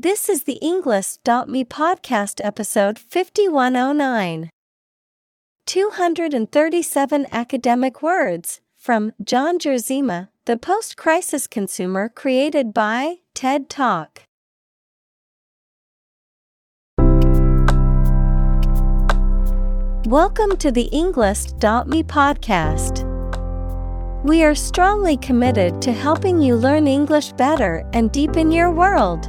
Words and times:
This 0.00 0.28
is 0.28 0.44
the 0.44 0.60
Englist.me 0.62 1.64
podcast 1.64 2.40
episode 2.44 3.00
5109. 3.00 4.48
237 5.66 7.26
academic 7.32 8.00
words 8.00 8.60
from 8.76 9.12
John 9.24 9.58
Gerzema, 9.58 10.28
the 10.44 10.56
post 10.56 10.96
crisis 10.96 11.48
consumer 11.48 12.08
created 12.08 12.72
by 12.72 13.16
TED 13.34 13.68
Talk. 13.68 14.22
Welcome 20.06 20.56
to 20.58 20.70
the 20.70 20.88
Englist.me 20.92 22.04
podcast. 22.04 23.04
We 24.22 24.44
are 24.44 24.54
strongly 24.54 25.16
committed 25.16 25.82
to 25.82 25.92
helping 25.92 26.40
you 26.40 26.54
learn 26.54 26.86
English 26.86 27.32
better 27.32 27.84
and 27.92 28.12
deepen 28.12 28.52
your 28.52 28.70
world. 28.70 29.28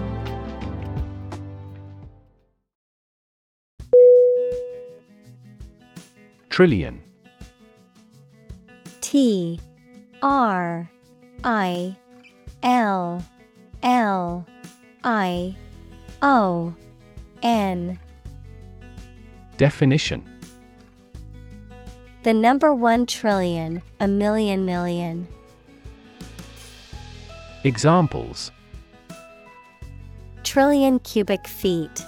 Trillion. 6.51 7.01
T 8.99 9.57
R 10.21 10.91
I 11.45 11.95
L 12.61 13.25
L 13.81 14.45
I 15.01 15.55
O 16.21 16.75
N. 17.41 17.97
Definition 19.55 20.29
The 22.23 22.33
number 22.33 22.75
one 22.75 23.05
trillion, 23.05 23.81
a 24.01 24.09
million 24.09 24.65
million. 24.65 25.29
Examples 27.63 28.51
Trillion 30.43 30.99
cubic 30.99 31.47
feet. 31.47 32.05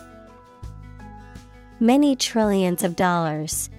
Many 1.80 2.18
trillions 2.18 2.84
of 2.84 2.98
dollars. 2.98 3.70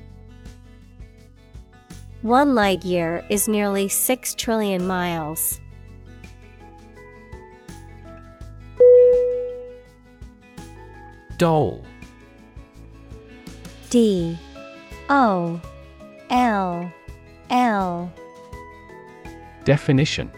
One 2.24 2.54
light 2.54 2.86
year 2.86 3.22
is 3.28 3.48
nearly 3.48 3.86
6 3.86 4.34
trillion 4.36 4.86
miles. 4.86 5.60
Dole. 11.36 11.84
D. 13.90 14.38
O. 15.10 15.60
L. 16.30 16.90
L. 17.50 18.12
Definition. 19.64 20.32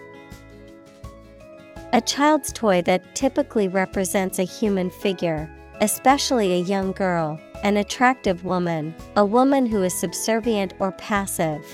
A 1.93 2.01
child's 2.01 2.53
toy 2.53 2.83
that 2.83 3.15
typically 3.15 3.69
represents 3.69 4.41
a 4.41 4.43
human 4.43 4.91
figure, 4.91 5.49
especially 5.81 6.53
a 6.55 6.59
young 6.59 6.93
girl, 6.93 7.39
an 7.63 7.77
attractive 7.77 8.45
woman, 8.45 8.95
a 9.17 9.25
woman 9.25 9.67
who 9.67 9.83
is 9.83 9.95
subservient 9.95 10.75
or 10.79 10.93
passive. 10.93 11.65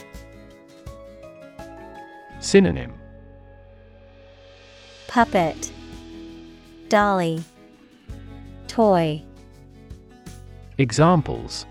Synonym. 2.40 2.92
Puppet. 5.06 5.72
Dolly. 6.88 7.44
Toy. 8.66 9.22
Examples. 10.78 11.66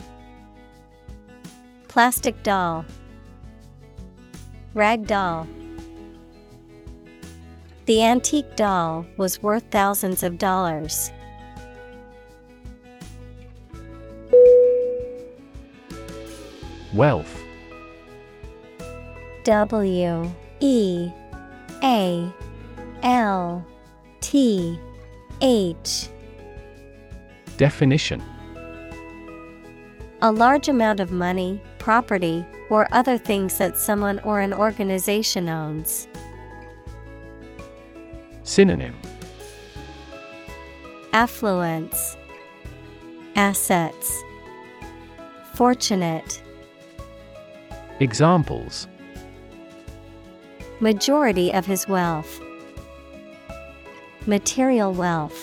Plastic 1.88 2.42
doll. 2.44 2.86
Rag 4.74 5.06
doll. 5.08 5.48
The 7.88 8.04
antique 8.04 8.56
doll 8.56 9.06
was 9.18 9.44
worth 9.44 9.64
thousands 9.72 10.24
of 10.24 10.38
dollars. 10.38 11.12
Wealth. 16.94 17.42
W 19.46 20.32
E 20.60 21.10
A 21.84 22.34
L 23.02 23.66
T 24.20 24.78
H. 25.42 26.10
Definition. 27.56 28.22
A 30.22 30.32
large 30.32 30.68
amount 30.68 31.00
of 31.00 31.12
money, 31.12 31.62
property, 31.80 32.46
or 32.70 32.88
other 32.92 33.18
things 33.18 33.58
that 33.58 33.78
someone 33.78 34.20
or 34.20 34.42
an 34.42 34.54
organization 34.54 35.48
owns. 35.48 36.10
Synonym. 38.44 38.96
Affluence. 41.14 42.18
Assets. 43.36 44.22
Fortunate 45.54 46.42
Examples 48.02 48.88
Majority 50.80 51.54
of 51.54 51.68
his 51.68 51.88
wealth. 51.88 52.42
Material 54.26 54.92
wealth. 54.92 55.38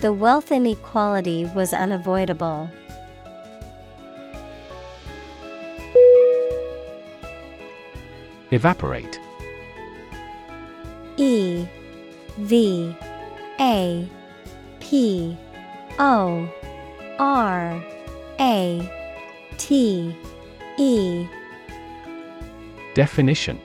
The 0.00 0.12
wealth 0.12 0.50
inequality 0.50 1.44
was 1.54 1.72
unavoidable. 1.72 2.68
Evaporate 8.50 9.20
E 11.16 11.64
V 12.38 12.96
A 13.60 14.08
P 14.80 15.38
O 16.00 16.48
R 17.20 17.84
A 18.40 18.97
T 19.58 20.16
E 20.78 21.28
Definition 22.94 23.60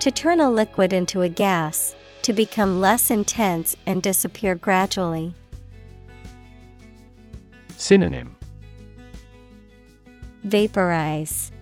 To 0.00 0.10
turn 0.10 0.40
a 0.40 0.50
liquid 0.50 0.92
into 0.92 1.22
a 1.22 1.28
gas, 1.28 1.94
to 2.22 2.32
become 2.32 2.80
less 2.80 3.10
intense 3.10 3.76
and 3.86 4.02
disappear 4.02 4.54
gradually. 4.54 5.34
Synonym 7.76 8.36
Vaporize, 10.44 11.52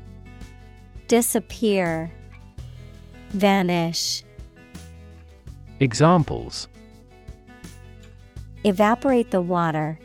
Disappear, 1.07 2.11
Vanish. 3.31 4.25
Examples 5.79 6.69
Evaporate 8.65 9.31
the 9.31 9.41
water. 9.41 9.99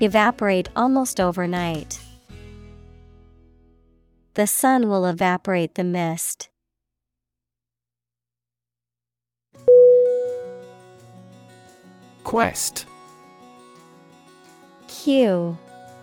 Evaporate 0.00 0.68
almost 0.74 1.20
overnight. 1.20 2.00
The 4.34 4.46
sun 4.48 4.88
will 4.88 5.06
evaporate 5.06 5.76
the 5.76 5.84
mist. 5.84 6.48
Quest 12.24 12.86
Q 14.88 15.56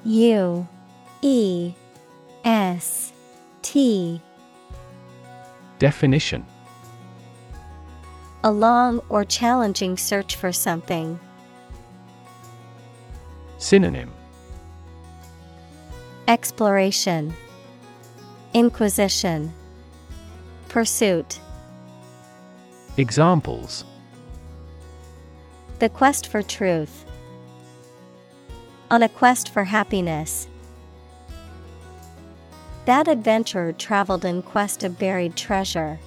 U 0.06 0.68
E 1.22 1.74
S 2.46 3.12
T 3.62 4.22
Definition 5.80 6.46
A 8.44 8.52
long 8.52 9.00
or 9.10 9.26
challenging 9.26 9.98
search 9.98 10.36
for 10.36 10.54
something. 10.54 11.20
Synonym 13.62 14.12
Exploration, 16.28 17.32
Inquisition, 18.56 19.54
Pursuit 20.68 21.40
Examples 22.98 23.86
The 25.78 25.90
quest 25.90 26.26
for 26.26 26.42
truth. 26.42 27.06
On 28.90 29.04
a 29.04 29.10
quest 29.10 29.50
for 29.50 29.66
happiness. 29.66 30.48
That 32.86 33.08
adventurer 33.08 33.74
traveled 33.74 34.26
in 34.26 34.42
quest 34.42 34.84
of 34.84 34.98
buried 34.98 35.36
treasure. 35.36 36.00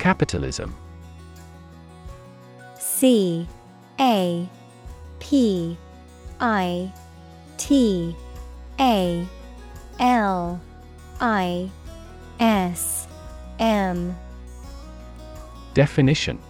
Capitalism 0.00 0.74
C 2.98 3.46
A 4.00 4.48
P 5.20 5.78
I 6.40 6.92
T 7.56 8.16
A 8.80 9.24
L 10.00 10.60
I 11.20 11.70
S 12.40 13.06
M. 13.60 14.16
Definition. 15.74 16.40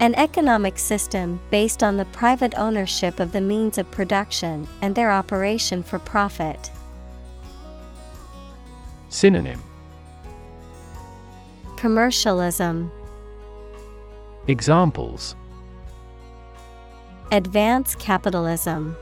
An 0.00 0.16
economic 0.16 0.76
system 0.76 1.38
based 1.52 1.84
on 1.84 1.96
the 1.96 2.06
private 2.06 2.54
ownership 2.56 3.20
of 3.20 3.30
the 3.30 3.40
means 3.40 3.78
of 3.78 3.88
production 3.92 4.66
and 4.82 4.92
their 4.92 5.12
operation 5.12 5.84
for 5.84 6.00
profit. 6.00 6.72
Synonym. 9.08 9.62
Commercialism 11.76 12.90
Examples 14.48 15.36
Advance 17.30 17.94
capitalism. 17.96 18.96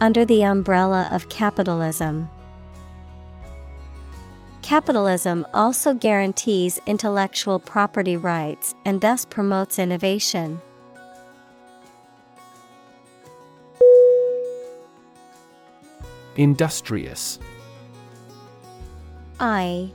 Under 0.00 0.24
the 0.24 0.44
umbrella 0.44 1.08
of 1.10 1.28
capitalism. 1.28 2.28
Capitalism 4.62 5.44
also 5.52 5.94
guarantees 5.94 6.78
intellectual 6.86 7.58
property 7.58 8.16
rights 8.16 8.72
and 8.84 9.00
thus 9.00 9.24
promotes 9.24 9.80
innovation. 9.80 10.60
Industrious 16.36 17.40
I 19.40 19.90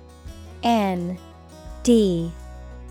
N 0.62 1.18
D 1.84 2.34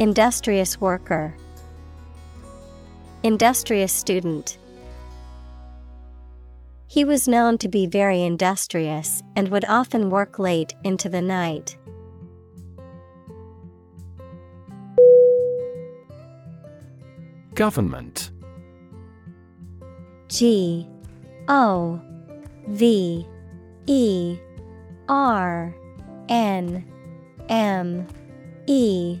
Industrious 0.00 0.80
worker, 0.80 1.34
Industrious 3.24 3.92
student. 3.92 4.58
He 6.86 7.04
was 7.04 7.26
known 7.26 7.58
to 7.58 7.68
be 7.68 7.86
very 7.86 8.22
industrious 8.22 9.24
and 9.34 9.48
would 9.48 9.64
often 9.64 10.08
work 10.08 10.38
late 10.38 10.72
into 10.84 11.08
the 11.08 11.20
night. 11.20 11.76
Government 17.56 18.30
G 20.28 20.88
O 21.48 22.00
V 22.68 23.26
E 23.86 24.38
R 25.08 25.74
N 26.28 26.86
M 27.48 28.06
E 28.68 29.20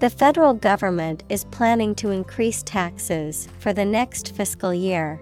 The 0.00 0.10
federal 0.10 0.54
government 0.54 1.22
is 1.28 1.44
planning 1.44 1.94
to 1.96 2.10
increase 2.10 2.62
taxes 2.62 3.48
for 3.58 3.72
the 3.72 3.84
next 3.84 4.34
fiscal 4.34 4.74
year. 4.74 5.20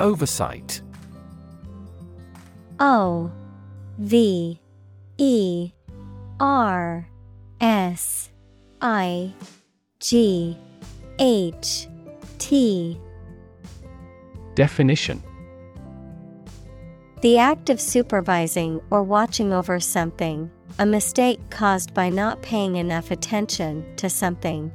Oversight. 0.00 0.80
O 2.80 3.30
V 3.98 4.60
E 5.18 5.72
R 6.40 7.08
S 7.60 8.30
I 8.80 9.32
G 10.00 10.58
H 11.18 11.88
T. 12.38 13.00
Definition 14.54 15.22
The 17.24 17.38
act 17.38 17.70
of 17.70 17.80
supervising 17.80 18.82
or 18.90 19.02
watching 19.02 19.50
over 19.50 19.80
something, 19.80 20.50
a 20.78 20.84
mistake 20.84 21.40
caused 21.48 21.94
by 21.94 22.10
not 22.10 22.42
paying 22.42 22.76
enough 22.76 23.10
attention 23.10 23.96
to 23.96 24.10
something. 24.10 24.70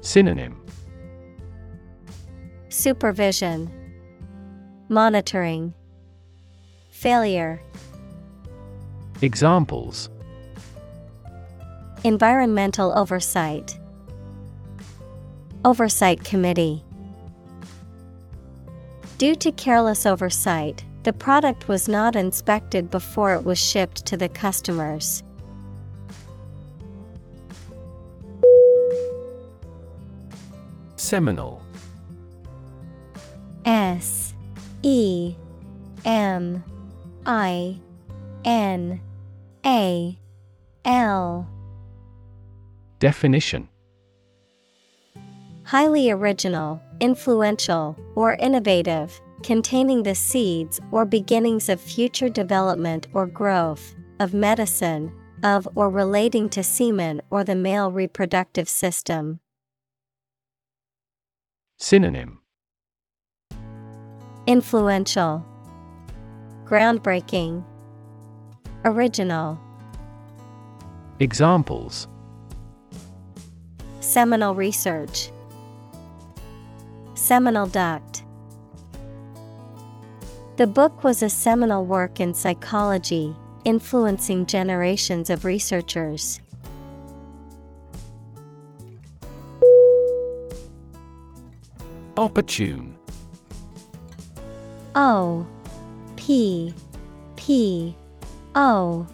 Synonym. 0.00 0.58
Supervision, 2.70 3.70
Monitoring, 4.88 5.74
Failure, 6.88 7.60
Examples. 9.20 10.08
Environmental 12.04 12.96
Oversight, 12.96 13.78
Oversight 15.62 16.24
Committee. 16.24 16.85
Due 19.18 19.34
to 19.34 19.50
careless 19.52 20.04
oversight, 20.04 20.84
the 21.04 21.12
product 21.12 21.68
was 21.68 21.88
not 21.88 22.16
inspected 22.16 22.90
before 22.90 23.32
it 23.32 23.44
was 23.44 23.58
shipped 23.58 24.04
to 24.04 24.14
the 24.14 24.28
customers. 24.28 25.22
Seminal. 30.96 31.62
S 33.64 34.34
E 34.82 35.34
M 36.04 36.62
I 37.24 37.78
N 38.44 39.00
A 39.64 40.18
L. 40.84 41.48
Definition. 42.98 43.68
Highly 45.64 46.10
original, 46.10 46.82
influential, 47.00 47.96
or 48.14 48.34
innovative, 48.34 49.20
containing 49.42 50.02
the 50.02 50.14
seeds 50.14 50.80
or 50.90 51.04
beginnings 51.04 51.68
of 51.68 51.80
future 51.80 52.28
development 52.28 53.06
or 53.12 53.26
growth, 53.26 53.94
of 54.20 54.34
medicine, 54.34 55.12
of 55.42 55.68
or 55.74 55.90
relating 55.90 56.48
to 56.48 56.62
semen 56.62 57.20
or 57.30 57.44
the 57.44 57.54
male 57.54 57.90
reproductive 57.90 58.68
system. 58.68 59.40
Synonym. 61.78 62.40
Influential, 64.46 65.44
Groundbreaking, 66.64 67.64
Original, 68.84 69.58
Examples. 71.18 72.08
Seminal 74.00 74.54
research, 74.54 75.30
Seminal 77.16 77.66
duct. 77.66 78.24
The 80.58 80.66
book 80.66 81.02
was 81.02 81.22
a 81.22 81.30
seminal 81.30 81.86
work 81.86 82.20
in 82.20 82.34
psychology, 82.34 83.34
influencing 83.64 84.44
generations 84.44 85.30
of 85.30 85.46
researchers. 85.46 86.42
Opportune. 92.18 92.94
O 94.94 95.46
P 96.16 96.74
P 97.36 97.96
O 98.54 99.06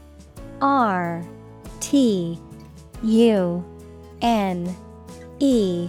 R 0.60 1.24
T 1.78 2.38
U 3.04 3.64
N 4.20 4.76
E 5.38 5.88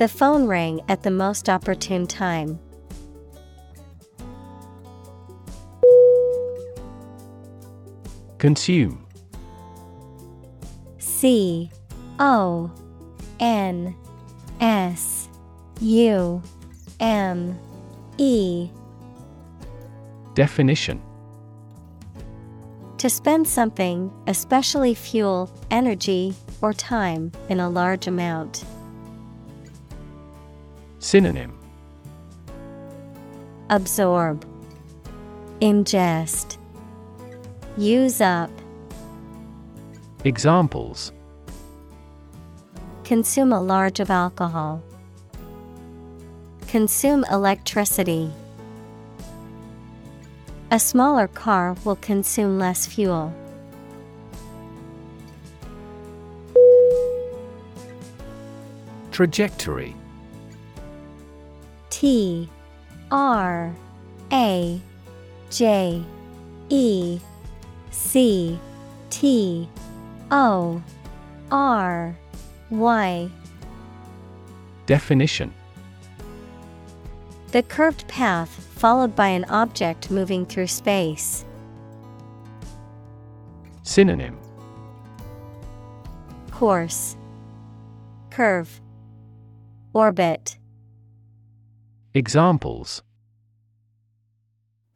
The 0.00 0.08
phone 0.08 0.46
rang 0.46 0.80
at 0.88 1.02
the 1.02 1.10
most 1.10 1.50
opportune 1.50 2.06
time. 2.06 2.58
Consume 8.38 9.06
C 10.96 11.70
O 12.18 12.72
N 13.40 13.94
S 14.62 15.28
U 15.82 16.42
M 16.98 17.58
E 18.16 18.70
Definition 20.32 21.02
To 22.96 23.10
spend 23.10 23.46
something, 23.46 24.10
especially 24.26 24.94
fuel, 24.94 25.52
energy, 25.70 26.34
or 26.62 26.72
time, 26.72 27.32
in 27.50 27.60
a 27.60 27.68
large 27.68 28.06
amount. 28.06 28.64
Synonym 31.00 31.58
Absorb, 33.70 34.44
Ingest, 35.62 36.58
Use 37.78 38.20
up, 38.20 38.50
Examples 40.24 41.12
Consume 43.04 43.52
a 43.54 43.60
large 43.60 43.98
of 43.98 44.10
alcohol. 44.10 44.82
Consume 46.68 47.24
electricity. 47.32 48.30
A 50.70 50.78
smaller 50.78 51.28
car 51.28 51.76
will 51.82 51.96
consume 51.96 52.58
less 52.58 52.86
fuel. 52.86 53.34
Trajectory 59.10 59.96
T 61.90 62.48
R 63.10 63.74
A 64.32 64.80
J 65.50 66.02
E 66.68 67.20
C 67.90 68.58
T 69.10 69.68
O 70.30 70.82
R 71.50 72.16
Y. 72.70 73.30
Definition. 74.86 75.52
The 77.52 77.62
curved 77.64 78.06
path 78.06 78.48
followed 78.76 79.16
by 79.16 79.28
an 79.28 79.44
object 79.46 80.10
moving 80.10 80.46
through 80.46 80.68
space. 80.68 81.44
Synonym. 83.82 84.38
Course. 86.52 87.16
Curve. 88.30 88.80
Orbit 89.92 90.56
Examples 92.12 93.04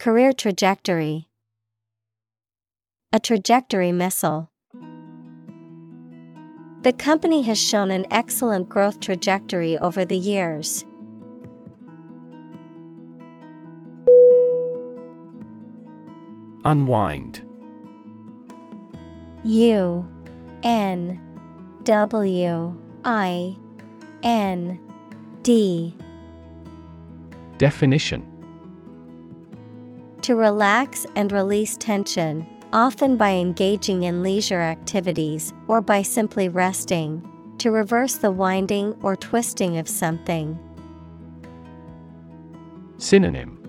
Career 0.01 0.33
trajectory 0.33 1.29
A 3.13 3.21
trajectory 3.21 3.93
missile. 3.93 4.51
The 6.83 6.93
company 6.93 7.43
has 7.43 7.57
shown 7.57 7.93
an 7.93 8.05
excellent 8.11 8.69
growth 8.69 8.99
trajectory 8.99 9.79
over 9.79 10.05
the 10.05 10.19
years. 10.19 10.85
Unwind 16.65 17.49
U 19.45 20.05
N 20.65 21.21
W 21.85 22.77
I 23.05 23.57
N 24.25 24.81
D 25.43 25.97
Definition. 27.59 28.27
To 30.23 30.35
relax 30.37 31.07
and 31.17 31.31
release 31.31 31.77
tension, 31.77 32.47
often 32.73 33.17
by 33.17 33.33
engaging 33.33 34.05
in 34.05 34.23
leisure 34.23 34.61
activities 34.61 35.53
or 35.69 35.81
by 35.81 36.03
simply 36.03 36.49
resting, 36.49 37.29
to 37.59 37.71
reverse 37.71 38.15
the 38.17 38.31
winding 38.31 38.97
or 39.03 39.17
twisting 39.17 39.79
of 39.79 39.89
something. 39.89 40.59
Synonym. 42.99 43.61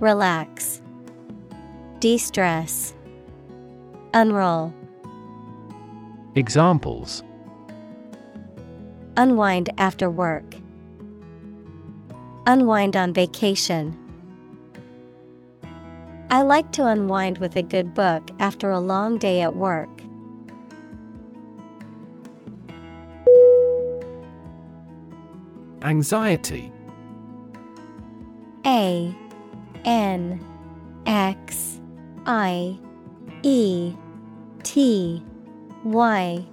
Relax, 0.00 0.82
De 2.00 2.18
stress, 2.18 2.94
Unroll, 4.14 4.72
Examples. 6.34 7.24
Unwind 9.16 9.70
after 9.76 10.08
work, 10.08 10.54
Unwind 12.48 12.96
on 12.96 13.12
vacation. 13.12 13.94
I 16.30 16.40
like 16.40 16.72
to 16.72 16.86
unwind 16.86 17.36
with 17.36 17.56
a 17.56 17.62
good 17.62 17.92
book 17.92 18.30
after 18.38 18.70
a 18.70 18.80
long 18.80 19.18
day 19.18 19.42
at 19.42 19.54
work. 19.54 19.90
Anxiety 25.82 26.72
A 28.64 29.14
N 29.84 30.42
X 31.04 31.80
I 32.24 32.78
E 33.42 33.92
T 34.62 35.22
Y 35.84 36.46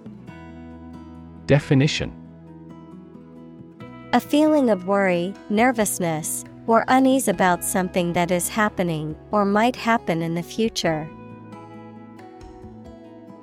Definition 1.45 2.24
A 4.15 4.19
feeling 4.21 4.69
of 4.69 4.87
worry, 4.87 5.33
nervousness, 5.49 6.45
or 6.67 6.85
unease 6.87 7.27
about 7.27 7.65
something 7.65 8.13
that 8.13 8.31
is 8.31 8.47
happening 8.47 9.13
or 9.31 9.43
might 9.43 9.75
happen 9.75 10.21
in 10.21 10.35
the 10.35 10.41
future. 10.41 11.05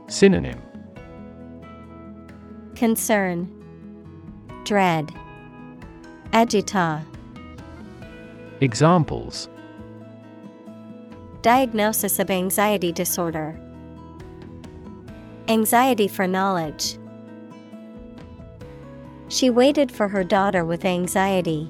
Synonym 0.09 0.63
Concern, 2.75 3.53
Dread, 4.65 5.13
Agita. 6.33 7.05
Examples 8.63 9.51
Diagnosis 11.43 12.19
of 12.19 12.31
anxiety 12.31 12.93
disorder. 12.93 13.61
Anxiety 15.49 16.09
for 16.09 16.27
knowledge. 16.27 16.97
She 19.33 19.49
waited 19.49 19.91
for 19.91 20.09
her 20.09 20.23
daughter 20.23 20.63
with 20.63 20.85
anxiety. 20.85 21.67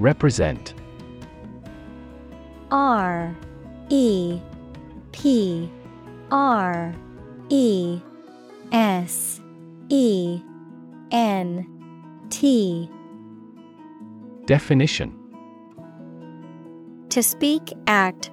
Represent. 0.00 0.74
R 2.72 3.32
E 3.90 4.40
P 5.12 5.70
R 6.32 6.92
E 7.48 8.00
S 8.72 9.40
E 9.88 10.42
N 11.12 11.64
T. 12.28 12.90
Definition. 14.46 15.14
To 17.10 17.22
speak, 17.22 17.72
act, 17.86 18.32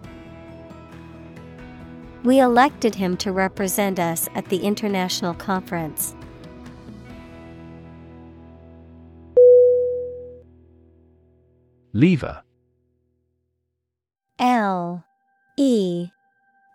We 2.23 2.39
elected 2.39 2.93
him 2.93 3.17
to 3.17 3.31
represent 3.31 3.99
us 3.99 4.29
at 4.35 4.45
the 4.45 4.57
international 4.57 5.33
conference. 5.33 6.15
Lever. 11.93 12.43
L. 14.37 15.03
E. 15.57 16.09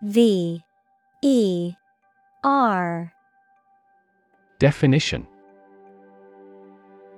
V. 0.02 0.62
E. 1.22 1.74
R. 2.44 3.12
Definition. 4.58 5.26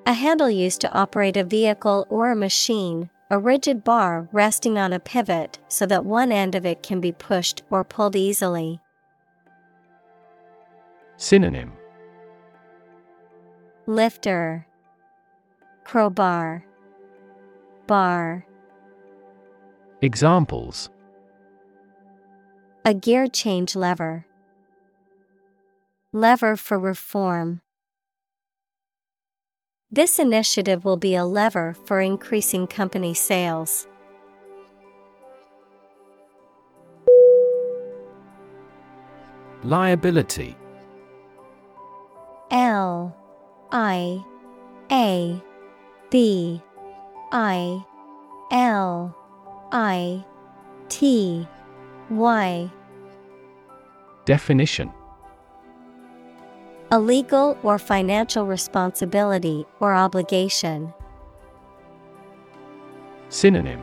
A 0.07 0.13
handle 0.13 0.49
used 0.51 0.81
to 0.83 0.93
operate 0.93 1.37
a 1.37 1.45
vehicle 1.45 2.07
or 2.09 2.31
a 2.31 2.37
machine, 2.37 3.11
a 3.31 3.39
rigid 3.39 3.85
bar 3.85 4.29
resting 4.33 4.79
on 4.79 4.93
a 4.93 5.01
pivot 5.01 5.59
so 5.69 5.85
that 5.85 6.05
one 6.05 6.33
end 6.33 6.55
of 6.55 6.65
it 6.65 6.83
can 6.83 7.01
be 7.01 7.13
pushed 7.13 7.63
or 7.71 7.85
pulled 7.85 8.17
easily. 8.17 8.81
Synonym 11.17 11.73
Lifter 13.87 14.67
Crowbar 15.85 16.65
Bar 17.87 18.47
Examples 20.01 20.91
A 22.85 22.95
gear 22.95 23.27
change 23.27 23.75
lever. 23.75 24.27
Lever 26.13 26.57
for 26.57 26.79
reform. 26.79 27.61
This 29.91 30.19
initiative 30.19 30.85
will 30.85 30.99
be 30.99 31.15
a 31.15 31.25
lever 31.25 31.75
for 31.87 32.03
increasing 32.03 32.67
company 32.67 33.15
sales. 33.15 33.87
Liability. 39.65 40.55
L 42.51 43.17
I 43.73 44.23
A 44.93 45.43
B 46.11 46.63
I 47.33 47.83
L 48.53 49.17
I 49.73 50.23
T 50.91 51.49
Y. 52.11 52.71
Definition 54.27 54.93
A 56.91 56.99
legal 56.99 57.59
or 57.63 57.79
financial 57.79 58.47
responsibility 58.47 59.67
or 59.79 59.95
obligation. 59.95 60.95
Synonym. 63.29 63.83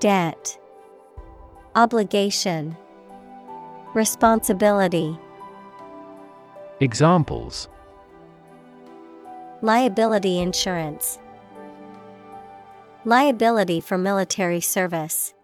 Debt. 0.00 0.58
Obligation. 1.76 2.76
Responsibility. 3.94 5.16
Examples. 6.80 7.68
Liability 9.62 10.40
insurance. 10.40 11.20
Liability 13.04 13.80
for 13.80 13.96
military 13.96 14.60
service. 14.60 15.34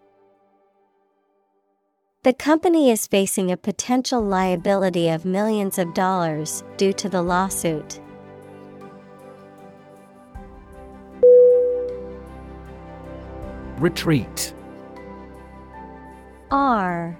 The 2.26 2.34
company 2.34 2.90
is 2.90 3.06
facing 3.06 3.52
a 3.52 3.56
potential 3.56 4.20
liability 4.20 5.08
of 5.08 5.24
millions 5.24 5.78
of 5.78 5.94
dollars 5.94 6.64
due 6.76 6.92
to 6.94 7.08
the 7.08 7.22
lawsuit. 7.22 8.00
Retreat. 13.78 14.52
R 16.50 17.16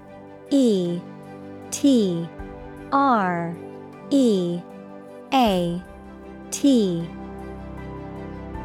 E 0.49 0.99
T 1.71 2.27
R 2.91 3.55
E 4.09 4.59
A 5.33 5.81
T. 6.51 7.09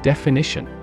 Definition 0.02 0.81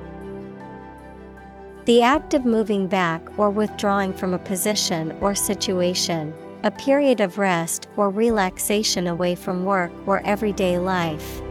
The 1.89 2.03
act 2.03 2.35
of 2.35 2.45
moving 2.45 2.85
back 2.85 3.19
or 3.39 3.49
withdrawing 3.49 4.13
from 4.13 4.35
a 4.35 4.37
position 4.37 5.11
or 5.21 5.33
situation, 5.33 6.35
a 6.61 6.69
period 6.69 7.19
of 7.19 7.39
rest 7.39 7.87
or 7.97 8.11
relaxation 8.11 9.07
away 9.07 9.33
from 9.33 9.65
work 9.65 9.91
or 10.05 10.21
everyday 10.23 10.77
life. 10.77 11.41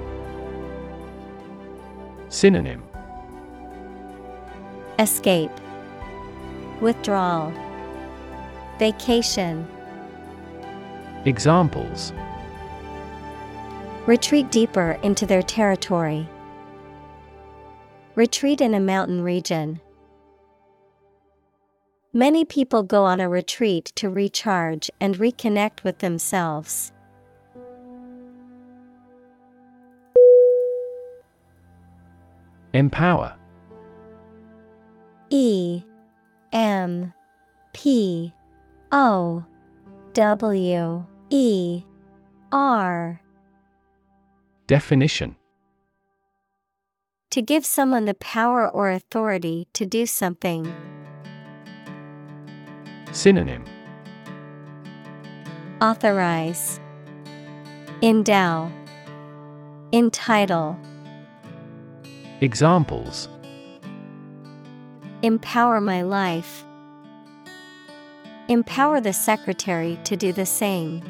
Synonym 2.29 2.85
Escape, 5.01 5.51
Withdrawal, 6.81 7.53
Vacation. 8.79 9.67
Examples 11.25 12.13
Retreat 14.07 14.53
deeper 14.53 15.01
into 15.03 15.27
their 15.27 15.43
territory. 15.43 16.29
Retreat 18.15 18.61
in 18.61 18.75
a 18.75 18.79
mountain 18.79 19.23
region. 19.23 19.81
Many 22.15 22.47
people 22.47 22.83
go 22.83 23.05
on 23.05 23.21
a 23.21 23.29
retreat 23.29 23.93
to 23.97 24.09
recharge 24.09 24.91
and 24.99 25.19
reconnect 25.19 25.85
with 25.85 25.99
themselves. 25.99 26.93
Empower 32.73 33.35
E 35.31 35.83
M 36.53 37.13
P 37.75 38.33
O 38.91 39.45
W 40.15 41.05
E 41.29 41.83
R 42.53 43.21
Definition 44.67 45.37
To 47.31 47.43
give 47.43 47.67
someone 47.67 48.07
the 48.07 48.15
power 48.15 48.67
or 48.67 48.91
authority 48.91 49.69
to 49.75 49.85
do 49.85 50.07
something. 50.07 50.73
Synonym 53.13 53.65
Authorize, 55.81 56.81
Endow, 58.03 58.71
Entitle, 59.93 60.79
Examples 62.41 63.29
Empower 65.23 65.81
my 65.81 66.03
life. 66.03 66.65
Empower 68.49 69.01
the 69.01 69.13
secretary 69.13 69.99
to 70.05 70.17
do 70.17 70.33
the 70.33 70.47
same. 70.47 71.03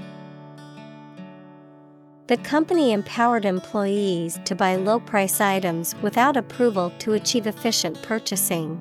The 2.29 2.37
company 2.39 2.93
empowered 2.93 3.45
employees 3.45 4.41
to 4.45 4.55
buy 4.55 4.77
low 4.77 5.01
price 5.01 5.41
items 5.41 5.95
without 6.03 6.37
approval 6.37 6.91
to 7.01 7.13
achieve 7.15 7.47
efficient 7.47 8.03
purchasing. 8.03 8.81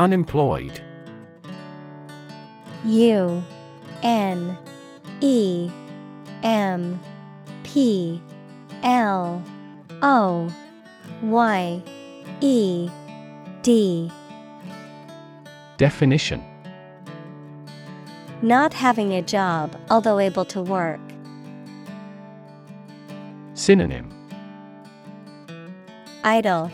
Unemployed. 0.00 0.80
U 2.86 3.44
N 4.02 4.56
E 5.20 5.70
M 6.42 6.98
P 7.64 8.18
L 8.82 9.44
O 10.00 10.50
Y 11.20 11.82
E 12.40 12.88
D. 13.62 14.10
Definition. 15.76 16.42
Not 18.40 18.72
having 18.72 19.12
a 19.12 19.20
job, 19.20 19.76
although 19.90 20.18
able 20.18 20.46
to 20.46 20.62
work. 20.62 21.00
Synonym. 23.52 24.10
Idle, 26.24 26.70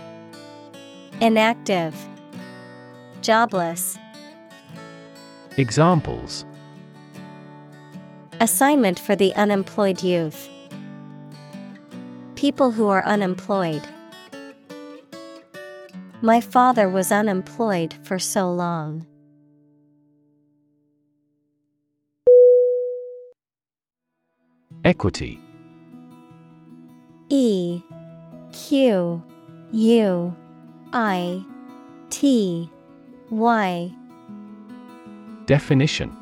Inactive, 1.21 2.06
Jobless. 3.27 3.99
Examples 5.57 6.45
Assignment 8.39 9.01
for 9.01 9.17
the 9.17 9.35
unemployed 9.35 10.01
youth. 10.01 10.49
People 12.37 12.71
who 12.71 12.87
are 12.87 13.05
unemployed. 13.05 13.83
My 16.23 16.41
father 16.41 16.89
was 16.89 17.11
unemployed 17.11 17.97
for 18.05 18.21
so 18.21 18.49
long. 18.49 19.05
Equity 24.85 25.41
E 27.29 27.83
Q 28.53 29.21
U 29.73 30.37
I 30.93 31.45
T 32.11 32.71
Y 33.31 33.93
Definition 35.47 36.17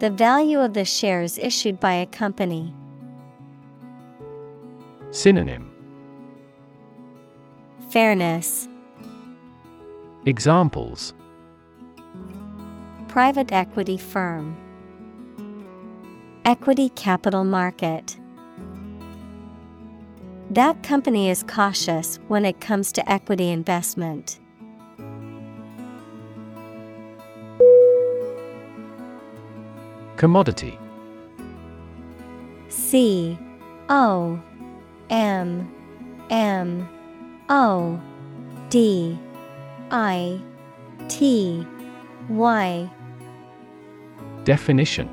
The 0.00 0.10
value 0.10 0.58
of 0.58 0.74
the 0.74 0.84
shares 0.84 1.38
issued 1.38 1.78
by 1.78 1.92
a 1.94 2.06
company. 2.06 2.74
Synonym 5.12 5.70
Fairness. 7.90 8.68
Examples 10.26 11.14
Private 13.06 13.52
equity 13.52 13.96
firm. 13.96 14.56
Equity 16.44 16.88
capital 16.88 17.44
market. 17.44 18.16
That 20.50 20.82
company 20.82 21.30
is 21.30 21.44
cautious 21.44 22.18
when 22.26 22.44
it 22.44 22.60
comes 22.60 22.90
to 22.92 23.08
equity 23.10 23.50
investment. 23.50 24.40
Commodity. 30.24 30.78
C 32.70 33.38
O 33.90 34.40
M 35.10 35.70
M 36.30 36.88
O 37.50 38.00
D 38.70 39.18
I 39.90 40.40
T 41.08 41.66
Y. 42.30 42.90
Definition. 44.44 45.10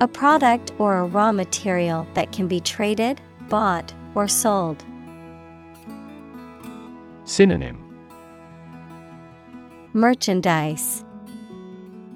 A 0.00 0.08
product 0.08 0.72
or 0.78 0.98
a 0.98 1.04
raw 1.04 1.30
material 1.30 2.08
that 2.14 2.32
can 2.32 2.48
be 2.48 2.58
traded, 2.58 3.20
bought, 3.48 3.94
or 4.16 4.26
sold. 4.26 4.84
Synonym. 7.22 7.78
Merchandise. 9.92 11.04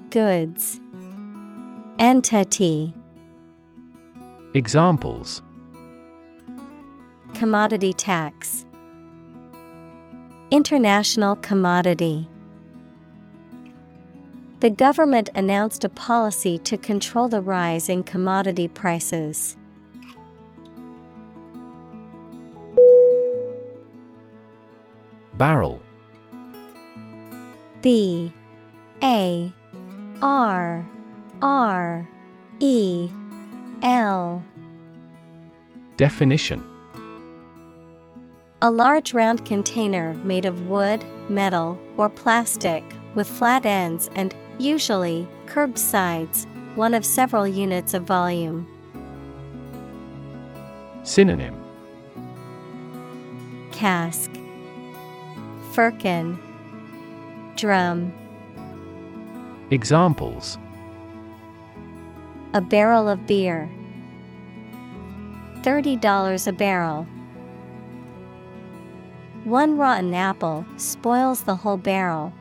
Goods 0.09 0.81
Entity. 1.99 2.93
Examples. 4.53 5.41
Commodity 7.33 7.91
tax. 7.91 8.65
International 10.49 11.35
commodity. 11.35 12.29
The 14.61 14.69
government 14.69 15.27
announced 15.35 15.83
a 15.83 15.89
policy 15.89 16.57
to 16.59 16.77
control 16.77 17.27
the 17.27 17.41
rise 17.41 17.89
in 17.89 18.03
commodity 18.03 18.69
prices. 18.69 19.57
Barrel. 25.33 25.81
B 27.81 28.31
A 29.03 29.51
R 30.21 30.89
R 31.41 32.07
E 32.59 33.09
L. 33.81 34.43
Definition. 35.95 36.63
A 38.61 38.69
large 38.69 39.13
round 39.13 39.45
container 39.45 40.15
made 40.15 40.43
of 40.43 40.67
wood, 40.67 41.01
metal, 41.29 41.79
or 41.95 42.09
plastic, 42.09 42.83
with 43.15 43.25
flat 43.25 43.65
ends 43.65 44.09
and, 44.15 44.35
usually, 44.57 45.25
curved 45.45 45.77
sides, 45.77 46.45
one 46.75 46.93
of 46.93 47.05
several 47.05 47.47
units 47.47 47.93
of 47.93 48.03
volume. 48.03 48.67
Synonym. 51.03 51.55
Cask. 53.71 54.29
Firkin. 55.71 56.37
Drum. 57.55 58.13
Examples 59.71 60.57
A 62.53 62.61
barrel 62.61 63.07
of 63.07 63.27
beer. 63.27 63.69
$30 65.61 66.47
a 66.47 66.51
barrel. 66.51 67.05
One 69.43 69.77
rotten 69.77 70.13
apple 70.13 70.65
spoils 70.77 71.43
the 71.43 71.55
whole 71.55 71.77
barrel. 71.77 72.33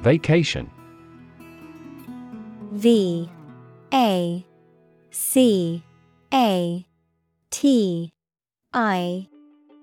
Vacation 0.00 0.70
V 2.72 3.30
A 3.92 4.44
C 5.10 5.82
A 6.32 6.86
T 7.50 8.12
I 8.72 9.28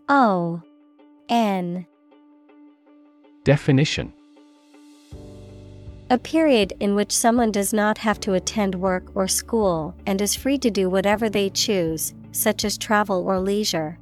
O 0.10 0.62
N 1.30 1.88
Definition 3.44 4.14
A 6.12 6.18
period 6.18 6.74
in 6.82 6.94
which 6.94 7.14
someone 7.14 7.54
does 7.54 7.72
not 7.72 8.00
have 8.00 8.20
to 8.20 8.34
attend 8.34 8.76
work 8.76 9.06
or 9.16 9.30
school 9.30 9.96
and 10.06 10.20
is 10.20 10.36
free 10.36 10.58
to 10.58 10.70
do 10.70 10.90
whatever 10.90 11.30
they 11.30 11.50
choose, 11.50 12.14
such 12.34 12.66
as 12.66 12.78
travel 12.78 13.26
or 13.26 13.40
leisure. 13.40 13.98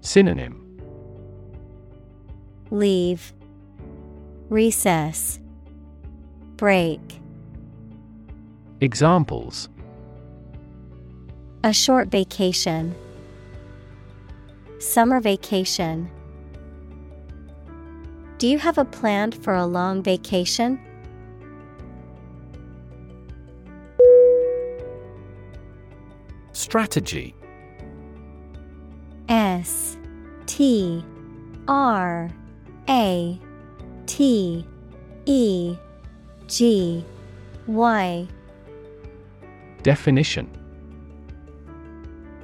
Synonym 0.00 0.64
Leave, 2.72 3.32
Recess, 4.48 5.38
Break. 6.56 7.20
Examples 8.80 9.68
A 11.62 11.72
short 11.72 12.08
vacation. 12.08 12.96
Summer 14.80 15.20
vacation. 15.20 16.10
Do 18.38 18.46
you 18.46 18.58
have 18.60 18.78
a 18.78 18.84
plan 18.84 19.32
for 19.32 19.52
a 19.52 19.66
long 19.66 20.00
vacation? 20.00 20.78
Strategy 26.52 27.34
S 29.28 29.96
T 30.46 31.04
R 31.66 32.30
A 32.88 33.40
T 34.06 34.64
E 35.26 35.76
G 36.46 37.04
Y 37.66 38.28
Definition 39.82 40.48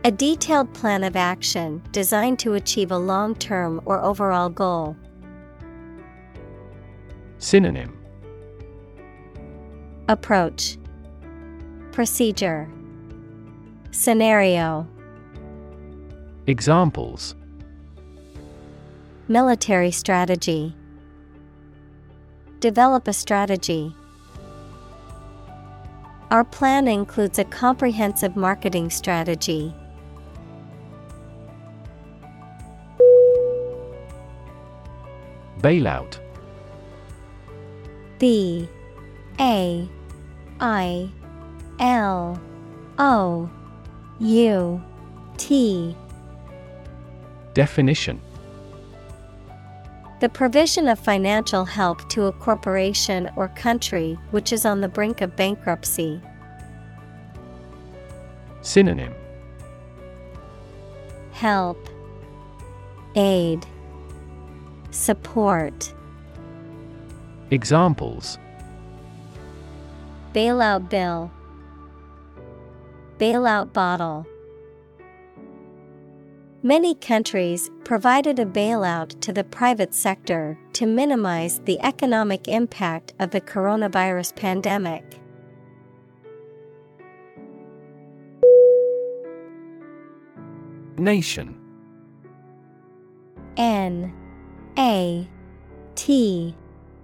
A 0.03 0.11
detailed 0.11 0.75
plan 0.75 1.05
of 1.05 1.15
action 1.15 1.81
designed 1.93 2.41
to 2.41 2.55
achieve 2.55 2.91
a 2.91 2.99
long 2.99 3.37
term 3.37 3.81
or 3.85 4.03
overall 4.03 4.49
goal. 4.49 4.97
Synonym 7.45 7.95
Approach 10.09 10.79
Procedure 11.93 12.71
Scenario 13.91 14.89
Examples 16.47 17.35
Military 19.29 19.91
strategy. 19.91 20.75
Develop 22.61 23.07
a 23.09 23.13
strategy. 23.13 23.95
Our 26.31 26.45
plan 26.45 26.89
includes 26.89 27.39
a 27.39 27.45
comprehensive 27.45 28.37
marketing 28.37 28.89
strategy. 28.89 29.75
Bailout 35.61 36.24
B 38.19 38.69
A 39.41 39.89
I 40.61 41.11
L 41.81 42.41
O 42.99 43.51
U 44.21 44.83
T. 45.37 45.97
Definition. 47.55 48.21
The 50.21 50.29
provision 50.29 50.89
of 50.89 50.99
financial 50.99 51.65
help 51.65 52.09
to 52.11 52.25
a 52.27 52.33
corporation 52.33 53.31
or 53.37 53.49
country 53.49 54.19
which 54.31 54.53
is 54.53 54.65
on 54.65 54.81
the 54.81 54.89
brink 54.89 55.21
of 55.21 55.37
bankruptcy. 55.37 56.21
Synonym. 58.63 59.15
Help. 61.33 61.89
Aid. 63.17 63.67
Support 64.91 65.94
Examples. 67.55 68.37
Bailout 70.33 70.91
bill. 70.91 71.31
Bailout 73.19 73.73
bottle. 73.73 74.27
Many 76.65 76.97
countries 76.97 77.71
provided 77.85 78.41
a 78.41 78.45
bailout 78.45 79.21
to 79.21 79.33
the 79.33 79.45
private 79.45 79.95
sector 79.95 80.59
to 80.73 80.85
minimize 80.85 81.61
the 81.61 81.79
economic 81.81 82.49
impact 82.49 83.15
of 83.21 83.31
the 83.31 83.41
coronavirus 83.41 84.35
pandemic. 84.35 85.21
Nation. 90.99 91.57
N 93.57 94.13
A 94.77 95.29
T 95.95 96.57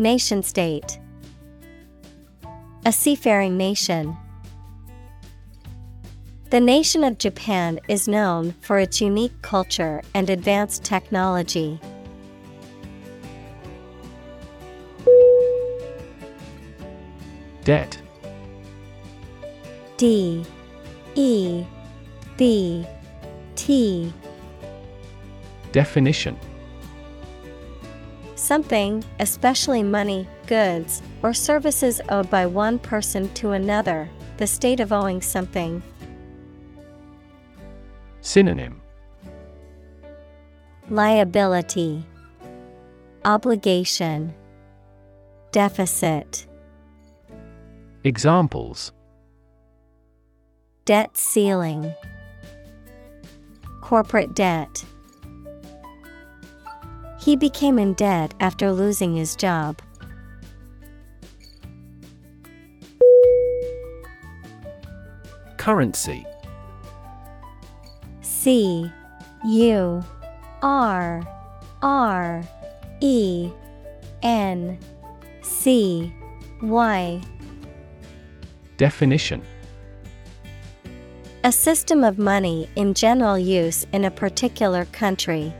Nation 0.00 0.42
state. 0.42 0.98
A 2.86 2.90
seafaring 2.90 3.58
nation. 3.58 4.16
The 6.48 6.58
nation 6.58 7.04
of 7.04 7.18
Japan 7.18 7.78
is 7.86 8.08
known 8.08 8.52
for 8.62 8.78
its 8.78 9.02
unique 9.02 9.42
culture 9.42 10.00
and 10.14 10.30
advanced 10.30 10.84
technology. 10.84 11.78
Debt. 17.64 18.00
D. 19.98 20.46
E. 21.14 21.66
B. 22.38 22.86
T. 23.54 24.14
Definition 25.72 26.38
Something, 28.50 29.04
especially 29.20 29.84
money, 29.84 30.26
goods, 30.48 31.02
or 31.22 31.32
services 31.32 32.00
owed 32.08 32.28
by 32.30 32.46
one 32.46 32.80
person 32.80 33.32
to 33.34 33.52
another, 33.52 34.10
the 34.38 34.46
state 34.48 34.80
of 34.80 34.90
owing 34.90 35.22
something. 35.22 35.80
Synonym. 38.22 38.80
Liability, 40.88 42.04
Obligation, 43.24 44.34
Deficit, 45.52 46.48
Examples. 48.02 48.90
Debt 50.86 51.16
ceiling, 51.16 51.94
Corporate 53.80 54.34
debt. 54.34 54.84
He 57.20 57.36
became 57.36 57.78
in 57.78 57.92
debt 57.94 58.32
after 58.40 58.72
losing 58.72 59.14
his 59.14 59.36
job. 59.36 59.82
Currency 65.58 66.24
C 68.22 68.90
U 69.44 70.02
R 70.62 71.22
R 71.82 72.42
E 73.00 73.50
N 74.22 74.78
C 75.42 76.10
Y 76.62 77.20
Definition 78.78 79.42
A 81.44 81.52
system 81.52 82.02
of 82.02 82.18
money 82.18 82.66
in 82.76 82.94
general 82.94 83.38
use 83.38 83.86
in 83.92 84.06
a 84.06 84.10
particular 84.10 84.86
country. 84.86 85.52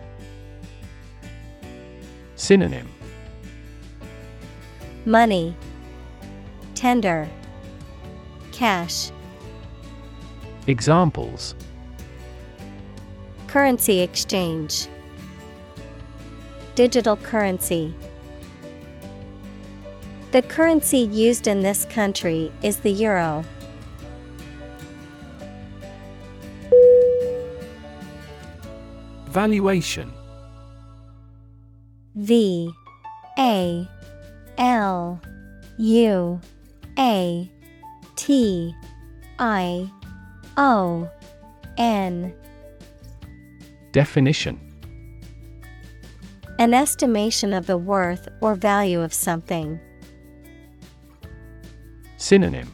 Synonym. 2.40 2.88
Money, 5.04 5.54
Tender, 6.74 7.28
Cash, 8.50 9.10
Examples. 10.66 11.54
Currency 13.46 14.00
exchange, 14.00 14.88
Digital 16.76 17.18
currency. 17.18 17.94
The 20.32 20.40
currency 20.40 21.00
used 21.00 21.46
in 21.46 21.60
this 21.60 21.84
country 21.84 22.50
is 22.62 22.78
the 22.78 22.90
euro. 22.90 23.44
Valuation 29.26 30.10
V 32.14 32.70
A 33.38 33.88
L 34.58 35.20
U 35.78 36.40
A 36.98 37.50
T 38.16 38.74
I 39.38 39.90
O 40.56 41.10
N. 41.78 42.34
Definition. 43.92 44.60
An 46.58 46.74
estimation 46.74 47.54
of 47.54 47.66
the 47.66 47.78
worth 47.78 48.28
or 48.40 48.54
value 48.54 49.00
of 49.00 49.14
something. 49.14 49.80
Synonym. 52.18 52.70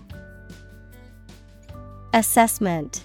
Assessment. 2.12 3.05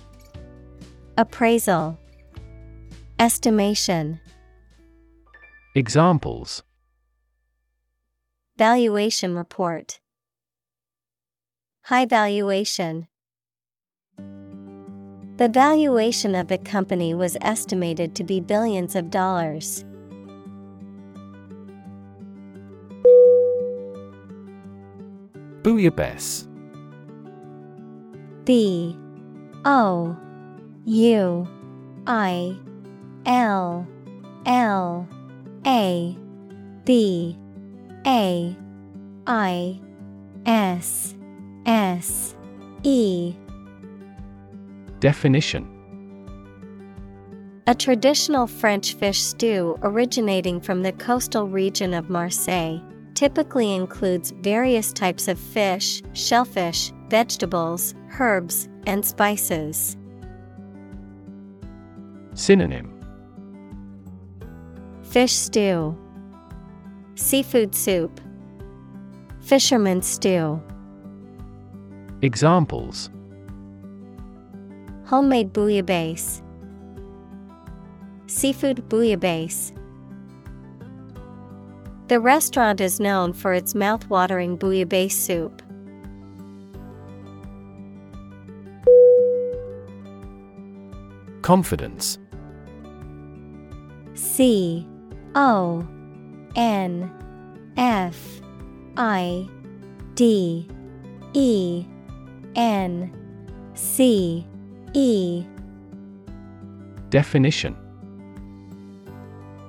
Appraisal. 1.17 1.99
Estimation 3.19 4.19
Examples. 5.73 6.63
Valuation 8.57 9.37
report. 9.37 10.01
High 11.83 12.05
valuation. 12.05 13.07
The 15.37 15.47
valuation 15.47 16.35
of 16.35 16.49
the 16.49 16.57
company 16.57 17.13
was 17.13 17.37
estimated 17.39 18.15
to 18.15 18.25
be 18.25 18.41
billions 18.41 18.97
of 18.97 19.09
dollars. 19.09 19.85
Bouillabaisse. 25.61 26.49
B 28.43 28.97
O 29.63 30.17
U 30.83 31.47
I 32.07 32.57
L 33.25 33.87
L 34.45 35.07
A 35.65 36.17
B 36.85 37.37
A 38.05 38.55
I 39.27 39.81
S 40.45 41.15
S 41.65 42.35
E. 42.83 43.35
Definition. 44.99 45.67
A 47.67 47.75
traditional 47.75 48.47
French 48.47 48.95
fish 48.95 49.21
stew 49.21 49.77
originating 49.83 50.59
from 50.59 50.81
the 50.81 50.91
coastal 50.93 51.47
region 51.47 51.93
of 51.93 52.09
Marseille 52.09 52.79
typically 53.13 53.73
includes 53.73 54.31
various 54.41 54.91
types 54.91 55.27
of 55.27 55.37
fish, 55.37 56.01
shellfish, 56.13 56.91
vegetables, 57.07 57.93
herbs, 58.19 58.67
and 58.87 59.05
spices. 59.05 59.95
Synonym 62.33 63.00
Fish 65.11 65.33
stew, 65.33 65.97
Seafood 67.15 67.75
soup, 67.75 68.21
Fisherman's 69.41 70.07
stew. 70.07 70.63
Examples 72.21 73.09
Homemade 75.03 75.51
bouillabaisse, 75.51 76.41
Seafood 78.27 78.87
bouillabaisse. 78.87 79.73
The 82.07 82.21
restaurant 82.21 82.79
is 82.79 83.01
known 83.01 83.33
for 83.33 83.53
its 83.53 83.75
mouth-watering 83.75 84.57
bouillabaisse 84.57 85.11
soup. 85.11 85.61
Confidence 91.41 92.17
C 94.13 94.87
O 95.35 95.87
N 96.55 97.11
F 97.77 98.41
I 98.97 99.47
D 100.15 100.67
E 101.33 101.85
N 102.55 103.11
C 103.73 104.45
E. 104.93 105.45
Definition. 107.09 107.75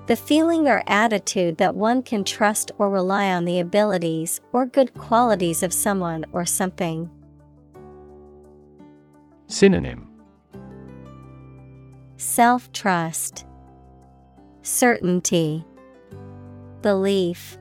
The 0.06 0.16
feeling 0.16 0.66
or 0.66 0.82
attitude 0.86 1.58
that 1.58 1.76
one 1.76 2.02
can 2.02 2.24
trust 2.24 2.72
or 2.78 2.90
rely 2.90 3.32
on 3.32 3.44
the 3.44 3.60
abilities 3.60 4.40
or 4.52 4.66
good 4.66 4.94
qualities 4.94 5.62
of 5.62 5.72
someone 5.72 6.24
or 6.32 6.44
something. 6.44 7.08
Synonym. 9.46 10.08
Self 12.16 12.70
trust, 12.72 13.46
Certainty, 14.62 15.64
Belief. 16.82 17.58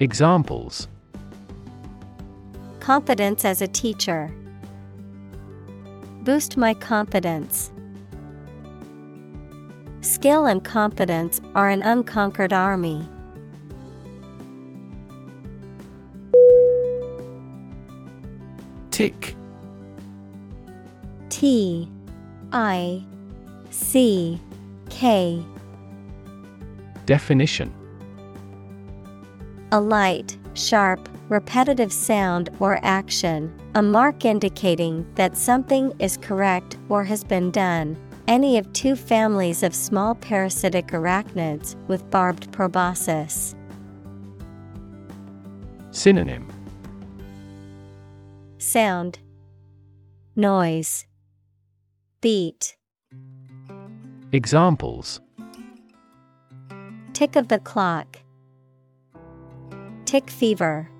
Examples 0.00 0.88
Confidence 2.80 3.44
as 3.44 3.62
a 3.62 3.68
teacher. 3.68 4.34
Boost 6.22 6.56
my 6.56 6.74
confidence. 6.74 7.70
Skill 10.00 10.46
and 10.46 10.64
confidence 10.64 11.40
are 11.54 11.68
an 11.68 11.82
unconquered 11.82 12.52
army. 12.52 13.08
Tick 18.90 19.36
T 21.28 21.88
I 22.52 23.04
C 23.70 24.40
K 24.90 25.44
Definition 27.06 27.72
A 29.72 29.80
light, 29.80 30.36
sharp, 30.54 31.08
repetitive 31.28 31.92
sound 31.92 32.50
or 32.60 32.78
action, 32.82 33.52
a 33.74 33.82
mark 33.82 34.24
indicating 34.24 35.06
that 35.14 35.36
something 35.36 35.92
is 35.98 36.16
correct 36.16 36.76
or 36.88 37.04
has 37.04 37.24
been 37.24 37.50
done. 37.50 37.96
Any 38.28 38.58
of 38.58 38.72
two 38.72 38.96
families 38.96 39.62
of 39.62 39.74
small 39.74 40.16
parasitic 40.16 40.88
arachnids 40.88 41.76
with 41.86 42.10
barbed 42.10 42.50
proboscis. 42.52 43.54
Synonym 45.92 46.48
Sound, 48.58 49.20
Noise, 50.34 51.06
Beat. 52.20 52.75
Examples. 54.36 55.22
Tick 57.14 57.36
of 57.36 57.48
the 57.48 57.58
clock. 57.58 58.18
Tick 60.04 60.28
fever. 60.28 60.90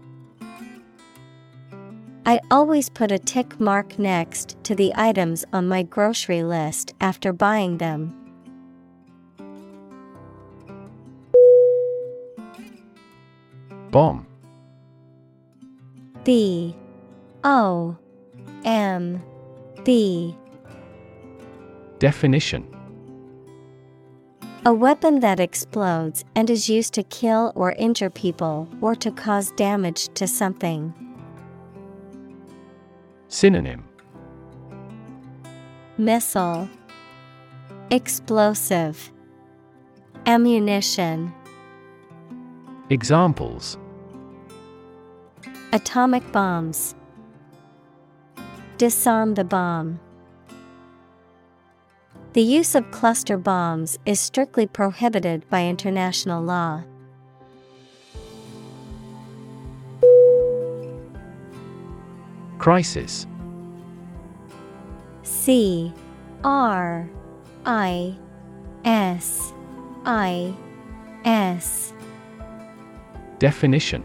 I 2.24 2.40
always 2.50 2.88
put 2.88 3.12
a 3.12 3.18
tick 3.18 3.60
mark 3.60 3.98
next 3.98 4.56
to 4.64 4.74
the 4.74 4.90
items 4.94 5.44
on 5.52 5.68
my 5.68 5.82
grocery 5.82 6.44
list 6.44 6.94
after 7.02 7.34
buying 7.34 7.76
them. 7.76 8.14
Bomb. 13.90 14.26
B. 16.24 16.74
O. 17.44 17.98
M. 18.64 19.22
B. 19.84 20.34
Definition 21.98 22.75
A 24.66 24.74
weapon 24.74 25.20
that 25.20 25.38
explodes 25.38 26.24
and 26.34 26.50
is 26.50 26.68
used 26.68 26.92
to 26.94 27.04
kill 27.04 27.52
or 27.54 27.70
injure 27.74 28.10
people 28.10 28.68
or 28.80 28.96
to 28.96 29.12
cause 29.12 29.52
damage 29.52 30.08
to 30.14 30.26
something. 30.26 30.92
Synonym. 33.28 33.84
Missile. 35.98 36.68
Explosive. 37.92 39.12
Ammunition. 40.26 41.32
Examples. 42.90 43.78
Atomic 45.72 46.32
bombs. 46.32 46.96
Disarm 48.78 49.34
the 49.34 49.44
bomb. 49.44 50.00
The 52.36 52.42
use 52.42 52.74
of 52.74 52.90
cluster 52.90 53.38
bombs 53.38 53.98
is 54.04 54.20
strictly 54.20 54.66
prohibited 54.66 55.48
by 55.48 55.64
international 55.64 56.42
law. 56.42 56.84
Crisis. 62.58 63.26
C 65.22 65.94
R 66.44 67.08
I 67.64 68.14
S 68.84 69.54
I 70.04 70.54
S. 71.24 71.94
Definition 73.38 74.04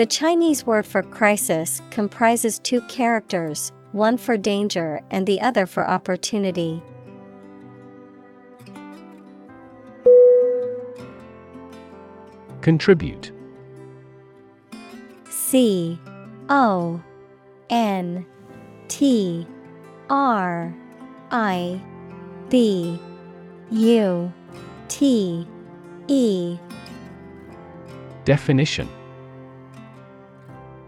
The 0.00 0.06
Chinese 0.06 0.64
word 0.64 0.86
for 0.86 1.02
crisis 1.02 1.82
comprises 1.90 2.58
two 2.58 2.80
characters, 2.88 3.70
one 3.92 4.16
for 4.16 4.38
danger 4.38 5.02
and 5.10 5.26
the 5.26 5.42
other 5.42 5.66
for 5.66 5.86
opportunity. 5.86 6.82
Contribute. 12.62 13.30
C 15.28 16.00
O 16.48 17.02
N 17.68 18.24
T 18.88 19.46
R 20.08 20.74
I 21.30 21.78
B 22.48 22.98
U 23.70 24.32
T 24.88 25.46
E. 26.08 26.58
Definition 28.24 28.88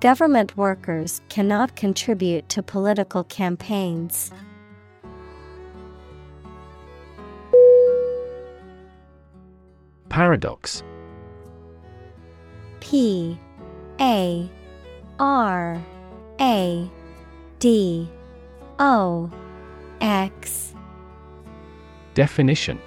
Government 0.00 0.56
workers 0.56 1.20
cannot 1.28 1.74
contribute 1.74 2.48
to 2.50 2.62
political 2.62 3.24
campaigns. 3.24 4.30
Paradox. 10.08 10.84
P 12.78 13.36
A 14.00 14.48
R 15.18 15.82
A 16.40 16.90
D 17.58 18.08
O 18.78 19.28
X. 20.00 20.74
Definition 22.14 22.78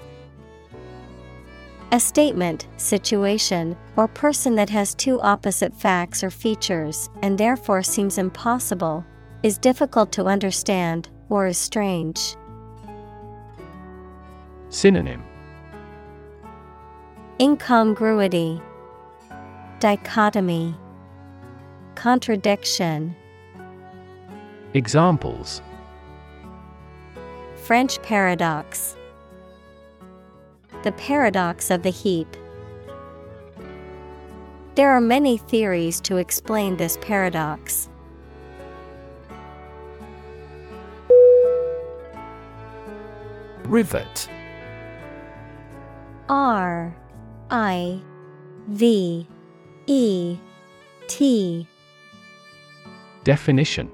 A 1.93 1.99
statement, 1.99 2.67
situation, 2.77 3.75
or 3.97 4.07
person 4.07 4.55
that 4.55 4.69
has 4.69 4.95
two 4.95 5.19
opposite 5.19 5.75
facts 5.75 6.23
or 6.23 6.29
features 6.29 7.09
and 7.21 7.37
therefore 7.37 7.83
seems 7.83 8.17
impossible, 8.17 9.05
is 9.43 9.57
difficult 9.57 10.09
to 10.13 10.25
understand, 10.25 11.09
or 11.27 11.47
is 11.47 11.57
strange. 11.57 12.37
Synonym 14.69 15.21
Incongruity, 17.41 18.61
Dichotomy, 19.79 20.73
Contradiction. 21.95 23.13
Examples 24.73 25.61
French 27.65 28.01
paradox. 28.01 28.95
The 30.83 30.91
paradox 30.93 31.69
of 31.69 31.83
the 31.83 31.91
heap. 31.91 32.27
There 34.75 34.89
are 34.89 35.01
many 35.01 35.37
theories 35.37 36.01
to 36.01 36.17
explain 36.17 36.77
this 36.77 36.97
paradox. 37.01 37.87
Rivet 43.65 44.27
R 46.27 46.95
I 47.49 48.01
V 48.67 49.27
E 49.87 50.37
T 51.07 51.67
Definition 53.23 53.91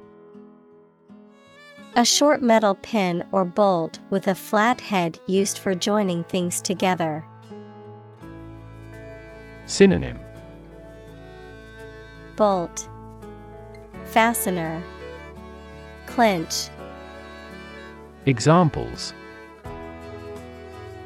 A 1.98 2.06
short 2.06 2.44
metal 2.44 2.76
pin 2.76 3.24
or 3.32 3.44
bolt 3.44 3.98
with 4.12 4.28
a 4.28 4.36
flat 4.36 4.80
head 4.80 5.20
used 5.26 5.58
for 5.58 5.74
joining 5.74 6.24
things 6.26 6.62
together. 6.62 7.26
Synonym. 9.66 10.20
Bolt. 12.36 12.88
Fastener. 14.06 14.84
Clinch. 16.06 16.70
Examples. 18.28 19.16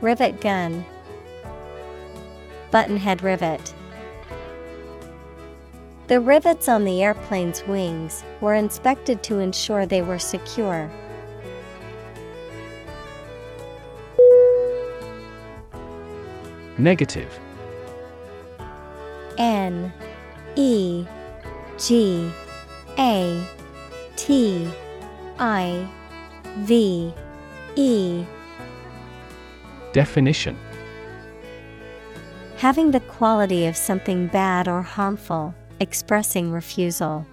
Rivet 0.01 0.41
gun. 0.41 0.83
Buttonhead 2.69 3.23
rivet 3.23 3.73
The 6.11 6.19
rivets 6.19 6.67
on 6.67 6.83
the 6.83 7.01
airplane's 7.01 7.65
wings 7.65 8.25
were 8.41 8.53
inspected 8.53 9.23
to 9.23 9.39
ensure 9.39 9.85
they 9.85 10.01
were 10.01 10.19
secure. 10.19 10.91
Negative. 16.77 17.31
N 19.37 19.93
E 20.57 21.05
G 21.77 22.29
A 22.99 23.47
T 24.17 24.69
I 25.39 25.89
V 26.57 27.13
E. 27.77 28.25
Definition. 29.93 30.57
Having 32.57 32.91
the 32.91 32.99
quality 32.99 33.65
of 33.65 33.77
something 33.77 34.27
bad 34.27 34.67
or 34.67 34.81
harmful, 34.81 35.55
expressing 35.81 36.51
refusal. 36.51 37.25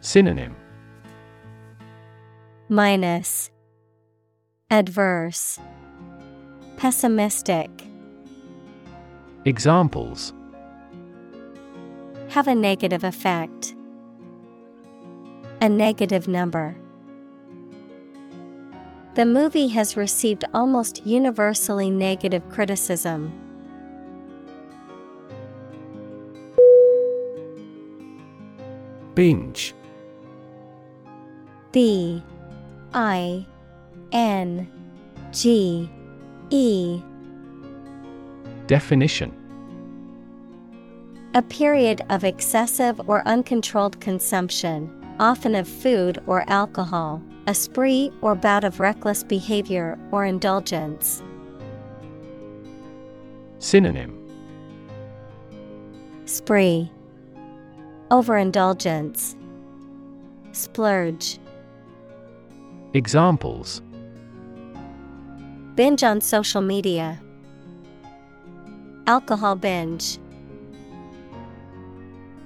Synonym 0.00 0.56
Minus 2.70 3.50
Adverse 4.70 5.60
Pessimistic 6.78 7.70
Examples 9.44 10.32
Have 12.30 12.48
a 12.48 12.54
negative 12.54 13.04
effect. 13.04 13.74
A 15.60 15.68
negative 15.68 16.26
number. 16.28 16.74
The 19.16 19.26
movie 19.26 19.68
has 19.68 19.98
received 19.98 20.44
almost 20.54 21.06
universally 21.06 21.90
negative 21.90 22.48
criticism. 22.48 23.45
Binge. 29.16 29.74
B 31.72 32.22
I 32.92 33.46
N 34.12 34.70
G 35.32 35.90
E. 36.50 37.00
Definition. 38.66 39.32
A 41.32 41.40
period 41.40 42.02
of 42.10 42.24
excessive 42.24 43.00
or 43.08 43.26
uncontrolled 43.26 43.98
consumption, 44.02 44.90
often 45.18 45.54
of 45.54 45.66
food 45.66 46.22
or 46.26 46.44
alcohol, 46.50 47.22
a 47.46 47.54
spree 47.54 48.12
or 48.20 48.34
bout 48.34 48.64
of 48.64 48.80
reckless 48.80 49.24
behavior 49.24 49.98
or 50.10 50.26
indulgence. 50.26 51.22
Synonym. 53.60 54.12
Spree 56.26 56.90
Overindulgence 58.10 59.34
Splurge 60.52 61.40
Examples 62.94 63.82
Binge 65.74 66.04
on 66.04 66.20
social 66.20 66.60
media. 66.62 67.20
Alcohol 69.08 69.56
binge. 69.56 70.18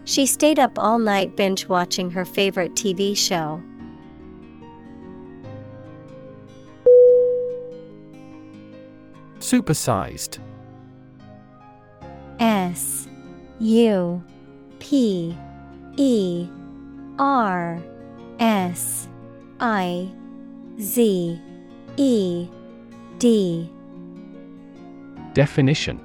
She 0.04 0.24
stayed 0.24 0.58
up 0.58 0.78
all 0.78 0.98
night 0.98 1.36
binge 1.36 1.68
watching 1.68 2.11
her 2.11 2.24
favorite 2.24 2.72
TV 2.72 3.14
show. 3.16 3.62
Supersized 9.38 10.38
S 12.40 13.06
U 13.58 14.24
P 14.78 15.36
E 16.01 16.48
R 17.18 17.78
S 18.38 19.07
I 19.61 20.11
Z 20.80 21.38
E 21.98 22.48
D. 23.18 23.70
Definition. 25.34 26.01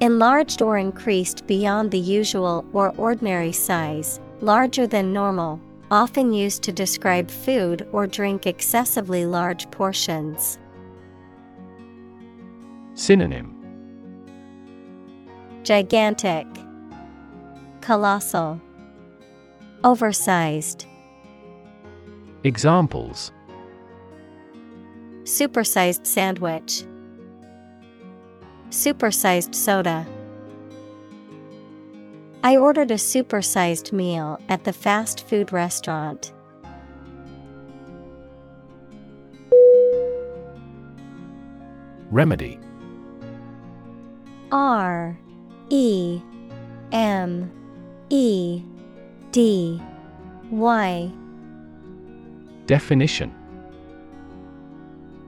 Enlarged 0.00 0.62
or 0.62 0.78
increased 0.78 1.46
beyond 1.46 1.92
the 1.92 1.98
usual 1.98 2.64
or 2.72 2.92
ordinary 2.96 3.52
size, 3.52 4.18
larger 4.40 4.88
than 4.88 5.12
normal, 5.12 5.60
often 5.92 6.32
used 6.32 6.64
to 6.64 6.72
describe 6.72 7.30
food 7.30 7.86
or 7.92 8.08
drink 8.08 8.48
excessively 8.48 9.26
large 9.26 9.70
portions. 9.70 10.58
Synonym. 12.94 13.54
Gigantic, 15.62 16.48
Colossal, 17.82 18.60
Oversized. 19.82 20.86
Examples 22.44 23.32
Supersized 25.24 26.06
sandwich. 26.06 26.84
Supersized 28.70 29.56
soda. 29.56 30.06
I 32.44 32.56
ordered 32.56 32.92
a 32.92 32.94
supersized 32.94 33.92
meal 33.92 34.40
at 34.48 34.62
the 34.62 34.72
fast 34.72 35.26
food 35.26 35.52
restaurant. 35.52 36.32
Remedy 42.12 42.60
R 44.52 45.18
E 45.68 46.20
M 46.92 47.50
E 48.14 48.62
D 49.30 49.80
Y. 50.50 51.10
Definition. 52.66 53.34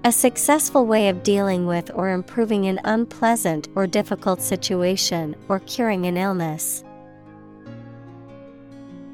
A 0.05 0.13
successful 0.13 0.85
way 0.85 1.09
of 1.09 1.23
dealing 1.23 1.67
with 1.67 1.91
or 1.95 2.11
improving 2.11 2.67
an 2.67 2.79
unpleasant 2.85 3.69
or 3.75 3.87
difficult 3.87 4.43
situation 4.43 5.35
or 5.49 5.61
curing 5.61 6.05
an 6.05 6.19
illness. 6.19 6.85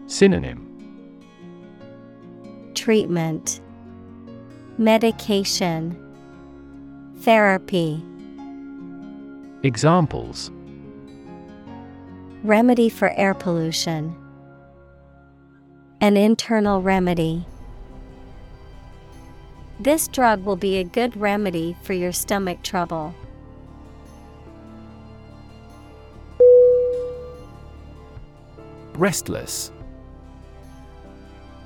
Synonym. 0.08 0.66
Treatment. 2.74 3.60
Medication. 4.78 5.96
Therapy. 7.18 8.02
Examples 9.62 10.50
Remedy 12.42 12.88
for 12.88 13.10
air 13.10 13.34
pollution. 13.34 14.16
An 16.00 16.16
internal 16.16 16.80
remedy. 16.80 17.44
This 19.78 20.08
drug 20.08 20.44
will 20.46 20.56
be 20.56 20.78
a 20.78 20.84
good 20.84 21.14
remedy 21.18 21.76
for 21.82 21.92
your 21.92 22.12
stomach 22.12 22.62
trouble. 22.62 23.14
Restless 28.94 29.70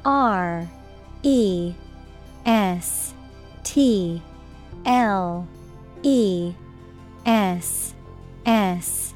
R 0.05 0.69
E 1.23 1.73
S 2.45 3.15
T 3.63 4.21
L 4.85 5.47
E 6.03 6.53
S 7.25 7.95
S 8.45 9.14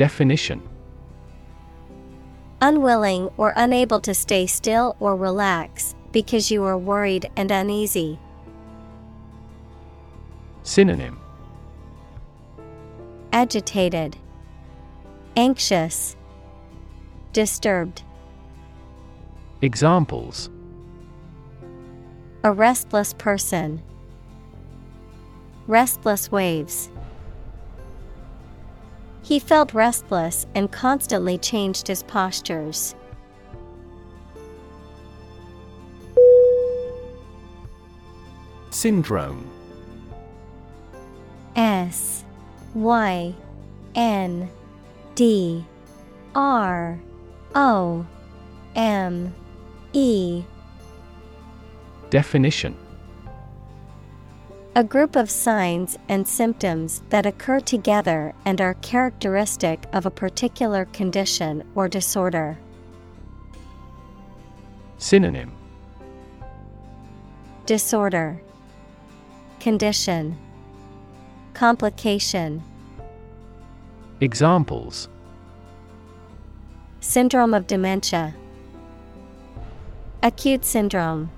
Definition 0.00 0.66
Unwilling 2.62 3.28
or 3.36 3.52
unable 3.54 4.00
to 4.00 4.14
stay 4.14 4.46
still 4.46 4.96
or 4.98 5.14
relax 5.14 5.94
because 6.10 6.50
you 6.50 6.64
are 6.64 6.78
worried 6.78 7.30
and 7.36 7.50
uneasy. 7.50 8.18
Synonym 10.62 11.20
Agitated, 13.34 14.16
Anxious, 15.36 16.16
Disturbed. 17.34 18.02
Examples 19.60 20.48
A 22.42 22.50
restless 22.50 23.12
person. 23.12 23.82
Restless 25.66 26.32
waves. 26.32 26.88
He 29.30 29.38
felt 29.38 29.72
restless 29.72 30.44
and 30.56 30.72
constantly 30.72 31.38
changed 31.38 31.86
his 31.86 32.02
postures. 32.02 32.96
Syndrome. 38.70 39.48
S 41.54 42.24
Y 42.74 43.32
N 43.94 44.50
D 45.14 45.64
R 46.34 46.98
O 47.54 48.04
M 48.74 49.32
E. 49.92 50.42
Definition 52.10 52.76
A 54.76 54.84
group 54.84 55.16
of 55.16 55.28
signs 55.28 55.98
and 56.08 56.28
symptoms 56.28 57.02
that 57.08 57.26
occur 57.26 57.58
together 57.58 58.32
and 58.44 58.60
are 58.60 58.74
characteristic 58.74 59.84
of 59.92 60.06
a 60.06 60.12
particular 60.12 60.84
condition 60.84 61.64
or 61.74 61.88
disorder. 61.88 62.56
Synonym. 64.96 65.50
Disorder, 67.66 68.40
Condition, 69.58 70.38
Complication, 71.52 72.62
Examples. 74.20 75.08
Syndrome 77.00 77.54
of 77.54 77.66
dementia, 77.66 78.36
Acute 80.22 80.64
syndrome. 80.64 81.30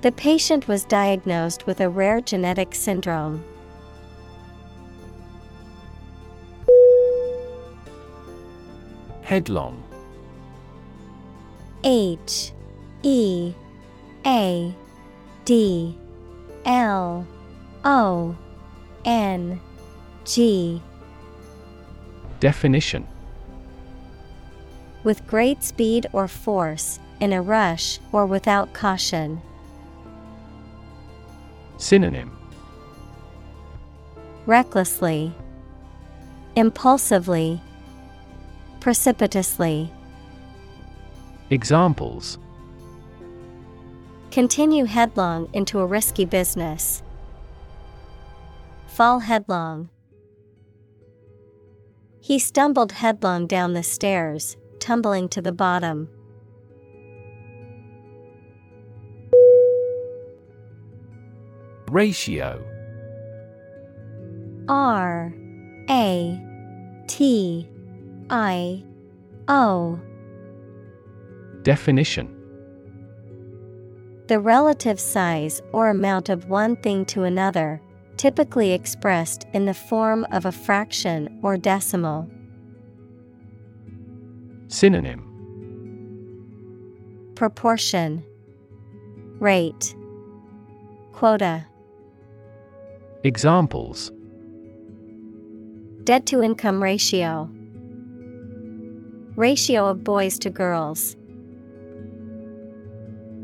The 0.00 0.12
patient 0.12 0.68
was 0.68 0.84
diagnosed 0.84 1.66
with 1.66 1.80
a 1.80 1.88
rare 1.88 2.20
genetic 2.20 2.72
syndrome. 2.74 3.42
Headlong 9.22 9.82
H 11.82 12.52
E 13.02 13.52
A 14.24 14.74
D 15.44 15.98
L 16.64 17.26
O 17.84 18.36
N 19.04 19.60
G 20.24 20.80
Definition 22.38 23.06
With 25.02 25.26
great 25.26 25.64
speed 25.64 26.06
or 26.12 26.28
force, 26.28 27.00
in 27.20 27.32
a 27.32 27.42
rush 27.42 27.98
or 28.12 28.26
without 28.26 28.72
caution. 28.72 29.42
Synonym 31.78 32.36
Recklessly, 34.46 35.32
Impulsively, 36.56 37.60
Precipitously. 38.80 39.92
Examples 41.50 42.38
Continue 44.32 44.84
headlong 44.84 45.48
into 45.52 45.78
a 45.78 45.86
risky 45.86 46.24
business. 46.24 47.02
Fall 48.88 49.20
headlong. 49.20 49.88
He 52.20 52.38
stumbled 52.38 52.92
headlong 52.92 53.46
down 53.46 53.72
the 53.72 53.82
stairs, 53.82 54.56
tumbling 54.80 55.28
to 55.30 55.40
the 55.40 55.52
bottom. 55.52 56.08
Ratio. 61.88 62.64
R 64.68 65.32
A 65.88 66.40
T 67.06 67.68
I 68.28 68.84
O. 69.48 69.98
Definition. 71.62 72.34
The 74.26 74.38
relative 74.38 75.00
size 75.00 75.62
or 75.72 75.88
amount 75.88 76.28
of 76.28 76.50
one 76.50 76.76
thing 76.76 77.06
to 77.06 77.22
another, 77.22 77.80
typically 78.18 78.72
expressed 78.72 79.46
in 79.54 79.64
the 79.64 79.72
form 79.72 80.26
of 80.30 80.44
a 80.44 80.52
fraction 80.52 81.40
or 81.42 81.56
decimal. 81.56 82.28
Synonym. 84.68 85.24
Proportion. 87.34 88.22
Rate. 89.40 89.94
Quota 91.12 91.67
Examples. 93.24 94.12
Debt 96.04 96.24
to 96.26 96.40
income 96.40 96.80
ratio. 96.80 97.50
Ratio 99.34 99.86
of 99.86 100.04
boys 100.04 100.38
to 100.38 100.50
girls. 100.50 101.16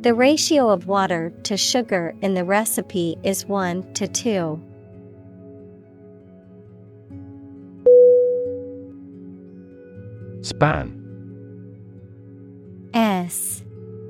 The 0.03 0.15
ratio 0.15 0.69
of 0.71 0.87
water 0.87 1.33
to 1.43 1.57
sugar 1.57 2.15
in 2.21 2.35
the 2.35 2.45
recipe 2.45 3.17
is 3.25 3.47
1 3.47 3.95
to 3.95 4.07
2. 4.07 4.63
Span. 10.43 11.01
S. 12.95 13.65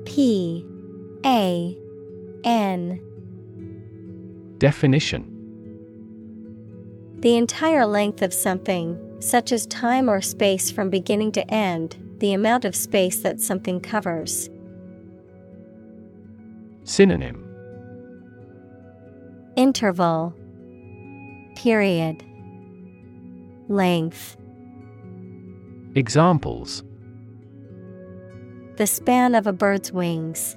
P. 0.05 0.63
A. 1.25 1.75
N. 2.43 3.01
Definition 4.59 5.34
The 7.25 7.37
entire 7.37 7.87
length 7.87 8.21
of 8.21 8.31
something, 8.31 8.99
such 9.19 9.51
as 9.51 9.65
time 9.65 10.11
or 10.11 10.21
space 10.21 10.69
from 10.69 10.91
beginning 10.91 11.31
to 11.31 11.51
end, 11.51 11.97
the 12.19 12.33
amount 12.33 12.65
of 12.65 12.75
space 12.75 13.23
that 13.23 13.41
something 13.41 13.79
covers. 13.79 14.47
Synonym 16.83 17.43
Interval 19.55 20.35
Period 21.55 22.23
Length 23.69 24.37
Examples 25.95 26.83
The 28.77 28.85
span 28.85 29.33
of 29.33 29.47
a 29.47 29.51
bird's 29.51 29.91
wings. 29.91 30.55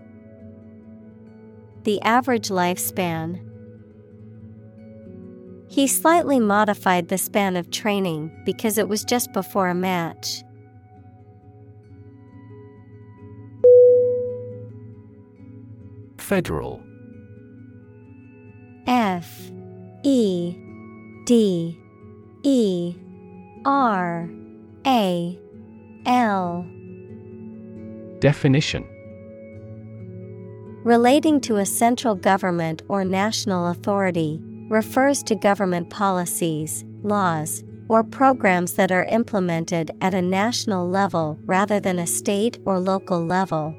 The 1.84 1.98
average 2.02 2.50
lifespan. 2.50 3.47
He 5.68 5.86
slightly 5.86 6.40
modified 6.40 7.08
the 7.08 7.18
span 7.18 7.56
of 7.56 7.70
training 7.70 8.32
because 8.44 8.78
it 8.78 8.88
was 8.88 9.04
just 9.04 9.32
before 9.32 9.68
a 9.68 9.74
match. 9.74 10.42
Federal. 16.18 16.82
F. 18.86 19.50
E. 20.02 20.56
D. 21.26 21.78
E. 22.42 22.94
R. 23.64 24.28
A. 24.86 25.38
L. 26.06 26.66
Definition. 28.20 28.86
Relating 30.84 31.40
to 31.42 31.56
a 31.56 31.66
central 31.66 32.14
government 32.14 32.80
or 32.88 33.04
national 33.04 33.68
authority, 33.68 34.40
refers 34.68 35.22
to 35.24 35.34
government 35.34 35.90
policies, 35.90 36.84
laws, 37.02 37.64
or 37.88 38.04
programs 38.04 38.74
that 38.74 38.92
are 38.92 39.04
implemented 39.04 39.90
at 40.00 40.14
a 40.14 40.20
national 40.22 40.88
level 40.88 41.38
rather 41.44 41.80
than 41.80 41.98
a 41.98 42.06
state 42.06 42.58
or 42.64 42.78
local 42.78 43.24
level. 43.24 43.74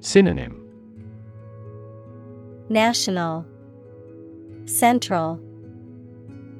Synonym. 0.00 0.58
National 2.68 3.46
Central 4.66 5.40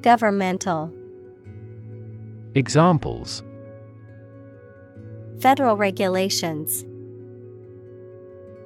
Governmental. 0.01 0.91
Examples. 2.55 3.41
Federal 5.39 5.77
regulations. 5.77 6.85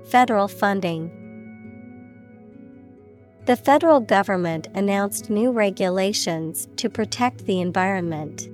Federal 0.10 0.48
funding 0.48 1.12
The 3.48 3.56
federal 3.56 4.02
government 4.02 4.68
announced 4.76 5.30
new 5.30 5.52
regulations 5.52 6.68
to 6.76 6.90
protect 6.90 7.46
the 7.46 7.62
environment. 7.62 8.50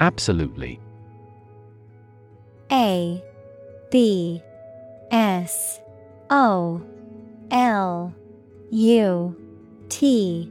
Absolutely. 0.00 0.80
A 2.72 3.22
B 3.90 4.42
S 5.10 5.80
O 6.30 6.80
L 7.50 8.14
U 8.70 9.36
T 9.90 10.50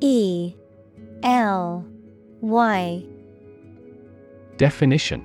E 0.00 0.54
L 1.22 1.86
Y. 2.42 3.04
Definition 4.58 5.24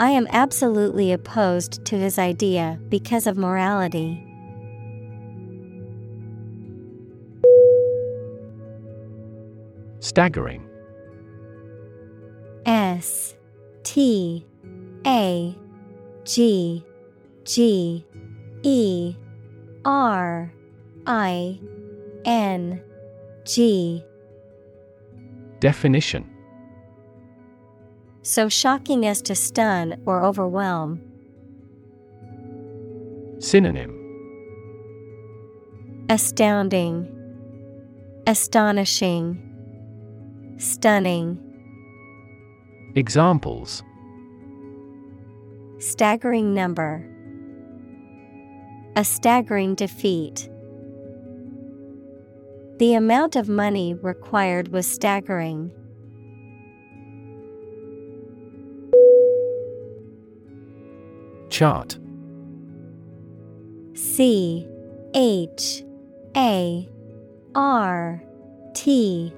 I 0.00 0.12
am 0.12 0.26
absolutely 0.30 1.12
opposed 1.12 1.84
to 1.84 1.98
his 1.98 2.18
idea 2.18 2.80
because 2.88 3.26
of 3.26 3.36
morality. 3.36 4.26
Staggering. 9.98 10.66
S 12.64 13.34
T 13.82 14.46
A 15.06 15.54
G 16.24 16.82
G 17.44 18.06
E 18.62 19.14
R 19.84 20.50
I 21.06 21.60
N 22.24 22.82
G. 23.44 24.02
Definition 25.58 26.39
So 28.22 28.48
shocking 28.48 29.06
as 29.06 29.22
to 29.22 29.34
stun 29.34 30.02
or 30.04 30.22
overwhelm. 30.22 31.00
Synonym 33.38 33.96
Astounding, 36.10 37.08
Astonishing, 38.26 39.46
Stunning. 40.58 41.38
Examples 42.94 43.82
Staggering 45.78 46.52
number. 46.52 47.06
A 48.96 49.04
staggering 49.04 49.74
defeat. 49.74 50.50
The 52.78 52.94
amount 52.94 53.36
of 53.36 53.48
money 53.48 53.94
required 53.94 54.68
was 54.68 54.86
staggering. 54.86 55.70
Chart. 61.60 61.98
C 63.92 64.66
H 65.14 65.84
A 66.34 66.88
R 67.54 68.22
T. 68.74 69.34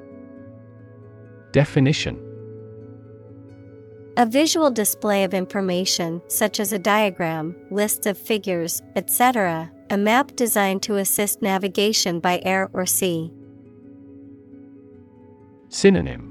Definition. 1.51 2.17
A 4.17 4.25
visual 4.25 4.71
display 4.71 5.25
of 5.25 5.35
information, 5.35 6.23
such 6.29 6.61
as 6.61 6.73
a 6.73 6.79
diagram, 6.79 7.57
lists 7.73 8.07
of 8.07 8.17
figures, 8.17 8.81
etc., 8.95 9.73
a 9.91 9.97
map 9.97 10.37
designed 10.37 10.85
to 10.85 10.99
assist 10.99 11.43
navigation 11.43 12.21
by 12.21 12.41
air 12.45 12.71
or 12.73 12.87
sea. 12.87 13.33
Synonym. 15.71 16.29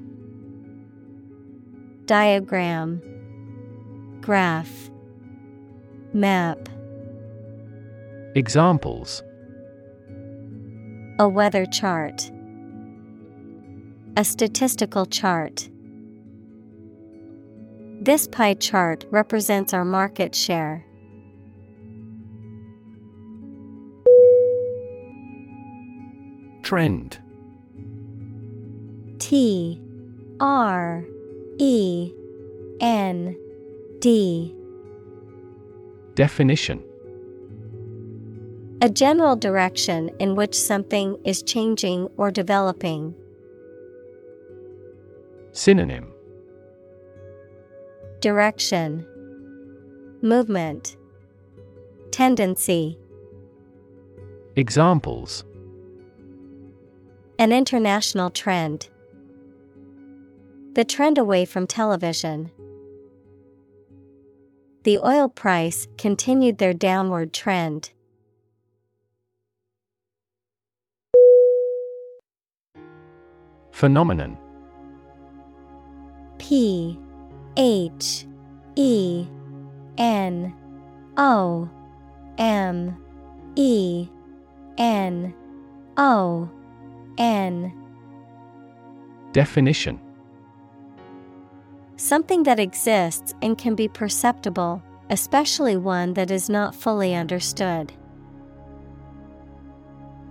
Diagram. 2.06 3.02
Graph 4.22 4.91
Map. 6.14 6.68
Examples. 8.36 9.24
A 11.20 11.30
weather 11.30 11.66
chart. 11.66 12.30
A 14.18 14.26
statistical 14.26 15.06
chart. 15.06 15.70
This 18.02 18.28
pie 18.28 18.56
chart 18.56 19.06
represents 19.10 19.74
our 19.74 19.86
market 19.86 20.36
share. 20.36 20.86
Trend. 26.62 27.20
T. 29.20 29.82
R. 30.42 31.06
E. 31.58 32.12
N. 32.82 33.38
D 34.02 34.58
Definition 36.16 36.84
A 38.82 38.90
general 38.90 39.38
direction 39.38 40.12
in 40.20 40.36
which 40.36 40.54
something 40.54 41.18
is 41.24 41.42
changing 41.42 42.10
or 42.18 42.32
developing. 42.32 43.16
Synonym 45.54 46.12
Direction 48.20 49.06
Movement 50.22 50.98
Tendency 52.12 52.98
Examples 54.58 55.46
An 57.40 57.54
international 57.54 58.30
trend. 58.30 58.90
The 60.74 60.84
trend 60.84 61.18
away 61.18 61.46
from 61.46 61.68
television. 61.68 62.52
The 64.84 64.98
oil 64.98 65.30
price 65.30 65.88
continued 66.00 66.58
their 66.58 66.74
downward 66.74 67.34
trend. 67.34 67.92
Phenomenon. 73.72 74.38
P 76.40 76.98
H 77.58 78.26
E 78.76 79.28
N 80.00 80.52
O 81.18 81.70
M 82.40 82.98
E 83.56 84.08
N 84.80 85.34
O 85.98 86.50
N. 87.20 87.72
Definition 89.32 90.00
Something 92.02 92.42
that 92.44 92.60
exists 92.60 93.36
and 93.44 93.56
can 93.56 93.76
be 93.76 93.88
perceptible, 93.88 94.82
especially 95.12 95.78
one 95.78 96.16
that 96.16 96.32
is 96.32 96.50
not 96.50 96.74
fully 96.74 97.14
understood. 97.14 97.94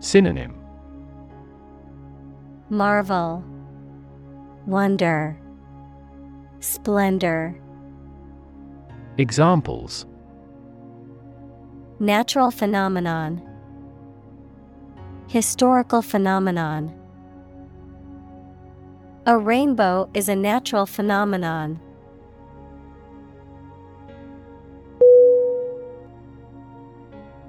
Synonym 0.00 0.60
Marvel, 2.70 3.44
Wonder, 4.66 5.38
Splendor. 6.58 7.54
Examples 9.16 10.06
Natural 12.00 12.50
phenomenon, 12.50 13.40
Historical 15.28 16.02
phenomenon. 16.02 16.99
A 19.26 19.36
rainbow 19.36 20.08
is 20.14 20.28
a 20.30 20.36
natural 20.36 20.86
phenomenon. 20.86 21.78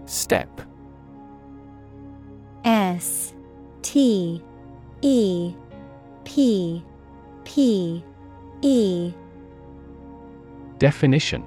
Steppe. 0.05 0.61
S 2.65 3.33
T 3.81 4.43
E 5.01 5.55
P 6.25 6.83
P 7.45 8.03
E. 8.61 9.13
Definition. 10.77 11.45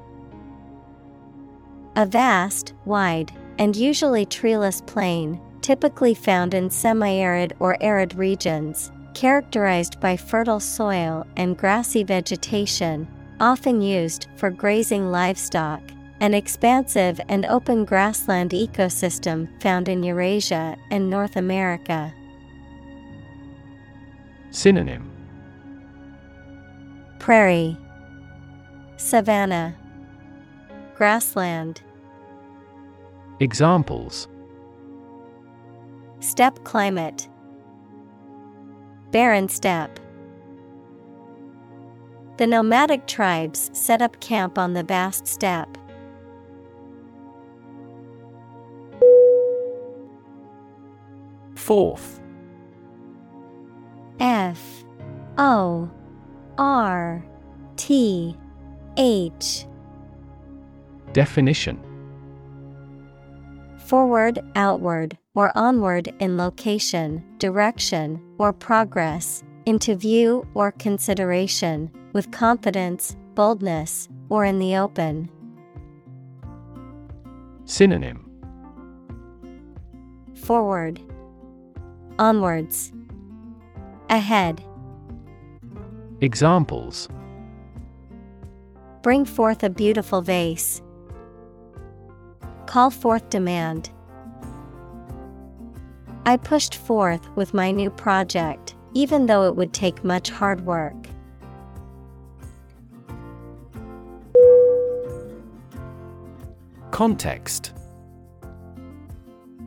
A 1.97 2.07
vast, 2.07 2.73
wide, 2.87 3.31
and 3.59 3.77
usually 3.77 4.25
treeless 4.25 4.81
plain, 4.81 5.41
typically 5.61 6.15
found 6.15 6.55
in 6.55 6.71
semi 6.71 7.13
arid 7.13 7.55
or 7.61 7.77
arid 7.83 8.15
regions, 8.15 8.91
characterized 9.15 9.99
by 10.01 10.17
fertile 10.17 10.61
soil 10.61 11.27
and 11.37 11.57
grassy 11.57 12.03
vegetation, 12.03 13.09
often 13.41 13.81
used 13.81 14.27
for 14.37 14.51
grazing 14.51 15.11
livestock. 15.11 15.81
An 16.21 16.35
expansive 16.35 17.21
and 17.29 17.45
open 17.47 17.85
grassland 17.85 18.53
ecosystem 18.53 19.49
found 19.61 19.89
in 19.89 20.03
Eurasia 20.03 20.77
and 20.91 21.11
North 21.11 21.37
America. 21.37 22.15
Synonym 24.51 25.11
Prairie, 27.19 27.77
Savanna, 28.97 29.75
Grassland. 30.95 31.83
Examples 33.41 34.29
Steppe 36.21 36.63
climate, 36.65 37.29
Barren 39.15 39.49
steppe. 39.49 40.01
The 42.37 42.49
nomadic 42.49 43.07
tribes 43.07 43.71
set 43.73 44.03
up 44.03 44.19
camp 44.19 44.59
on 44.59 44.73
the 44.73 44.83
vast 44.83 45.29
steppe. 45.29 45.79
Forth. 51.55 52.21
F. 54.19 54.85
O. 55.39 55.89
R. 56.59 57.25
T. 57.77 58.37
H. 58.97 59.67
Definition. 61.13 61.79
Forward, 63.79 64.41
outward, 64.57 65.17
or 65.35 65.57
onward 65.57 66.13
in 66.21 66.37
location, 66.37 67.25
direction, 67.39 68.21
or 68.39 68.53
progress, 68.53 69.43
into 69.67 69.97
view 69.97 70.47
or 70.55 70.71
consideration, 70.73 71.91
with 72.13 72.31
confidence, 72.31 73.17
boldness, 73.35 74.09
or 74.29 74.45
in 74.45 74.59
the 74.59 74.77
open. 74.77 75.29
Synonym 77.65 78.31
Forward, 80.35 81.01
onwards, 82.19 82.93
ahead. 84.11 84.63
Examples 86.21 87.09
Bring 89.03 89.25
forth 89.25 89.63
a 89.63 89.71
beautiful 89.71 90.23
vase. 90.23 90.81
Call 92.67 92.91
forth 92.91 93.29
demand. 93.31 93.91
I 96.27 96.39
pushed 96.39 96.77
forth 96.77 97.29
with 97.37 97.53
my 97.53 97.71
new 97.71 97.91
project, 97.91 98.75
even 98.95 99.27
though 99.27 99.47
it 99.47 99.57
would 99.57 99.75
take 99.75 100.03
much 100.05 100.31
hard 100.31 100.65
work. 100.65 100.95
Context. 106.91 107.75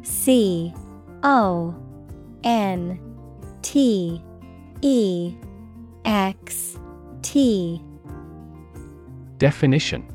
C 0.01 0.73
O 1.23 1.75
N 2.43 2.99
T 3.61 4.23
E 4.81 5.35
X 6.05 6.79
T. 7.21 7.81
Definition. 9.37 10.11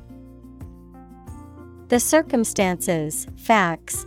The 1.88 2.01
circumstances, 2.01 3.28
facts, 3.36 4.07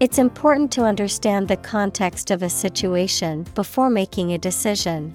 It's 0.00 0.18
important 0.18 0.72
to 0.72 0.82
understand 0.82 1.46
the 1.46 1.56
context 1.56 2.32
of 2.32 2.42
a 2.42 2.48
situation 2.48 3.46
before 3.54 3.88
making 3.88 4.32
a 4.32 4.38
decision. 4.38 5.14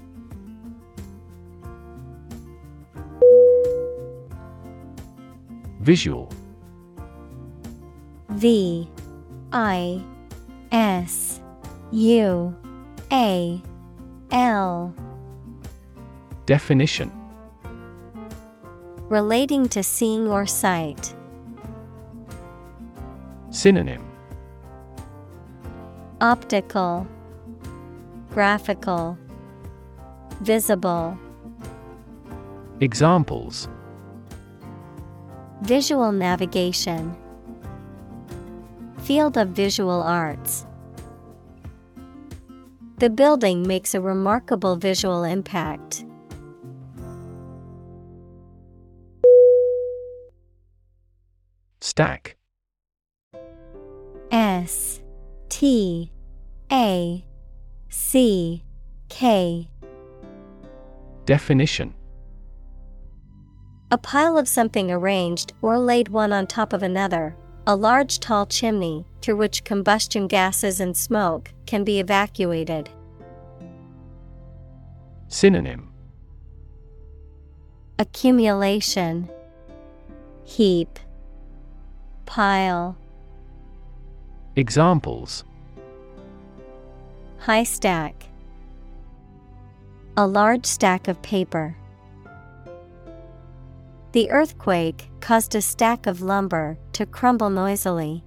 Visual 5.82 6.32
V 8.30 8.88
I 9.52 10.02
S 10.72 11.42
U 11.92 12.56
A 13.12 13.62
L 14.32 14.96
Definition 16.46 17.12
Relating 19.10 19.68
to 19.70 19.84
seeing 19.84 20.28
or 20.28 20.46
sight. 20.46 21.16
Synonym 23.50 24.09
Optical 26.22 27.08
Graphical 28.32 29.18
Visible. 30.42 31.18
Examples. 32.82 33.70
Visual 35.62 36.12
navigation. 36.12 37.16
Field 38.98 39.38
of 39.38 39.50
visual 39.50 40.02
arts. 40.02 40.66
The 42.98 43.10
building 43.10 43.66
makes 43.66 43.96
a 43.96 44.02
remarkable 44.02 44.76
visual 44.76 45.24
impact. 45.24 46.04
Stack 51.80 52.39
T 55.60 56.10
A 56.72 57.26
C 57.90 58.64
K. 59.10 59.70
Definition. 61.26 61.94
A 63.92 63.98
pile 63.98 64.38
of 64.38 64.48
something 64.48 64.90
arranged 64.90 65.52
or 65.62 65.78
laid 65.78 66.08
one 66.08 66.32
on 66.32 66.48
top 66.48 66.72
of 66.72 66.82
another, 66.82 67.36
a 67.68 67.76
large 67.76 68.22
tall 68.22 68.46
chimney 68.46 69.06
through 69.22 69.36
which 69.36 69.66
combustion 69.66 70.30
gases 70.30 70.80
and 70.80 70.96
smoke 70.96 71.52
can 71.66 71.84
be 71.84 72.00
evacuated. 72.00 72.90
Synonym. 75.28 75.92
Accumulation. 78.00 79.30
Heap. 80.46 81.00
Pile. 82.26 82.98
Examples 84.56 85.44
High 87.42 87.64
stack 87.64 88.26
A 90.18 90.28
large 90.28 90.66
stack 90.66 91.08
of 91.08 91.22
paper. 91.22 91.78
The 94.12 94.30
earthquake 94.30 95.10
caused 95.22 95.56
a 95.56 95.62
stack 95.62 96.06
of 96.06 96.22
lumber 96.22 96.78
to 96.94 97.06
crumble 97.06 97.50
noisily. 97.50 98.26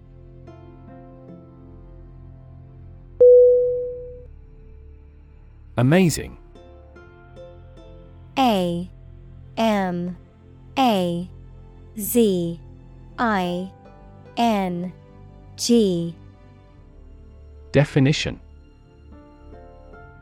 Amazing 5.76 6.38
A 8.38 8.90
M 9.58 10.16
A 10.78 11.28
Z 11.98 12.60
I 13.18 13.70
N 14.38 14.92
G 15.56 16.16
Definition 17.72 18.40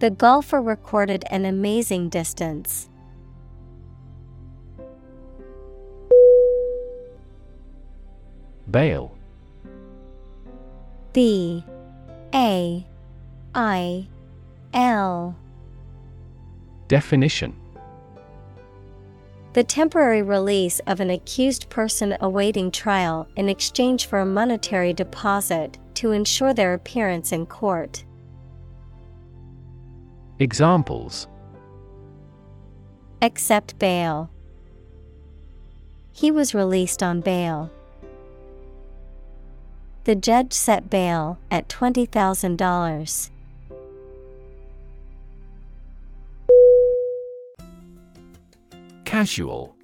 The 0.00 0.10
golfer 0.10 0.60
recorded 0.60 1.24
an 1.30 1.44
amazing 1.44 2.08
distance. 2.08 2.88
Bail 8.70 9.16
B. 11.14 11.62
A. 12.34 12.84
I. 13.54 14.08
L. 14.72 15.36
Definition. 16.88 17.54
The 19.52 19.62
temporary 19.62 20.22
release 20.22 20.80
of 20.88 20.98
an 20.98 21.10
accused 21.10 21.70
person 21.70 22.16
awaiting 22.20 22.72
trial 22.72 23.28
in 23.36 23.48
exchange 23.48 24.06
for 24.06 24.18
a 24.18 24.26
monetary 24.26 24.92
deposit 24.92 25.78
to 25.94 26.10
ensure 26.10 26.52
their 26.52 26.74
appearance 26.74 27.30
in 27.30 27.46
court. 27.46 28.04
Examples 30.40 31.28
Accept 33.22 33.78
bail. 33.78 34.30
He 36.12 36.30
was 36.30 36.54
released 36.54 37.02
on 37.02 37.20
bail. 37.20 37.70
The 40.04 40.14
judge 40.14 40.52
set 40.52 40.90
bail 40.90 41.38
at 41.50 41.68
$20,000. 41.68 43.30
Casual 49.04 49.76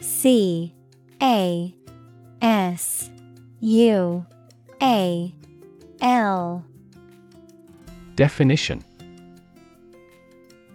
C 0.00 0.72
A 1.20 1.74
S 2.40 3.10
U 3.60 4.24
A 4.80 5.34
L 6.00 6.64
Definition 8.22 8.84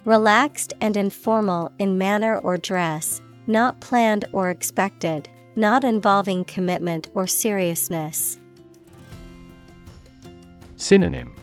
Relaxed 0.03 0.73
and 0.81 0.97
informal 0.97 1.71
in 1.79 1.97
manner 1.97 2.39
or 2.39 2.57
dress, 2.57 3.21
not 3.47 3.79
planned 3.79 4.25
or 4.33 4.49
expected, 4.49 5.29
not 5.55 5.85
involving 5.85 6.43
commitment 6.43 7.09
or 7.13 7.25
seriousness. 7.25 8.37
Synonym 10.75 11.33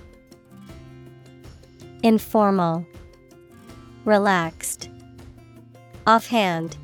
Informal, 2.02 2.84
Relaxed, 4.04 4.90
Offhand, 6.06 6.76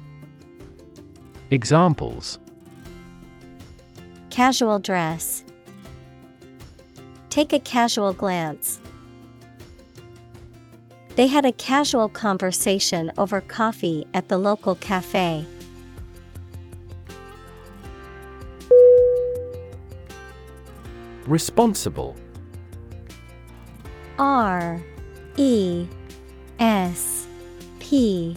Examples 1.51 2.39
Casual 4.31 4.79
dress. 4.79 5.45
Take 7.29 7.53
a 7.53 7.61
casual 7.61 8.15
glance. 8.15 8.80
They 11.21 11.27
had 11.27 11.45
a 11.45 11.53
casual 11.53 12.09
conversation 12.09 13.13
over 13.19 13.43
coffee 13.43 14.07
at 14.15 14.31
the 14.31 14.39
local 14.39 14.75
cafe. 14.75 15.45
Responsible. 21.27 22.17
R 24.19 24.81
E 25.37 25.87
S 26.59 27.27
P 27.81 28.35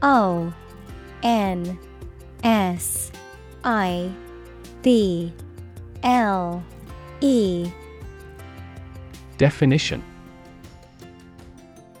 O 0.00 0.50
N 1.22 1.78
S 2.42 3.12
I 3.64 4.10
B 4.80 5.30
L 6.02 6.64
E. 7.20 7.70
Definition 9.36 10.02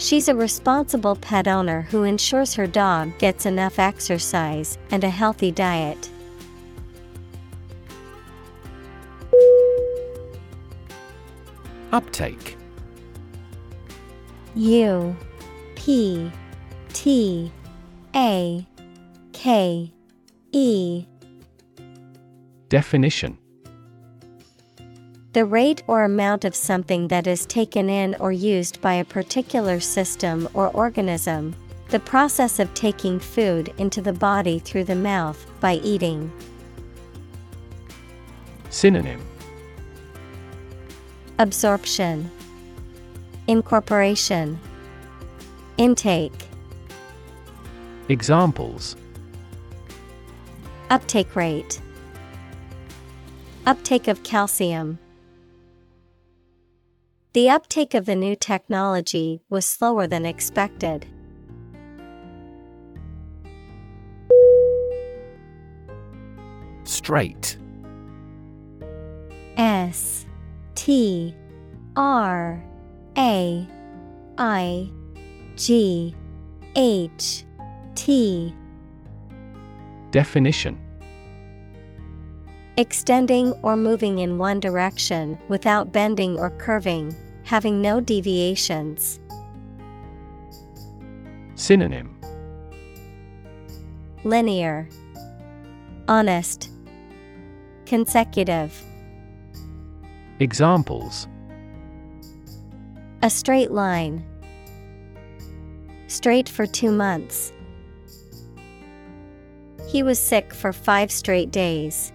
She's 0.00 0.28
a 0.28 0.34
responsible 0.34 1.14
pet 1.14 1.46
owner 1.46 1.82
who 1.82 2.04
ensures 2.04 2.54
her 2.54 2.66
dog 2.66 3.18
gets 3.18 3.44
enough 3.44 3.78
exercise 3.78 4.78
and 4.90 5.04
a 5.04 5.10
healthy 5.10 5.52
diet. 5.52 6.08
Uptake. 11.92 12.56
U 14.54 15.14
P 15.74 16.32
T 16.94 17.52
A 18.16 18.66
K 19.34 19.92
E. 20.52 21.04
Definition 22.70 23.36
The 25.32 25.44
rate 25.44 25.84
or 25.86 26.02
amount 26.02 26.44
of 26.44 26.56
something 26.56 27.06
that 27.06 27.28
is 27.28 27.46
taken 27.46 27.88
in 27.88 28.16
or 28.18 28.32
used 28.32 28.80
by 28.80 28.94
a 28.94 29.04
particular 29.04 29.78
system 29.78 30.48
or 30.54 30.70
organism, 30.70 31.54
the 31.90 32.00
process 32.00 32.58
of 32.58 32.74
taking 32.74 33.20
food 33.20 33.72
into 33.78 34.02
the 34.02 34.12
body 34.12 34.58
through 34.58 34.84
the 34.84 34.96
mouth 34.96 35.46
by 35.60 35.74
eating. 35.84 36.32
Synonym. 38.70 39.24
Absorption, 41.38 42.28
Incorporation, 43.46 44.58
Intake, 45.78 46.48
Examples. 48.08 48.96
Uptake 50.90 51.36
rate, 51.36 51.80
Uptake 53.64 54.08
of 54.08 54.24
calcium. 54.24 54.98
The 57.32 57.48
uptake 57.48 57.94
of 57.94 58.06
the 58.06 58.16
new 58.16 58.34
technology 58.34 59.40
was 59.48 59.64
slower 59.64 60.08
than 60.08 60.26
expected. 60.26 61.06
Straight. 66.82 67.56
S 69.56 70.26
T 70.74 71.36
R 71.94 72.64
A 73.16 73.68
I 74.36 74.90
G 75.54 76.16
H 76.74 77.44
T. 77.94 78.52
Definition 80.10 80.89
Extending 82.80 83.52
or 83.62 83.76
moving 83.76 84.20
in 84.20 84.38
one 84.38 84.58
direction 84.58 85.38
without 85.48 85.92
bending 85.92 86.38
or 86.38 86.48
curving, 86.48 87.14
having 87.44 87.82
no 87.82 88.00
deviations. 88.00 89.20
Synonym 91.56 92.18
Linear, 94.24 94.88
Honest, 96.08 96.70
Consecutive. 97.84 98.82
Examples 100.38 101.28
A 103.20 103.28
straight 103.28 103.72
line. 103.72 104.24
Straight 106.06 106.48
for 106.48 106.64
two 106.64 106.90
months. 106.90 107.52
He 109.86 110.02
was 110.02 110.18
sick 110.18 110.54
for 110.54 110.72
five 110.72 111.12
straight 111.12 111.50
days. 111.50 112.14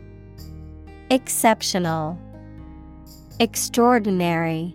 Exceptional, 1.11 2.17
Extraordinary. 3.41 4.73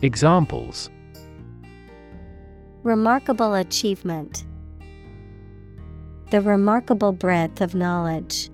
Examples 0.00 0.88
Remarkable 2.82 3.52
achievement. 3.52 4.46
The 6.30 6.40
remarkable 6.40 7.12
breadth 7.12 7.60
of 7.60 7.74
knowledge. 7.74 8.48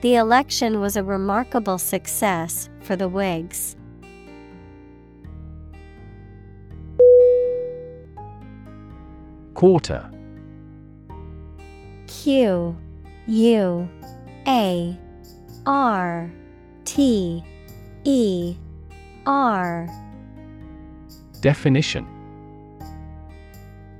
The 0.00 0.16
election 0.16 0.80
was 0.80 0.96
a 0.96 1.04
remarkable 1.04 1.78
success 1.78 2.68
for 2.80 2.96
the 2.96 3.08
Whigs. 3.08 3.76
Quarter 9.54 10.10
Q 12.08 12.76
U 13.26 13.88
A 14.48 14.98
R 15.64 16.30
T 16.84 17.44
E 18.04 18.56
R 19.26 19.88
Definition 21.40 22.04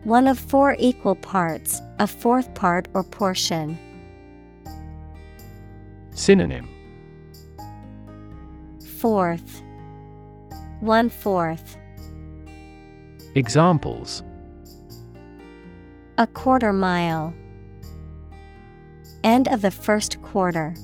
One 0.03 0.27
of 0.27 0.41
four 0.41 0.75
equal 0.79 1.15
parts, 1.15 1.81
a 2.01 2.09
fourth 2.09 2.53
part 2.55 2.89
or 2.95 3.05
portion. 3.05 3.79
Synonym 6.11 6.69
Fourth. 8.99 9.63
One 10.81 11.09
fourth. 11.09 11.77
Examples 13.37 14.25
A 16.19 16.27
quarter 16.27 16.73
mile. 16.73 17.33
End 19.25 19.47
of 19.49 19.63
the 19.63 19.71
first 19.71 20.21
quarter. 20.23 20.75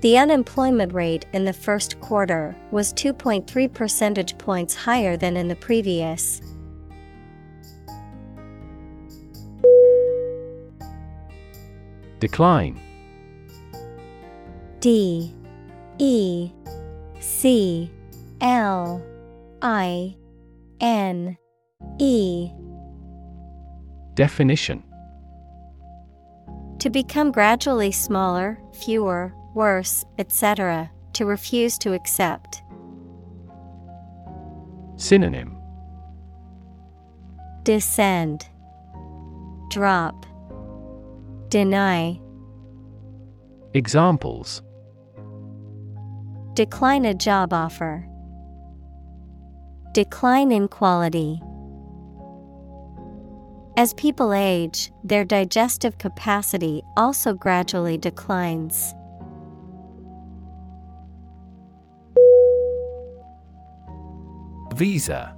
The 0.00 0.16
unemployment 0.18 0.92
rate 0.92 1.26
in 1.32 1.44
the 1.44 1.52
first 1.52 2.00
quarter 2.00 2.56
was 2.70 2.92
2.3 2.94 3.72
percentage 3.72 4.36
points 4.38 4.74
higher 4.74 5.16
than 5.16 5.36
in 5.36 5.46
the 5.46 5.56
previous. 5.56 6.40
Decline. 12.18 12.80
D. 14.80 15.34
E. 15.98 16.50
C. 17.20 17.90
L. 18.40 19.02
I. 19.62 20.16
N. 20.80 21.36
E. 21.98 22.50
Definition 24.14 24.82
To 26.80 26.88
become 26.88 27.30
gradually 27.30 27.92
smaller, 27.92 28.58
fewer, 28.72 29.34
worse, 29.52 30.02
etc., 30.18 30.90
to 31.12 31.26
refuse 31.26 31.76
to 31.78 31.92
accept. 31.92 32.62
Synonym 34.96 35.58
Descend, 37.64 38.48
Drop, 39.68 40.24
Deny. 41.50 42.18
Examples 43.74 44.62
Decline 46.54 47.04
a 47.04 47.12
job 47.12 47.52
offer. 47.52 48.06
Decline 49.92 50.50
in 50.50 50.66
quality. 50.66 51.42
As 53.76 53.94
people 53.94 54.32
age, 54.32 54.92
their 55.04 55.24
digestive 55.24 55.96
capacity 55.98 56.82
also 56.96 57.32
gradually 57.32 57.96
declines. 57.96 58.94
Visa. 64.74 65.34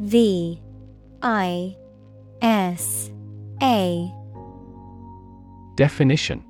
V 0.00 0.62
I 1.22 1.76
S 2.40 3.10
A. 3.62 4.12
Definition 5.76 6.44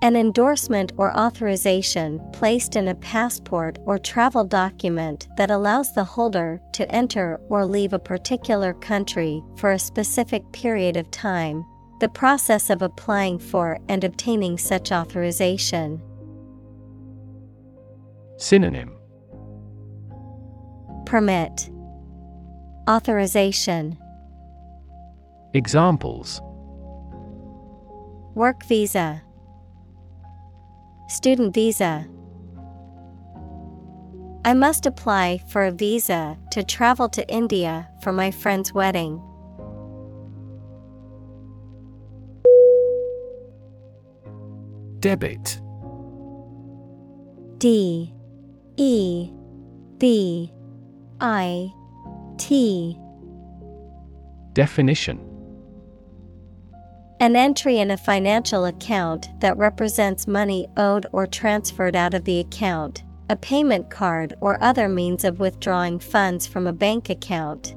An 0.00 0.14
endorsement 0.14 0.92
or 0.96 1.16
authorization 1.16 2.20
placed 2.32 2.76
in 2.76 2.86
a 2.86 2.94
passport 2.94 3.80
or 3.84 3.98
travel 3.98 4.44
document 4.44 5.26
that 5.36 5.50
allows 5.50 5.92
the 5.92 6.04
holder 6.04 6.60
to 6.74 6.88
enter 6.92 7.40
or 7.48 7.66
leave 7.66 7.92
a 7.92 7.98
particular 7.98 8.74
country 8.74 9.42
for 9.56 9.72
a 9.72 9.78
specific 9.78 10.44
period 10.52 10.96
of 10.96 11.10
time. 11.10 11.64
The 11.98 12.08
process 12.08 12.70
of 12.70 12.80
applying 12.80 13.40
for 13.40 13.80
and 13.88 14.04
obtaining 14.04 14.56
such 14.56 14.92
authorization. 14.92 16.00
Synonym 18.36 18.92
Permit 21.06 21.70
Authorization 22.88 23.98
Examples 25.54 26.40
Work 28.36 28.64
visa 28.64 29.22
Student 31.08 31.54
visa. 31.54 32.06
I 34.44 34.52
must 34.52 34.84
apply 34.84 35.40
for 35.48 35.64
a 35.64 35.70
visa 35.70 36.36
to 36.50 36.62
travel 36.62 37.08
to 37.08 37.26
India 37.32 37.88
for 38.02 38.12
my 38.12 38.30
friend's 38.30 38.74
wedding. 38.74 39.22
Debit. 45.00 45.60
D 47.56 48.12
E 48.76 49.30
B 49.96 50.52
I 51.20 51.72
T. 52.36 52.98
Definition 54.52 55.27
An 57.20 57.34
entry 57.34 57.78
in 57.78 57.90
a 57.90 57.96
financial 57.96 58.64
account 58.64 59.28
that 59.40 59.56
represents 59.56 60.28
money 60.28 60.68
owed 60.76 61.06
or 61.10 61.26
transferred 61.26 61.96
out 61.96 62.14
of 62.14 62.24
the 62.24 62.38
account, 62.38 63.02
a 63.28 63.34
payment 63.34 63.90
card 63.90 64.34
or 64.40 64.62
other 64.62 64.88
means 64.88 65.24
of 65.24 65.40
withdrawing 65.40 65.98
funds 65.98 66.46
from 66.46 66.68
a 66.68 66.72
bank 66.72 67.10
account. 67.10 67.74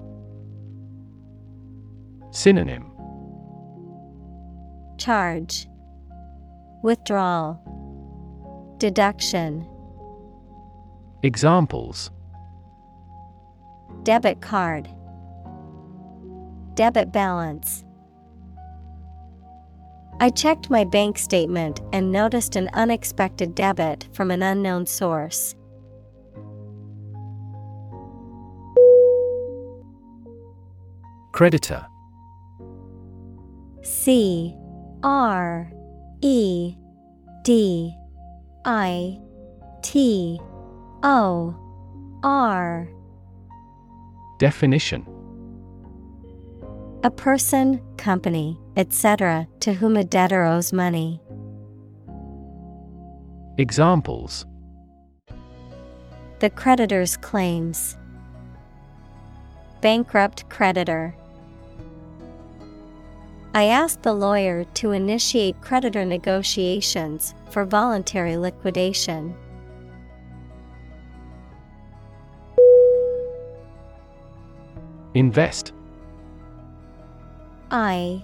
Synonym. 2.30 2.92
Charge. 5.00 5.68
Withdrawal. 6.84 7.60
Deduction. 8.78 9.68
Examples. 11.24 12.12
Debit 14.04 14.40
card. 14.40 14.88
Debit 16.76 17.12
balance 17.12 17.84
I 20.22 20.30
checked 20.30 20.70
my 20.70 20.84
bank 20.84 21.18
statement 21.18 21.82
and 21.92 22.12
noticed 22.12 22.56
an 22.56 22.70
unexpected 22.74 23.56
debit 23.56 24.08
from 24.14 24.30
an 24.30 24.44
unknown 24.44 24.86
source. 24.86 25.56
Creditor. 31.32 31.88
C 33.82 34.56
R 35.02 35.72
E 36.22 36.76
D 37.44 37.92
I 38.64 39.18
T 39.82 40.40
O 41.02 41.56
R. 42.22 42.88
Definition. 44.38 45.04
A 47.04 47.10
person, 47.10 47.82
company, 47.98 48.61
etc., 48.76 49.48
to 49.60 49.74
whom 49.74 49.98
a 49.98 50.04
debtor 50.04 50.44
owes 50.44 50.72
money. 50.72 51.22
Examples 53.58 54.46
The 56.40 56.50
creditor's 56.50 57.18
claims. 57.18 57.98
Bankrupt 59.82 60.50
creditor. 60.50 61.16
I 63.54 63.66
asked 63.66 64.04
the 64.04 64.14
lawyer 64.14 64.64
to 64.76 64.92
initiate 64.92 65.60
creditor 65.60 66.06
negotiations 66.06 67.36
for 67.50 67.66
voluntary 67.66 68.38
liquidation. 68.38 69.36
Invest 75.14 75.74
I 77.70 78.24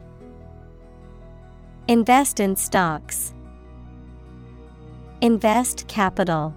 Invest 1.91 2.39
in 2.39 2.55
stocks. 2.55 3.33
Invest 5.19 5.89
capital. 5.89 6.55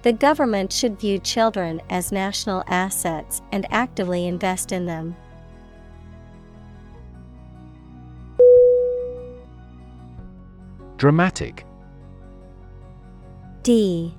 The 0.00 0.14
government 0.14 0.72
should 0.72 0.98
view 0.98 1.18
children 1.18 1.82
as 1.90 2.12
national 2.12 2.64
assets 2.66 3.42
and 3.52 3.66
actively 3.70 4.26
invest 4.26 4.72
in 4.72 4.86
them. 4.86 5.14
Dramatic. 10.96 11.66
D. 13.62 14.14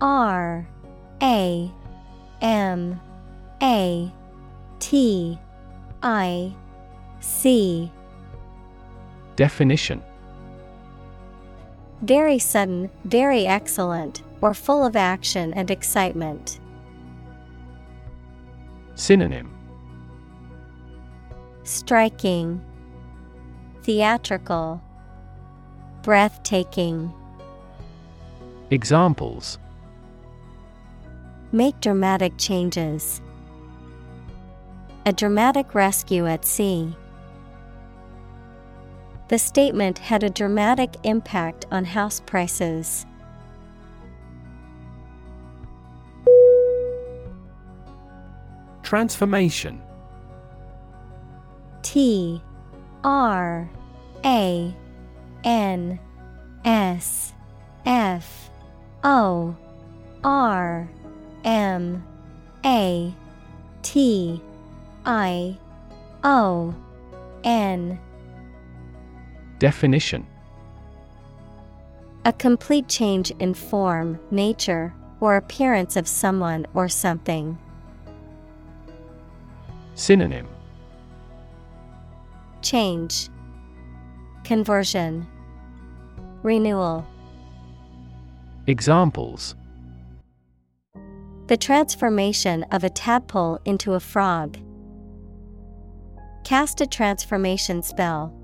R. 0.00 0.68
A. 1.20 1.72
M. 2.40 3.00
A. 3.60 4.12
T. 4.78 5.40
I. 6.04 6.54
C 7.18 7.90
Definition 9.36 10.02
Very 12.02 12.38
sudden, 12.38 12.90
very 13.04 13.46
excellent, 13.46 14.22
or 14.40 14.54
full 14.54 14.84
of 14.84 14.96
action 14.96 15.54
and 15.54 15.70
excitement. 15.70 16.60
Synonym 18.94 19.50
Striking, 21.64 22.60
Theatrical, 23.82 24.82
Breathtaking. 26.02 27.12
Examples 28.70 29.58
Make 31.52 31.78
dramatic 31.80 32.32
changes. 32.38 33.20
A 35.04 35.12
dramatic 35.12 35.74
rescue 35.74 36.26
at 36.26 36.44
sea. 36.44 36.96
The 39.32 39.38
statement 39.38 39.96
had 39.98 40.22
a 40.22 40.28
dramatic 40.28 40.94
impact 41.04 41.64
on 41.70 41.86
house 41.86 42.20
prices. 42.20 43.06
Transformation 48.82 49.80
T 51.80 52.42
R 53.02 53.70
A 54.22 54.76
N 55.44 55.98
S 56.66 57.32
F 57.86 58.50
O 59.02 59.56
R 60.22 60.90
M 61.42 62.04
A 62.66 63.14
T 63.80 64.42
I 65.06 65.56
O 66.22 66.74
N 67.44 67.98
Definition 69.62 70.26
A 72.24 72.32
complete 72.32 72.88
change 72.88 73.30
in 73.38 73.54
form, 73.54 74.18
nature, 74.32 74.92
or 75.20 75.36
appearance 75.36 75.94
of 75.94 76.08
someone 76.08 76.66
or 76.74 76.88
something. 76.88 77.56
Synonym 79.94 80.48
Change, 82.60 83.28
Conversion, 84.42 85.28
Renewal. 86.42 87.06
Examples 88.66 89.54
The 91.46 91.56
transformation 91.56 92.64
of 92.72 92.82
a 92.82 92.90
tadpole 92.90 93.60
into 93.64 93.94
a 93.94 94.00
frog. 94.00 94.58
Cast 96.42 96.80
a 96.80 96.86
transformation 96.88 97.84
spell. 97.84 98.36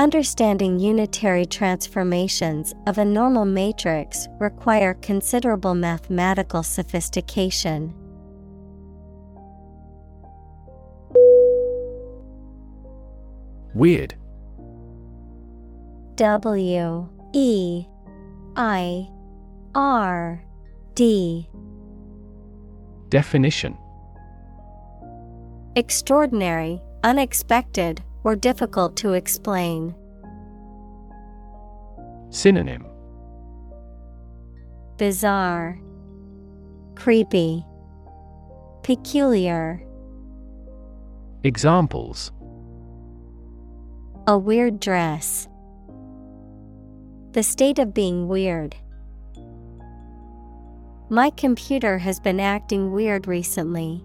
Understanding 0.00 0.78
unitary 0.80 1.44
transformations 1.44 2.72
of 2.86 2.96
a 2.96 3.04
normal 3.04 3.44
matrix 3.44 4.28
require 4.38 4.94
considerable 4.94 5.74
mathematical 5.74 6.62
sophistication. 6.62 7.92
Weird. 13.74 14.14
W 16.14 17.08
E 17.34 17.84
I 18.56 19.06
R 19.74 20.42
D. 20.94 21.46
Definition. 23.10 23.76
Extraordinary, 25.76 26.80
unexpected, 27.04 28.02
or 28.24 28.36
difficult 28.36 28.96
to 28.96 29.12
explain. 29.12 29.94
Synonym 32.30 32.86
Bizarre, 34.96 35.80
Creepy, 36.94 37.64
Peculiar. 38.82 39.82
Examples 41.42 42.32
A 44.26 44.38
weird 44.38 44.78
dress. 44.80 45.48
The 47.32 47.42
state 47.42 47.78
of 47.78 47.94
being 47.94 48.28
weird. 48.28 48.76
My 51.08 51.30
computer 51.30 51.98
has 51.98 52.20
been 52.20 52.38
acting 52.38 52.92
weird 52.92 53.26
recently. 53.26 54.04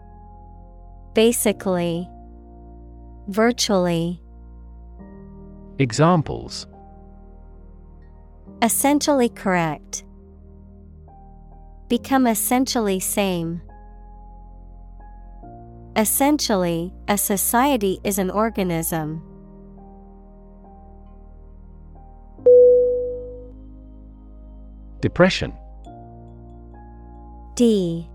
Basically, 1.13 2.07
Virtually. 3.27 4.21
Examples 5.79 6.67
Essentially 8.61 9.29
correct. 9.29 10.03
Become 11.87 12.27
essentially 12.27 12.99
same. 12.99 13.61
Essentially, 15.95 16.93
a 17.07 17.17
society 17.17 17.99
is 18.03 18.17
an 18.17 18.29
organism. 18.29 19.23
Depression 25.01 25.53
D 27.55 28.07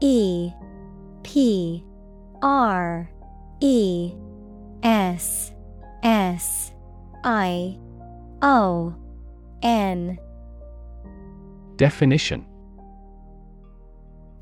E 0.00 0.50
P 1.22 1.82
R 2.42 3.10
E 3.60 4.12
S 4.82 5.52
S 6.02 6.72
I 7.24 7.78
O 8.42 8.94
N 9.62 10.18
Definition. 11.76 12.44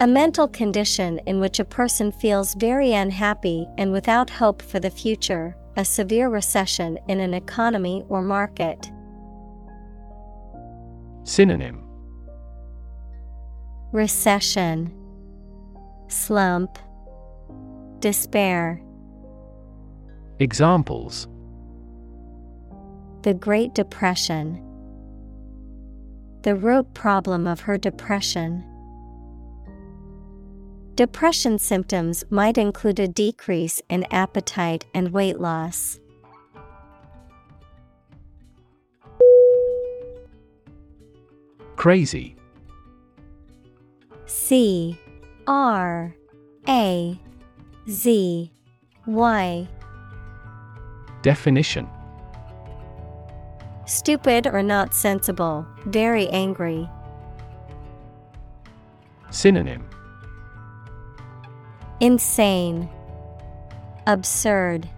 A 0.01 0.07
mental 0.07 0.49
condition 0.49 1.21
in 1.27 1.41
which 1.41 1.59
a 1.59 1.65
person 1.65 2.13
feels 2.13 2.55
very 2.55 2.93
unhappy 2.93 3.67
and 3.79 3.93
without 3.93 4.29
hope 4.29 4.61
for 4.61 4.79
the 4.81 4.91
future, 4.91 5.57
a 5.77 5.85
severe 5.85 6.29
recession 6.29 6.99
in 7.09 7.21
an 7.21 7.33
economy 7.35 8.05
or 8.09 8.23
market. 8.23 8.91
Synonym. 11.25 11.83
Recession, 13.93 14.93
Slump, 16.09 16.79
Despair. 18.01 18.83
Examples 20.39 21.27
The 23.23 23.35
Great 23.35 23.75
Depression, 23.75 24.63
The 26.43 26.55
root 26.55 26.93
problem 26.95 27.47
of 27.47 27.61
her 27.61 27.79
depression. 27.79 28.65
Depression 30.95 31.59
symptoms 31.59 32.25
might 32.31 32.57
include 32.57 33.01
a 33.01 33.09
decrease 33.09 33.83
in 33.89 34.05
appetite 34.11 34.85
and 34.95 35.11
weight 35.11 35.41
loss. 35.41 35.99
Crazy 41.77 42.37
C 44.27 44.99
R 45.47 46.17
A 46.69 47.21
Z 47.89 48.51
Y 49.07 49.69
Definition 51.23 51.89
Stupid 53.85 54.49
or 54.49 54.61
not 54.61 54.93
sensible, 54.93 55.65
very 55.85 56.29
angry. 56.31 56.89
Synonym 59.31 59.89
Insane, 62.01 62.89
Absurd, 64.09 64.89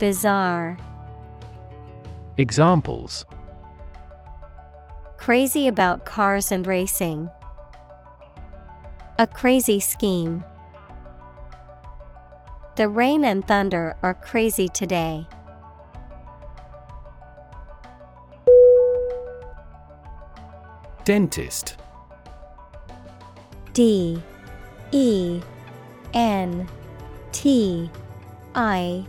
Bizarre. 0.00 0.76
Examples 2.38 3.24
Crazy 5.16 5.68
about 5.68 6.04
cars 6.04 6.50
and 6.50 6.66
racing. 6.66 7.30
A 9.20 9.26
crazy 9.26 9.78
scheme. 9.78 10.42
The 12.78 12.88
rain 12.88 13.24
and 13.24 13.44
thunder 13.44 13.96
are 14.04 14.14
crazy 14.14 14.68
today. 14.68 15.26
Dentist. 21.04 21.76
D. 23.72 24.22
E. 24.92 25.40
N. 26.14 26.68
T. 27.32 27.90
I. 28.54 29.04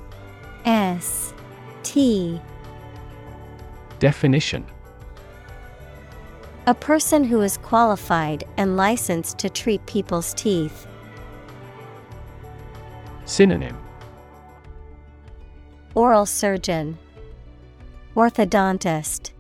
S. 0.65 1.35
T. 1.83 2.41
Definition. 3.99 4.65
A 6.65 6.73
person 6.73 7.23
who 7.23 7.41
is 7.41 7.57
qualified 7.57 8.45
and 8.57 8.75
licensed 8.75 9.37
to 9.37 9.47
treat 9.47 9.85
people's 9.85 10.33
teeth. 10.33 10.87
Synonym 13.29 13.77
Oral 15.93 16.25
surgeon, 16.25 16.97
Orthodontist, 18.15 19.33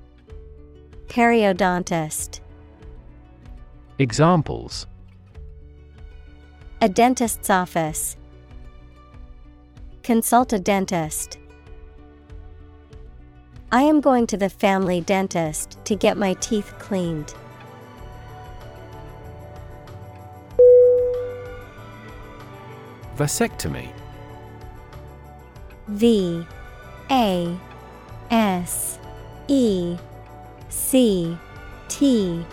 Periodontist. 1.07 2.41
Examples 3.97 4.85
A 6.81 6.87
dentist's 6.87 7.49
office. 7.49 8.15
Consult 10.03 10.53
a 10.53 10.59
dentist. 10.59 11.39
I 13.71 13.81
am 13.81 14.01
going 14.01 14.27
to 14.27 14.37
the 14.37 14.49
family 14.51 15.01
dentist 15.01 15.83
to 15.85 15.95
get 15.95 16.15
my 16.15 16.35
teeth 16.35 16.75
cleaned. 16.77 17.33
Vasectomy. 23.19 23.89
V 25.89 26.45
A 27.11 27.57
S 28.31 28.97
E 29.49 29.97
C 30.69 31.37
T 31.89 32.45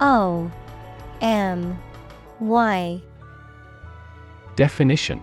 O 0.00 0.50
M 1.20 1.78
Y. 2.40 3.00
Definition. 4.56 5.22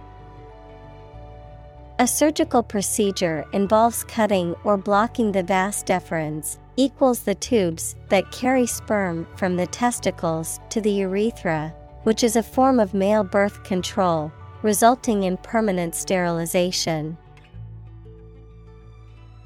A 2.00 2.08
surgical 2.08 2.64
procedure 2.64 3.46
involves 3.52 4.06
cutting 4.06 4.56
or 4.64 4.78
blocking 4.78 5.34
the 5.34 5.44
vas 5.44 5.84
deferens, 5.84 6.60
equals 6.78 7.24
the 7.24 7.36
tubes 7.36 7.98
that 8.08 8.32
carry 8.32 8.66
sperm 8.66 9.28
from 9.36 9.58
the 9.58 9.68
testicles 9.68 10.62
to 10.70 10.80
the 10.80 10.92
urethra, 10.92 11.74
which 12.04 12.24
is 12.24 12.38
a 12.38 12.44
form 12.44 12.80
of 12.80 12.94
male 12.94 13.26
birth 13.26 13.62
control, 13.66 14.32
resulting 14.68 15.24
in 15.24 15.38
permanent 15.38 15.96
sterilization. 15.96 17.18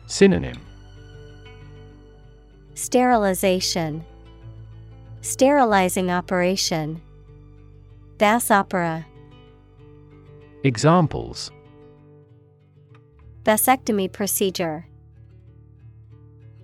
Synonym. 0.08 0.60
Sterilization. 2.74 4.04
Sterilizing 5.22 6.10
operation. 6.10 7.00
Vas 8.18 8.50
opera. 8.50 9.06
Examples. 10.64 11.52
Vasectomy 13.44 14.12
procedure. 14.12 14.88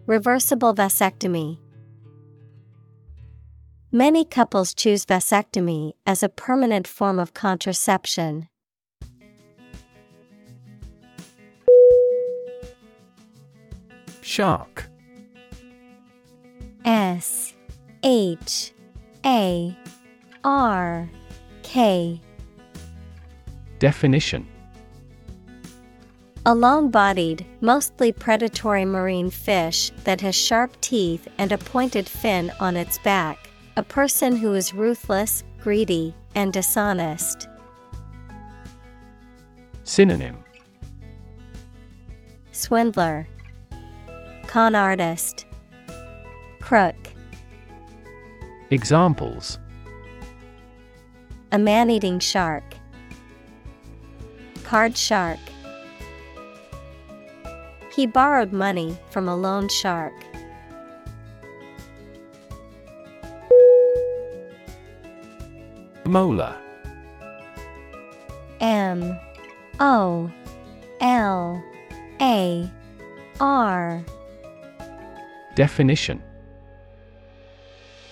Reversible 0.08 0.74
vasectomy 0.74 1.60
Many 3.92 4.26
couples 4.26 4.74
choose 4.74 5.06
vasectomy 5.06 5.94
as 6.06 6.22
a 6.22 6.28
permanent 6.28 6.86
form 6.86 7.20
of 7.20 7.34
contraception. 7.34 8.50
Shark 14.22 14.90
S 16.84 17.54
H 18.04 18.74
A 19.26 19.78
R 20.44 21.10
K 21.64 22.20
Definition 23.80 24.46
A 26.46 26.54
long 26.54 26.90
bodied, 26.92 27.46
mostly 27.62 28.12
predatory 28.12 28.84
marine 28.84 29.30
fish 29.30 29.92
that 30.04 30.20
has 30.20 30.36
sharp 30.36 30.80
teeth 30.82 31.30
and 31.38 31.54
a 31.54 31.58
pointed 31.58 32.10
fin 32.10 32.52
on 32.60 32.76
its 32.76 32.98
back. 33.00 33.50
A 33.78 33.84
person 33.84 34.36
who 34.36 34.56
is 34.56 34.74
ruthless, 34.74 35.44
greedy, 35.60 36.16
and 36.34 36.52
dishonest. 36.52 37.48
Synonym 39.84 40.44
Swindler, 42.52 43.28
Con 44.48 44.74
artist, 44.74 45.45
Crook. 46.60 46.95
Examples 48.72 49.60
A 51.52 51.60
man 51.60 51.91
eating 51.91 52.18
shark. 52.18 52.64
Card 54.64 54.98
shark. 54.98 55.38
He 57.95 58.08
borrowed 58.08 58.52
money 58.52 58.98
from 59.12 59.30
a 59.30 59.38
loan 59.38 59.70
shark. 59.70 60.16
Molar 66.08 66.56
M 68.60 69.20
O 69.80 70.32
L 71.02 71.64
A 72.22 72.72
R. 73.40 74.04
Definition 75.56 76.24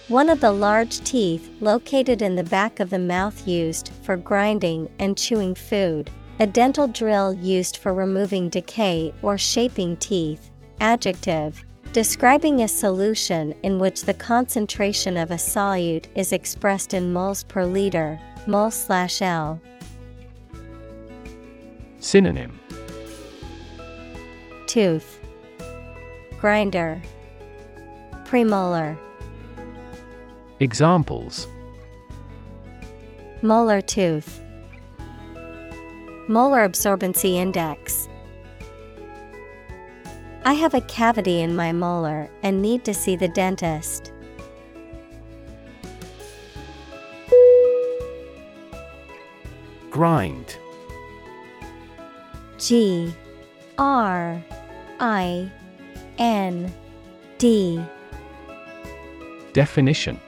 One 0.07 0.29
of 0.29 0.41
the 0.41 0.51
large 0.51 0.99
teeth 1.03 1.49
located 1.61 2.21
in 2.21 2.35
the 2.35 2.43
back 2.43 2.79
of 2.79 2.89
the 2.89 2.99
mouth 2.99 3.47
used 3.47 3.91
for 4.03 4.17
grinding 4.17 4.89
and 4.99 5.17
chewing 5.17 5.55
food. 5.55 6.11
A 6.39 6.45
dental 6.45 6.87
drill 6.87 7.33
used 7.33 7.77
for 7.77 7.93
removing 7.93 8.49
decay 8.49 9.13
or 9.21 9.37
shaping 9.37 9.95
teeth. 9.97 10.51
Adjective. 10.81 11.63
Describing 11.95 12.61
a 12.61 12.67
solution 12.67 13.55
in 13.63 13.79
which 13.79 14.01
the 14.01 14.13
concentration 14.13 15.15
of 15.15 15.31
a 15.31 15.35
solute 15.35 16.07
is 16.13 16.33
expressed 16.33 16.93
in 16.93 17.13
moles 17.13 17.45
per 17.45 17.63
liter, 17.63 18.19
mol 18.47 18.69
slash 18.69 19.21
L. 19.21 19.61
Synonym 22.01 22.59
Tooth, 24.67 25.21
Grinder, 26.37 27.01
Premolar. 28.25 28.97
Examples 30.59 31.47
Molar 33.41 33.79
tooth. 33.79 34.41
Molar 36.27 36.67
absorbency 36.67 37.35
index. 37.35 38.09
I 40.47 40.53
have 40.53 40.75
a 40.75 40.81
cavity 40.81 41.41
in 41.41 41.55
my 41.55 41.71
molar 41.71 42.29
and 42.43 42.61
need 42.61 42.85
to 42.85 42.93
see 42.93 43.15
the 43.15 43.27
dentist. 43.27 44.11
Grind. 49.89 50.55
G 52.59 53.11
R 53.79 54.43
I 54.99 55.51
N 56.19 56.71
D. 57.39 57.83
Definition 59.53 60.21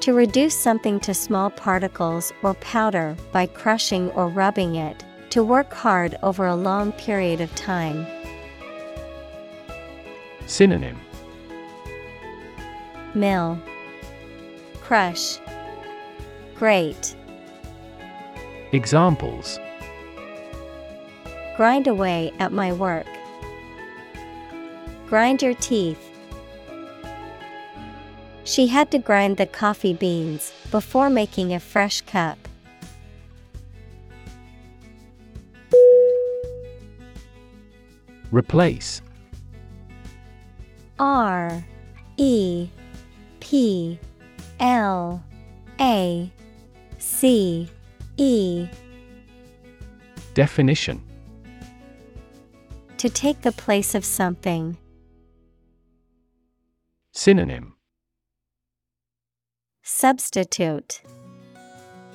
To 0.00 0.12
reduce 0.12 0.54
something 0.54 1.00
to 1.00 1.14
small 1.14 1.48
particles 1.48 2.30
or 2.42 2.52
powder 2.54 3.16
by 3.32 3.46
crushing 3.46 4.10
or 4.10 4.28
rubbing 4.28 4.74
it, 4.74 5.02
to 5.30 5.42
work 5.42 5.72
hard 5.72 6.18
over 6.22 6.44
a 6.44 6.54
long 6.54 6.92
period 6.92 7.40
of 7.40 7.54
time. 7.54 8.06
Synonym 10.48 10.98
Mill, 13.14 13.60
Crush, 14.80 15.38
Grate. 16.56 17.14
Examples 18.72 19.60
Grind 21.56 21.86
away 21.86 22.32
at 22.38 22.50
my 22.50 22.72
work. 22.72 23.06
Grind 25.06 25.42
your 25.42 25.54
teeth. 25.54 26.02
She 28.44 28.68
had 28.68 28.90
to 28.92 28.98
grind 28.98 29.36
the 29.36 29.46
coffee 29.46 29.92
beans 29.92 30.52
before 30.70 31.10
making 31.10 31.52
a 31.52 31.60
fresh 31.60 32.00
cup. 32.00 32.38
Replace 38.30 39.02
R 40.98 41.64
E 42.16 42.68
P 43.40 43.98
L 44.60 45.22
A 45.80 46.30
C 46.98 47.68
E. 48.16 48.68
Definition. 50.34 51.02
To 52.98 53.08
take 53.08 53.42
the 53.42 53.52
place 53.52 53.94
of 53.94 54.04
something. 54.04 54.76
Synonym. 57.12 57.74
Substitute. 59.82 61.02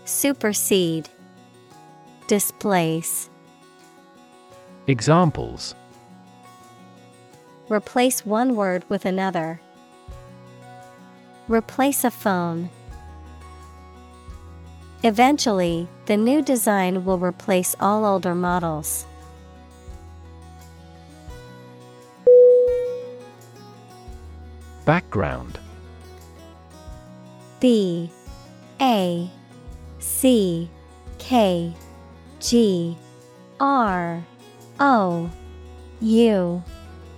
Supersede. 0.05 1.09
Displace. 2.27 3.29
Examples 4.87 5.75
Replace 7.69 8.25
one 8.25 8.57
word 8.57 8.83
with 8.89 9.05
another. 9.05 9.61
Replace 11.47 12.03
a 12.03 12.11
phone. 12.11 12.69
Eventually, 15.01 15.87
the 16.05 16.17
new 16.17 16.41
design 16.41 17.05
will 17.05 17.17
replace 17.17 17.73
all 17.79 18.03
older 18.05 18.35
models. 18.35 19.05
Background. 24.85 25.57
B. 27.61 28.09
A. 28.81 29.29
C. 29.99 30.69
K. 31.17 31.73
G. 32.41 32.97
R. 33.61 34.21
O. 34.81 35.29
U 36.01 36.63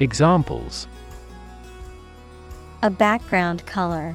Examples 0.00 0.86
A 2.82 2.90
background 2.90 3.66
color. 3.66 4.14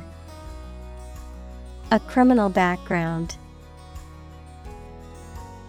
A 1.92 2.00
criminal 2.00 2.48
background. 2.48 3.36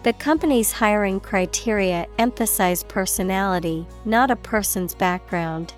The 0.03 0.13
company's 0.13 0.71
hiring 0.71 1.19
criteria 1.19 2.07
emphasize 2.17 2.81
personality, 2.83 3.85
not 4.05 4.31
a 4.31 4.37
person's 4.37 4.95
background. 4.95 5.73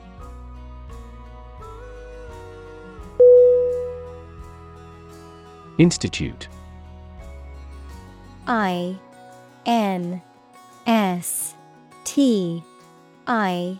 Institute 5.80 6.48
I 8.46 8.98
N 9.66 10.22
S 10.86 11.56
T 12.04 12.64
I 13.26 13.80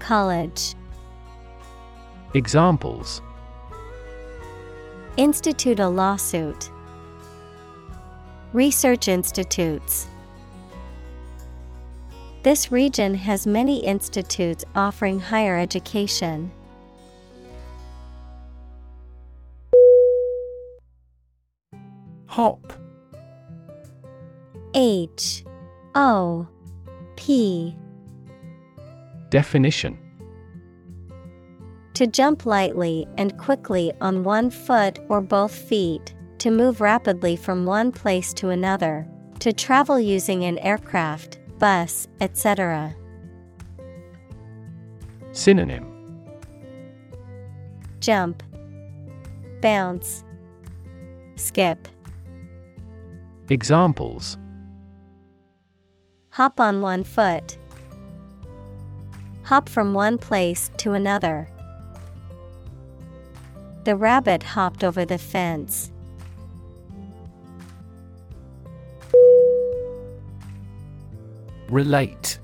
College. 0.00 0.74
Examples 2.34 3.22
Institute 5.16 5.78
a 5.78 5.88
lawsuit. 5.88 6.70
Research 8.52 9.06
institutes. 9.06 10.08
This 12.42 12.72
region 12.72 13.14
has 13.14 13.46
many 13.46 13.84
institutes 13.84 14.64
offering 14.74 15.20
higher 15.20 15.58
education. 15.58 16.50
Hop 22.26 22.72
H 24.74 25.44
O 25.94 26.48
P 27.16 27.76
Definition 29.30 29.96
To 31.94 32.06
jump 32.06 32.46
lightly 32.46 33.06
and 33.16 33.38
quickly 33.38 33.92
on 34.00 34.24
one 34.24 34.50
foot 34.50 34.98
or 35.08 35.20
both 35.20 35.54
feet, 35.54 36.14
to 36.38 36.50
move 36.50 36.80
rapidly 36.80 37.36
from 37.36 37.64
one 37.64 37.92
place 37.92 38.32
to 38.34 38.48
another, 38.48 39.06
to 39.38 39.52
travel 39.52 40.00
using 40.00 40.44
an 40.44 40.58
aircraft, 40.58 41.38
bus, 41.58 42.08
etc. 42.20 42.94
Synonym 45.32 45.86
Jump, 48.00 48.42
Bounce, 49.60 50.24
Skip. 51.36 51.86
Examples 53.48 54.38
Hop 56.30 56.58
on 56.58 56.80
one 56.80 57.04
foot. 57.04 57.58
Hop 59.50 59.68
from 59.68 59.94
one 59.94 60.16
place 60.16 60.70
to 60.76 60.92
another. 60.92 61.50
The 63.82 63.96
rabbit 63.96 64.44
hopped 64.44 64.84
over 64.84 65.04
the 65.04 65.18
fence. 65.18 65.90
Relate 71.68 72.38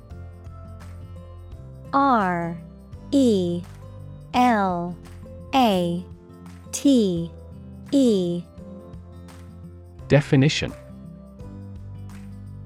R 1.93 2.59
E 3.13 3.63
L 4.35 4.97
A 5.55 6.05
T 6.73 7.31
E. 7.93 8.43
Definition 10.09 10.73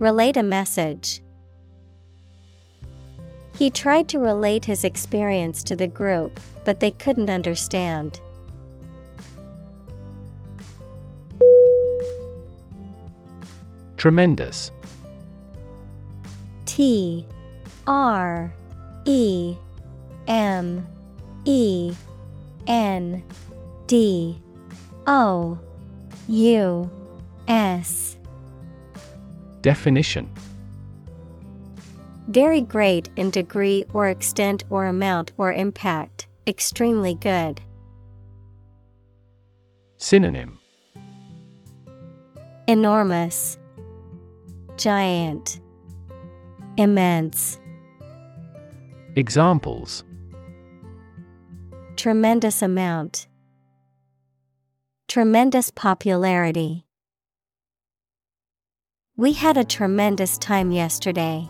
Relate 0.00 0.38
a 0.38 0.42
message. 0.42 1.20
He 3.58 3.68
tried 3.68 4.08
to 4.08 4.18
relate 4.18 4.64
his 4.64 4.82
experience 4.82 5.62
to 5.64 5.76
the 5.76 5.86
group, 5.86 6.40
but 6.64 6.80
they 6.80 6.90
couldn't 6.92 7.28
understand. 7.28 8.18
Tremendous 13.98 14.70
T 16.64 17.26
R 17.86 18.54
E 19.04 19.54
M 20.26 20.86
E 21.44 21.94
N 22.66 23.22
D 23.86 24.40
O 25.06 25.58
U 26.26 26.90
S 27.46 28.16
Definition 29.62 30.32
Very 32.28 32.60
great 32.60 33.10
in 33.16 33.30
degree 33.30 33.84
or 33.92 34.08
extent 34.08 34.64
or 34.70 34.86
amount 34.86 35.32
or 35.36 35.52
impact, 35.52 36.26
extremely 36.46 37.14
good. 37.14 37.60
Synonym 39.98 40.58
Enormous, 42.66 43.58
Giant, 44.76 45.60
Immense. 46.76 47.58
Examples 49.16 50.04
Tremendous 51.96 52.62
amount. 52.62 53.26
Tremendous 55.08 55.70
popularity. 55.70 56.86
We 59.20 59.34
had 59.34 59.58
a 59.58 59.64
tremendous 59.64 60.38
time 60.38 60.72
yesterday. 60.72 61.46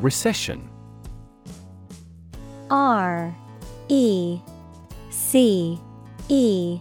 Recession. 0.00 0.68
R 2.68 3.32
E 3.86 4.40
C 5.10 5.78
E 6.28 6.80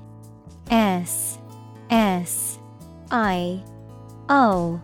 S 0.72 1.38
S 1.91 2.57
I 3.11 3.64
O 4.30 4.81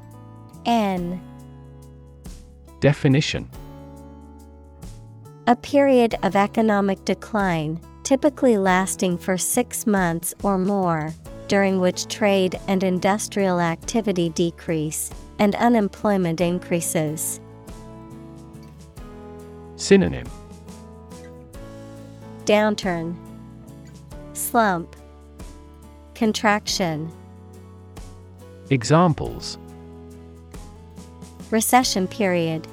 N. 0.67 1.19
Definition. 2.81 3.49
A 5.47 5.55
period 5.55 6.19
of 6.21 6.35
economic 6.35 7.03
decline, 7.03 7.81
typically 8.09 8.57
lasting 8.57 9.19
for 9.19 9.37
six 9.37 9.85
months 9.85 10.33
or 10.41 10.57
more, 10.57 11.13
during 11.47 11.79
which 11.79 12.07
trade 12.07 12.59
and 12.67 12.83
industrial 12.83 13.59
activity 13.59 14.29
decrease 14.29 15.11
and 15.37 15.53
unemployment 15.57 16.41
increases. 16.41 17.39
Synonym 19.75 20.25
Downturn, 22.45 23.15
Slump, 24.33 24.95
Contraction. 26.15 27.11
Examples 28.71 29.59
Recession 31.51 32.07
period. 32.07 32.67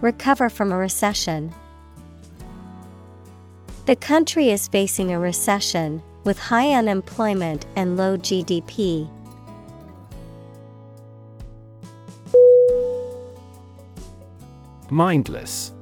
Recover 0.00 0.48
from 0.48 0.72
a 0.72 0.78
recession. 0.78 1.54
The 3.84 3.96
country 3.96 4.50
is 4.50 4.68
facing 4.68 5.10
a 5.10 5.18
recession 5.18 6.02
with 6.22 6.38
high 6.38 6.70
unemployment 6.70 7.66
and 7.74 7.96
low 7.96 8.16
GDP. 8.16 9.10
Mindless. 14.88 15.72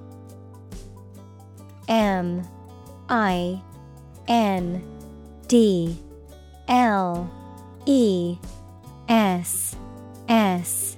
M 1.89 2.43
I 3.11 3.61
N 4.29 4.83
D 5.47 5.99
L 6.69 7.31
E 7.85 8.39
S 9.11 9.77
S. 10.27 10.97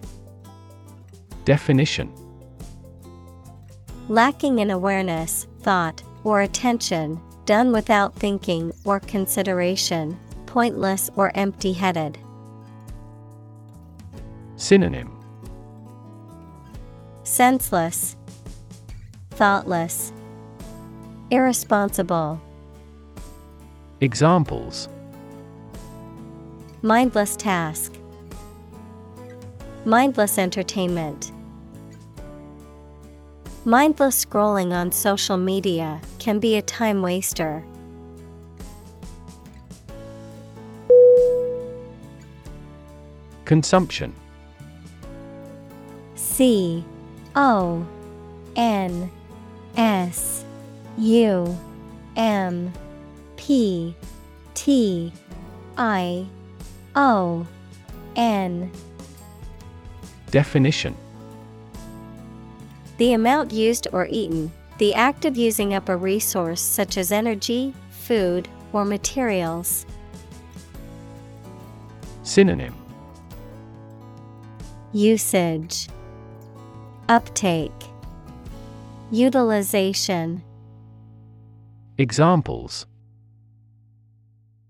Definition. 1.45 2.13
Lacking 4.09 4.61
in 4.61 4.71
awareness, 4.71 5.49
thought, 5.63 6.05
or 6.25 6.43
attention, 6.43 7.21
done 7.45 7.73
without 7.73 8.15
thinking 8.15 8.73
or 8.85 9.01
consideration, 9.01 10.19
pointless 10.47 11.11
or 11.17 11.33
empty 11.35 11.73
headed. 11.73 12.19
Synonym 14.57 15.11
Senseless, 17.25 18.17
Thoughtless, 19.31 20.13
Irresponsible, 21.31 22.41
Examples 24.01 24.89
Mindless 26.83 27.37
task, 27.37 27.95
Mindless 29.85 30.39
entertainment. 30.39 31.32
Mindless 33.65 34.25
scrolling 34.25 34.73
on 34.73 34.91
social 34.91 35.37
media 35.37 36.01
can 36.19 36.41
be 36.41 36.57
a 36.57 36.63
time 36.63 37.01
waster. 37.01 37.65
Consumption. 43.45 44.13
C 46.17 46.85
O 47.37 47.87
N 48.57 49.09
S 49.77 50.45
U 50.99 51.57
M 52.17 52.73
P 53.37 53.95
T 54.55 55.13
I 55.79 56.27
O 56.97 57.47
N. 58.17 58.73
Definition 60.33 60.97
The 63.03 63.15
amount 63.15 63.53
used 63.53 63.89
or 63.93 64.07
eaten, 64.09 64.53
the 64.79 64.95
act 64.95 65.25
of 65.25 65.37
using 65.37 65.75
up 65.75 65.89
a 65.89 65.97
resource 65.97 66.61
such 66.61 66.97
as 66.97 67.11
energy, 67.11 67.75
food, 67.91 68.49
or 68.73 68.85
materials. 68.85 69.87
Synonym. 72.23 72.73
Usage. 74.93 75.89
Uptake. 77.09 77.73
Utilization. 79.11 80.45
Examples. 81.99 82.87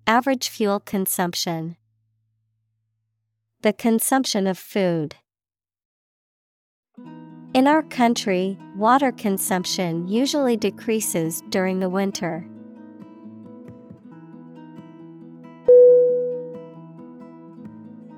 Average 0.06 0.48
fuel 0.48 0.80
consumption. 0.80 1.76
The 3.60 3.74
consumption 3.74 4.46
of 4.46 4.56
food. 4.56 5.16
In 7.54 7.66
our 7.66 7.82
country, 7.82 8.56
water 8.76 9.12
consumption 9.12 10.08
usually 10.08 10.56
decreases 10.56 11.42
during 11.50 11.80
the 11.80 11.90
winter. 11.90 12.46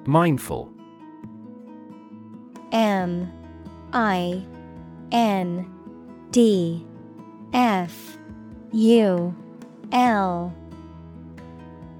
Mindful. 0.06 0.72
M 2.70 3.32
I 3.92 4.46
N 5.10 5.68
D 6.30 6.86
F 7.52 8.16
U 8.70 9.34
L. 9.90 10.54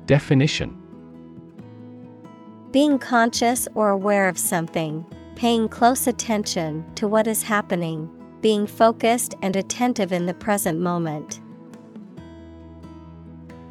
Definition. 0.07 0.81
Being 2.71 3.01
conscious 3.01 3.67
or 3.75 3.91
aware 3.91 4.29
of 4.29 4.39
something, 4.39 5.05
paying 5.37 5.69
close 5.69 6.07
attention 6.07 6.85
to 6.95 7.09
what 7.09 7.27
is 7.27 7.43
happening, 7.43 8.11
being 8.41 8.67
focused 8.67 9.35
and 9.43 9.57
attentive 9.57 10.13
in 10.13 10.27
the 10.27 10.35
present 10.35 10.81
moment. 10.81 11.41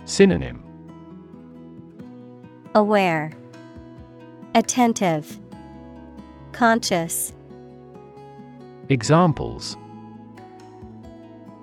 Synonym 0.05 0.63
Aware, 2.75 3.31
Attentive, 4.55 5.39
Conscious. 6.51 7.33
Examples 8.89 9.77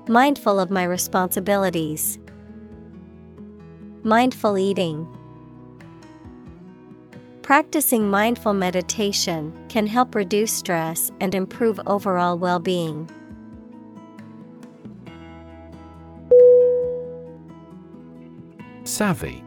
Mindful 0.08 0.58
of 0.58 0.70
my 0.70 0.84
responsibilities. 0.84 2.18
Mindful 4.02 4.56
eating. 4.56 5.06
Practicing 7.50 8.08
mindful 8.08 8.54
meditation 8.54 9.52
can 9.68 9.84
help 9.84 10.14
reduce 10.14 10.52
stress 10.52 11.10
and 11.18 11.34
improve 11.34 11.80
overall 11.84 12.38
well 12.38 12.60
being. 12.60 13.10
Savvy. 18.84 19.42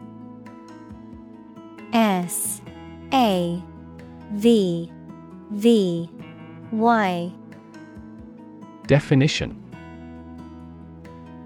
S 1.94 2.60
A 3.14 3.62
V 4.32 4.92
V 5.52 6.10
Y. 6.72 7.32
Definition. 8.86 9.58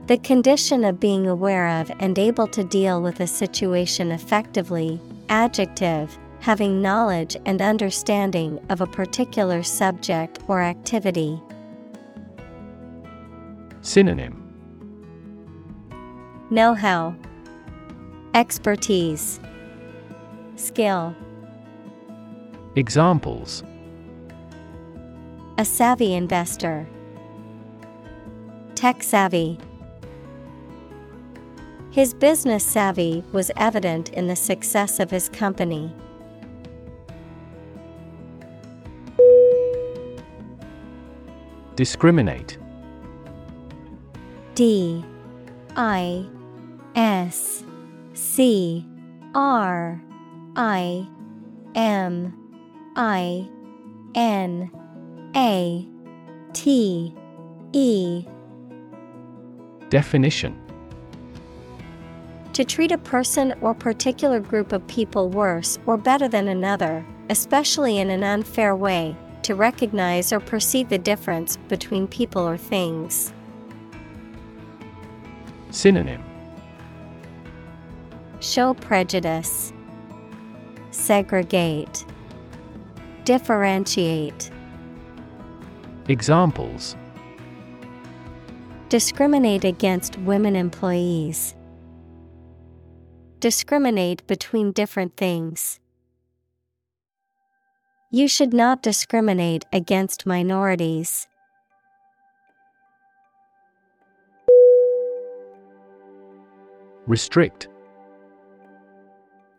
The 0.08 0.18
condition 0.18 0.84
of 0.84 0.98
being 0.98 1.28
aware 1.28 1.68
of 1.80 1.92
and 2.00 2.18
able 2.18 2.48
to 2.48 2.64
deal 2.64 3.00
with 3.00 3.20
a 3.20 3.28
situation 3.28 4.10
effectively, 4.10 5.00
adjective, 5.28 6.18
having 6.40 6.80
knowledge 6.80 7.36
and 7.46 7.60
understanding 7.60 8.58
of 8.68 8.80
a 8.80 8.86
particular 8.86 9.62
subject 9.62 10.38
or 10.48 10.62
activity. 10.62 11.40
Synonym 13.82 14.44
Know 16.50 16.74
how, 16.74 17.14
Expertise, 18.34 19.40
Skill. 20.56 21.14
Examples 22.76 23.62
A 25.58 25.64
savvy 25.64 26.14
investor. 26.14 26.86
Tech 28.74 29.02
savvy. 29.02 29.58
His 31.90 32.14
business 32.14 32.64
savvy 32.64 33.24
was 33.32 33.50
evident 33.56 34.10
in 34.10 34.28
the 34.28 34.36
success 34.36 35.00
of 35.00 35.10
his 35.10 35.28
company. 35.28 35.92
Discriminate. 41.78 42.58
D 44.56 45.04
I 45.76 46.26
S 46.96 47.62
C 48.14 48.84
R 49.32 50.02
I 50.56 51.06
M 51.76 52.36
I 52.96 53.48
N 54.16 54.72
A 55.36 55.88
T 56.52 57.14
E. 57.72 58.26
Definition. 59.88 60.60
To 62.54 62.64
treat 62.64 62.90
a 62.90 62.98
person 62.98 63.54
or 63.60 63.72
particular 63.72 64.40
group 64.40 64.72
of 64.72 64.84
people 64.88 65.28
worse 65.28 65.78
or 65.86 65.96
better 65.96 66.26
than 66.26 66.48
another, 66.48 67.06
especially 67.30 67.98
in 67.98 68.10
an 68.10 68.24
unfair 68.24 68.74
way, 68.74 69.16
to 69.48 69.54
recognize 69.54 70.30
or 70.30 70.40
perceive 70.40 70.90
the 70.90 70.98
difference 70.98 71.56
between 71.68 72.06
people 72.06 72.46
or 72.46 72.58
things. 72.58 73.32
Synonym 75.70 76.22
Show 78.40 78.74
prejudice, 78.74 79.72
segregate, 80.90 82.04
differentiate. 83.24 84.50
Examples 86.08 86.94
Discriminate 88.90 89.64
against 89.64 90.18
women 90.18 90.56
employees. 90.56 91.54
Discriminate 93.40 94.26
between 94.26 94.72
different 94.72 95.16
things. 95.16 95.80
You 98.10 98.26
should 98.26 98.54
not 98.54 98.80
discriminate 98.82 99.66
against 99.70 100.24
minorities. 100.24 101.28
Restrict. 107.06 107.68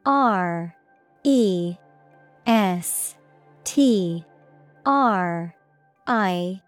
R. 0.04 0.76
E. 1.24 1.76
S. 2.48 3.16
T. 3.66 4.26
R. 4.84 5.54
I. 6.08 6.62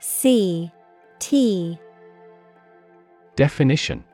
C. 0.00 0.70
T. 1.20 1.78
Definition. 3.34 4.04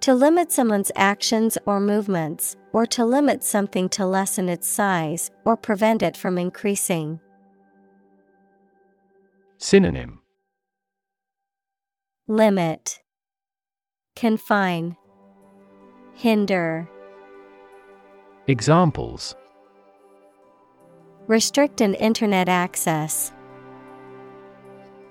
To 0.00 0.14
limit 0.14 0.52
someone's 0.52 0.92
actions 0.94 1.58
or 1.66 1.80
movements, 1.80 2.56
or 2.76 2.84
to 2.84 3.06
limit 3.06 3.42
something 3.42 3.88
to 3.88 4.04
lessen 4.04 4.50
its 4.50 4.68
size 4.68 5.30
or 5.46 5.56
prevent 5.56 6.02
it 6.02 6.14
from 6.14 6.36
increasing. 6.36 7.18
Synonym 9.56 10.20
Limit, 12.28 13.00
Confine, 14.14 14.94
Hinder, 16.12 16.86
Examples 18.46 19.34
Restrict 21.28 21.80
an 21.80 21.94
internet 21.94 22.46
access. 22.46 23.32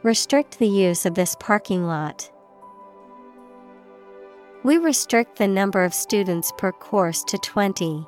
Restrict 0.03 0.59
the 0.59 0.67
use 0.67 1.07
of 1.07 1.15
this 1.15 1.35
parking 1.39 1.87
lot. 1.87 2.29
We 4.65 4.79
restrict 4.79 5.37
the 5.37 5.47
number 5.47 5.83
of 5.83 5.93
students 5.93 6.51
per 6.57 6.71
course 6.71 7.23
to 7.25 7.37
20. 7.37 8.03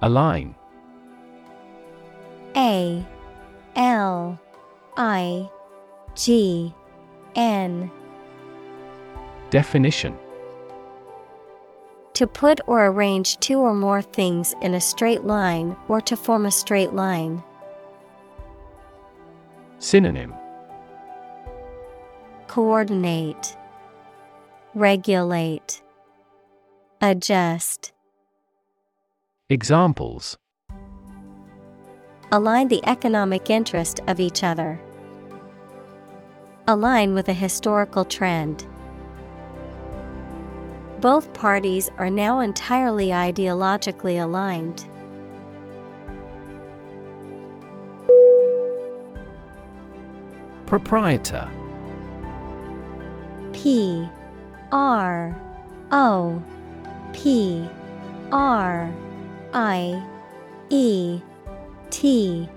Align 0.00 0.54
A 2.56 3.06
L 3.76 4.40
I 4.96 5.50
G 6.14 6.74
N 7.34 7.90
Definition 9.50 10.16
To 12.14 12.26
put 12.26 12.62
or 12.66 12.86
arrange 12.86 13.38
two 13.40 13.58
or 13.58 13.74
more 13.74 14.00
things 14.00 14.54
in 14.62 14.72
a 14.72 14.80
straight 14.80 15.24
line 15.24 15.76
or 15.88 16.00
to 16.00 16.16
form 16.16 16.46
a 16.46 16.50
straight 16.50 16.94
line. 16.94 17.42
Synonym 19.78 20.39
Coordinate, 22.50 23.56
Regulate, 24.74 25.82
Adjust. 27.00 27.92
Examples 29.48 30.36
Align 32.32 32.66
the 32.66 32.84
economic 32.88 33.50
interest 33.50 34.00
of 34.08 34.18
each 34.18 34.42
other. 34.42 34.80
Align 36.66 37.14
with 37.14 37.28
a 37.28 37.32
historical 37.32 38.04
trend. 38.04 38.66
Both 41.00 41.32
parties 41.32 41.88
are 41.98 42.10
now 42.10 42.40
entirely 42.40 43.10
ideologically 43.10 44.20
aligned. 44.20 44.88
Proprietor 50.66 51.48
P 53.62 54.08
R 54.72 55.36
O 55.92 56.42
P 57.12 57.68
R 58.32 58.90
I 59.52 60.02
E 60.70 61.20
T 61.90 62.48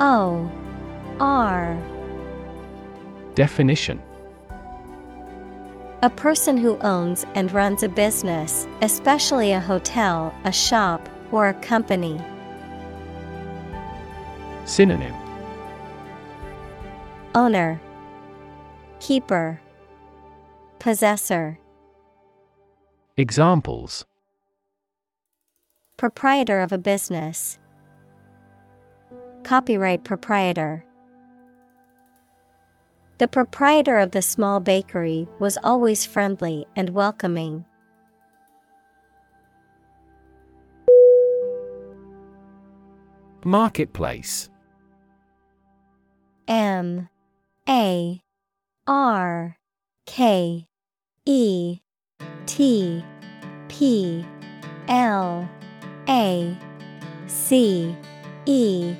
O 0.00 0.50
R. 1.20 1.78
Definition. 3.34 4.00
A 6.00 6.08
person 6.08 6.56
who 6.56 6.78
owns 6.78 7.26
and 7.34 7.52
runs 7.52 7.82
a 7.82 7.88
business, 7.90 8.66
especially 8.80 9.52
a 9.52 9.60
hotel, 9.60 10.34
a 10.44 10.52
shop, 10.52 11.10
or 11.30 11.48
a 11.48 11.54
company. 11.54 12.18
Synonym. 14.64 15.14
Owner, 17.34 17.78
Keeper, 19.00 19.60
Possessor. 20.78 21.58
Examples 23.16 24.06
Proprietor 25.96 26.60
of 26.60 26.70
a 26.70 26.78
business. 26.78 27.58
Copyright 29.42 30.04
proprietor. 30.04 30.84
The 33.18 33.26
proprietor 33.26 33.98
of 33.98 34.12
the 34.12 34.22
small 34.22 34.60
bakery 34.60 35.26
was 35.40 35.58
always 35.64 36.06
friendly 36.06 36.64
and 36.76 36.90
welcoming. 36.90 37.64
Marketplace 43.44 44.48
M 46.46 47.08
A 47.68 48.22
R 48.86 49.56
K 50.06 50.67
E 51.28 51.78
T 52.46 53.04
P 53.68 54.24
L 54.88 55.46
A 56.08 56.56
C 57.26 57.94
E. 58.46 58.96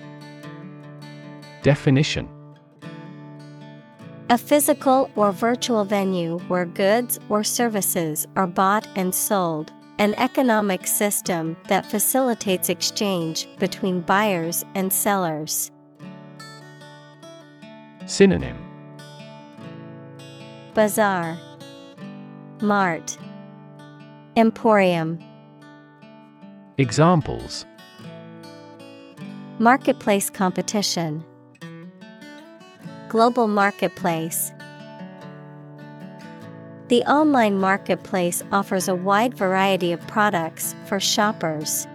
Definition. 1.63 2.29
A 4.29 4.37
physical 4.37 5.11
or 5.17 5.33
virtual 5.33 5.87
venue 5.87 6.39
where 6.49 6.67
goods 6.67 7.19
or 7.31 7.43
services 7.43 8.27
are 8.37 8.47
bought 8.47 8.87
and 8.95 9.15
sold, 9.15 9.73
an 9.99 10.13
economic 10.19 10.87
system 10.87 11.57
that 11.69 11.87
facilitates 11.87 12.69
exchange 12.69 13.49
between 13.59 14.03
buyers 14.03 14.67
and 14.75 14.93
sellers. 14.93 15.71
Synonym. 18.05 18.59
Bazaar, 20.75 21.39
Mart, 22.61 23.17
Emporium. 24.37 25.23
Examples 26.77 27.65
Marketplace 29.61 30.29
competition, 30.29 31.25
Global 33.09 33.47
marketplace. 33.47 34.53
The 36.89 37.03
online 37.03 37.59
marketplace 37.59 38.43
offers 38.51 38.89
a 38.89 38.95
wide 38.95 39.35
variety 39.35 39.93
of 39.93 40.05
products 40.09 40.75
for 40.87 40.99
shoppers. 40.99 41.87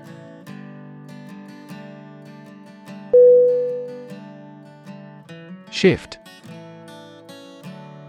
Shift 5.72 6.20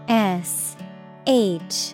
S 0.07 0.77
H 1.27 1.93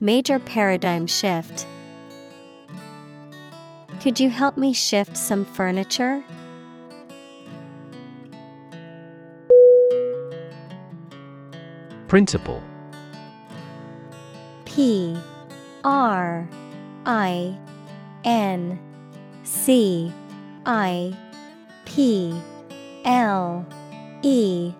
Major 0.00 0.38
paradigm 0.38 1.08
shift. 1.08 1.66
Could 4.00 4.20
you 4.20 4.30
help 4.30 4.56
me 4.56 4.72
shift 4.72 5.16
some 5.16 5.44
furniture? 5.44 6.22
Principle 12.06 12.62
P 14.64 15.18
R 15.82 16.48
I 17.04 17.58
N 18.24 18.78
C 19.42 20.12
I 20.64 21.12
P 21.86 22.40
L 23.04 23.66
E 24.22 24.72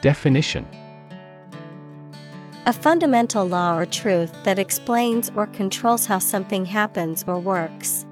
Definition 0.00 0.66
A 2.70 2.72
fundamental 2.72 3.48
law 3.48 3.76
or 3.76 3.84
truth 3.84 4.32
that 4.44 4.56
explains 4.56 5.28
or 5.34 5.48
controls 5.48 6.06
how 6.06 6.20
something 6.20 6.64
happens 6.64 7.24
or 7.26 7.40
works. 7.40 8.06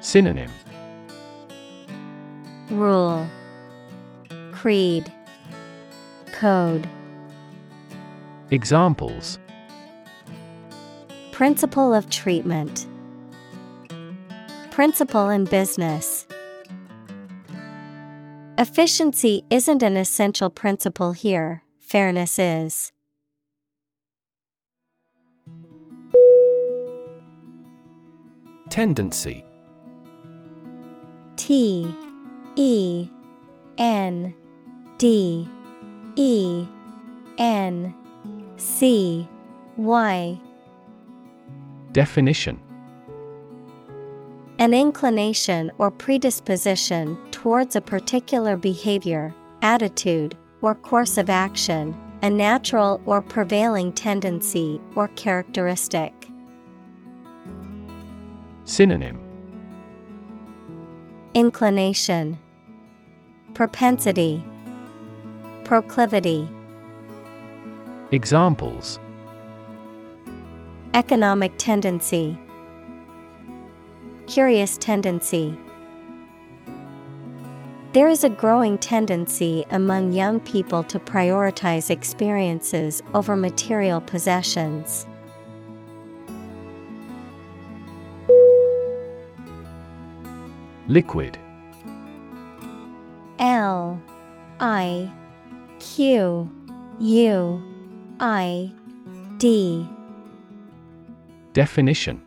Synonym. 0.00 0.50
Rule. 2.68 3.28
Creed. 4.50 5.12
Code. 6.32 6.88
Examples. 8.50 9.38
Principle 11.30 11.94
of 11.94 12.10
treatment. 12.10 12.88
Principle 14.72 15.28
in 15.28 15.44
business. 15.44 16.26
Efficiency 18.58 19.44
isn't 19.48 19.84
an 19.84 19.96
essential 19.96 20.50
principle 20.50 21.12
here, 21.12 21.62
fairness 21.96 22.38
is. 22.38 22.92
Tendency. 28.68 29.42
T 31.36 31.90
E 32.56 33.08
N 33.78 34.34
D 34.98 35.48
E 36.16 36.66
N 37.38 37.94
C 38.58 39.26
Y. 39.78 40.38
Definition. 41.92 42.60
An 44.58 44.74
inclination 44.74 45.72
or 45.78 45.90
predisposition 45.90 47.16
towards 47.30 47.74
a 47.74 47.80
particular 47.80 48.58
behavior, 48.58 49.34
attitude, 49.62 50.36
or 50.66 50.74
course 50.74 51.16
of 51.16 51.30
action, 51.30 51.96
a 52.22 52.28
natural 52.28 53.00
or 53.06 53.22
prevailing 53.22 53.92
tendency 53.92 54.80
or 54.96 55.06
characteristic. 55.14 56.12
Synonym 58.64 59.16
Inclination, 61.34 62.36
Propensity, 63.54 64.44
Proclivity. 65.62 66.48
Examples 68.10 68.98
Economic 70.94 71.52
tendency, 71.58 72.36
Curious 74.26 74.76
tendency. 74.78 75.56
There 77.96 78.08
is 78.08 78.24
a 78.24 78.28
growing 78.28 78.76
tendency 78.76 79.64
among 79.70 80.12
young 80.12 80.38
people 80.40 80.82
to 80.82 80.98
prioritize 80.98 81.88
experiences 81.88 83.02
over 83.14 83.34
material 83.36 84.02
possessions. 84.02 85.06
Liquid. 90.88 91.38
L 93.38 93.98
I 94.60 95.10
Q 95.78 96.50
U 97.00 97.62
I 98.20 98.72
D. 99.38 99.88
Definition 101.54 102.25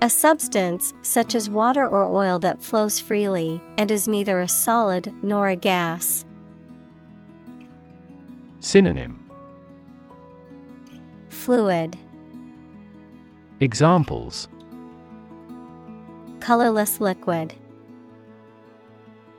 A 0.00 0.08
substance 0.08 0.94
such 1.02 1.34
as 1.34 1.50
water 1.50 1.86
or 1.86 2.04
oil 2.04 2.38
that 2.38 2.62
flows 2.62 3.00
freely 3.00 3.60
and 3.76 3.90
is 3.90 4.06
neither 4.06 4.40
a 4.40 4.48
solid 4.48 5.12
nor 5.22 5.48
a 5.48 5.56
gas. 5.56 6.24
Synonym 8.60 9.28
Fluid, 11.30 11.96
Examples 13.60 14.48
colorless 16.48 16.98
liquid, 16.98 17.52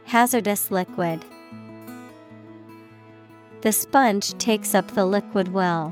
hazardous 0.04 0.70
liquid. 0.70 1.26
The 3.62 3.72
sponge 3.72 4.38
takes 4.38 4.76
up 4.76 4.92
the 4.92 5.06
liquid 5.06 5.52
well. 5.52 5.92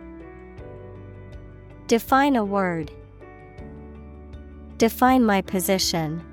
Define 1.91 2.37
a 2.37 2.45
word. 2.45 2.89
Define 4.77 5.25
my 5.25 5.41
position. 5.41 6.23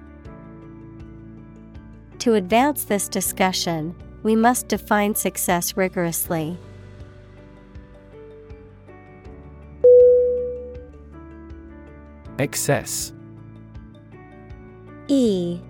To 2.20 2.34
advance 2.34 2.84
this 2.84 3.08
discussion, 3.08 3.92
we 4.22 4.36
must 4.36 4.68
define 4.68 5.16
success 5.16 5.76
rigorously. 5.76 6.56
Excess 12.38 13.12
E 15.08 15.60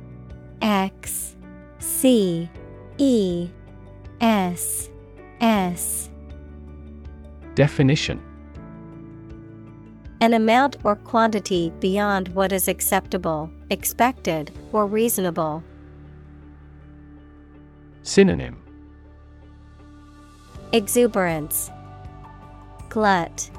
X 0.61 1.35
C 1.79 2.51
E 2.99 3.49
S 4.21 4.91
S 5.41 6.11
Definition 7.55 8.28
An 10.21 10.35
amount 10.35 10.77
or 10.83 10.97
quantity 10.97 11.73
beyond 11.79 12.29
what 12.29 12.51
is 12.51 12.67
acceptable, 12.67 13.51
expected, 13.71 14.51
or 14.73 14.87
reasonable. 14.87 15.63
Synonym 18.03 18.57
Exuberance, 20.73 21.71
Glut, 22.89 23.51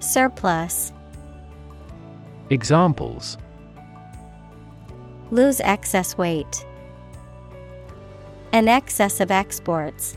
Surplus. 0.00 0.92
Examples 2.50 3.36
Lose 5.30 5.60
excess 5.60 6.16
weight. 6.18 6.66
An 8.52 8.68
excess 8.68 9.20
of 9.20 9.30
exports. 9.30 10.16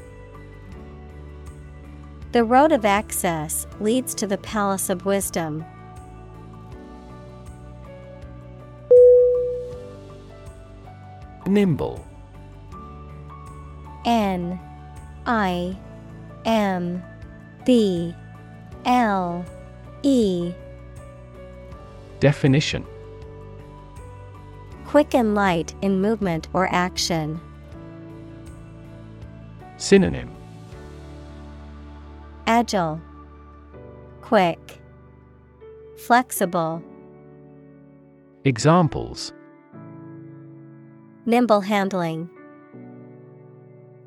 The 2.36 2.44
road 2.44 2.74
of 2.74 2.84
access 2.84 3.66
leads 3.80 4.14
to 4.16 4.28
the 4.28 4.38
palace 4.38 4.90
of 4.90 5.06
wisdom. 5.06 5.64
Nimble 11.48 12.06
N 14.04 14.60
I 15.26 15.78
M 16.44 17.02
B 17.66 18.14
L 18.84 19.46
E 20.04 20.52
Definition 22.20 22.86
Quick 24.88 25.16
and 25.16 25.36
light 25.36 25.74
in 25.82 26.02
movement 26.02 26.50
or 26.52 26.68
action. 26.68 27.40
Synonym 29.78 30.35
Agile, 32.48 33.02
Quick, 34.22 34.80
Flexible. 35.98 36.84
Examples 38.44 39.34
Nimble 41.26 41.62
handling. 41.62 42.30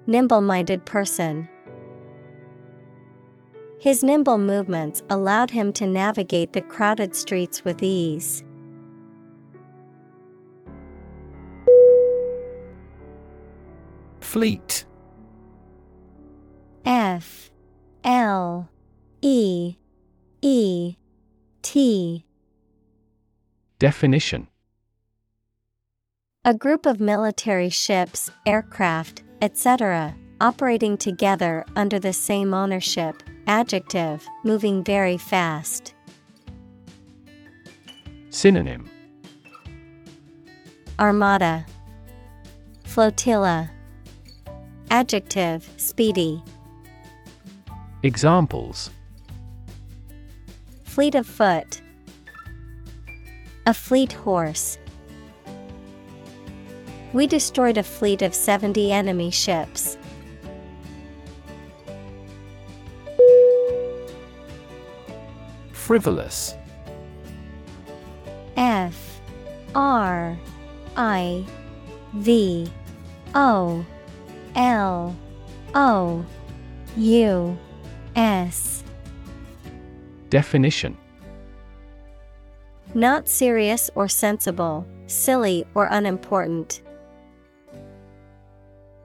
Nimble 0.07 0.41
minded 0.41 0.87
person. 0.87 1.49
His 3.81 4.05
nimble 4.05 4.39
movements 4.39 5.03
allowed 5.11 5.51
him 5.51 5.73
to 5.75 5.87
navigate 5.87 6.53
the 6.53 6.63
crowded 6.63 7.17
streets 7.17 7.65
with 7.65 7.83
ease. 7.83 8.45
Fleet 14.21 14.85
F 16.85 17.48
L 18.09 18.71
E 19.21 19.77
E 20.41 20.97
T 21.61 22.25
Definition 23.79 24.49
A 26.43 26.55
group 26.55 26.87
of 26.87 27.01
military 27.01 27.69
ships, 27.69 28.31
aircraft, 28.47 29.25
etc., 29.43 30.17
operating 30.41 30.97
together 30.97 31.67
under 31.77 31.99
the 31.99 32.15
same 32.15 32.55
ownership. 32.55 33.23
Adjective, 33.47 34.27
moving 34.43 34.83
very 34.83 35.19
fast. 35.19 35.93
Synonym 38.31 38.89
Armada, 40.99 41.67
Flotilla. 42.85 43.71
Adjective, 44.91 45.69
speedy. 45.77 46.43
Examples. 48.05 48.91
Fleet 50.85 51.17
of 51.17 51.27
foot. 51.27 51.81
A 53.67 53.75
fleet 53.75 54.13
horse. 54.13 54.79
We 57.13 57.27
destroyed 57.27 57.77
a 57.77 57.83
fleet 57.83 58.23
of 58.23 58.35
70 58.35 58.93
enemy 58.93 59.33
ships. 59.33 59.99
Frivolous. 65.73 66.55
F. 68.57 69.21
R. 69.75 70.39
I. 70.97 71.45
V. 72.15 72.71
O. 73.35 73.85
L. 74.55 75.17
O. 75.75 76.25
U 76.97 77.59
S 78.19 78.83
Definition 80.29 80.97
Not 82.93 83.29
serious 83.29 83.91
or 83.95 84.09
sensible, 84.09 84.85
silly 85.07 85.65
or 85.77 85.87
unimportant. 85.89 86.83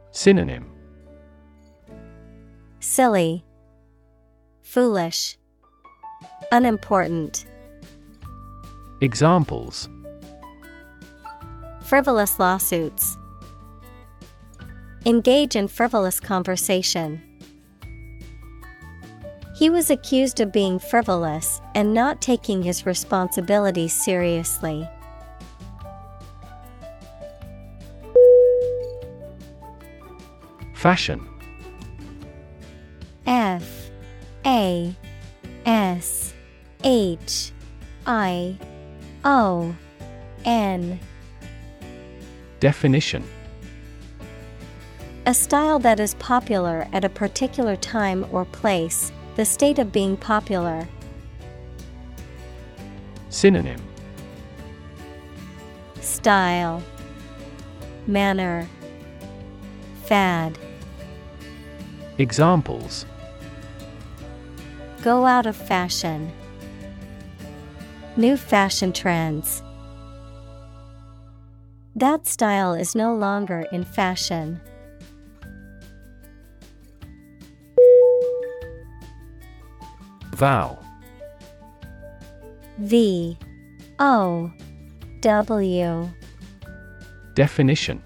Synonym 0.09 0.65
Silly, 2.79 3.45
Foolish, 4.63 5.37
Unimportant. 6.51 7.45
Examples 9.01 9.89
Frivolous 11.81 12.39
lawsuits. 12.39 13.15
Engage 15.05 15.55
in 15.55 15.67
frivolous 15.67 16.19
conversation. 16.19 17.21
He 19.63 19.69
was 19.69 19.89
accused 19.89 20.41
of 20.41 20.51
being 20.51 20.77
frivolous 20.77 21.61
and 21.73 21.93
not 21.93 22.19
taking 22.19 22.63
his 22.63 22.85
responsibilities 22.85 23.93
seriously. 23.93 24.85
Fashion. 30.73 31.25
F. 33.25 33.89
A. 34.45 34.93
S. 35.65 36.33
H. 36.83 37.53
I. 38.05 38.57
O. 39.23 39.73
N. 40.43 40.99
Definition. 42.59 43.23
A 45.25 45.33
style 45.33 45.79
that 45.79 46.01
is 46.01 46.15
popular 46.15 46.85
at 46.91 47.05
a 47.05 47.09
particular 47.09 47.77
time 47.77 48.25
or 48.29 48.43
place, 48.43 49.13
the 49.35 49.45
state 49.45 49.79
of 49.79 49.91
being 49.91 50.15
popular. 50.15 50.87
Synonym 53.29 53.81
Style 56.01 56.83
Manner 58.05 58.67
Fad 60.05 60.57
Examples 62.17 63.05
Go 65.01 65.25
out 65.25 65.45
of 65.45 65.55
fashion. 65.55 66.31
New 68.15 68.37
fashion 68.37 68.93
trends. 68.93 69.61
That 71.95 72.25
style 72.25 72.73
is 72.73 72.95
no 72.95 73.13
longer 73.13 73.65
in 73.71 73.83
fashion. 73.83 74.61
Vow 80.43 80.77
V 82.79 83.37
O 83.99 84.51
W. 85.21 86.09
Definition. 87.33 88.03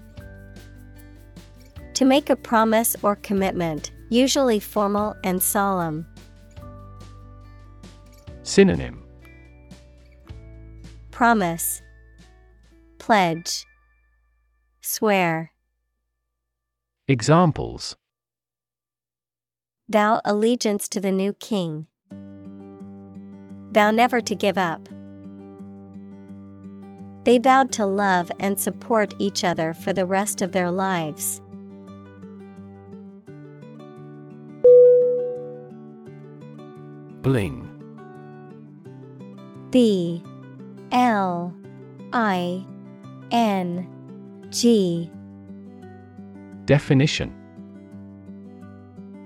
To 1.94 2.04
make 2.04 2.30
a 2.30 2.36
promise 2.36 2.94
or 3.02 3.16
commitment, 3.16 3.90
usually 4.08 4.60
formal 4.60 5.16
and 5.24 5.42
solemn. 5.42 6.06
Synonym. 8.44 9.02
Promise. 11.10 11.82
Pledge. 13.00 13.66
Swear. 14.80 15.50
Examples. 17.08 17.96
Vow 19.88 20.20
allegiance 20.24 20.88
to 20.90 21.00
the 21.00 21.10
new 21.10 21.32
king. 21.32 21.88
Vow 23.72 23.90
never 23.90 24.20
to 24.20 24.34
give 24.34 24.58
up. 24.58 24.88
They 27.24 27.38
vowed 27.38 27.72
to 27.72 27.84
love 27.84 28.32
and 28.40 28.58
support 28.58 29.12
each 29.18 29.44
other 29.44 29.74
for 29.74 29.92
the 29.92 30.06
rest 30.06 30.40
of 30.40 30.52
their 30.52 30.70
lives. 30.70 31.42
Bling. 37.20 37.68
B. 39.70 40.22
L. 40.92 41.54
I. 42.14 42.64
N. 43.30 43.86
G. 44.48 45.10
Definition. 46.64 47.34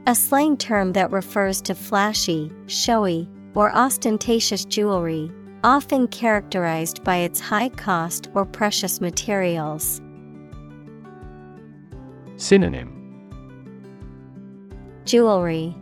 A 0.09 0.15
slang 0.17 0.57
term 0.57 0.95
that 0.95 1.13
refers 1.13 1.61
to 1.63 1.77
flashy, 1.77 2.51
showy, 2.67 3.29
or 3.55 3.75
ostentatious 3.75 4.65
jewelry, 4.65 5.31
often 5.65 6.09
characterized 6.09 7.05
by 7.05 7.17
its 7.17 7.41
high 7.41 7.69
cost 7.69 8.29
or 8.35 8.45
precious 8.45 9.01
materials. 9.01 10.01
Synonym 12.37 12.99
Jewelry, 15.05 15.77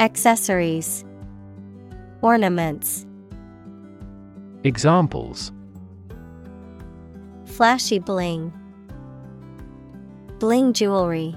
Accessories, 0.00 1.04
Ornaments. 2.22 3.06
Examples 4.64 5.52
Flashy 7.44 7.98
bling. 7.98 8.52
Bling 10.38 10.72
jewelry. 10.72 11.36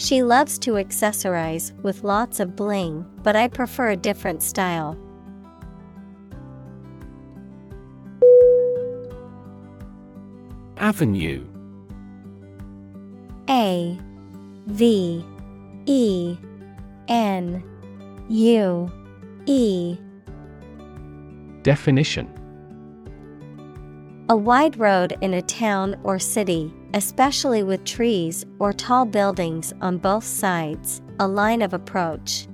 She 0.00 0.22
loves 0.22 0.58
to 0.60 0.72
accessorize 0.72 1.78
with 1.82 2.04
lots 2.04 2.40
of 2.40 2.56
bling, 2.56 3.04
but 3.22 3.36
I 3.36 3.48
prefer 3.48 3.90
a 3.90 3.96
different 3.96 4.42
style. 4.42 4.96
Avenue. 10.78 11.46
A 13.50 13.98
V 14.68 15.22
E 15.84 16.38
N 17.08 17.62
U 18.30 18.90
E. 19.44 19.98
Definition. 21.62 22.26
A 24.30 24.36
wide 24.36 24.78
road 24.78 25.18
in 25.20 25.34
a 25.34 25.42
town 25.42 26.00
or 26.04 26.18
city, 26.18 26.72
especially 26.94 27.62
with 27.62 27.84
trees 27.84 28.44
or 28.58 28.72
tall 28.72 29.04
buildings 29.04 29.72
on 29.80 29.98
both 29.98 30.24
sides, 30.24 31.02
a 31.18 31.28
line 31.28 31.62
of 31.62 31.72
approach. 31.72 32.48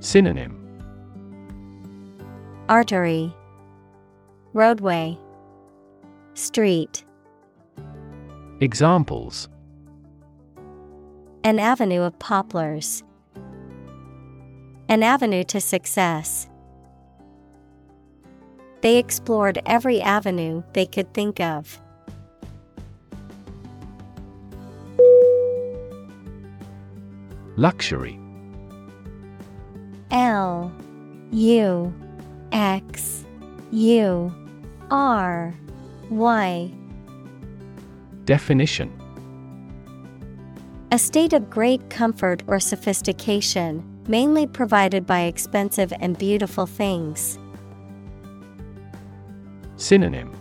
Synonym 0.00 0.54
Artery, 2.68 3.34
Roadway, 4.52 5.18
Street. 6.34 7.04
Examples 8.60 9.48
An 11.44 11.58
avenue 11.58 12.02
of 12.02 12.18
poplars. 12.18 13.02
An 14.88 15.02
avenue 15.02 15.44
to 15.44 15.60
success. 15.60 16.48
They 18.80 18.96
explored 18.96 19.60
every 19.66 20.00
avenue 20.00 20.62
they 20.72 20.86
could 20.86 21.12
think 21.12 21.40
of. 21.40 21.80
Luxury. 27.58 28.16
L 30.12 30.72
U 31.32 31.92
X 32.52 33.24
U 33.72 34.32
R 34.92 35.52
Y. 36.08 36.72
Definition. 38.26 38.92
A 40.92 40.98
state 41.00 41.32
of 41.32 41.50
great 41.50 41.90
comfort 41.90 42.44
or 42.46 42.60
sophistication, 42.60 43.82
mainly 44.06 44.46
provided 44.46 45.04
by 45.04 45.22
expensive 45.22 45.92
and 45.98 46.16
beautiful 46.16 46.64
things. 46.64 47.40
Synonym. 49.74 50.32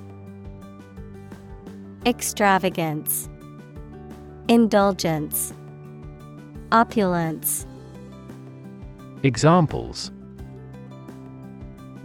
Extravagance, 2.06 3.28
Indulgence, 4.48 5.52
Opulence. 6.72 7.66
Examples 9.24 10.12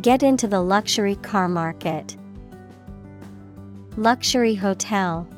Get 0.00 0.22
into 0.22 0.46
the 0.46 0.60
luxury 0.60 1.16
car 1.16 1.48
market. 1.48 2.16
Luxury 3.96 4.54
hotel. 4.54 5.28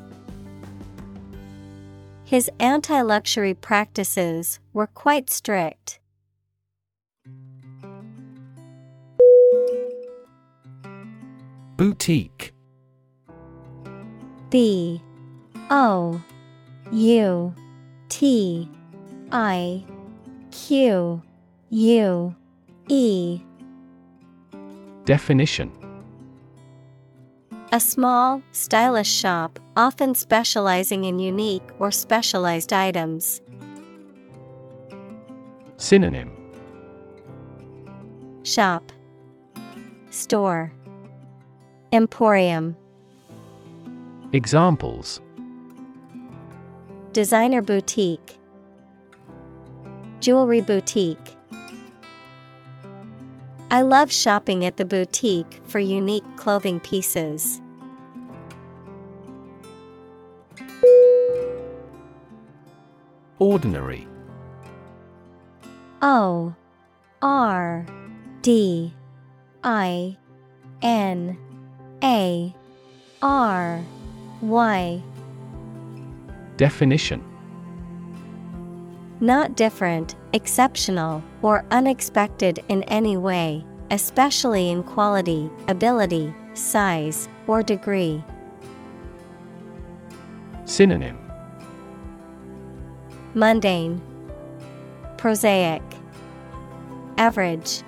His 2.25 2.51
anti 2.61 3.01
luxury 3.01 3.55
practices 3.55 4.61
were 4.73 4.87
quite 4.87 5.31
strict. 5.31 6.01
Boutique 11.77 12.53
B 14.51 15.03
O 15.71 16.23
U 16.93 17.55
T 18.09 18.69
I 19.35 19.85
Q 20.53 21.21
U 21.71 22.35
E. 22.89 23.41
Definition. 25.05 25.73
A 27.73 27.81
small, 27.81 28.41
stylish 28.53 29.11
shop, 29.11 29.59
often 29.77 30.15
specializing 30.15 31.03
in 31.03 31.19
unique 31.19 31.69
or 31.81 31.91
specialized 31.91 32.73
items. 32.73 33.41
Synonym. 35.79 36.31
Shop, 38.45 38.93
Store, 40.11 40.73
Emporium. 41.93 42.77
Examples. 44.33 45.21
Designer 47.13 47.63
boutique, 47.63 48.39
Jewelry 50.25 50.63
boutique. 50.63 51.37
I 53.71 53.83
love 53.83 54.11
shopping 54.11 54.65
at 54.65 54.79
the 54.79 54.87
boutique 54.87 55.61
for 55.67 55.79
unique 55.79 56.25
clothing 56.37 56.81
pieces. 56.81 57.61
Ordinary. 63.39 64.09
O 66.01 66.55
R 67.21 67.85
D 68.41 68.95
I 69.63 70.17
N 70.81 71.37
A 72.03 72.55
R 73.21 73.85
Y. 74.41 75.03
Definition 76.57 77.34
Not 79.25 79.57
different, 79.57 80.17
exceptional, 80.35 81.25
or 81.41 81.65
unexpected 81.71 82.63
in 82.69 82.83
any 82.83 83.17
way, 83.17 83.65
especially 83.91 84.69
in 84.69 84.83
quality, 84.83 85.49
ability, 85.67 86.35
size, 86.53 87.27
or 87.47 87.63
degree. 87.63 88.23
Synonym 90.67 91.19
Mundane, 93.33 94.03
Prosaic, 95.17 95.83
Average. 97.17 97.83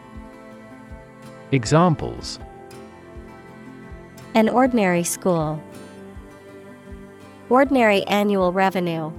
Examples 1.53 2.39
An 4.33 4.49
ordinary 4.49 5.05
school. 5.05 5.63
Ordinary 7.51 8.05
annual 8.05 8.55
revenue. 8.55 9.13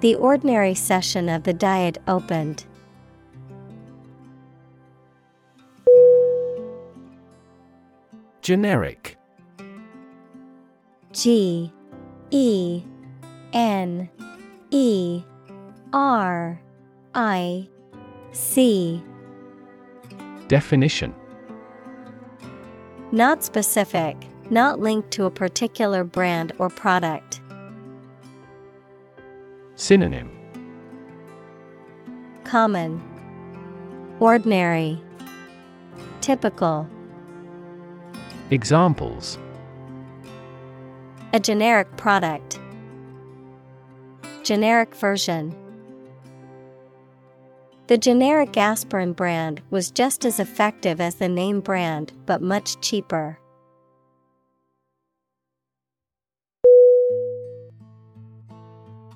The 0.00 0.14
ordinary 0.14 0.74
session 0.74 1.28
of 1.28 1.42
the 1.42 1.52
Diet 1.52 1.98
opened. 2.06 2.64
Generic 8.42 9.16
G 11.12 11.72
E 12.30 12.82
N 13.52 14.08
E 14.70 15.22
R 15.92 16.60
I 17.14 17.68
C 18.30 19.02
Definition 20.46 21.12
Not 23.10 23.42
specific, 23.42 24.16
not 24.48 24.78
linked 24.78 25.10
to 25.10 25.24
a 25.24 25.30
particular 25.30 26.04
brand 26.04 26.52
or 26.58 26.70
product. 26.70 27.40
Synonym 29.78 30.28
Common, 32.42 33.00
Ordinary, 34.18 35.00
Typical. 36.20 36.88
Examples 38.50 39.38
A 41.32 41.38
generic 41.38 41.96
product. 41.96 42.58
Generic 44.42 44.96
version. 44.96 45.54
The 47.86 47.98
generic 47.98 48.56
aspirin 48.56 49.12
brand 49.12 49.62
was 49.70 49.92
just 49.92 50.24
as 50.24 50.40
effective 50.40 51.00
as 51.00 51.14
the 51.14 51.28
name 51.28 51.60
brand, 51.60 52.12
but 52.26 52.42
much 52.42 52.80
cheaper. 52.80 53.38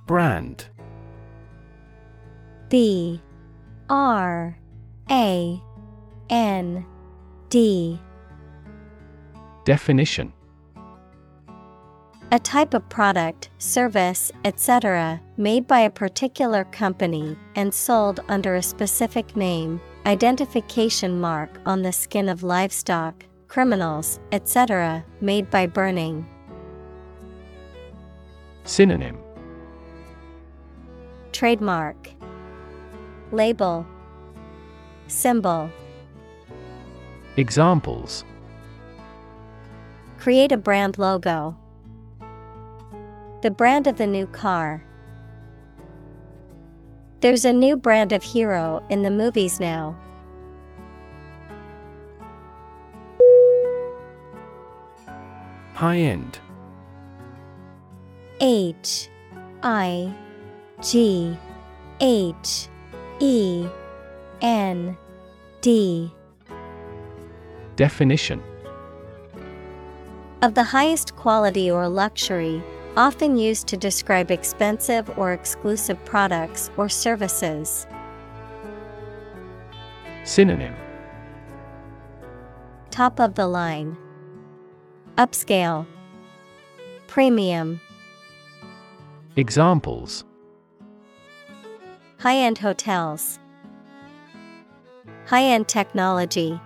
Brand 0.07 0.67
B 2.69 3.21
R 3.89 4.59
A 5.11 5.63
N 6.29 6.87
D 7.49 8.01
Definition 9.65 10.33
A 12.33 12.39
type 12.41 12.75
of 12.75 12.89
product, 12.89 13.51
service, 13.59 14.33
etc., 14.45 15.21
made 15.37 15.69
by 15.69 15.81
a 15.81 15.91
particular 15.91 16.65
company 16.65 17.37
and 17.55 17.73
sold 17.73 18.21
under 18.29 18.57
a 18.57 18.63
specific 18.63 19.37
name, 19.37 19.81
identification 20.05 21.21
mark 21.21 21.61
on 21.65 21.83
the 21.83 21.93
skin 21.93 22.29
of 22.29 22.43
livestock, 22.43 23.25
criminals, 23.47 24.19
etc., 24.33 25.05
made 25.21 25.49
by 25.49 25.67
burning. 25.67 26.27
Synonym 28.65 29.22
Trademark 31.33 32.11
Label 33.31 33.87
Symbol 35.09 35.71
Examples 37.37 38.25
Create 40.19 40.53
a 40.53 40.57
brand 40.57 40.99
logo. 40.99 41.57
The 43.41 43.51
brand 43.51 43.89
of 43.89 43.97
the 43.97 44.07
new 44.07 44.27
car. 44.27 44.85
There's 47.21 47.45
a 47.45 47.53
new 47.53 47.77
brand 47.77 48.13
of 48.13 48.23
hero 48.23 48.85
in 48.89 49.03
the 49.03 49.11
movies 49.11 49.59
now. 49.59 49.99
High 55.75 55.99
end 55.99 56.39
H 58.41 59.09
I 59.63 60.15
G 60.83 61.39
H 62.01 62.69
E 63.21 63.67
N 64.41 64.97
D 65.61 66.13
Definition 67.77 68.43
Of 70.43 70.55
the 70.55 70.65
highest 70.65 71.15
quality 71.15 71.71
or 71.71 71.89
luxury, 71.89 72.61
often 72.97 73.37
used 73.37 73.69
to 73.69 73.77
describe 73.77 74.33
expensive 74.33 75.09
or 75.17 75.33
exclusive 75.33 76.05
products 76.05 76.69
or 76.77 76.89
services. 76.89 77.87
Synonym 80.25 80.75
Top 82.91 83.21
of 83.21 83.37
the 83.37 83.47
line. 83.47 83.97
Upscale. 85.17 85.87
Premium. 87.07 87.81
Examples 89.37 90.25
High 92.23 92.37
end 92.37 92.59
hotels. 92.59 93.41
High 95.27 95.43
end 95.43 95.67
technology. 95.67 96.61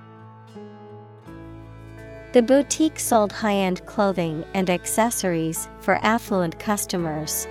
The 2.34 2.42
boutique 2.42 3.00
sold 3.00 3.32
high 3.32 3.54
end 3.54 3.86
clothing 3.86 4.44
and 4.52 4.68
accessories 4.68 5.70
for 5.80 5.94
affluent 6.02 6.58
customers. 6.58 7.48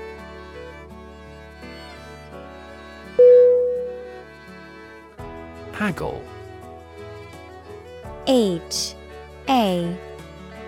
Haggle 5.71 6.21
H 8.27 8.93
A 9.49 9.97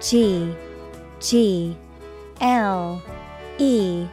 G 0.01 0.55
G 1.19 1.77
L 2.41 2.99
E 3.59 4.07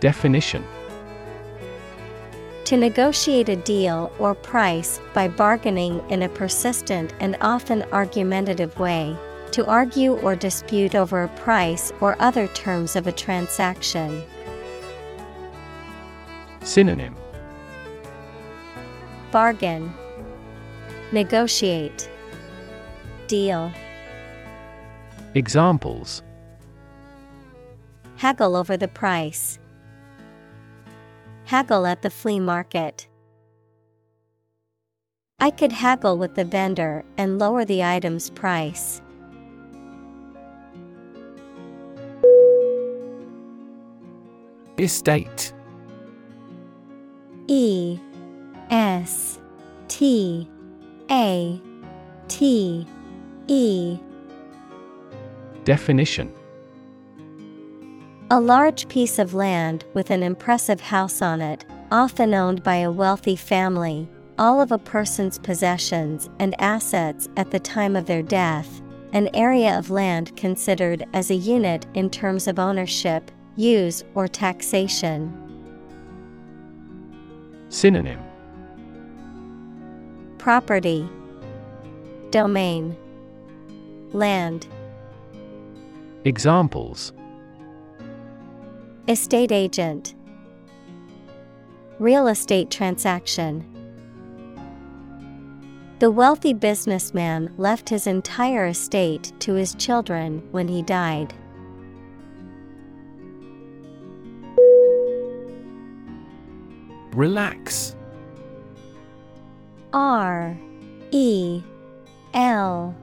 Definition 0.00 0.64
To 2.72 2.78
negotiate 2.78 3.50
a 3.50 3.56
deal 3.56 4.10
or 4.18 4.34
price 4.34 4.98
by 5.12 5.28
bargaining 5.28 6.02
in 6.08 6.22
a 6.22 6.28
persistent 6.30 7.12
and 7.20 7.36
often 7.42 7.82
argumentative 7.92 8.78
way. 8.78 9.14
To 9.50 9.66
argue 9.66 10.14
or 10.20 10.34
dispute 10.34 10.94
over 10.94 11.24
a 11.24 11.28
price 11.28 11.92
or 12.00 12.16
other 12.18 12.46
terms 12.46 12.96
of 12.96 13.06
a 13.06 13.12
transaction. 13.12 14.24
Synonym 16.62 17.14
Bargain. 19.30 19.92
Negotiate. 21.12 22.08
Deal. 23.26 23.70
Examples 25.34 26.22
Haggle 28.16 28.56
over 28.56 28.78
the 28.78 28.88
price. 28.88 29.58
Haggle 31.52 31.84
at 31.84 32.00
the 32.00 32.08
flea 32.08 32.40
market. 32.40 33.08
I 35.38 35.50
could 35.50 35.70
haggle 35.70 36.16
with 36.16 36.34
the 36.34 36.46
vendor 36.46 37.04
and 37.18 37.38
lower 37.38 37.66
the 37.66 37.84
item's 37.84 38.30
price. 38.30 39.02
Estate 44.78 45.52
E 47.48 47.98
S 48.70 49.38
T 49.88 50.48
A 51.10 51.60
T 52.28 52.86
E 53.48 53.98
Definition 55.64 56.32
A 58.32 58.40
large 58.40 58.88
piece 58.88 59.18
of 59.18 59.34
land 59.34 59.84
with 59.92 60.10
an 60.10 60.22
impressive 60.22 60.80
house 60.80 61.20
on 61.20 61.42
it, 61.42 61.66
often 61.90 62.32
owned 62.32 62.62
by 62.62 62.76
a 62.76 62.90
wealthy 62.90 63.36
family, 63.36 64.08
all 64.38 64.58
of 64.58 64.72
a 64.72 64.78
person's 64.78 65.38
possessions 65.38 66.30
and 66.38 66.58
assets 66.58 67.28
at 67.36 67.50
the 67.50 67.60
time 67.60 67.94
of 67.94 68.06
their 68.06 68.22
death, 68.22 68.80
an 69.12 69.28
area 69.34 69.78
of 69.78 69.90
land 69.90 70.34
considered 70.34 71.04
as 71.12 71.30
a 71.30 71.34
unit 71.34 71.84
in 71.92 72.08
terms 72.08 72.48
of 72.48 72.58
ownership, 72.58 73.30
use, 73.56 74.02
or 74.14 74.26
taxation. 74.26 75.30
Synonym 77.68 78.18
Property, 80.38 81.06
Domain, 82.30 82.96
Land. 84.14 84.68
Examples 86.24 87.12
Estate 89.08 89.50
agent, 89.50 90.14
Real 91.98 92.28
estate 92.28 92.70
transaction. 92.70 93.64
The 95.98 96.10
wealthy 96.10 96.52
businessman 96.52 97.52
left 97.58 97.88
his 97.88 98.06
entire 98.06 98.66
estate 98.66 99.32
to 99.40 99.54
his 99.54 99.74
children 99.74 100.40
when 100.52 100.68
he 100.68 100.82
died. 100.82 101.34
Relax 107.12 107.96
R 109.92 110.56
E 111.10 111.62
L 112.34 112.94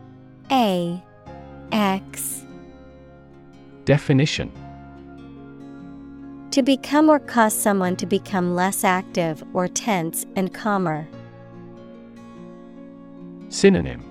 A 0.50 1.04
X 1.74 2.46
Definition 3.84 4.52
To 6.52 6.64
become 6.64 7.10
or 7.10 7.20
cause 7.20 7.54
someone 7.54 7.96
to 7.98 8.08
become 8.08 8.56
less 8.56 8.84
active 8.84 9.44
or 9.54 9.68
tense 9.68 10.26
and 10.36 10.52
calmer. 10.52 11.08
Synonym 13.50 14.04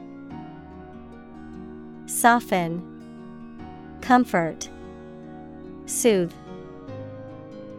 Soften, 2.06 2.80
Comfort, 4.00 4.68
Soothe. 5.86 6.32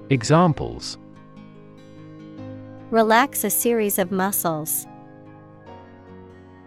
Examples 0.09 0.97
Relax 2.91 3.45
a 3.45 3.49
series 3.49 3.97
of 3.97 4.11
muscles. 4.11 4.85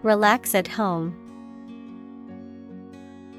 Relax 0.03 0.55
at 0.55 0.67
home. 0.67 1.15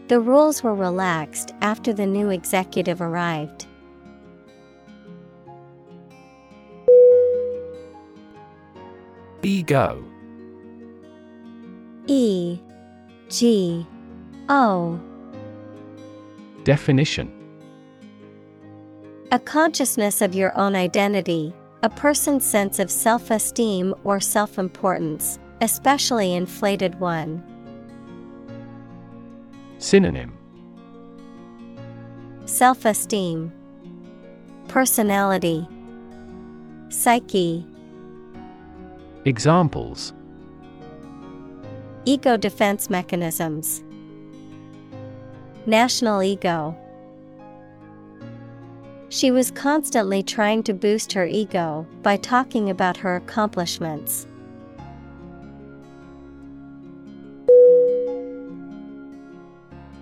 The 0.09 0.19
rules 0.19 0.61
were 0.61 0.75
relaxed 0.75 1.53
after 1.61 1.91
the 1.91 2.05
new 2.05 2.29
executive 2.29 3.01
arrived. 3.01 3.65
Ego 9.43 10.03
E 12.07 12.59
G 13.29 13.85
O. 14.49 14.99
Definition. 16.63 17.31
A 19.31 19.39
consciousness 19.39 20.21
of 20.21 20.35
your 20.35 20.55
own 20.57 20.75
identity, 20.75 21.53
a 21.81 21.89
person's 21.89 22.45
sense 22.45 22.79
of 22.79 22.91
self 22.91 23.31
esteem 23.31 23.93
or 24.03 24.19
self 24.19 24.57
importance, 24.57 25.39
especially 25.61 26.33
inflated 26.33 26.99
one. 26.99 27.43
Synonym. 29.77 30.37
Self 32.45 32.85
esteem, 32.85 33.51
Personality, 34.67 35.67
Psyche. 36.89 37.65
Examples. 39.25 40.13
Ego 42.03 42.35
defense 42.35 42.89
mechanisms. 42.89 43.81
National 45.65 46.21
ego. 46.21 46.75
She 49.07 49.31
was 49.31 49.49
constantly 49.49 50.23
trying 50.23 50.61
to 50.63 50.73
boost 50.73 51.13
her 51.13 51.25
ego 51.25 51.87
by 52.01 52.17
talking 52.17 52.69
about 52.69 52.97
her 52.97 53.15
accomplishments. 53.15 54.27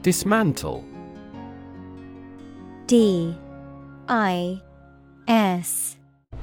Dismantle. 0.01 0.83
D. 2.87 3.37
I. 4.09 4.59
S. 5.27 5.95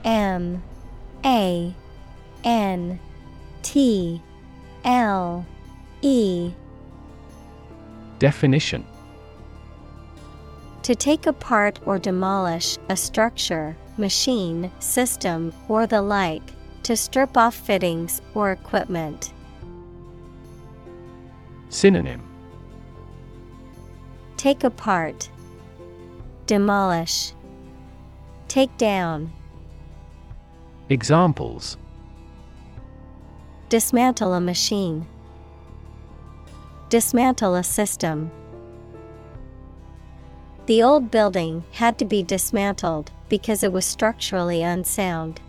M. 0.05 0.63
A 1.25 1.75
N 2.45 2.99
T 3.63 4.23
L 4.85 5.47
E. 6.03 6.53
Definition. 8.19 8.85
To 10.83 10.95
take 10.95 11.27
apart 11.27 11.79
or 11.85 11.99
demolish 11.99 12.79
a 12.89 12.97
structure, 12.97 13.77
machine, 13.97 14.71
system, 14.79 15.53
or 15.69 15.87
the 15.87 16.01
like, 16.01 16.43
to 16.85 16.97
strip 16.97 17.37
off 17.37 17.55
fittings 17.55 18.23
or 18.35 18.53
equipment. 18.53 19.33
Synonym. 21.69 22.23
Take 24.39 24.65
apart, 24.65 25.29
demolish, 26.47 27.35
take 28.49 28.75
down, 28.79 29.31
Examples 30.91 31.77
dismantle 33.69 34.33
a 34.33 34.41
machine, 34.41 35.07
dismantle 36.89 37.55
a 37.55 37.63
system. 37.63 38.31
The 40.67 40.83
old 40.83 41.11
building 41.11 41.65
had 41.73 41.99
to 41.99 42.05
be 42.05 42.23
dismantled 42.23 43.11
because 43.29 43.63
it 43.63 43.73
was 43.73 43.85
structurally 43.85 44.63
unsound. 44.63 45.41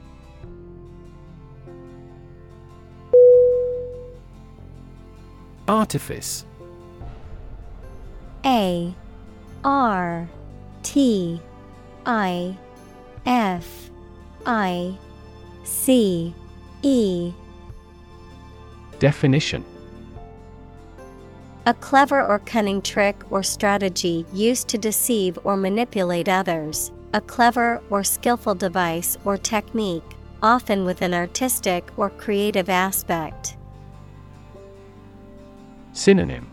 Artifice 5.68 6.46
A 8.46 8.94
R 9.64 10.28
T 10.84 11.41
I 12.06 12.58
F 13.26 13.91
I 14.46 14.98
C 15.64 16.34
E 16.82 17.34
Definition. 19.00 19.66
A 21.66 21.74
clever 21.74 22.26
or 22.26 22.40
cunning 22.40 22.82
trick 22.82 23.16
or 23.32 23.44
strategy 23.44 24.26
used 24.34 24.68
to 24.70 24.78
deceive 24.78 25.38
or 25.44 25.56
manipulate 25.56 26.28
others, 26.28 26.92
a 27.14 27.22
clever 27.22 27.82
or 27.90 28.04
skillful 28.04 28.56
device 28.56 29.18
or 29.26 29.38
technique, 29.38 30.04
often 30.42 30.86
with 30.86 31.02
an 31.02 31.14
artistic 31.14 31.90
or 31.98 32.10
creative 32.10 32.70
aspect. 32.70 33.58
Synonym. 35.94 36.50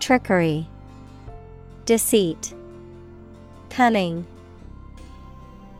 Trickery, 0.00 0.66
Deceit, 1.84 2.54
Cunning, 3.70 4.26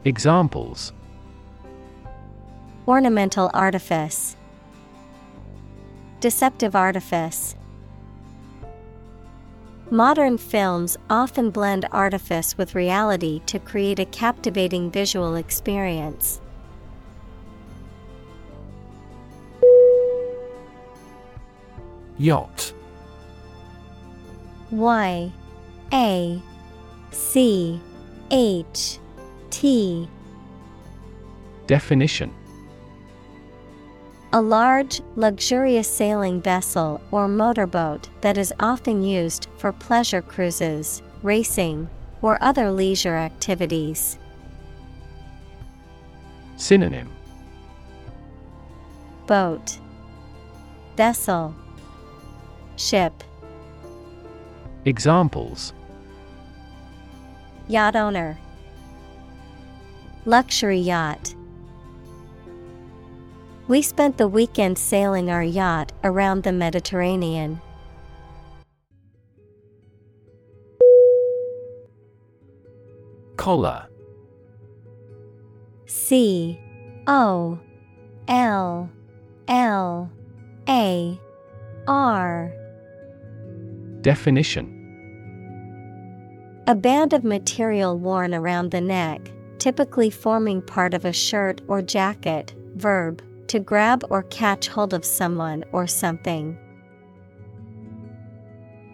Examples. 0.05 0.93
Ornamental 2.87 3.51
artifice, 3.53 4.37
Deceptive 6.21 6.75
artifice. 6.75 7.55
Modern 9.89 10.37
films 10.37 10.97
often 11.09 11.51
blend 11.51 11.87
artifice 11.93 12.59
with 12.59 12.75
reality 12.75 13.41
to 13.47 13.61
create 13.61 14.01
a 14.01 14.05
captivating 14.05 14.91
visual 14.91 15.37
experience. 15.37 16.41
Yacht. 22.19 22.75
Y. 24.73 25.33
A. 25.93 26.43
C. 27.13 27.81
H. 28.33 28.99
T. 29.51 30.09
Definition 31.69 32.35
A 34.35 34.43
large, 34.43 35.01
luxurious 35.17 35.89
sailing 35.89 36.43
vessel 36.43 37.01
or 37.11 37.29
motorboat 37.29 38.11
that 38.21 38.37
is 38.37 38.53
often 38.61 39.03
used 39.03 39.49
for 39.57 39.73
pleasure 39.73 40.21
cruises, 40.21 41.01
racing, 41.23 41.89
or 42.21 42.37
other 42.43 42.71
leisure 42.71 43.15
activities. 43.17 44.19
Synonym 46.57 47.11
Boat, 49.27 49.79
Vessel, 50.97 51.55
Ship. 52.77 53.13
Examples 54.85 55.73
Yacht 57.67 57.97
owner, 57.97 58.39
Luxury 60.27 60.79
yacht. 60.79 61.35
We 63.69 63.83
spent 63.83 64.17
the 64.17 64.29
weekend 64.29 64.79
sailing 64.79 65.31
our 65.31 65.45
yacht 65.45 65.93
around 66.03 66.43
the 66.43 66.53
Mediterranean. 66.53 67.61
Collar 73.37 73.87
C 75.85 76.59
O 77.07 77.59
L 78.27 78.89
L 79.49 80.11
A 80.67 81.21
R 81.87 82.53
Definition 84.01 84.75
A 86.67 86.75
band 86.75 87.13
of 87.13 87.23
material 87.23 87.99
worn 87.99 88.35
around 88.35 88.71
the 88.71 88.81
neck, 88.81 89.31
typically 89.59 90.09
forming 90.09 90.63
part 90.63 90.95
of 90.95 91.05
a 91.05 91.13
shirt 91.13 91.61
or 91.69 91.83
jacket. 91.83 92.55
Verb 92.75 93.23
to 93.49 93.59
grab 93.59 94.05
or 94.11 94.23
catch 94.25 94.69
hold 94.69 94.95
of 94.95 95.05
someone 95.05 95.65
or 95.73 95.87
something. 95.87 96.57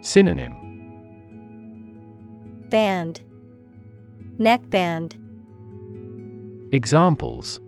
Synonym 0.01 0.53
Band 2.69 3.21
Neckband 4.37 5.15
Examples 6.71 7.59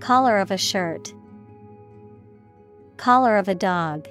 Collar 0.00 0.38
of 0.38 0.50
a 0.50 0.58
shirt. 0.58 1.14
Collar 2.96 3.36
of 3.36 3.46
a 3.46 3.54
dog. 3.54 4.08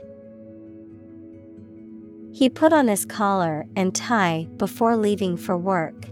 He 2.33 2.49
put 2.49 2.71
on 2.71 2.87
his 2.87 3.05
collar 3.05 3.65
and 3.75 3.93
tie 3.93 4.47
before 4.55 4.95
leaving 4.95 5.35
for 5.35 5.57
work. 5.57 6.10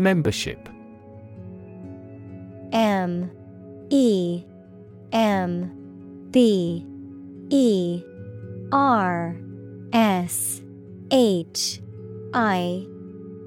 Membership. 0.00 0.66
M. 2.72 3.30
E. 3.90 4.42
M. 5.12 6.28
B 6.30 6.86
E. 7.50 8.02
R. 8.72 9.36
S. 9.92 10.62
H. 11.10 11.82
I. 12.32 12.86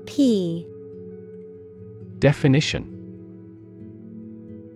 P. 0.05 0.67
Definition. 2.19 2.89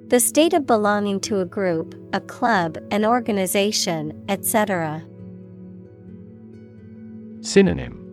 The 0.07 0.19
state 0.19 0.53
of 0.53 0.65
belonging 0.65 1.19
to 1.21 1.41
a 1.41 1.45
group, 1.45 1.93
a 2.11 2.21
club, 2.21 2.79
an 2.89 3.05
organization, 3.05 4.19
etc. 4.29 5.05
Synonym. 7.41 8.03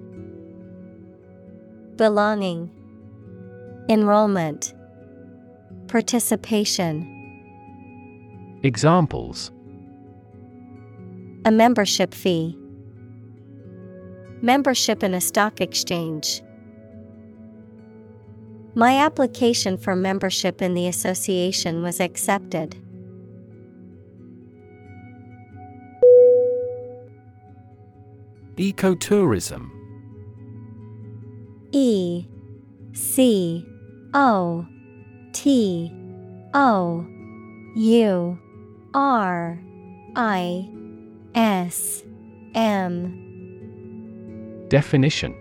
Belonging 1.97 2.71
Enrollment 3.87 4.73
Participation 5.89 7.11
Examples 8.63 9.53
A 11.45 11.51
membership 11.51 12.15
fee. 12.15 12.59
Membership 14.41 15.03
in 15.03 15.13
a 15.13 15.21
stock 15.21 15.61
exchange. 15.61 16.41
My 18.75 18.97
application 18.97 19.77
for 19.77 19.95
membership 19.95 20.63
in 20.63 20.73
the 20.73 20.89
association 20.89 21.83
was 21.83 22.01
accepted. 22.01 22.77
Ecotourism 28.57 29.69
E 31.73 32.27
C 32.95 33.69
O 34.15 34.65
T 35.33 35.93
O 36.55 37.05
U 37.77 38.39
R 38.95 39.61
I 40.15 40.71
S 41.35 42.05
M. 42.55 43.21
Definition. 44.69 45.35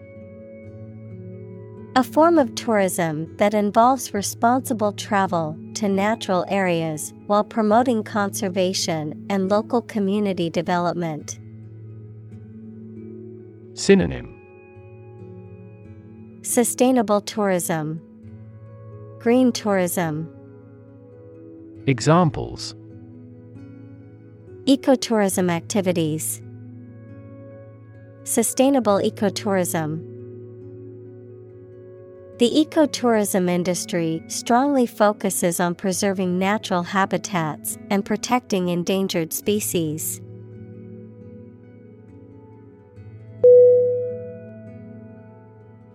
A 1.96 2.04
form 2.04 2.40
of 2.40 2.56
tourism 2.56 3.38
that 3.38 3.54
involves 3.54 4.16
responsible 4.16 4.92
travel 4.94 5.56
to 5.76 5.88
natural 5.88 6.44
areas 6.48 7.14
while 7.28 7.44
promoting 7.44 8.04
conservation 8.04 9.24
and 9.30 9.50
local 9.50 9.84
community 9.84 10.50
development. 10.50 11.38
Synonym. 13.76 14.34
Sustainable 16.42 17.22
tourism, 17.22 18.02
Green 19.24 19.54
tourism, 19.54 20.28
Examples 21.88 22.76
Ecotourism 24.66 25.50
activities, 25.50 26.42
Sustainable 28.26 29.00
ecotourism. 29.00 30.04
The 32.40 32.52
ecotourism 32.52 33.50
industry 33.50 34.22
strongly 34.28 34.86
focuses 34.86 35.62
on 35.62 35.76
preserving 35.76 36.38
natural 36.38 36.84
habitats 36.84 37.78
and 37.90 38.04
protecting 38.04 38.68
endangered 38.68 39.32
species. 39.32 40.20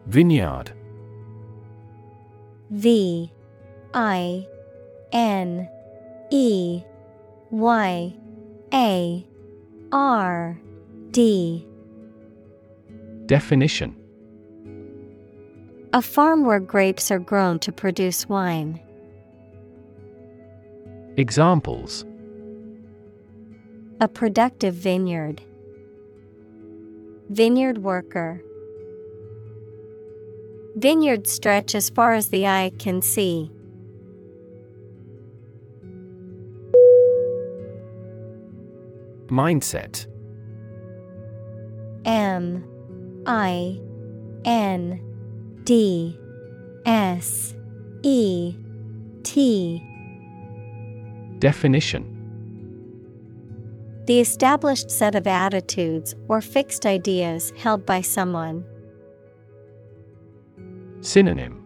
Vineyard 0.06 0.72
V 2.70 3.32
I 3.94 4.46
N 5.12 5.68
E 6.30 6.82
Y 7.50 8.14
A 8.74 9.26
R 9.90 10.60
D 11.10 11.66
Definition 13.26 13.96
A 15.92 16.02
farm 16.02 16.44
where 16.44 16.60
grapes 16.60 17.10
are 17.10 17.18
grown 17.18 17.58
to 17.60 17.72
produce 17.72 18.28
wine. 18.28 18.80
Examples 21.16 22.04
A 24.00 24.08
productive 24.08 24.74
vineyard. 24.74 25.42
Vineyard 27.30 27.78
worker. 27.78 28.42
Vineyards 30.76 31.30
stretch 31.30 31.74
as 31.74 31.90
far 31.90 32.14
as 32.14 32.28
the 32.28 32.46
eye 32.46 32.72
can 32.78 33.02
see. 33.02 33.50
Mindset 39.28 40.06
M 42.04 42.64
I 43.26 43.78
N 44.44 45.00
D 45.64 46.18
S 46.86 47.54
E 48.02 48.54
T 49.22 49.82
Definition 51.38 52.14
The 54.06 54.20
established 54.20 54.90
set 54.90 55.14
of 55.14 55.26
attitudes 55.26 56.14
or 56.28 56.40
fixed 56.40 56.86
ideas 56.86 57.52
held 57.58 57.84
by 57.84 58.00
someone. 58.00 58.64
Synonym 61.00 61.62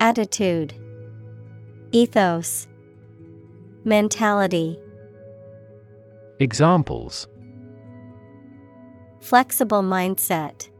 Attitude 0.00 0.72
Ethos 1.92 2.66
Mentality 3.84 4.78
Examples 6.38 7.28
Flexible 9.20 9.82
mindset. 9.82 10.70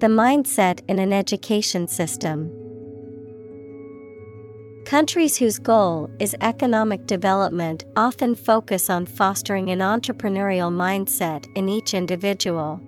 The 0.00 0.08
mindset 0.08 0.80
in 0.88 0.98
an 0.98 1.12
education 1.12 1.86
system. 1.86 2.50
Countries 4.86 5.36
whose 5.36 5.60
goal 5.60 6.10
is 6.18 6.34
economic 6.40 7.06
development 7.06 7.84
often 7.96 8.34
focus 8.34 8.90
on 8.90 9.06
fostering 9.06 9.70
an 9.70 9.78
entrepreneurial 9.78 10.72
mindset 10.72 11.46
in 11.54 11.68
each 11.68 11.94
individual. 11.94 12.80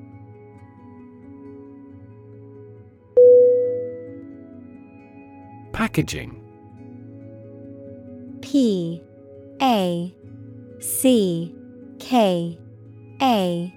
Packaging 5.77 6.43
P 8.40 9.03
A 9.61 10.16
C 10.81 11.55
K 11.98 12.59
A 13.20 13.74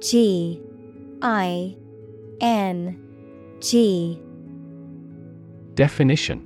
G 0.00 0.62
I 1.20 1.76
N 2.40 2.98
G 3.60 4.18
Definition 5.74 6.40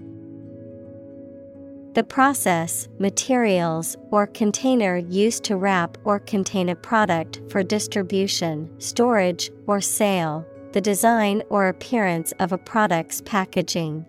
The 1.94 2.02
process, 2.02 2.88
materials, 2.98 3.96
or 4.10 4.26
container 4.26 4.96
used 4.96 5.44
to 5.44 5.56
wrap 5.56 5.98
or 6.02 6.18
contain 6.18 6.68
a 6.68 6.74
product 6.74 7.40
for 7.48 7.62
distribution, 7.62 8.68
storage, 8.80 9.52
or 9.68 9.80
sale. 9.80 10.44
The 10.72 10.80
design 10.80 11.44
or 11.48 11.68
appearance 11.68 12.32
of 12.40 12.50
a 12.50 12.58
product's 12.58 13.20
packaging. 13.20 14.04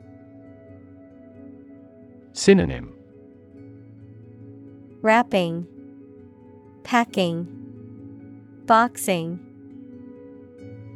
Synonym 2.34 2.94
Wrapping, 5.02 5.68
packing, 6.84 7.48
boxing. 8.66 9.40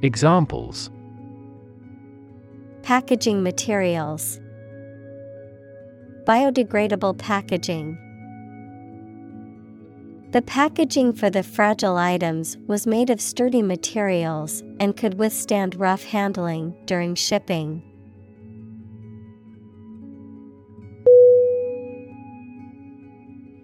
Examples 0.01 0.91
Packaging 2.83 3.41
materials, 3.43 4.39
biodegradable 6.25 7.17
packaging. 7.17 7.97
The 10.31 10.41
packaging 10.41 11.13
for 11.13 11.29
the 11.29 11.43
fragile 11.43 11.97
items 11.97 12.57
was 12.67 12.85
made 12.85 13.09
of 13.09 13.19
sturdy 13.19 13.61
materials 13.61 14.61
and 14.79 14.95
could 14.95 15.17
withstand 15.17 15.79
rough 15.79 16.03
handling 16.03 16.75
during 16.85 17.15
shipping. 17.15 17.81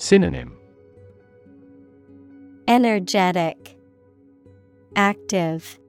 Synonym 0.00 0.56
Energetic, 2.68 3.76
Active, 4.94 5.80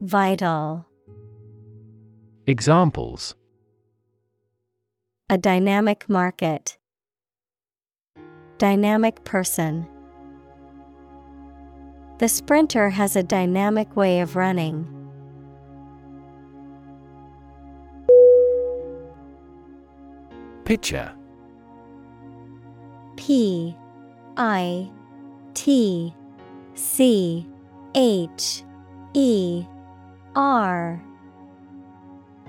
Vital. 0.00 0.84
Examples 2.48 3.36
A 5.30 5.38
dynamic 5.38 6.08
market. 6.08 6.78
Dynamic 8.58 9.22
person. 9.22 9.86
The 12.18 12.28
sprinter 12.28 12.90
has 12.90 13.14
a 13.14 13.22
dynamic 13.22 13.94
way 13.94 14.18
of 14.18 14.34
running. 14.34 14.84
Picture 20.64 21.14
P 23.16 23.76
I 24.36 24.90
T 25.54 26.14
C 26.74 27.46
H 27.94 28.62
E 29.14 29.64
R 30.34 31.02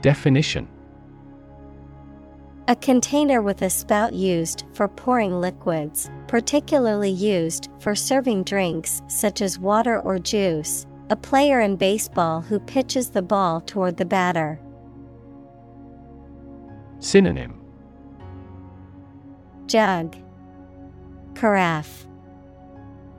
Definition 0.02 0.68
A 2.68 2.76
container 2.76 3.42
with 3.42 3.62
a 3.62 3.70
spout 3.70 4.14
used 4.14 4.66
for 4.74 4.88
pouring 4.88 5.40
liquids, 5.40 6.10
particularly 6.28 7.10
used 7.10 7.70
for 7.80 7.96
serving 7.96 8.44
drinks 8.44 9.02
such 9.08 9.42
as 9.42 9.58
water 9.58 10.02
or 10.02 10.20
juice. 10.20 10.86
A 11.10 11.16
player 11.16 11.62
in 11.62 11.78
baseball 11.78 12.42
who 12.42 12.60
pitches 12.60 13.10
the 13.10 13.22
ball 13.22 13.62
toward 13.62 13.96
the 13.96 14.06
batter. 14.06 14.60
Synonym 17.00 17.62
Jug, 19.68 20.16
Carafe, 21.38 22.08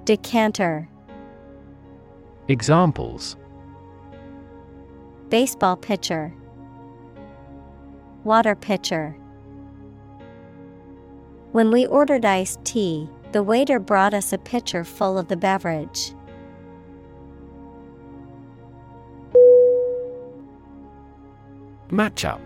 Decanter. 0.04 0.88
Examples 2.48 3.36
Baseball 5.28 5.76
pitcher, 5.76 6.34
Water 8.24 8.56
pitcher. 8.56 9.16
When 11.52 11.70
we 11.70 11.86
ordered 11.86 12.24
iced 12.24 12.64
tea, 12.64 13.08
the 13.30 13.44
waiter 13.44 13.78
brought 13.78 14.14
us 14.14 14.32
a 14.32 14.38
pitcher 14.38 14.82
full 14.82 15.16
of 15.16 15.28
the 15.28 15.36
beverage. 15.36 16.12
Matchup 21.88 22.40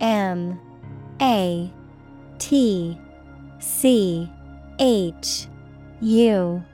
M 0.00 0.60
A 1.20 1.72
T 2.40 2.98
C 3.62 4.28
H 4.80 5.46
U 6.00 6.64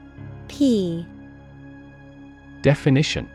P. 0.47 1.05
Definition. 2.63 3.29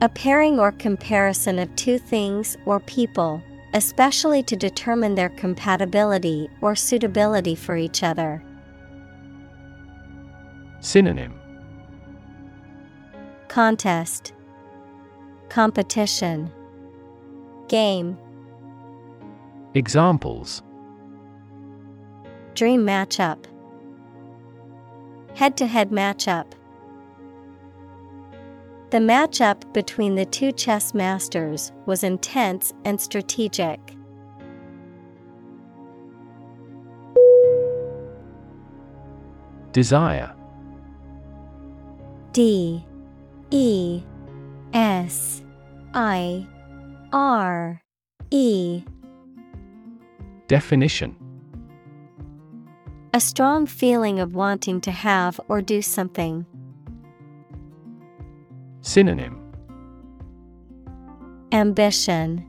A 0.00 0.08
pairing 0.08 0.58
or 0.58 0.72
comparison 0.72 1.60
of 1.60 1.74
two 1.76 1.98
things 1.98 2.56
or 2.66 2.80
people, 2.80 3.40
especially 3.74 4.42
to 4.42 4.56
determine 4.56 5.14
their 5.14 5.28
compatibility 5.28 6.48
or 6.60 6.74
suitability 6.74 7.54
for 7.54 7.76
each 7.76 8.02
other. 8.02 8.42
Synonym. 10.80 11.38
Contest, 13.46 14.32
Competition, 15.48 16.50
Game, 17.68 18.18
Examples 19.74 20.62
Dream 22.54 22.82
matchup, 22.82 23.46
Head 25.34 25.56
to 25.56 25.66
head 25.66 25.90
matchup. 25.90 26.52
The 28.90 28.98
matchup 28.98 29.72
between 29.72 30.14
the 30.14 30.26
two 30.26 30.52
chess 30.52 30.92
masters 30.92 31.72
was 31.86 32.04
intense 32.04 32.74
and 32.84 33.00
strategic. 33.00 33.80
Desire. 39.72 40.34
D. 42.32 42.84
E. 43.50 44.02
S. 44.74 45.42
I. 45.94 46.46
R. 47.14 47.82
E. 48.30 48.84
Definition 50.48 51.16
A 53.14 53.20
strong 53.20 53.66
feeling 53.66 54.20
of 54.20 54.34
wanting 54.34 54.80
to 54.80 54.90
have 54.90 55.38
or 55.48 55.60
do 55.60 55.82
something. 55.82 56.46
Synonym. 58.80 59.38
Ambition, 61.52 62.46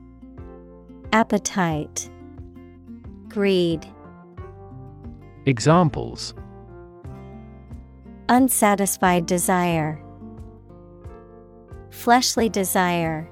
Appetite, 1.12 2.10
Greed, 3.28 3.86
Examples. 5.46 6.34
Unsatisfied 8.30 9.26
desire, 9.26 10.02
Fleshly 11.90 12.48
desire. 12.48 13.30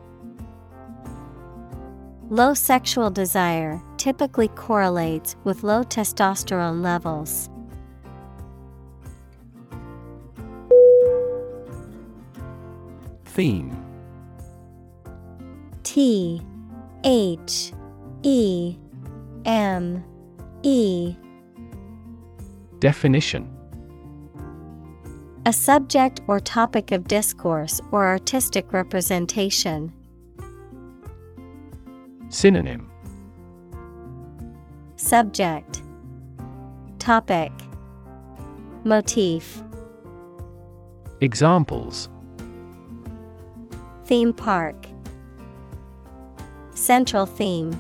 Low 2.32 2.54
sexual 2.54 3.10
desire 3.10 3.84
typically 3.98 4.48
correlates 4.48 5.36
with 5.44 5.64
low 5.64 5.84
testosterone 5.84 6.82
levels. 6.82 7.50
Theme 13.26 13.76
T 15.84 16.42
H 17.04 17.74
E 18.24 18.78
M 19.44 20.02
E 20.64 21.14
Definition 22.80 23.54
A 25.46 25.52
subject 25.52 26.22
or 26.28 26.40
topic 26.40 26.94
of 26.94 27.10
discourse 27.10 27.82
or 27.92 28.08
artistic 28.08 28.72
representation. 28.72 29.92
Synonym. 32.32 32.90
Subject. 34.96 35.82
Topic. 36.98 37.52
Motif. 38.86 39.62
Examples. 41.20 42.08
Theme 44.06 44.32
park. 44.32 44.88
Central 46.74 47.26
theme. 47.26 47.72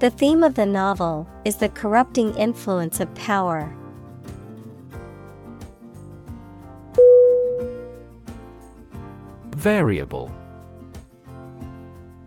The 0.00 0.10
theme 0.10 0.42
of 0.42 0.56
the 0.56 0.66
novel 0.66 1.26
is 1.46 1.56
the 1.56 1.70
corrupting 1.70 2.36
influence 2.36 3.00
of 3.00 3.14
power. 3.14 3.74
Variable 9.56 10.30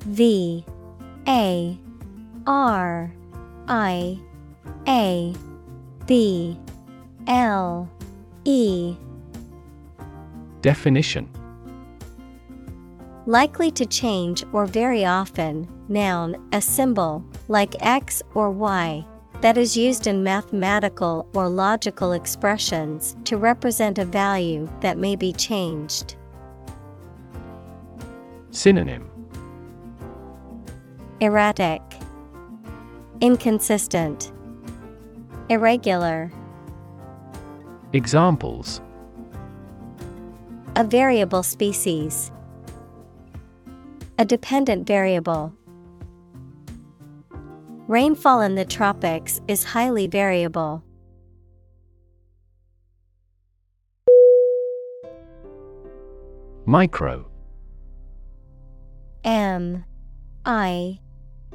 V 0.05 0.65
A 1.27 1.77
R 2.45 3.13
I 3.67 4.19
A 4.87 5.33
B 6.05 6.59
L 7.27 7.89
E. 8.43 8.95
Definition. 10.61 11.29
Likely 13.25 13.71
to 13.71 13.85
change 13.85 14.43
or 14.51 14.65
very 14.65 15.05
often, 15.05 15.69
noun, 15.87 16.35
a 16.51 16.61
symbol, 16.61 17.23
like 17.47 17.73
X 17.79 18.21
or 18.33 18.51
Y, 18.51 19.05
that 19.39 19.57
is 19.57 19.77
used 19.77 20.07
in 20.07 20.21
mathematical 20.21 21.29
or 21.33 21.47
logical 21.47 22.11
expressions 22.11 23.15
to 23.23 23.37
represent 23.37 23.97
a 23.97 24.05
value 24.05 24.69
that 24.81 24.97
may 24.97 25.15
be 25.15 25.31
changed. 25.31 26.17
Synonym 28.51 29.12
Erratic, 31.23 31.81
Inconsistent, 33.21 34.33
Irregular. 35.47 36.29
Examples 37.93 38.81
A 40.75 40.83
variable 40.83 41.41
species. 41.41 42.29
A 44.19 44.25
dependent 44.25 44.85
variable. 44.85 45.53
Rainfall 47.87 48.41
in 48.41 48.55
the 48.55 48.65
tropics 48.65 49.39
is 49.47 49.63
highly 49.63 50.07
variable. 50.07 50.83
Micro 56.65 57.31
M 59.23 59.85
I 60.45 60.99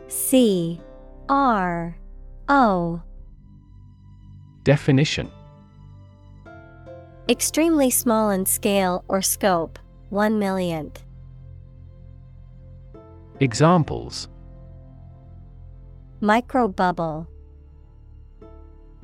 C 0.08 0.80
R 1.28 1.96
O 2.48 3.02
Definition 4.64 5.30
Extremely 7.28 7.90
small 7.90 8.30
in 8.30 8.46
scale 8.46 9.04
or 9.06 9.20
scope, 9.20 9.78
one 10.08 10.38
millionth. 10.38 11.04
Examples 13.40 14.28
Micro 16.20 16.68
bubble, 16.68 17.28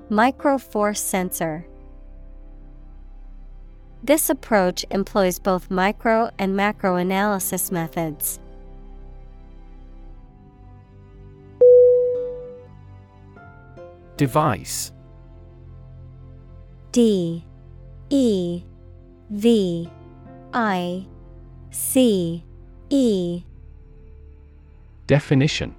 Micro 0.08 0.56
force 0.58 1.00
sensor. 1.00 1.66
This 4.02 4.30
approach 4.30 4.84
employs 4.90 5.38
both 5.38 5.70
micro 5.70 6.30
and 6.38 6.56
macro 6.56 6.96
analysis 6.96 7.70
methods. 7.70 8.40
Device. 14.16 14.92
D 16.92 17.44
E 18.10 18.62
V 19.30 19.90
I 20.52 21.06
C 21.70 22.44
E. 22.90 23.42
Definition. 25.08 25.74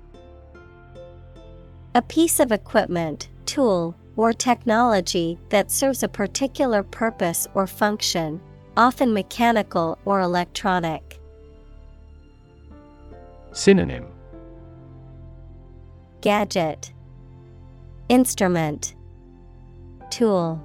A 1.96 2.02
piece 2.02 2.42
of 2.42 2.52
equipment, 2.52 3.30
tool, 3.46 3.96
or 4.18 4.34
technology 4.34 5.40
that 5.50 5.72
serves 5.72 6.04
a 6.04 6.10
particular 6.10 6.84
purpose 6.84 7.48
or 7.54 7.66
function, 7.66 8.42
often 8.76 9.14
mechanical 9.14 9.98
or 10.04 10.20
electronic. 10.20 11.22
Synonym. 13.54 14.08
Gadget 16.20 16.92
Instrument. 18.08 18.94
Tool. 20.12 20.62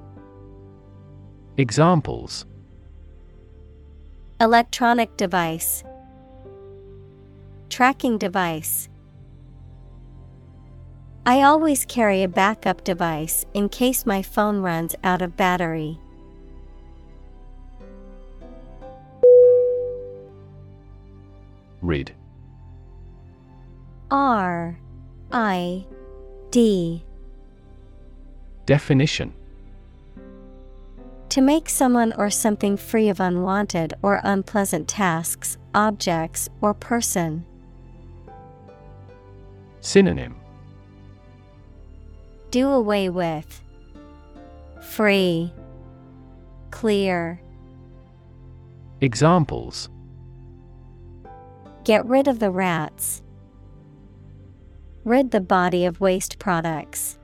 Examples. 1.56 2.44
Electronic 4.38 5.16
device. 5.16 5.82
Tracking 7.70 8.18
device. 8.18 8.90
I 11.24 11.40
always 11.40 11.86
carry 11.86 12.22
a 12.22 12.28
backup 12.28 12.84
device 12.84 13.46
in 13.54 13.70
case 13.70 14.04
my 14.04 14.20
phone 14.20 14.60
runs 14.60 14.94
out 15.02 15.22
of 15.22 15.34
battery. 15.36 15.98
Read. 21.80 22.14
R 24.10 24.78
I 25.32 25.86
D 26.50 27.02
Definition 28.70 29.32
To 31.30 31.40
make 31.40 31.68
someone 31.68 32.12
or 32.12 32.30
something 32.30 32.76
free 32.76 33.08
of 33.08 33.18
unwanted 33.18 33.94
or 34.00 34.20
unpleasant 34.22 34.86
tasks, 34.86 35.58
objects, 35.74 36.48
or 36.60 36.72
person. 36.72 37.44
Synonym 39.80 40.36
Do 42.52 42.68
away 42.68 43.08
with. 43.08 43.60
Free. 44.80 45.52
Clear. 46.70 47.40
Examples 49.00 49.88
Get 51.82 52.06
rid 52.06 52.28
of 52.28 52.38
the 52.38 52.52
rats. 52.52 53.20
Rid 55.02 55.32
the 55.32 55.40
body 55.40 55.86
of 55.86 56.00
waste 56.00 56.38
products. 56.38 57.18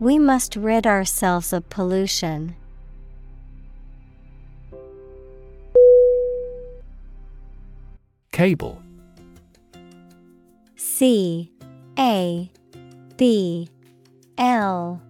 We 0.00 0.18
must 0.18 0.56
rid 0.56 0.86
ourselves 0.86 1.52
of 1.52 1.68
pollution. 1.68 2.56
Cable. 8.32 8.80
C 10.74 11.52
A 11.98 12.50
B 13.18 13.68
L 14.38 15.02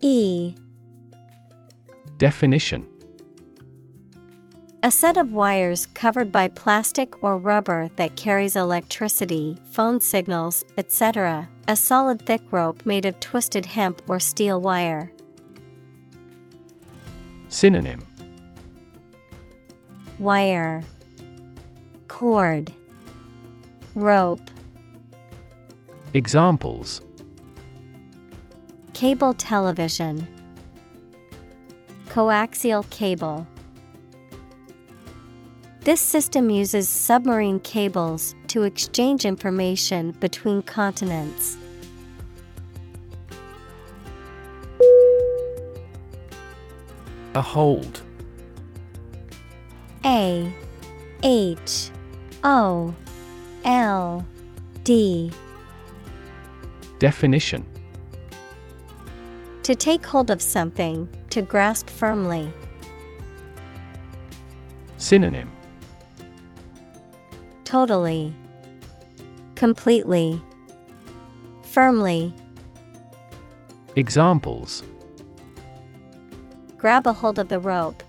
E. 0.00 0.54
Definition 2.16 2.86
A 4.86 4.90
set 4.92 5.16
of 5.16 5.32
wires 5.32 5.86
covered 5.94 6.30
by 6.30 6.46
plastic 6.46 7.20
or 7.20 7.38
rubber 7.38 7.90
that 7.96 8.14
carries 8.14 8.54
electricity, 8.54 9.58
phone 9.64 10.00
signals, 10.00 10.64
etc. 10.78 11.48
A 11.66 11.74
solid 11.74 12.24
thick 12.24 12.40
rope 12.52 12.86
made 12.86 13.04
of 13.04 13.18
twisted 13.18 13.66
hemp 13.66 14.00
or 14.06 14.20
steel 14.20 14.60
wire. 14.60 15.10
Synonym. 17.48 18.06
Wire. 20.20 20.84
Cord. 22.06 22.72
Rope. 23.96 24.52
Examples. 26.14 27.00
Cable 28.94 29.34
television. 29.34 30.28
Coaxial 32.08 32.88
cable 32.90 33.48
This 35.86 36.00
system 36.00 36.50
uses 36.50 36.88
submarine 36.88 37.60
cables 37.60 38.34
to 38.48 38.64
exchange 38.64 39.24
information 39.24 40.10
between 40.18 40.62
continents. 40.62 41.56
A 47.36 47.40
hold 47.40 48.02
A 50.04 50.52
H 51.22 51.90
O 52.42 52.92
L 53.64 54.26
D 54.82 55.30
Definition 56.98 57.64
To 59.62 59.76
take 59.76 60.04
hold 60.04 60.32
of 60.32 60.42
something, 60.42 61.08
to 61.30 61.42
grasp 61.42 61.88
firmly. 61.88 62.52
Synonym 64.96 65.55
Totally. 67.66 68.32
Completely. 69.56 70.40
Firmly. 71.62 72.32
Examples 73.96 74.84
Grab 76.78 77.08
a 77.08 77.12
hold 77.12 77.40
of 77.40 77.48
the 77.48 77.58
rope. 77.58 78.04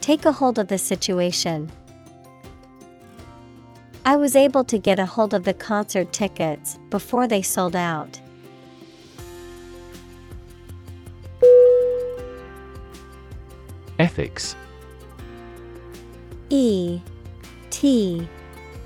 Take 0.00 0.24
a 0.24 0.32
hold 0.32 0.58
of 0.58 0.66
the 0.66 0.76
situation. 0.76 1.70
I 4.04 4.16
was 4.16 4.34
able 4.34 4.64
to 4.64 4.78
get 4.78 4.98
a 4.98 5.06
hold 5.06 5.32
of 5.32 5.44
the 5.44 5.54
concert 5.54 6.12
tickets 6.12 6.80
before 6.90 7.28
they 7.28 7.42
sold 7.42 7.76
out. 7.76 8.20
Ethics 14.00 14.56
E 16.50 17.00
T 17.78 18.28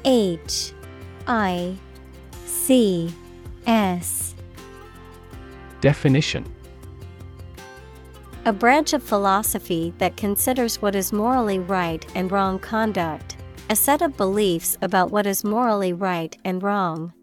H 0.05 0.74
I 1.27 1.74
C 2.44 3.10
S. 3.66 4.35
Definition. 5.81 6.44
A 8.44 8.52
branch 8.52 8.93
of 8.93 9.02
philosophy 9.02 9.94
that 9.97 10.19
considers 10.19 10.82
what 10.82 10.94
is 10.94 11.10
morally 11.10 11.59
right 11.59 12.05
and 12.14 12.31
wrong 12.31 12.59
conduct, 12.59 13.39
a 13.70 13.77
set 13.77 14.02
of 14.02 14.14
beliefs 14.19 14.77
about 14.82 15.10
what 15.10 15.27
is 15.27 15.43
morally 15.43 15.94
right 15.94 16.36
and 16.44 16.62
wrong. 16.62 17.14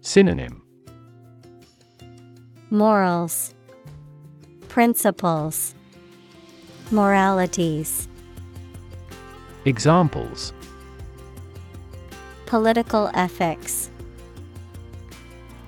Synonym. 0.00 0.60
Morals, 2.70 3.54
Principles, 4.66 5.76
Moralities. 6.90 8.08
Examples 9.66 10.52
Political 12.46 13.10
ethics, 13.14 13.90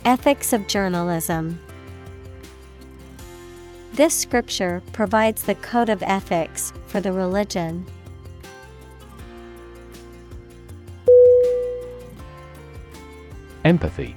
Ethics 0.04 0.52
of 0.52 0.68
journalism. 0.68 1.58
This 3.94 4.14
scripture 4.14 4.80
provides 4.92 5.42
the 5.42 5.56
code 5.56 5.88
of 5.88 6.00
ethics 6.04 6.72
for 6.86 7.00
the 7.00 7.12
religion. 7.12 7.84
Empathy 13.64 14.14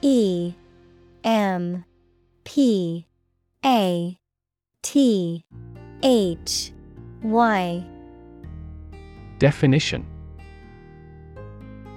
E 0.00 0.54
M 1.24 1.84
P 2.44 3.06
A 3.62 4.18
T 4.80 5.44
H 6.02 6.72
Y 7.22 7.84
Definition 9.38 10.06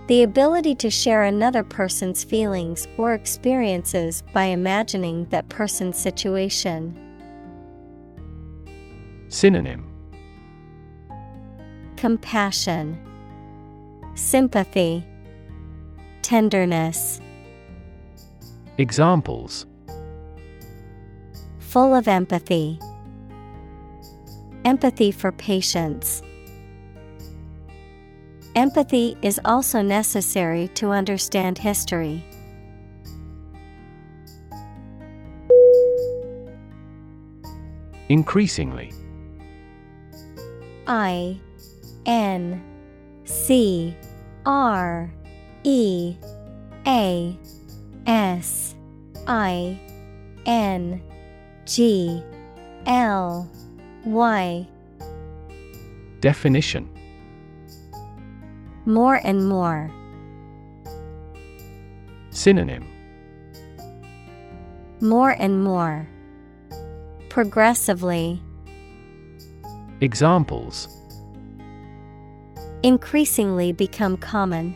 The 0.08 0.24
ability 0.24 0.76
to 0.76 0.90
share 0.90 1.24
another 1.24 1.64
person's 1.64 2.24
feelings 2.24 2.88
or 2.98 3.14
experiences 3.14 4.24
by 4.34 4.46
imagining 4.46 5.26
that 5.26 5.50
person's 5.50 5.98
situation. 5.98 6.96
Synonym 9.30 9.92
Compassion, 11.98 13.00
Sympathy, 14.14 15.04
Tenderness. 16.22 17.20
Examples 18.78 19.66
Full 21.60 21.96
of 21.96 22.08
empathy. 22.08 22.80
Empathy 24.66 25.12
for 25.12 25.32
patients. 25.32 26.24
Empathy 28.56 29.16
is 29.22 29.40
also 29.46 29.84
necessary 29.84 30.70
to 30.70 30.90
understand 30.90 31.60
history. 31.60 32.26
Increasingly 38.10 38.92
I 40.88 41.40
N 42.08 42.64
C 43.24 43.96
R 44.48 45.14
E 45.64 46.16
A 46.88 47.40
S 48.08 48.76
I 49.28 49.80
N 50.48 51.04
G 51.66 52.24
L 52.88 53.48
Y 54.06 54.68
Definition 56.20 56.88
More 58.86 59.20
and 59.24 59.50
more. 59.50 59.92
Synonym 62.30 62.88
More 65.02 65.32
and 65.32 65.64
more. 65.64 66.08
Progressively. 67.30 68.40
Examples 70.02 70.88
Increasingly 72.84 73.72
become 73.72 74.18
common. 74.18 74.76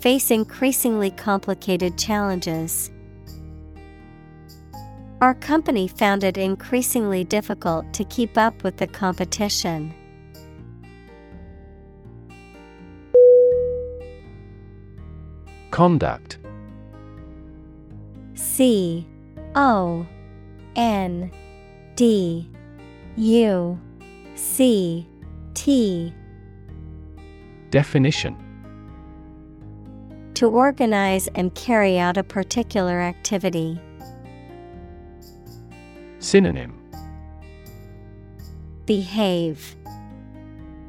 Face 0.00 0.30
increasingly 0.30 1.10
complicated 1.10 1.98
challenges. 1.98 2.90
Our 5.20 5.34
company 5.34 5.88
found 5.88 6.22
it 6.22 6.36
increasingly 6.36 7.24
difficult 7.24 7.92
to 7.94 8.04
keep 8.04 8.36
up 8.36 8.62
with 8.62 8.76
the 8.76 8.86
competition. 8.86 9.94
Conduct 15.70 16.38
C 18.34 19.06
O 19.54 20.06
N 20.76 21.30
D 21.96 22.50
U 23.16 23.80
C 24.34 25.08
T 25.54 26.14
Definition 27.70 28.36
To 30.34 30.46
organize 30.46 31.28
and 31.34 31.54
carry 31.54 31.98
out 31.98 32.16
a 32.16 32.22
particular 32.22 33.00
activity. 33.00 33.80
Synonym. 36.24 36.72
Behave, 38.86 39.76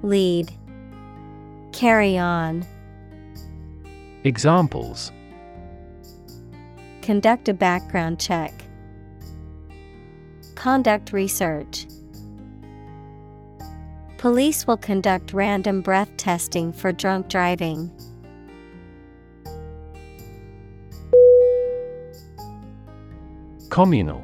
Lead, 0.01 0.49
Carry 1.73 2.17
on, 2.17 2.65
Examples. 4.23 5.11
Conduct 7.01 7.49
a 7.49 7.53
background 7.53 8.17
check, 8.17 8.53
Conduct 10.55 11.11
research. 11.11 11.85
Police 14.17 14.65
will 14.65 14.77
conduct 14.77 15.33
random 15.33 15.81
breath 15.81 16.15
testing 16.15 16.71
for 16.71 16.93
drunk 16.93 17.27
driving. 17.27 17.91
Communal 23.69 24.23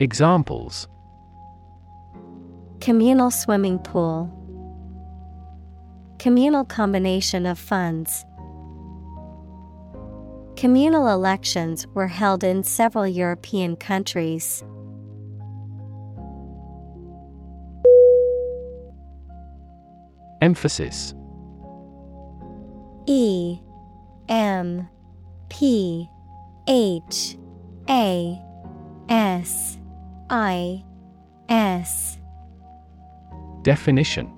Examples 0.00 0.86
Communal 2.80 3.32
swimming 3.32 3.80
pool. 3.80 4.30
Communal 6.20 6.64
combination 6.64 7.46
of 7.46 7.58
funds. 7.58 8.24
Communal 10.54 11.08
elections 11.08 11.84
were 11.94 12.06
held 12.06 12.44
in 12.44 12.62
several 12.62 13.08
European 13.08 13.74
countries. 13.74 14.62
Emphasis 20.40 21.12
E 23.06 23.58
M 24.28 24.88
P 25.48 26.08
H 26.68 27.36
A 27.88 28.40
S 29.08 29.77
I 30.30 30.84
S 31.48 32.18
Definition. 33.62 34.32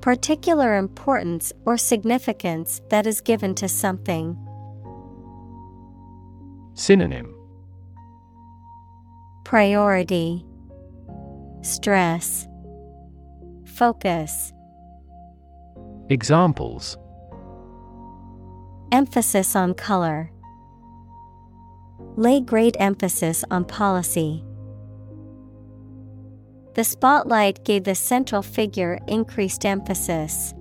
Particular 0.00 0.76
importance 0.76 1.52
or 1.64 1.76
significance 1.76 2.80
that 2.90 3.06
is 3.06 3.20
given 3.20 3.54
to 3.54 3.68
something. 3.68 4.36
Synonym. 6.74 7.34
Priority. 9.44 10.44
Stress. 11.62 12.48
Focus. 13.64 14.52
Examples. 16.08 16.98
Emphasis 18.90 19.54
on 19.54 19.74
color. 19.74 20.30
Lay 22.16 22.40
great 22.40 22.76
emphasis 22.78 23.44
on 23.50 23.64
policy. 23.64 24.44
The 26.74 26.84
spotlight 26.84 27.64
gave 27.64 27.84
the 27.84 27.94
central 27.94 28.42
figure 28.42 28.98
increased 29.06 29.64
emphasis. 29.64 30.54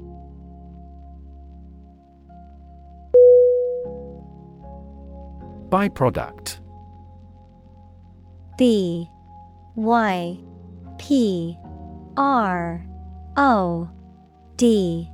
Byproduct 5.69 6.59
B 8.57 9.07
Y 9.75 10.37
P 10.97 11.57
R 12.17 12.85
O 13.37 13.89
D 14.57 15.09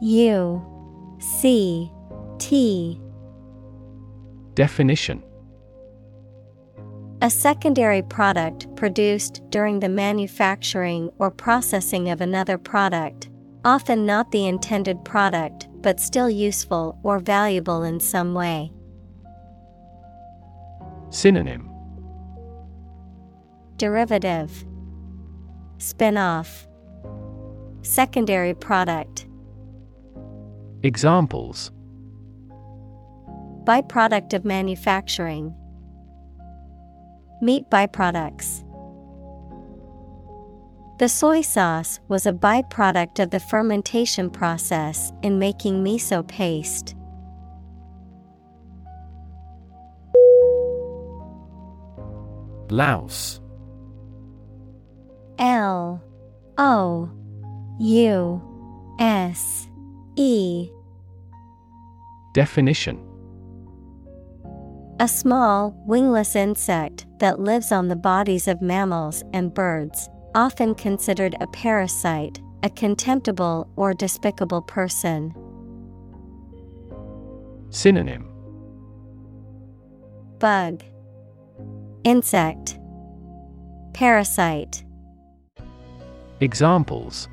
U 0.00 1.16
C 1.20 1.90
T 2.38 3.00
Definition 4.54 5.22
A 7.22 7.30
secondary 7.30 8.02
product 8.02 8.74
produced 8.76 9.40
during 9.48 9.80
the 9.80 9.88
manufacturing 9.88 11.10
or 11.18 11.30
processing 11.30 12.10
of 12.10 12.20
another 12.20 12.58
product, 12.58 13.30
often 13.64 14.04
not 14.04 14.30
the 14.30 14.46
intended 14.46 15.04
product 15.04 15.68
but 15.80 16.00
still 16.00 16.28
useful 16.28 16.98
or 17.02 17.18
valuable 17.18 17.82
in 17.82 18.00
some 18.00 18.34
way. 18.34 18.72
Synonym. 21.10 21.70
Derivative. 23.76 24.64
Spin-off. 25.78 26.66
Secondary 27.82 28.54
product. 28.54 29.26
Examples. 30.82 31.70
Byproduct 33.64 34.34
of 34.34 34.44
manufacturing 34.44 35.54
Meat 37.44 37.68
byproducts. 37.68 38.64
The 40.98 41.10
soy 41.10 41.42
sauce 41.42 42.00
was 42.08 42.24
a 42.24 42.32
byproduct 42.32 43.22
of 43.22 43.28
the 43.28 43.38
fermentation 43.38 44.30
process 44.30 45.12
in 45.22 45.38
making 45.38 45.84
miso 45.84 46.26
paste. 46.26 46.94
Louse 52.70 53.42
L 55.38 56.02
O 56.56 57.10
U 57.78 58.96
S 58.98 59.68
E. 60.16 60.70
Definition 62.32 63.13
A 65.00 65.08
small, 65.08 65.74
wingless 65.86 66.36
insect 66.36 67.06
that 67.18 67.40
lives 67.40 67.72
on 67.72 67.88
the 67.88 67.96
bodies 67.96 68.46
of 68.46 68.62
mammals 68.62 69.24
and 69.32 69.52
birds, 69.52 70.08
often 70.36 70.72
considered 70.76 71.34
a 71.40 71.48
parasite, 71.48 72.40
a 72.62 72.70
contemptible 72.70 73.68
or 73.74 73.92
despicable 73.92 74.62
person. 74.62 75.34
Synonym. 77.70 78.28
Bug. 80.38 80.84
Insect. 82.04 82.78
Parasite. 83.94 84.84
Examples. 86.38 87.28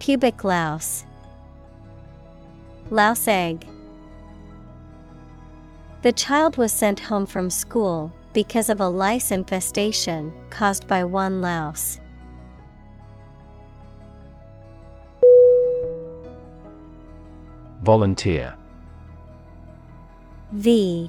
Pubic 0.00 0.44
louse. 0.44 1.06
Louse 2.90 3.26
egg 3.26 3.66
The 6.02 6.12
child 6.12 6.56
was 6.56 6.72
sent 6.72 6.98
home 6.98 7.26
from 7.26 7.48
school 7.48 8.12
because 8.32 8.68
of 8.68 8.80
a 8.80 8.88
lice 8.88 9.30
infestation 9.30 10.32
caused 10.50 10.88
by 10.88 11.04
one 11.04 11.40
louse. 11.40 12.00
Volunteer. 17.82 18.52
V 20.50 21.08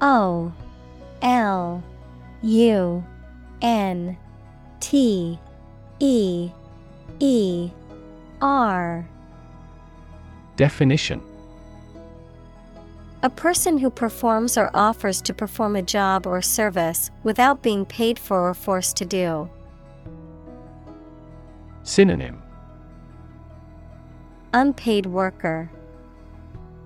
O 0.00 0.52
L 1.22 1.82
U 2.42 3.04
N 3.62 4.16
T 4.78 5.40
E 5.98 6.50
E 7.18 7.70
R. 8.40 9.08
Definition 10.54 11.20
A 13.22 13.28
person 13.28 13.76
who 13.76 13.90
performs 13.90 14.56
or 14.56 14.70
offers 14.72 15.20
to 15.22 15.34
perform 15.34 15.76
a 15.76 15.82
job 15.82 16.26
or 16.26 16.40
service 16.40 17.10
without 17.22 17.62
being 17.62 17.84
paid 17.84 18.18
for 18.18 18.48
or 18.48 18.54
forced 18.54 18.96
to 18.96 19.04
do. 19.04 19.50
Synonym 21.82 22.42
Unpaid 24.54 25.04
worker, 25.04 25.70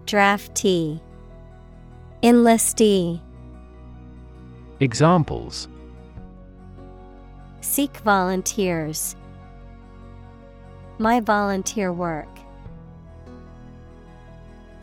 Draftee, 0.06 1.00
Enlistee. 2.22 3.20
Examples 4.80 5.68
Seek 7.60 7.96
volunteers. 7.98 9.14
My 10.98 11.20
volunteer 11.20 11.92
work. 11.92 12.33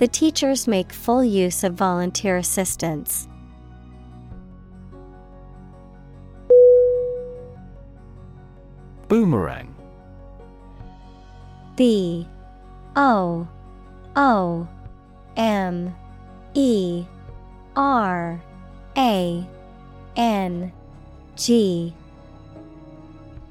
The 0.01 0.07
teachers 0.07 0.67
make 0.67 0.91
full 0.91 1.23
use 1.23 1.63
of 1.63 1.75
volunteer 1.75 2.35
assistance. 2.37 3.27
Boomerang. 9.07 9.75
B 11.75 12.27
O 12.95 13.47
O 14.15 14.67
M 15.37 15.95
E 16.55 17.05
R 17.75 18.41
A 18.97 19.47
N 20.15 20.71
G. 21.35 21.93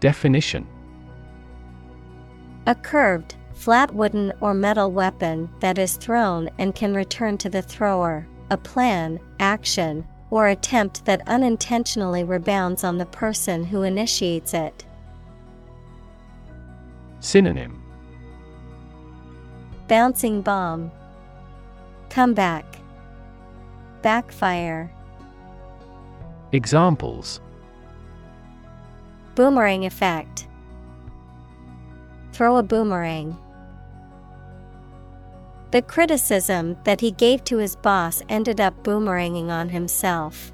Definition. 0.01 0.67
A 2.67 2.75
curved, 2.75 3.37
flat 3.61 3.95
wooden 3.95 4.33
or 4.41 4.55
metal 4.55 4.91
weapon 4.91 5.47
that 5.61 5.77
is 5.77 5.99
thrown 5.99 6.49
and 6.59 6.75
can 6.75 6.95
return 6.95 7.37
to 7.37 7.51
the 7.51 7.61
thrower, 7.61 8.27
a 8.49 8.57
plan, 8.57 9.21
action, 9.39 10.03
or 10.31 10.49
attempt 10.49 11.05
that 11.05 11.21
unintentionally 11.29 12.25
rebounds 12.25 12.85
on 12.85 12.97
the 12.97 13.05
person 13.05 13.63
who 13.63 13.83
initiates 13.83 14.55
it. 14.55 14.87
Synonym 17.21 17.83
Bouncing 19.89 20.41
bomb, 20.41 20.91
Comeback, 22.09 22.65
Backfire, 24.01 24.91
Examples 26.53 27.43
Boomerang 29.35 29.85
effect. 29.85 30.49
Throw 32.33 32.57
a 32.57 32.63
boomerang. 32.63 33.37
The 35.71 35.83
criticism 35.83 36.77
that 36.83 37.01
he 37.01 37.13
gave 37.13 37.45
to 37.45 37.59
his 37.59 37.77
boss 37.77 38.23
ended 38.29 38.61
up 38.61 38.83
boomeranging 38.83 39.51
on 39.51 39.69
himself. 39.69 40.53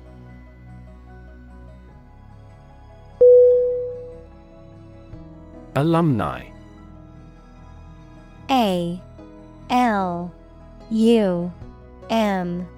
Alumni. 5.74 6.44
A 8.50 9.00
L 9.70 10.34
U 10.90 11.52
M 12.10 12.68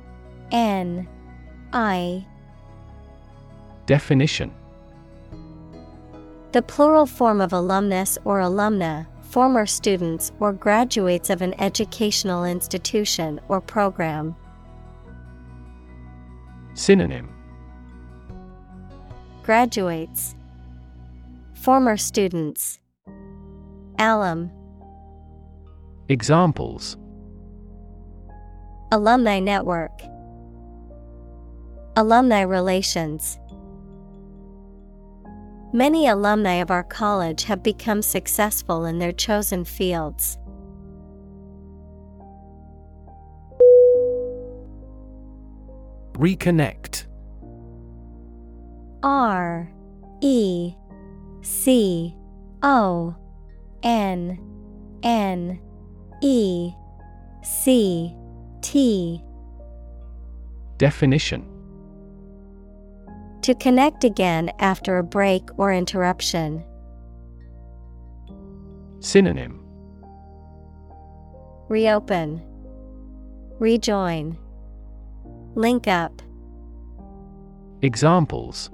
N 0.52 1.08
I. 1.72 2.24
Definition. 3.86 4.54
The 6.52 6.62
plural 6.62 7.06
form 7.06 7.40
of 7.40 7.52
alumnus 7.52 8.16
or 8.24 8.40
alumna, 8.40 9.06
former 9.28 9.66
students 9.66 10.32
or 10.40 10.52
graduates 10.52 11.28
of 11.28 11.42
an 11.42 11.54
educational 11.60 12.44
institution 12.44 13.40
or 13.48 13.60
program. 13.60 14.34
Synonym. 16.74 17.28
Graduates, 19.42 20.34
former 21.54 21.96
students, 21.96 22.80
alum, 23.98 24.50
Examples. 26.10 26.96
Alumni 28.90 29.40
network, 29.40 29.90
alumni 31.96 32.40
relations. 32.40 33.38
Many 35.72 36.08
alumni 36.08 36.54
of 36.54 36.70
our 36.70 36.82
college 36.82 37.44
have 37.44 37.62
become 37.62 38.00
successful 38.00 38.86
in 38.86 38.98
their 38.98 39.12
chosen 39.12 39.64
fields. 39.64 40.38
Reconnect. 46.14 47.04
R 49.02 49.70
E 50.22 50.74
C 51.42 52.16
O 52.62 53.14
N 53.82 54.38
N 55.02 55.60
E 56.22 56.72
C 57.42 58.16
T. 58.62 59.22
Definition 60.78 61.57
To 63.48 63.54
connect 63.54 64.04
again 64.04 64.52
after 64.58 64.98
a 64.98 65.02
break 65.02 65.48
or 65.56 65.72
interruption. 65.72 66.62
Synonym 69.00 69.64
Reopen, 71.70 72.42
Rejoin, 73.58 74.36
Link 75.54 75.88
up. 75.88 76.20
Examples 77.80 78.68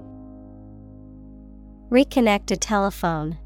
Reconnect 1.89 2.51
a 2.51 2.57
telephone. 2.57 3.37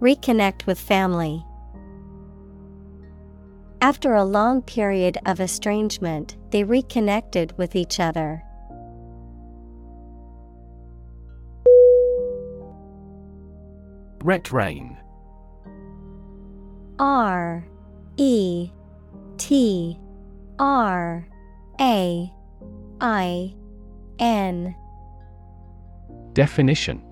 Reconnect 0.00 0.66
with 0.66 0.80
family. 0.80 1.46
After 3.80 4.14
a 4.14 4.24
long 4.24 4.62
period 4.62 5.18
of 5.26 5.38
estrangement, 5.38 6.38
they 6.50 6.64
reconnected 6.64 7.56
with 7.56 7.76
each 7.76 8.00
other. 8.00 8.42
Retrain 14.24 14.96
R 16.98 17.66
E 18.16 18.70
T 19.36 19.98
R 20.58 21.28
A 21.78 22.32
I 23.00 23.54
N. 24.18 24.74
Definition. 26.32 27.02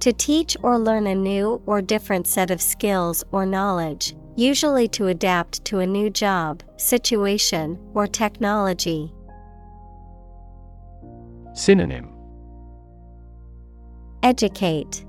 To 0.00 0.12
teach 0.12 0.56
or 0.62 0.78
learn 0.78 1.08
a 1.08 1.14
new 1.14 1.60
or 1.66 1.82
different 1.82 2.28
set 2.28 2.52
of 2.52 2.62
skills 2.62 3.24
or 3.32 3.44
knowledge, 3.44 4.14
usually 4.36 4.86
to 4.88 5.08
adapt 5.08 5.64
to 5.64 5.80
a 5.80 5.86
new 5.86 6.08
job, 6.08 6.62
situation, 6.76 7.78
or 7.94 8.06
technology. 8.06 9.12
Synonym. 11.54 12.12
Educate, 14.22 15.04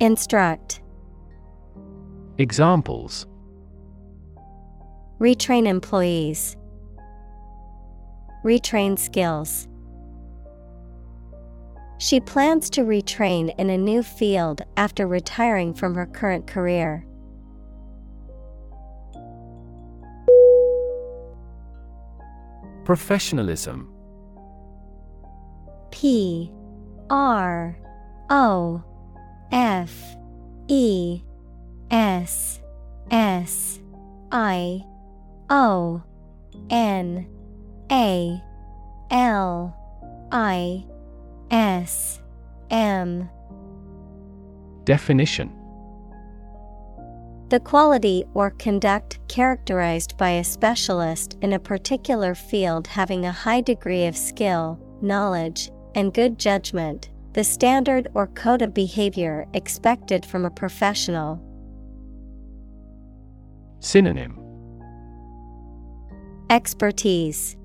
Instruct, 0.00 0.82
Examples 2.38 3.26
Retrain 5.20 5.66
employees, 5.66 6.56
Retrain 8.44 8.98
skills. 8.98 9.68
She 11.98 12.20
plans 12.20 12.68
to 12.70 12.82
retrain 12.82 13.54
in 13.56 13.70
a 13.70 13.78
new 13.78 14.02
field 14.02 14.62
after 14.76 15.06
retiring 15.06 15.72
from 15.72 15.94
her 15.94 16.06
current 16.06 16.46
career. 16.48 17.06
Professionalism 22.84 23.88
P 25.92 26.52
R 27.08 27.78
O 28.28 28.82
F 29.52 30.16
E 30.68 31.22
S 31.90 32.60
S 33.10 33.80
I 34.32 34.84
O 35.50 36.02
N 36.70 37.26
A 37.90 38.42
L 39.10 39.76
I 40.32 40.84
S 41.50 42.20
M. 42.70 43.28
Definition. 44.84 45.52
The 47.50 47.60
quality 47.60 48.24
or 48.34 48.50
conduct 48.50 49.20
characterized 49.28 50.16
by 50.16 50.30
a 50.30 50.44
specialist 50.44 51.36
in 51.42 51.52
a 51.52 51.58
particular 51.58 52.34
field 52.34 52.86
having 52.86 53.26
a 53.26 53.32
high 53.32 53.60
degree 53.60 54.06
of 54.06 54.16
skill, 54.16 54.80
knowledge, 55.00 55.70
and 55.94 56.12
good 56.12 56.38
judgment, 56.38 57.10
the 57.34 57.42
standard 57.42 58.06
or 58.14 58.28
code 58.28 58.62
of 58.62 58.72
behavior 58.72 59.44
expected 59.54 60.24
from 60.24 60.44
a 60.44 60.50
professional. 60.50 61.42
Synonym 63.80 64.38
Expertise, 66.48 67.56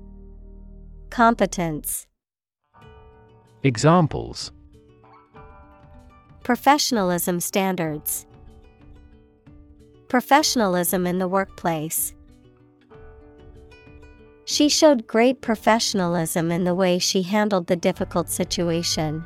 Competence, 1.10 2.08
Examples 3.62 4.50
Professionalism 6.42 7.38
standards, 7.38 8.26
Professionalism 10.08 11.06
in 11.06 11.20
the 11.20 11.28
workplace. 11.28 12.12
She 14.46 14.68
showed 14.68 15.06
great 15.06 15.40
professionalism 15.40 16.50
in 16.50 16.64
the 16.64 16.74
way 16.74 16.98
she 16.98 17.22
handled 17.22 17.68
the 17.68 17.76
difficult 17.76 18.28
situation. 18.28 19.22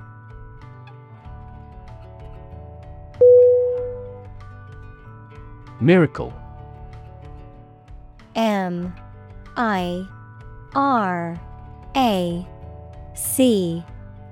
Miracle. 5.81 6.33
M 8.35 8.95
I 9.57 10.07
R 10.75 11.41
A 11.97 12.47
C 13.15 13.85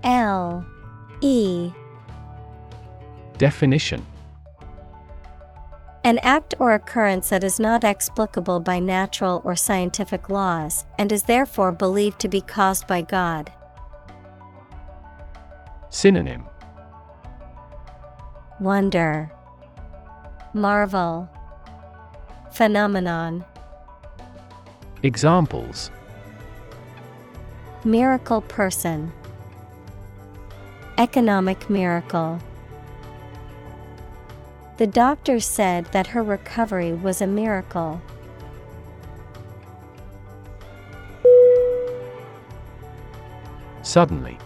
L 0.04 0.64
E. 1.20 1.70
Definition. 3.38 4.04
An 6.04 6.18
act 6.18 6.54
or 6.58 6.74
occurrence 6.74 7.28
that 7.28 7.44
is 7.44 7.60
not 7.60 7.84
explicable 7.84 8.58
by 8.58 8.80
natural 8.80 9.40
or 9.44 9.54
scientific 9.54 10.28
laws 10.28 10.84
and 10.98 11.12
is 11.12 11.24
therefore 11.24 11.70
believed 11.70 12.18
to 12.20 12.28
be 12.28 12.40
caused 12.40 12.88
by 12.88 13.02
God. 13.02 13.52
Synonym. 15.90 16.44
Wonder, 18.58 19.31
Marvel, 20.54 21.30
Phenomenon, 22.52 23.44
Examples. 25.02 25.90
Miracle 27.84 28.42
person, 28.42 29.10
Economic 30.98 31.68
miracle. 31.70 32.38
The 34.76 34.86
doctor 34.86 35.40
said 35.40 35.86
that 35.86 36.06
her 36.08 36.22
recovery 36.22 36.92
was 36.92 37.20
a 37.20 37.26
miracle. 37.26 38.00
Suddenly. 43.82 44.38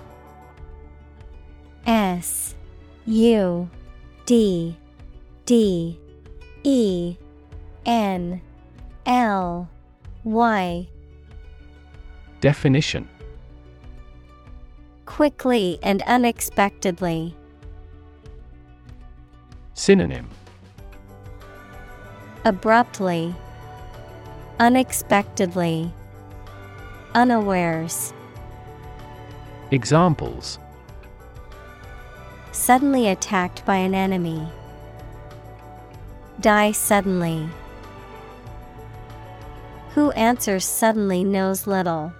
S 1.86 2.54
U 3.04 3.68
D 4.24 4.76
D 5.46 5.96
E 6.64 7.16
N 7.86 8.40
L 9.06 9.68
Y 10.24 10.88
Definition 12.40 13.08
Quickly 15.06 15.78
and 15.84 16.02
unexpectedly. 16.02 17.36
Synonym 19.74 20.28
Abruptly, 22.44 23.32
Unexpectedly, 24.58 25.92
Unawares. 27.14 28.12
Examples 29.70 30.58
Suddenly 32.50 33.08
attacked 33.08 33.64
by 33.64 33.76
an 33.76 33.94
enemy. 33.94 34.48
Die 36.40 36.72
suddenly. 36.72 37.48
Who 39.94 40.10
answers 40.10 40.64
suddenly 40.64 41.24
knows 41.24 41.66
little. 41.66 42.12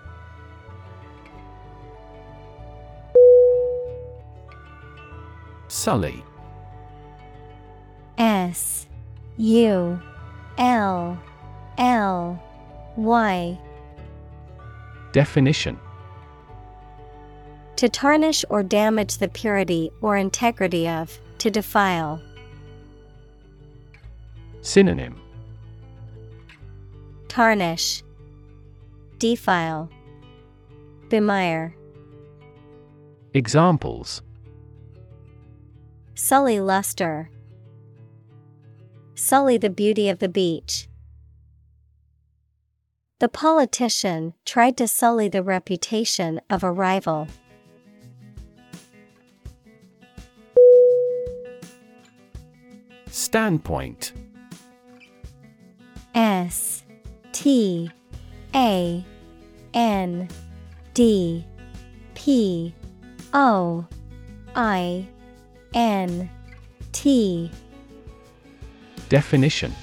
Sully 5.69 6.25
S 8.17 8.86
U 9.36 10.01
L 10.57 11.19
L 11.77 12.43
Y 12.97 13.59
Definition 15.12 15.78
To 17.77 17.89
tarnish 17.91 18.45
or 18.49 18.62
damage 18.62 19.19
the 19.19 19.28
purity 19.28 19.91
or 20.01 20.17
integrity 20.17 20.89
of, 20.89 21.20
to 21.39 21.51
defile. 21.51 22.23
Synonym 24.67 25.15
Tarnish, 27.28 28.03
Defile, 29.19 29.89
Bemire. 31.09 31.73
Examples 33.33 34.23
sully 36.17 36.59
luster, 36.59 37.31
sully 39.15 39.57
the 39.57 39.70
beauty 39.70 40.09
of 40.09 40.19
the 40.19 40.28
beach. 40.28 40.89
The 43.20 43.28
politician 43.28 44.35
tried 44.45 44.77
to 44.78 44.89
sully 44.89 45.28
the 45.28 45.45
reputation 45.45 46.41
of 46.51 46.65
a 46.65 46.73
rival. 46.73 47.28
Standpoint 53.07 54.12
S 56.17 56.83
T 57.33 57.91
A 58.55 59.05
N 59.75 60.28
D 60.95 61.45
P 62.15 62.75
O 63.35 63.86
I 64.55 65.07
N 65.75 66.31
T. 66.93 67.51
Definition. 69.11 69.75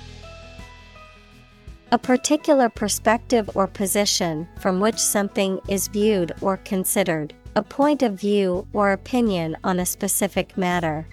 A 1.92 2.00
particular 2.00 2.68
perspective 2.68 3.48
or 3.54 3.68
position 3.68 4.48
from 4.60 4.80
which 4.80 4.98
something 4.98 5.60
is 5.70 5.88
viewed 5.88 6.32
or 6.42 6.58
considered, 6.58 7.36
a 7.56 7.62
point 7.62 8.02
of 8.02 8.20
view 8.20 8.68
or 8.74 8.92
opinion 8.92 9.56
on 9.64 9.80
a 9.80 9.86
specific 9.86 10.58
matter. 10.58 11.06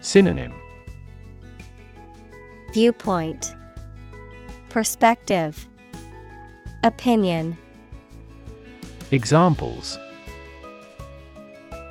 Synonym 0.00 0.54
Viewpoint 2.72 3.54
Perspective 4.68 5.66
Opinion 6.84 7.56
Examples. 9.10 9.98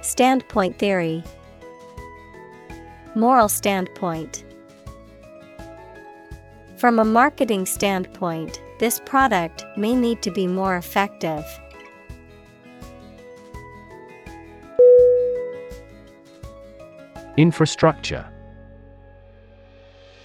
Standpoint 0.02 0.78
theory 0.78 1.24
Moral 3.16 3.50
standpoint. 3.50 4.46
From 6.78 7.00
a 7.00 7.06
marketing 7.06 7.66
standpoint, 7.66 8.62
this 8.78 9.02
product 9.04 9.66
may 9.78 9.96
need 9.96 10.22
to 10.22 10.30
be 10.30 10.46
more 10.46 10.78
effective. 10.78 11.44
Infrastructure 17.36 18.30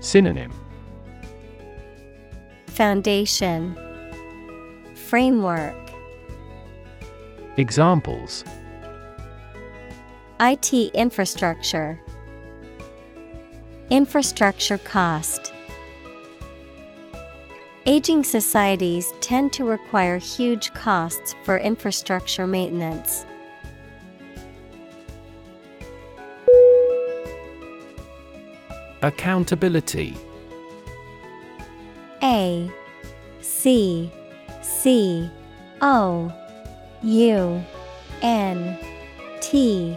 Synonym. 0.00 0.50
Foundation. 2.66 3.76
Framework. 4.94 5.76
Examples. 7.58 8.44
IT 10.40 10.72
infrastructure. 10.94 12.00
Infrastructure 13.90 14.78
cost. 14.78 15.52
Aging 17.84 18.24
societies 18.24 19.12
tend 19.20 19.52
to 19.52 19.64
require 19.64 20.16
huge 20.16 20.72
costs 20.72 21.34
for 21.44 21.58
infrastructure 21.58 22.46
maintenance. 22.46 23.26
Accountability. 29.02 30.14
A 32.22 32.70
C 33.40 34.10
C 34.60 35.30
O 35.80 36.30
U 37.02 37.64
N 38.20 38.78
T 39.40 39.96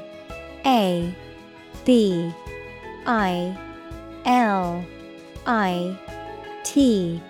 A 0.65 1.13
B 1.83 2.33
I 3.05 3.57
L 4.25 4.85
I 5.45 5.99
T 6.63 7.21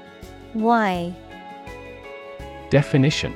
Y. 0.54 1.16
Definition. 2.70 3.36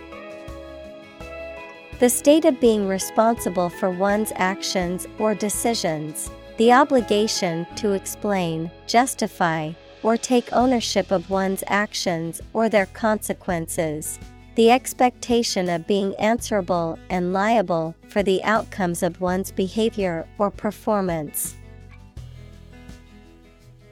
The 1.99 2.09
state 2.09 2.45
of 2.45 2.59
being 2.59 2.87
responsible 2.87 3.69
for 3.69 3.89
one's 3.89 4.31
actions 4.35 5.07
or 5.17 5.33
decisions, 5.33 6.29
the 6.57 6.73
obligation 6.73 7.67
to 7.75 7.91
explain, 7.91 8.71
justify, 8.87 9.71
or 10.01 10.17
take 10.17 10.51
ownership 10.51 11.11
of 11.11 11.29
one's 11.29 11.63
actions 11.67 12.41
or 12.53 12.67
their 12.67 12.87
consequences, 12.87 14.19
the 14.55 14.71
expectation 14.71 15.69
of 15.69 15.85
being 15.85 16.15
answerable 16.15 16.97
and 17.09 17.31
liable 17.31 17.95
for 18.09 18.23
the 18.23 18.43
outcomes 18.43 19.03
of 19.03 19.21
one's 19.21 19.51
behavior 19.51 20.27
or 20.39 20.49
performance. 20.49 21.55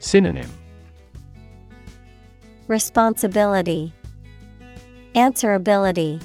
Synonym. 0.00 0.50
Responsibility, 2.66 3.92
Answerability, 5.14 6.20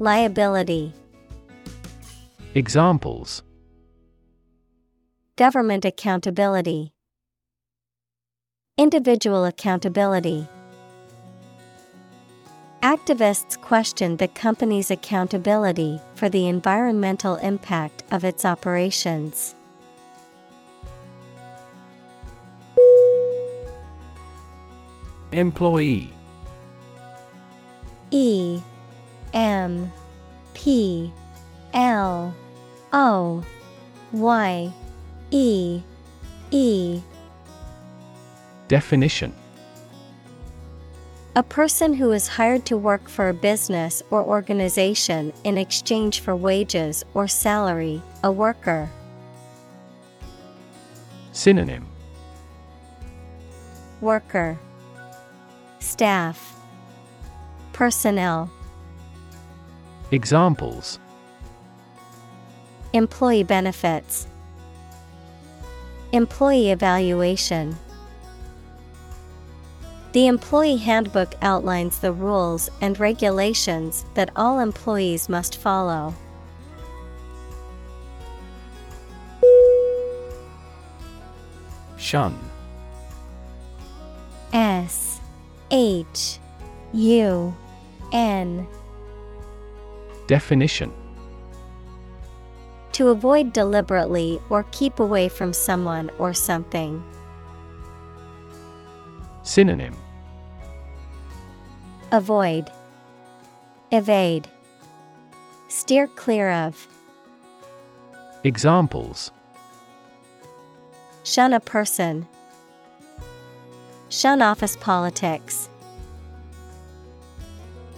Liability. 0.00 0.92
Examples 2.54 3.44
Government 5.38 5.86
accountability, 5.86 6.92
Individual 8.76 9.46
accountability. 9.46 10.46
Activists 12.82 13.58
questioned 13.58 14.18
the 14.18 14.28
company's 14.28 14.90
accountability 14.90 15.98
for 16.16 16.28
the 16.28 16.48
environmental 16.48 17.36
impact 17.36 18.02
of 18.10 18.24
its 18.24 18.44
operations. 18.44 19.54
Employee 25.32 26.12
E 28.10 28.60
M 29.32 29.90
P 30.52 31.10
L 31.72 32.34
O 32.92 33.42
Y 34.12 34.72
E 35.34 35.82
E. 36.50 37.00
Definition. 38.68 39.32
A 41.34 41.42
person 41.42 41.94
who 41.94 42.12
is 42.12 42.28
hired 42.28 42.66
to 42.66 42.76
work 42.76 43.08
for 43.08 43.30
a 43.30 43.34
business 43.34 44.02
or 44.10 44.22
organization 44.22 45.32
in 45.44 45.56
exchange 45.56 46.20
for 46.20 46.36
wages 46.36 47.02
or 47.14 47.26
salary, 47.26 48.02
a 48.22 48.30
worker. 48.30 48.90
Synonym. 51.32 51.86
Worker. 54.02 54.58
Staff. 55.78 56.54
Personnel. 57.72 58.50
Examples. 60.10 60.98
Employee 62.92 63.44
benefits 63.44 64.26
Employee 66.12 66.70
evaluation. 66.70 67.74
The 70.12 70.26
employee 70.26 70.76
handbook 70.76 71.34
outlines 71.40 72.00
the 72.00 72.12
rules 72.12 72.68
and 72.82 73.00
regulations 73.00 74.04
that 74.12 74.30
all 74.36 74.60
employees 74.60 75.30
must 75.30 75.56
follow. 75.56 76.14
Shun. 81.96 82.38
S 84.52 85.18
H 85.70 86.38
U 86.92 87.54
N. 88.12 88.66
Definition 90.26 90.92
To 92.92 93.08
avoid 93.08 93.52
deliberately 93.52 94.40
or 94.50 94.64
keep 94.70 95.00
away 95.00 95.28
from 95.28 95.52
someone 95.52 96.10
or 96.18 96.34
something. 96.34 97.02
Synonym 99.42 99.96
Avoid, 102.12 102.70
Evade, 103.90 104.46
Steer 105.68 106.06
clear 106.06 106.50
of. 106.50 106.86
Examples 108.44 109.30
Shun 111.24 111.54
a 111.54 111.60
person. 111.60 112.26
Shun 114.10 114.42
office 114.42 114.76
politics. 114.76 115.70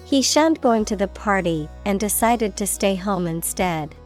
He 0.05 0.23
shunned 0.23 0.61
going 0.61 0.85
to 0.85 0.95
the 0.95 1.09
party 1.09 1.69
and 1.85 1.99
decided 1.99 2.57
to 2.59 2.67
stay 2.67 2.95
home 2.95 3.27
instead. 3.27 3.97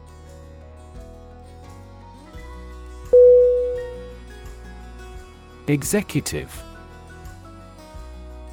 Executive. 5.69 6.63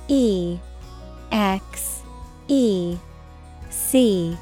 E 0.08 0.58
X 1.32 2.02
E 2.46 2.98
C 3.70 4.36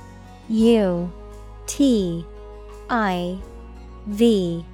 U 0.48 1.12
T 1.68 2.26
I 2.90 3.38
V 4.08 4.64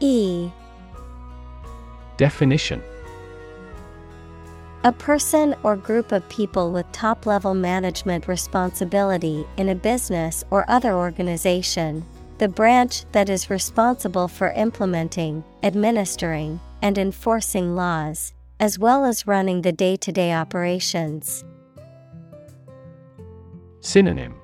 E. 0.00 0.50
Definition. 2.18 2.82
A 4.84 4.92
person 4.92 5.56
or 5.62 5.74
group 5.74 6.12
of 6.12 6.28
people 6.28 6.70
with 6.70 6.92
top 6.92 7.24
level 7.24 7.54
management 7.54 8.28
responsibility 8.28 9.46
in 9.56 9.70
a 9.70 9.74
business 9.74 10.44
or 10.50 10.70
other 10.70 10.92
organization, 10.92 12.04
the 12.36 12.48
branch 12.48 13.06
that 13.12 13.30
is 13.30 13.48
responsible 13.48 14.28
for 14.28 14.50
implementing, 14.52 15.42
administering, 15.62 16.60
and 16.82 16.98
enforcing 16.98 17.74
laws, 17.74 18.34
as 18.60 18.78
well 18.78 19.04
as 19.04 19.26
running 19.26 19.62
the 19.62 19.72
day 19.72 19.96
to 19.96 20.12
day 20.12 20.32
operations. 20.32 21.44
Synonym 23.80 24.34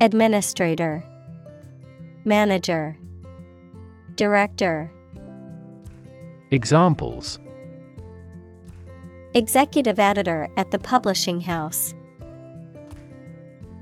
Administrator, 0.00 1.04
Manager, 2.24 2.96
Director. 4.16 4.90
Examples 6.50 7.38
Executive 9.34 9.98
Editor 9.98 10.48
at 10.56 10.70
the 10.70 10.78
Publishing 10.78 11.40
House, 11.40 11.94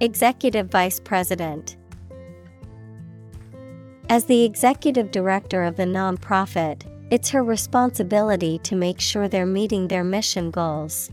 Executive 0.01 0.69
Vice 0.69 1.01
President. 1.01 1.77
As 4.09 4.25
the 4.25 4.45
executive 4.45 5.11
director 5.11 5.65
of 5.65 5.77
the 5.77 5.83
nonprofit, 5.83 6.83
it's 7.11 7.31
her 7.31 7.43
responsibility 7.43 8.59
to 8.61 8.77
make 8.77 9.01
sure 9.01 9.27
they're 9.27 9.45
meeting 9.45 9.89
their 9.89 10.05
mission 10.05 10.53
goals. 10.53 11.11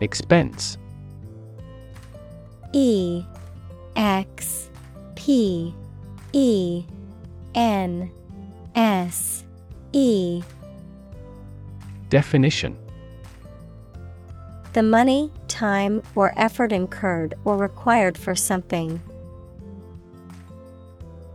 Expense. 0.00 0.76
E 2.72 3.24
X 3.94 4.68
P 5.14 5.72
E 6.32 6.84
N 7.54 8.10
S 8.74 9.44
E. 9.92 10.42
Definition 12.08 12.76
The 14.74 14.82
money, 14.82 15.30
time, 15.46 16.02
or 16.16 16.34
effort 16.36 16.72
incurred 16.72 17.34
or 17.44 17.56
required 17.56 18.18
for 18.18 18.34
something. 18.34 19.00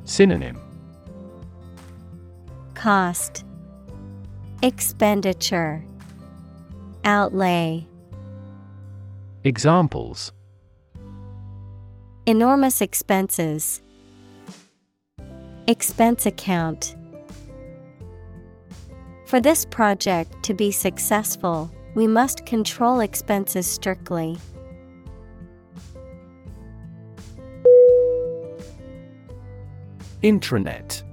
Synonym 0.03 0.59
Cost 2.74 3.45
Expenditure 4.61 5.82
Outlay 7.06 7.88
Examples 9.45 10.34
Enormous 12.26 12.82
expenses. 12.82 13.82
Expense 15.66 16.26
account. 16.26 16.98
For 19.27 19.40
this 19.40 19.64
project 19.64 20.43
to 20.43 20.53
be 20.53 20.72
successful, 20.72 21.72
we 21.95 22.08
must 22.08 22.45
control 22.45 23.00
expenses 23.00 23.68
strictly. 23.68 24.38
Intranet. 30.24 31.03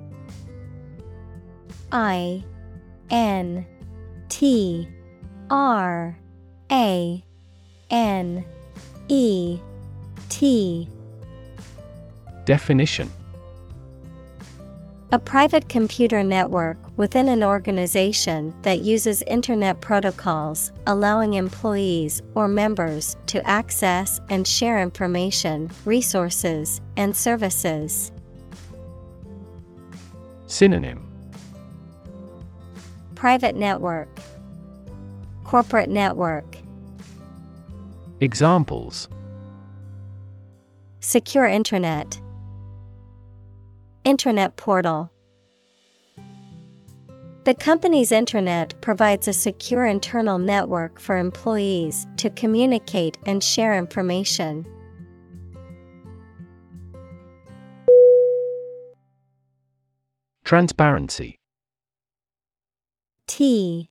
I 1.92 2.44
N 3.10 3.64
T 4.28 4.88
R 5.48 6.18
A 6.72 7.24
N 7.90 8.44
E 9.08 9.60
T. 10.28 10.88
Definition. 12.44 13.10
A 15.12 15.18
private 15.18 15.68
computer 15.68 16.22
network 16.24 16.78
within 16.96 17.28
an 17.28 17.42
organization 17.42 18.54
that 18.62 18.80
uses 18.80 19.22
intranet 19.28 19.80
protocols, 19.80 20.72
allowing 20.86 21.34
employees 21.34 22.22
or 22.34 22.48
members 22.48 23.16
to 23.26 23.46
access 23.46 24.20
and 24.30 24.46
share 24.46 24.80
information, 24.80 25.70
resources, 25.84 26.80
and 26.96 27.14
services. 27.14 28.12
Synonym. 30.46 31.02
Private 33.14 33.56
network, 33.56 34.08
Corporate 35.44 35.88
network, 35.88 36.56
Examples. 38.20 39.08
Secure 41.00 41.46
Intranet, 41.46 42.18
Internet 44.04 44.56
portal. 44.56 45.10
The 47.46 47.54
company's 47.54 48.10
intranet 48.10 48.72
provides 48.80 49.28
a 49.28 49.32
secure 49.32 49.86
internal 49.86 50.36
network 50.36 50.98
for 50.98 51.16
employees 51.16 52.04
to 52.16 52.28
communicate 52.30 53.18
and 53.24 53.40
share 53.40 53.78
information. 53.78 54.66
Transparency 60.42 61.38
T 63.28 63.90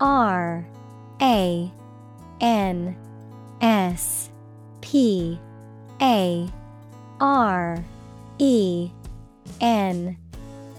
R 0.00 0.66
A 1.22 1.72
N 2.40 2.96
S 3.60 4.32
P 4.80 5.38
A 6.02 6.48
R 7.20 7.84
E 8.40 8.90
N 9.60 10.18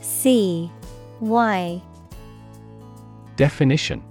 C 0.02 0.70
Y 1.22 1.82
Definition 3.40 4.04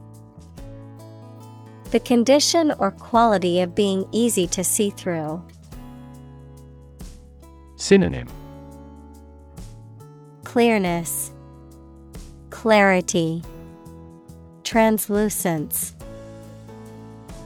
The 1.90 2.00
condition 2.00 2.72
or 2.78 2.90
quality 2.92 3.60
of 3.60 3.74
being 3.74 4.06
easy 4.10 4.46
to 4.46 4.64
see 4.64 4.88
through. 4.88 5.44
Synonym 7.76 8.26
Clearness, 10.44 11.30
Clarity, 12.48 13.42
Translucence, 14.64 15.94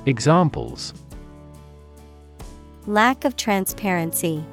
Examples 0.06 0.94
Lack 2.86 3.24
of 3.24 3.34
transparency. 3.34 4.44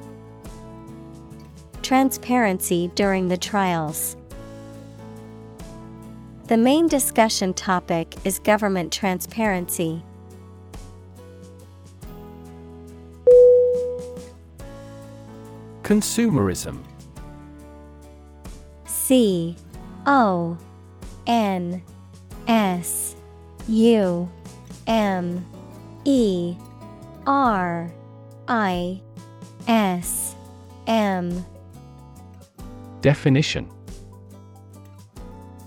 Transparency 1.82 2.90
during 2.96 3.28
the 3.28 3.36
trials. 3.36 4.16
The 6.50 6.56
main 6.56 6.88
discussion 6.88 7.54
topic 7.54 8.16
is 8.24 8.40
government 8.40 8.92
transparency. 8.92 10.02
Consumerism. 15.84 16.82
C 18.84 19.54
O 20.08 20.58
N 21.28 21.84
S 22.48 23.14
U 23.68 24.28
M 24.88 25.46
E 26.04 26.56
R 27.28 27.92
I 28.48 29.00
S 29.68 30.34
M. 30.88 31.46
Definition 33.02 33.70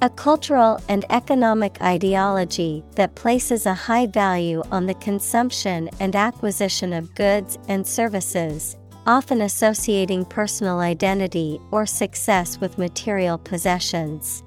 A 0.04 0.10
cultural 0.10 0.82
and 0.90 1.06
economic 1.10 1.82
ideology 1.82 2.84
that 2.96 3.16
places 3.16 3.66
a 3.66 3.74
high 3.74 4.06
value 4.06 4.62
on 4.70 4.86
the 4.86 4.96
consumption 4.96 5.90
and 6.02 6.14
acquisition 6.14 6.92
of 6.92 7.16
goods 7.16 7.58
and 7.70 7.88
services, 7.88 8.76
often 9.08 9.40
associating 9.42 10.26
personal 10.26 10.80
identity 10.80 11.58
or 11.72 11.86
success 11.86 12.60
with 12.60 12.78
material 12.78 13.38
possessions. 13.38 14.44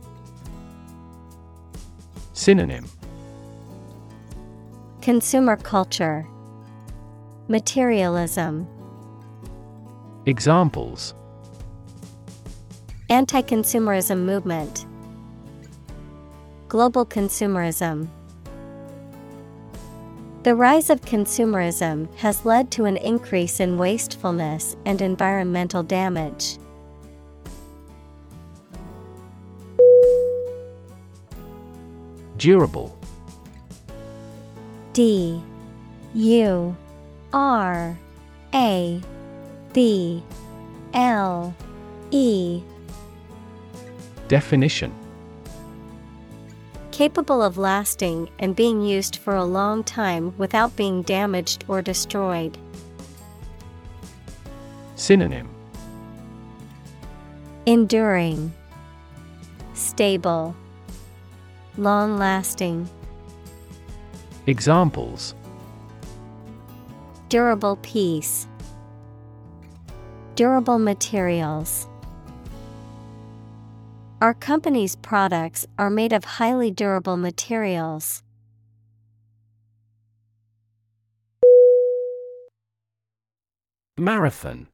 Synonym. 2.34 2.84
Consumer 5.00 5.56
culture, 5.56 6.26
Materialism, 7.48 8.68
Examples. 10.26 11.14
Anti 13.08 13.40
consumerism 13.40 14.18
movement, 14.24 14.85
Global 16.68 17.06
consumerism. 17.06 18.08
The 20.42 20.54
rise 20.54 20.90
of 20.90 21.00
consumerism 21.00 22.12
has 22.16 22.44
led 22.44 22.72
to 22.72 22.86
an 22.86 22.96
increase 22.96 23.60
in 23.60 23.78
wastefulness 23.78 24.76
and 24.84 25.00
environmental 25.00 25.84
damage. 25.84 26.58
Durable. 32.36 32.98
D. 34.92 35.40
U. 36.14 36.76
R. 37.32 37.96
A. 38.54 39.00
B. 39.72 40.22
L. 40.94 41.54
E. 42.10 42.62
Definition 44.26 45.05
Capable 46.96 47.42
of 47.42 47.58
lasting 47.58 48.30
and 48.38 48.56
being 48.56 48.80
used 48.80 49.16
for 49.16 49.34
a 49.34 49.44
long 49.44 49.84
time 49.84 50.32
without 50.38 50.74
being 50.76 51.02
damaged 51.02 51.62
or 51.68 51.82
destroyed. 51.82 52.56
Synonym 54.94 55.46
Enduring, 57.66 58.50
Stable, 59.74 60.56
Long 61.76 62.16
lasting, 62.16 62.88
Examples 64.46 65.34
Durable 67.28 67.76
piece, 67.82 68.48
Durable 70.34 70.78
materials. 70.78 71.88
Our 74.22 74.32
company's 74.32 74.96
products 74.96 75.66
are 75.78 75.90
made 75.90 76.14
of 76.14 76.24
highly 76.24 76.70
durable 76.70 77.18
materials. 77.18 78.22
Marathon. 83.98 84.68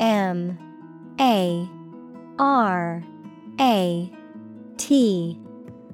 M. 0.00 0.58
A. 1.20 1.68
R. 2.38 3.04
A. 3.60 4.12
T. 4.76 5.38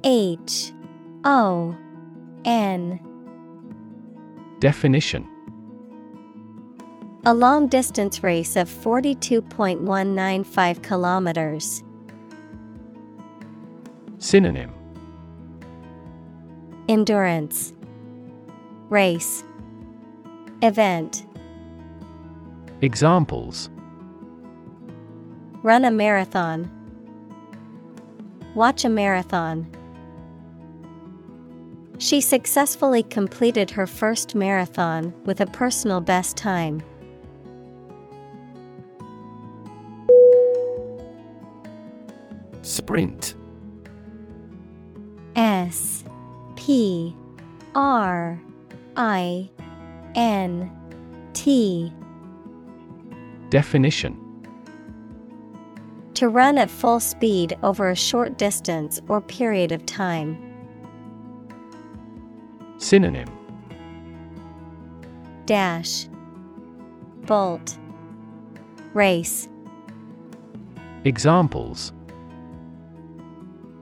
H. 0.04 0.72
O. 1.24 1.76
N. 2.46 2.98
Definition 4.58 5.31
A 7.24 7.32
long 7.32 7.68
distance 7.68 8.24
race 8.24 8.56
of 8.56 8.68
42.195 8.68 10.82
kilometers. 10.82 11.84
Synonym 14.18 14.72
Endurance 16.88 17.72
Race 18.88 19.44
Event 20.62 21.24
Examples 22.80 23.70
Run 25.62 25.84
a 25.84 25.92
marathon. 25.92 26.68
Watch 28.56 28.84
a 28.84 28.88
marathon. 28.88 29.70
She 31.98 32.20
successfully 32.20 33.04
completed 33.04 33.70
her 33.70 33.86
first 33.86 34.34
marathon 34.34 35.14
with 35.24 35.40
a 35.40 35.46
personal 35.46 36.00
best 36.00 36.36
time. 36.36 36.82
Sprint. 42.72 43.34
S 45.36 46.04
P 46.56 47.14
R 47.74 48.40
I 48.96 49.50
N 50.14 50.70
T. 51.34 51.92
Definition. 53.50 54.18
To 56.14 56.30
run 56.30 56.56
at 56.56 56.70
full 56.70 56.98
speed 56.98 57.58
over 57.62 57.90
a 57.90 57.94
short 57.94 58.38
distance 58.38 59.02
or 59.06 59.20
period 59.20 59.70
of 59.70 59.84
time. 59.84 60.38
Synonym. 62.78 63.28
Dash. 65.44 66.08
Bolt. 67.26 67.76
Race. 68.94 69.46
Examples 71.04 71.92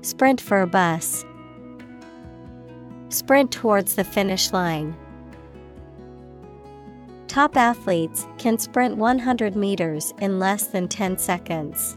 Sprint 0.03 0.41
for 0.41 0.63
a 0.63 0.67
bus. 0.67 1.25
Sprint 3.11 3.53
towards 3.53 3.97
the 3.97 4.05
finish 4.05 4.53
line. 4.53 4.97
Top 7.29 7.57
athletes 7.57 8.27
can 8.39 8.59
sprint 8.59 8.97
100 8.97 9.55
meters 9.55 10.13
in 10.21 10.39
less 10.39 10.67
than 10.69 10.89
10 10.89 11.19
seconds. 11.19 11.97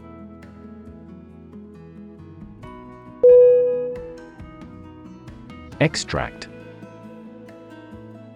Extract 5.80 6.48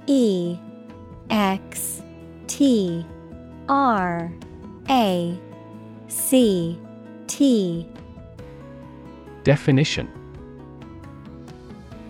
E 0.07 0.59
X 1.31 2.03
T 2.47 3.07
R 3.69 4.33
A 4.89 5.39
C 6.09 6.81
T 7.27 7.87
Definition. 9.49 10.07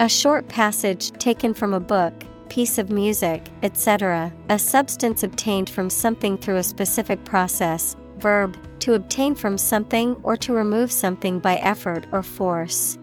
A 0.01 0.09
short 0.09 0.49
passage 0.49 1.13
taken 1.21 1.55
from 1.55 1.73
a 1.73 1.79
book, 1.79 2.13
piece 2.49 2.79
of 2.79 2.91
music, 2.91 3.47
etc., 3.63 4.33
a 4.49 4.59
substance 4.59 5.23
obtained 5.23 5.71
from 5.71 5.89
something 5.89 6.37
through 6.37 6.57
a 6.57 6.65
specific 6.65 7.25
process, 7.25 7.95
verb, 8.17 8.57
to 8.81 8.95
obtain 8.95 9.37
from 9.37 9.57
something 9.57 10.17
or 10.25 10.37
to 10.37 10.53
remove 10.53 10.91
something 10.91 11.39
by 11.39 11.55
effort 11.59 12.09
or 12.11 12.25
force. 12.25 12.99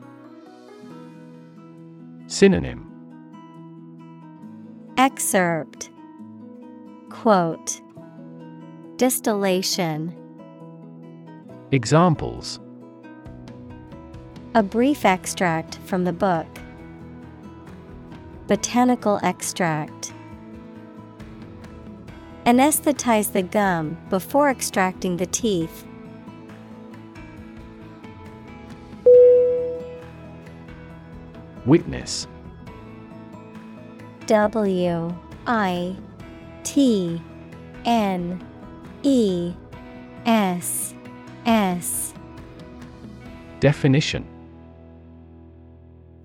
Synonym. 2.28 2.92
Excerpt. 4.98 5.92
Quote. 7.10 7.80
Distillation. 8.98 10.14
Examples 11.72 12.60
A 14.56 14.64
brief 14.64 15.04
extract 15.04 15.80
from 15.80 16.06
the 16.06 16.14
book. 16.14 16.48
Botanical 18.48 19.20
extract. 19.22 20.14
Anesthetize 22.46 23.34
the 23.34 23.42
gum 23.42 23.98
before 24.10 24.50
extracting 24.50 25.18
the 25.18 25.26
teeth. 25.26 25.86
Witness 31.66 32.26
W 34.26 35.14
I 35.48 35.98
T 36.64 37.22
N 37.84 38.42
E 39.04 39.54
S 40.26 40.94
S 41.46 42.14
Definition 43.60 44.35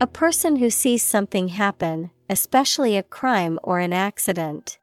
A 0.03 0.07
person 0.07 0.57
who 0.57 0.71
sees 0.71 1.03
something 1.03 1.49
happen, 1.49 2.11
especially 2.31 2.97
a 2.97 3.03
crime 3.03 3.59
or 3.63 3.81
an 3.81 3.93
accident. 3.93 4.79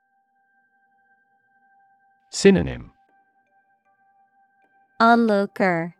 Synonym 2.30 2.92
Onlooker, 5.00 5.96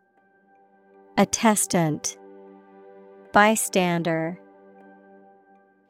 Attestant, 1.16 2.16
Bystander, 3.32 4.38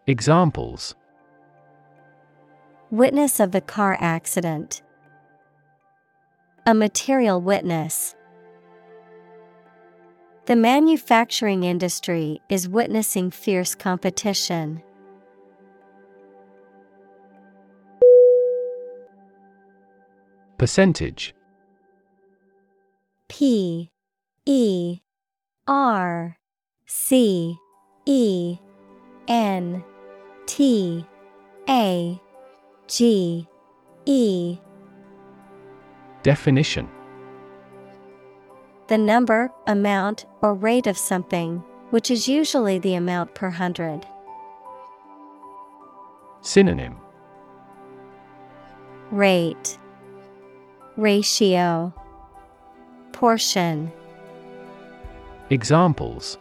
Examples 0.06 0.94
Witness 2.90 3.40
of 3.40 3.52
the 3.52 3.60
car 3.60 3.98
accident. 4.00 4.80
A 6.64 6.72
material 6.72 7.42
witness. 7.42 8.14
The 10.48 10.56
manufacturing 10.56 11.64
industry 11.64 12.40
is 12.48 12.70
witnessing 12.70 13.30
fierce 13.30 13.74
competition. 13.74 14.82
Percentage. 20.56 21.34
P 23.28 23.90
E 24.46 25.00
R 25.66 26.38
C 26.86 27.58
E 28.06 28.58
N 29.28 29.84
T 30.46 31.04
A 31.68 32.18
G 32.86 33.46
E. 34.06 34.58
Definition 36.22 36.88
The 38.88 38.96
number, 38.96 39.52
amount, 39.66 40.24
or 40.40 40.54
rate 40.54 40.86
of 40.86 40.96
something, 40.96 41.62
which 41.90 42.10
is 42.10 42.26
usually 42.26 42.78
the 42.78 42.94
amount 42.94 43.34
per 43.34 43.50
hundred. 43.50 44.06
Synonym 46.40 46.96
Rate 49.10 49.76
Ratio 50.96 51.92
Portion 53.12 53.92
Examples 55.50 56.38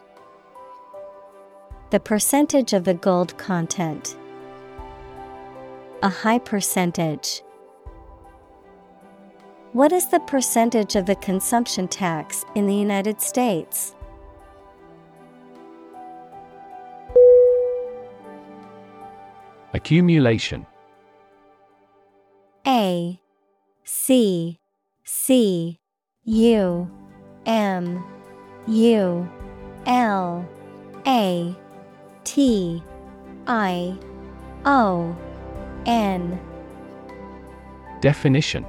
The 1.90 2.00
percentage 2.00 2.72
of 2.72 2.85
the 2.85 2.93
gold 2.93 3.38
content. 3.38 4.16
A 6.01 6.09
high 6.09 6.40
percentage. 6.40 7.42
What 9.78 9.92
is 9.92 10.08
the 10.08 10.20
percentage 10.22 10.96
of 10.96 11.06
the 11.06 11.14
consumption 11.14 11.88
tax 11.88 12.44
in 12.56 12.66
the 12.66 12.74
United 12.74 13.22
States? 13.22 13.94
Accumulation. 19.76 20.66
A 22.66 23.22
C 23.84 24.60
C 25.04 25.80
U 26.24 26.92
M 27.46 28.04
U 28.66 29.30
L 29.86 30.50
A 31.06 31.56
T 32.24 32.84
I 33.46 33.96
O 34.66 35.16
N. 35.86 36.40
Definition 38.02 38.66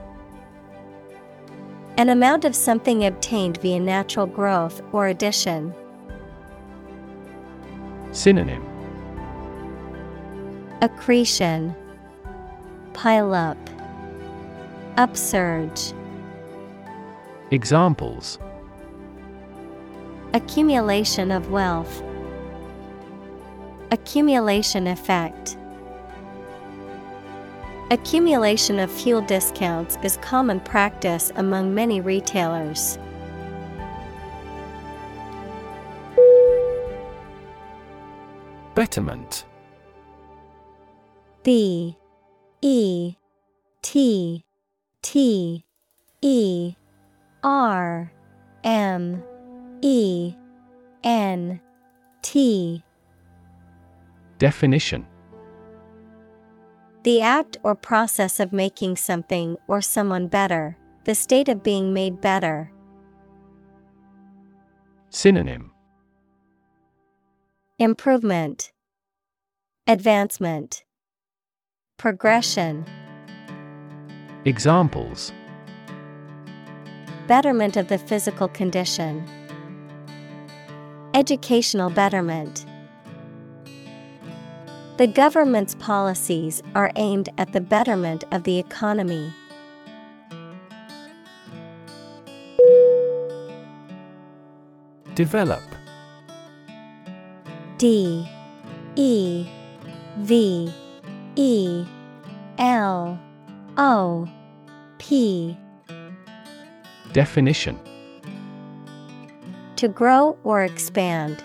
An 1.98 2.10
amount 2.10 2.44
of 2.44 2.54
something 2.54 3.04
obtained 3.06 3.56
via 3.60 3.80
natural 3.80 4.24
growth 4.24 4.80
or 4.92 5.08
addition. 5.08 5.74
Synonym. 8.12 8.64
Accretion. 10.80 11.74
Pile 12.92 13.34
up. 13.34 13.58
Upsurge. 14.96 15.92
Examples. 17.50 18.38
Accumulation 20.34 21.32
of 21.32 21.50
wealth. 21.50 22.00
Accumulation 23.90 24.86
effect 24.86 25.57
Accumulation 27.90 28.78
of 28.80 28.90
fuel 28.90 29.22
discounts 29.22 29.96
is 30.02 30.18
common 30.18 30.60
practice 30.60 31.32
among 31.36 31.74
many 31.74 32.02
retailers. 32.02 32.98
Betterment. 38.74 39.46
B 41.42 41.96
E 42.60 43.14
T 43.80 44.44
T 45.00 45.64
E 46.20 46.74
R 47.42 48.12
M 48.64 49.22
E 49.80 50.34
N 51.02 51.58
T. 52.20 52.82
Definition 54.36 55.06
The 57.04 57.20
act 57.20 57.56
or 57.62 57.74
process 57.74 58.40
of 58.40 58.52
making 58.52 58.96
something 58.96 59.56
or 59.68 59.80
someone 59.80 60.26
better, 60.26 60.76
the 61.04 61.14
state 61.14 61.48
of 61.48 61.62
being 61.62 61.92
made 61.94 62.20
better. 62.20 62.70
Synonym. 65.10 65.70
Improvement, 67.78 68.72
Advancement, 69.86 70.84
Progression, 71.96 72.84
Examples. 74.44 75.32
Betterment 77.26 77.76
of 77.76 77.88
the 77.88 77.98
physical 77.98 78.48
condition, 78.48 79.28
Educational 81.14 81.90
betterment. 81.90 82.64
The 84.98 85.06
government's 85.06 85.76
policies 85.76 86.60
are 86.74 86.90
aimed 86.96 87.28
at 87.38 87.52
the 87.52 87.60
betterment 87.60 88.24
of 88.32 88.42
the 88.42 88.58
economy. 88.58 89.32
Develop. 95.14 95.62
D 97.76 98.28
E 98.96 99.46
V 100.16 100.74
E 101.36 101.84
L 102.58 103.20
O 103.76 104.28
P. 104.98 105.56
Definition. 107.12 107.78
To 109.76 109.86
grow 109.86 110.36
or 110.42 110.64
expand, 110.64 111.44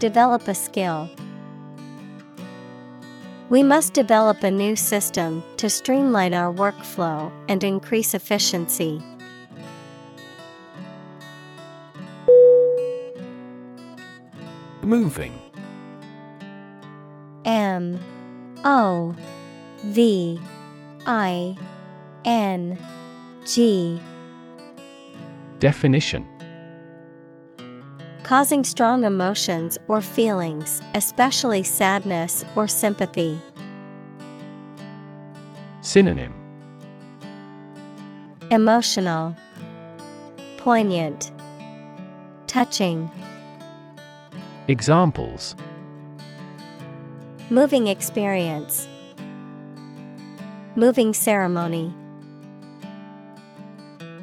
Develop 0.00 0.48
a 0.48 0.54
skill. 0.54 1.10
We 3.50 3.62
must 3.62 3.92
develop 3.92 4.42
a 4.42 4.50
new 4.50 4.74
system 4.74 5.44
to 5.58 5.68
streamline 5.68 6.32
our 6.32 6.50
workflow 6.50 7.30
and 7.50 7.62
increase 7.62 8.14
efficiency. 8.14 9.02
Moving 14.80 15.38
M 17.44 18.00
O 18.64 19.14
V 19.84 20.40
I 21.04 21.58
N 22.24 22.78
G 23.44 24.00
Definition 25.58 26.26
Causing 28.30 28.62
strong 28.62 29.02
emotions 29.02 29.76
or 29.88 30.00
feelings, 30.00 30.80
especially 30.94 31.64
sadness 31.64 32.44
or 32.54 32.68
sympathy. 32.68 33.36
Synonym 35.80 36.32
Emotional, 38.52 39.34
Poignant, 40.58 41.32
Touching. 42.46 43.10
Examples 44.68 45.56
Moving 47.50 47.88
experience. 47.88 48.86
Moving 50.76 51.14
ceremony. 51.14 51.92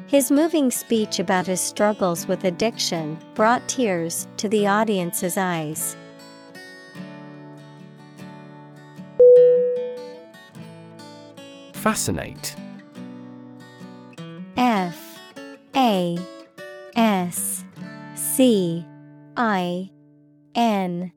His 0.08 0.30
moving 0.30 0.70
speech 0.70 1.18
about 1.18 1.46
his 1.46 1.60
struggles 1.60 2.26
with 2.26 2.44
addiction 2.44 3.18
brought 3.34 3.68
tears 3.68 4.26
to 4.38 4.48
the 4.48 4.66
audience's 4.66 5.36
eyes. 5.36 5.98
Fascinate. 11.74 12.56
F 14.56 15.20
A 15.76 16.16
S 16.96 17.64
C 18.14 18.86
I 19.36 19.90
N 20.54 21.12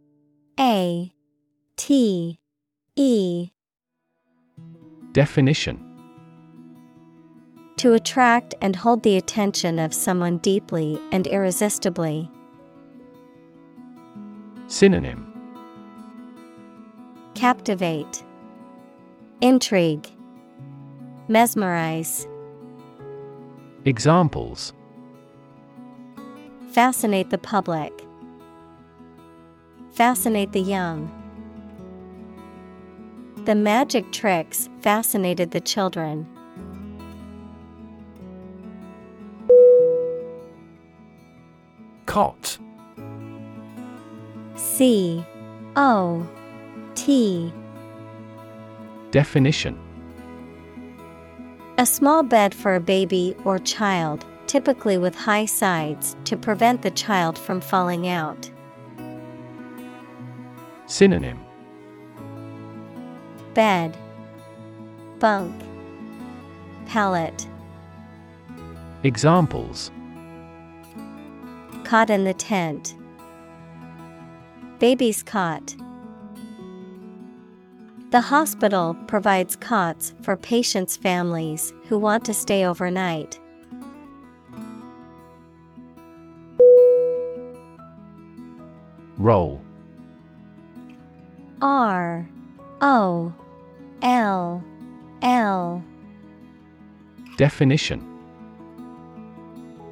A 0.60 1.14
T 1.78 2.40
E. 2.98 3.50
Definition 5.14 5.91
To 7.82 7.94
attract 7.94 8.54
and 8.62 8.76
hold 8.76 9.02
the 9.02 9.18
attention 9.18 9.80
of 9.80 9.92
someone 9.92 10.38
deeply 10.38 11.02
and 11.12 11.26
irresistibly. 11.26 12.30
Synonym 14.68 15.26
Captivate, 17.34 18.24
Intrigue, 19.42 20.08
Mesmerize. 21.28 22.28
Examples 23.86 24.74
Fascinate 26.74 27.32
the 27.32 27.40
public. 27.40 28.06
Fascinate 29.90 30.52
the 30.52 30.62
young. 30.62 31.10
The 33.46 33.56
magic 33.56 34.12
tricks 34.12 34.70
fascinated 34.82 35.50
the 35.50 35.62
children. 35.62 36.28
Cot. 42.12 42.58
C 44.56 45.26
O 45.78 46.28
T. 46.94 47.54
Definition. 49.12 49.80
A 51.78 51.86
small 51.86 52.22
bed 52.22 52.54
for 52.54 52.76
a 52.76 52.82
baby 52.82 53.34
or 53.46 53.60
child, 53.60 54.26
typically 54.46 54.98
with 54.98 55.16
high 55.16 55.46
sides 55.46 56.18
to 56.26 56.36
prevent 56.36 56.82
the 56.82 56.92
child 56.92 57.38
from 57.38 57.62
falling 57.62 58.10
out. 58.10 58.52
Synonym. 60.88 61.40
Bed. 63.54 63.96
Bunk. 65.20 65.56
Pallet. 66.88 67.48
Examples 69.04 69.92
Cot 71.92 72.10
in 72.10 72.24
the 72.24 72.34
tent. 72.34 72.96
Baby's 74.80 75.22
cot. 75.22 75.76
The 78.12 78.22
hospital 78.22 78.96
provides 79.08 79.58
cots 79.58 80.14
for 80.22 80.38
patients' 80.38 80.96
families 80.96 81.74
who 81.90 82.00
want 82.00 82.24
to 82.24 82.34
stay 82.34 82.64
overnight. 82.64 83.38
Roll 89.18 89.62
R 91.62 92.26
O 92.80 93.34
L 94.02 94.64
L 95.22 95.84
Definition 97.36 98.11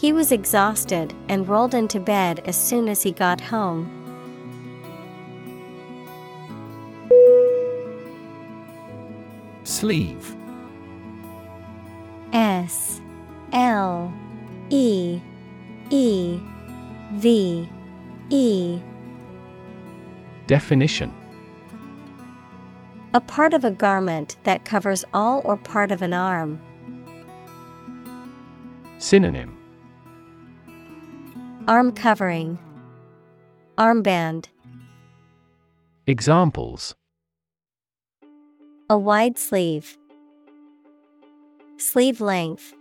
He 0.00 0.14
was 0.14 0.32
exhausted 0.32 1.12
and 1.28 1.46
rolled 1.46 1.74
into 1.74 2.00
bed 2.00 2.40
as 2.46 2.56
soon 2.56 2.88
as 2.88 3.02
he 3.02 3.12
got 3.12 3.38
home. 3.38 3.84
Sleeve 9.62 10.34
S 12.32 13.02
L 13.52 14.10
E 14.70 15.20
E 15.90 16.40
V 17.12 17.68
E 18.30 18.80
Definition 20.46 21.12
A 23.12 23.20
part 23.20 23.52
of 23.52 23.66
a 23.66 23.70
garment 23.70 24.38
that 24.44 24.64
covers 24.64 25.04
all 25.12 25.42
or 25.44 25.58
part 25.58 25.92
of 25.92 26.00
an 26.00 26.14
arm. 26.14 26.58
Synonym 28.96 29.59
Arm 31.68 31.92
covering. 31.92 32.58
Armband. 33.76 34.46
Examples 36.06 36.94
A 38.88 38.98
wide 38.98 39.38
sleeve. 39.38 39.96
Sleeve 41.76 42.20
length. 42.20 42.74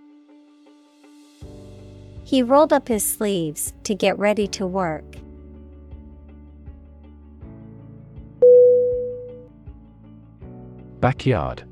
He 2.24 2.42
rolled 2.42 2.72
up 2.72 2.88
his 2.88 3.04
sleeves 3.04 3.74
to 3.84 3.94
get 3.94 4.18
ready 4.18 4.48
to 4.48 4.66
work. 4.66 5.04
Backyard 11.00 11.64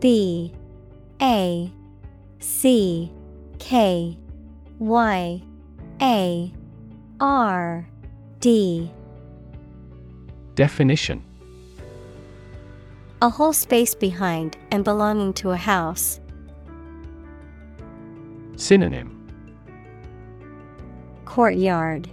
B 0.00 0.52
A 1.20 1.70
C 2.38 3.12
K 3.58 4.18
Y 4.78 5.42
A 6.02 6.52
R 7.18 7.88
D 8.40 8.90
Definition 10.54 11.24
A 13.22 13.30
whole 13.30 13.54
space 13.54 13.94
behind 13.94 14.58
and 14.70 14.84
belonging 14.84 15.32
to 15.34 15.52
a 15.52 15.56
house. 15.56 16.20
Synonym 18.56 19.12
Courtyard 21.24 22.10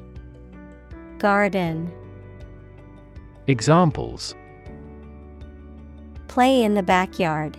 Garden 1.18 1.92
Examples 3.48 4.36
Play 6.30 6.64
in 6.64 6.76
the 6.76 6.84
backyard. 6.84 7.58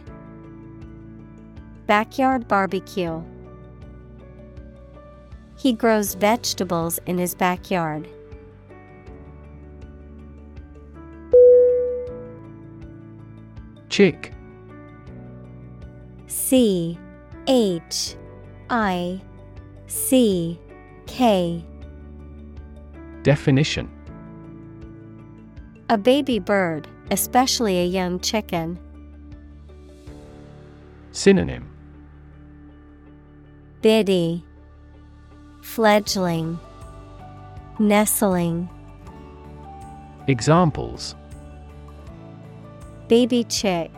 Backyard 1.86 2.48
barbecue. 2.48 3.22
He 5.64 5.72
grows 5.72 6.14
vegetables 6.14 7.00
in 7.06 7.16
his 7.16 7.34
backyard. 7.34 8.06
Chick. 13.88 14.34
C 16.26 16.98
H 17.46 18.14
I 18.68 19.22
C 19.86 20.60
K. 21.06 21.64
Definition. 23.22 23.90
A 25.88 25.96
baby 25.96 26.40
bird, 26.40 26.86
especially 27.10 27.78
a 27.78 27.86
young 27.86 28.20
chicken. 28.20 28.78
Synonym. 31.12 31.66
Biddy 33.80 34.44
Fledgling 35.64 36.60
Nestling. 37.78 38.68
Examples. 40.28 41.16
Baby 43.08 43.44
chick. 43.44 43.90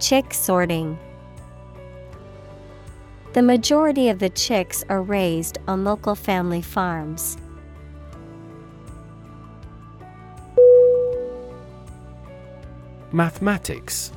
Chick 0.00 0.34
sorting. 0.34 0.98
The 3.32 3.42
majority 3.42 4.08
of 4.08 4.18
the 4.18 4.28
chicks 4.28 4.84
are 4.88 5.02
raised 5.02 5.56
on 5.68 5.84
local 5.84 6.16
family 6.16 6.62
farms. 6.62 7.38
Mathematics. 13.12 14.12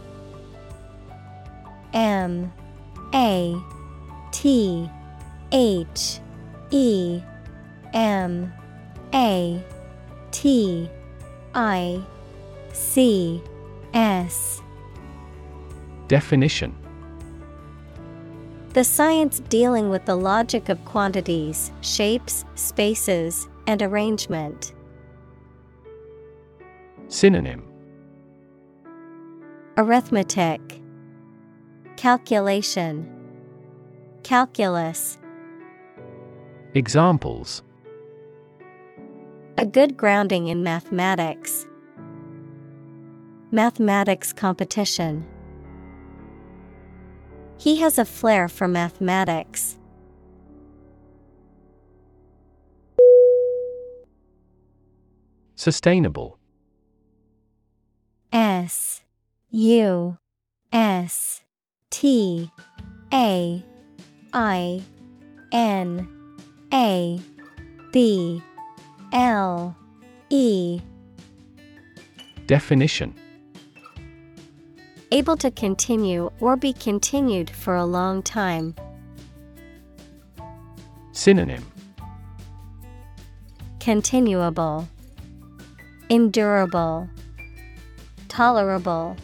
M 1.93 2.51
A 3.13 3.55
T 4.31 4.89
H 5.53 6.19
E 6.71 7.21
M 7.93 8.51
A 9.13 9.63
T 10.31 10.89
I 11.53 12.03
C 12.73 13.41
S. 13.93 14.61
Definition. 16.07 16.75
The 18.69 18.83
science 18.83 19.39
dealing 19.49 19.89
with 19.89 20.05
the 20.05 20.15
logic 20.15 20.69
of 20.69 20.83
quantities, 20.85 21.71
shapes, 21.81 22.43
spaces, 22.55 23.47
and 23.67 23.83
arrangement. 23.83 24.73
Synonym. 27.09 27.63
Arithmetic. 29.77 30.81
Calculation. 31.95 33.07
Calculus 34.23 35.19
Examples 36.75 37.61
A 39.59 39.65
good 39.65 39.95
grounding 39.95 40.47
in 40.47 40.63
mathematics. 40.63 41.67
Mathematics 43.51 44.33
competition. 44.33 45.23
He 47.59 47.75
has 47.75 47.99
a 47.99 48.05
flair 48.05 48.49
for 48.49 48.67
mathematics. 48.67 49.77
Sustainable. 55.53 56.39
S 58.31 59.03
U 59.51 60.17
S 60.71 61.43
T 61.91 62.51
A 63.13 63.63
I 64.33 64.81
N 65.51 66.12
A 66.73 67.21
B 67.91 68.41
L 69.11 69.75
E 70.31 70.81
Definition 72.47 73.13
Able 75.11 75.37
to 75.37 75.51
continue 75.51 76.31
or 76.39 76.55
be 76.55 76.73
continued 76.73 77.51
for 77.51 77.75
a 77.75 77.85
long 77.85 78.23
time. 78.23 78.73
Synonym 81.11 81.63
Continuable, 83.79 84.87
Endurable, 86.09 87.07
Tolerable. 88.29 89.15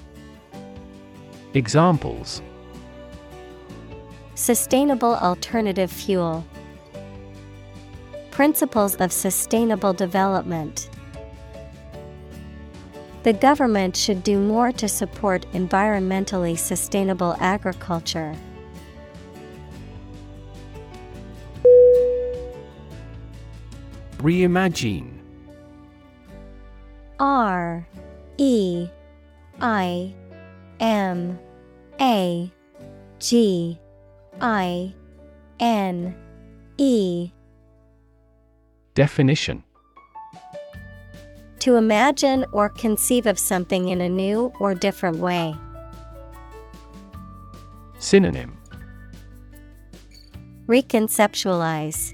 Examples 1.56 2.44
Sustainable 4.36 5.16
alternative 5.16 5.92
fuel. 5.92 6.46
Principles 8.40 8.96
of 9.02 9.12
sustainable 9.12 9.92
development. 9.92 10.90
The 13.24 13.34
government 13.34 13.98
should 13.98 14.24
do 14.24 14.40
more 14.40 14.72
to 14.72 14.88
support 14.88 15.46
environmentally 15.52 16.58
sustainable 16.58 17.36
agriculture. 17.42 18.34
Reimagine 24.20 25.20
R 27.20 27.86
E 28.38 28.88
I 29.60 30.16
M 30.80 31.38
A 32.00 32.50
G 33.20 33.78
I 34.40 34.94
N 35.60 36.16
E 36.78 37.32
Definition 39.00 39.64
To 41.60 41.76
imagine 41.76 42.46
or 42.52 42.68
conceive 42.68 43.28
of 43.28 43.40
something 43.40 43.88
in 43.88 44.02
a 44.02 44.10
new 44.10 44.52
or 44.60 44.76
different 44.76 45.20
way. 45.20 45.56
Synonym 48.00 48.58
Reconceptualize, 50.68 52.14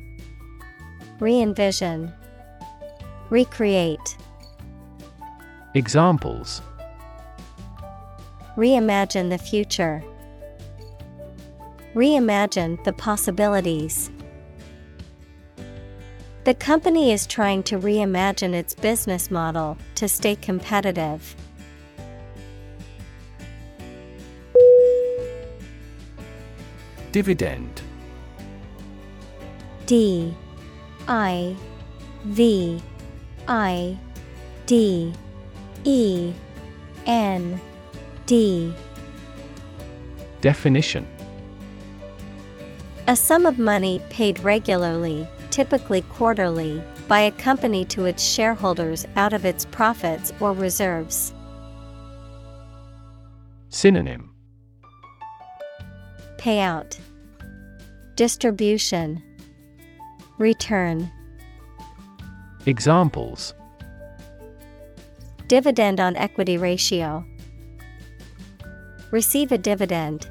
Re 1.19 1.41
envision, 1.41 2.13
Recreate. 3.31 4.17
Examples 5.73 6.61
Reimagine 8.55 9.31
the 9.31 9.39
future. 9.39 10.03
Reimagine 11.95 12.83
the 12.83 12.93
possibilities. 12.93 14.11
The 16.45 16.53
company 16.53 17.11
is 17.11 17.25
trying 17.25 17.63
to 17.63 17.79
reimagine 17.79 18.53
its 18.53 18.75
business 18.75 19.31
model 19.31 19.79
to 19.95 20.07
stay 20.07 20.35
competitive. 20.35 21.35
Dividend. 27.11 27.81
D 29.87 30.35
I 31.07 31.55
V 32.25 32.79
I 33.47 33.97
D 34.67 35.13
E 35.83 36.31
N 37.07 37.59
D. 38.27 38.71
Definition. 40.41 41.07
A 43.07 43.15
sum 43.15 43.47
of 43.47 43.57
money 43.57 43.99
paid 44.11 44.37
regularly, 44.41 45.27
typically 45.55 46.01
quarterly, 46.01 46.83
by 47.07 47.21
a 47.21 47.31
company 47.31 47.85
to 47.85 48.03
its 48.03 48.21
shareholders 48.21 49.07
out 49.15 49.31
of 49.31 49.45
its 49.45 49.63
profits 49.63 50.33
or 50.41 50.51
reserves. 50.51 51.33
Synonym 53.69 54.35
Payout, 56.37 56.99
Distribution, 58.17 59.23
Return. 60.39 61.09
Examples 62.65 63.53
Dividend 65.47 66.01
on 66.01 66.17
equity 66.17 66.57
ratio. 66.57 67.23
Receive 69.09 69.53
a 69.53 69.57
dividend. 69.57 70.29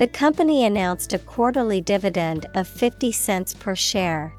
The 0.00 0.08
company 0.08 0.64
announced 0.64 1.12
a 1.12 1.18
quarterly 1.18 1.82
dividend 1.82 2.46
of 2.54 2.66
50 2.66 3.12
cents 3.12 3.52
per 3.52 3.76
share. 3.76 4.34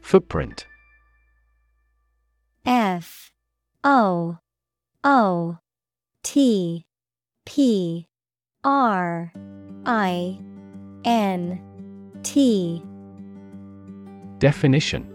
Footprint. 0.00 0.66
F 2.64 3.30
O 3.84 4.38
O 5.04 5.58
T 6.24 6.84
P 7.44 8.08
R 8.64 9.32
I 9.86 10.40
N 11.04 11.60
T. 12.24 12.82
Definition. 14.40 15.08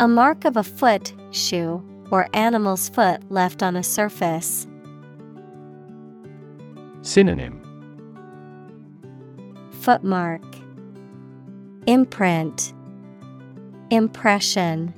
A 0.00 0.08
mark 0.08 0.46
of 0.46 0.56
a 0.56 0.62
foot, 0.62 1.12
shoe, 1.30 1.84
or 2.10 2.28
animal's 2.34 2.88
foot 2.88 3.22
left 3.30 3.62
on 3.62 3.76
a 3.76 3.82
surface. 3.82 4.66
Synonym 7.02 7.60
Footmark 9.80 10.44
Imprint 11.86 12.74
Impression 13.90 14.94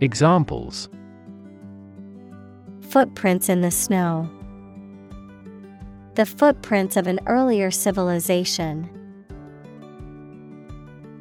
Examples 0.00 0.88
Footprints 2.80 3.48
in 3.48 3.62
the 3.62 3.70
snow. 3.70 4.28
The 6.14 6.26
footprints 6.26 6.98
of 6.98 7.06
an 7.06 7.20
earlier 7.26 7.70
civilization. 7.70 8.90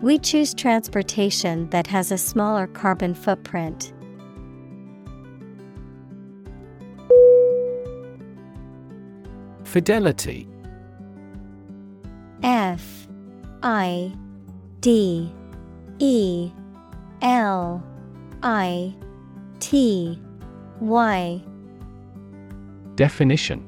We 0.01 0.19
choose 0.19 0.53
transportation 0.53 1.69
that 1.69 1.87
has 1.87 2.11
a 2.11 2.17
smaller 2.17 2.67
carbon 2.67 3.13
footprint. 3.13 3.93
Fidelity. 9.71 10.49
F 12.43 13.07
I 13.63 14.11
D 14.81 15.31
E 15.97 16.51
L 17.21 17.81
I 18.43 18.93
T 19.61 20.19
Y. 20.81 21.41
Definition. 22.95 23.65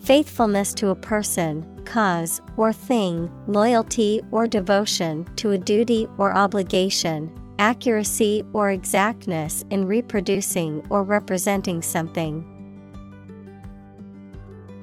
Faithfulness 0.00 0.74
to 0.74 0.88
a 0.88 0.96
person, 0.96 1.64
cause, 1.84 2.40
or 2.56 2.72
thing, 2.72 3.30
loyalty 3.46 4.20
or 4.32 4.48
devotion 4.48 5.24
to 5.36 5.52
a 5.52 5.58
duty 5.58 6.08
or 6.18 6.36
obligation, 6.36 7.32
accuracy 7.60 8.42
or 8.54 8.72
exactness 8.72 9.64
in 9.70 9.86
reproducing 9.86 10.84
or 10.90 11.04
representing 11.04 11.80
something. 11.80 12.59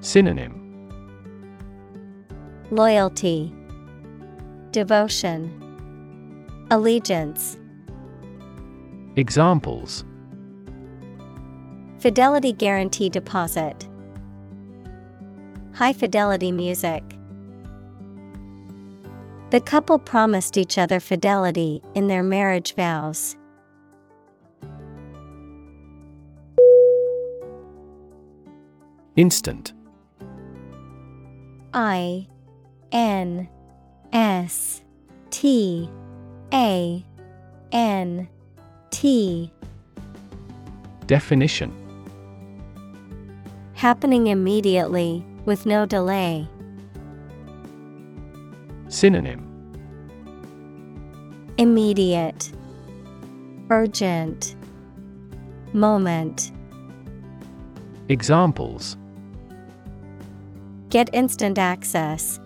Synonym 0.01 0.64
Loyalty, 2.69 3.53
Devotion, 4.72 5.51
Allegiance. 6.69 7.58
Examples 9.16 10.03
Fidelity 12.00 12.53
Guarantee 12.53 13.09
Deposit. 13.09 13.88
High 15.74 15.93
fidelity 15.93 16.51
music. 16.51 17.03
The 19.50 19.61
couple 19.61 19.98
promised 19.98 20.58
each 20.58 20.77
other 20.77 21.00
fidelity 21.00 21.82
in 21.95 22.08
their 22.08 22.22
marriage 22.22 22.76
vows. 22.76 23.38
Instant 29.16 29.74
I 31.80 32.28
N 32.92 33.48
S 34.12 34.82
T 35.30 35.88
A 36.52 37.06
N 37.72 38.28
T. 38.90 39.54
Definition. 41.06 41.72
Happening 43.76 44.26
immediately, 44.26 45.24
with 45.46 45.68
no 45.68 45.86
delay. 45.86 46.48
Synonym. 48.88 49.44
Immediate, 51.60 52.52
Urgent, 53.70 54.56
Moment. 55.74 56.52
Examples 58.10 58.98
Get 60.90 61.10
instant 61.14 61.58
access. 61.58 62.40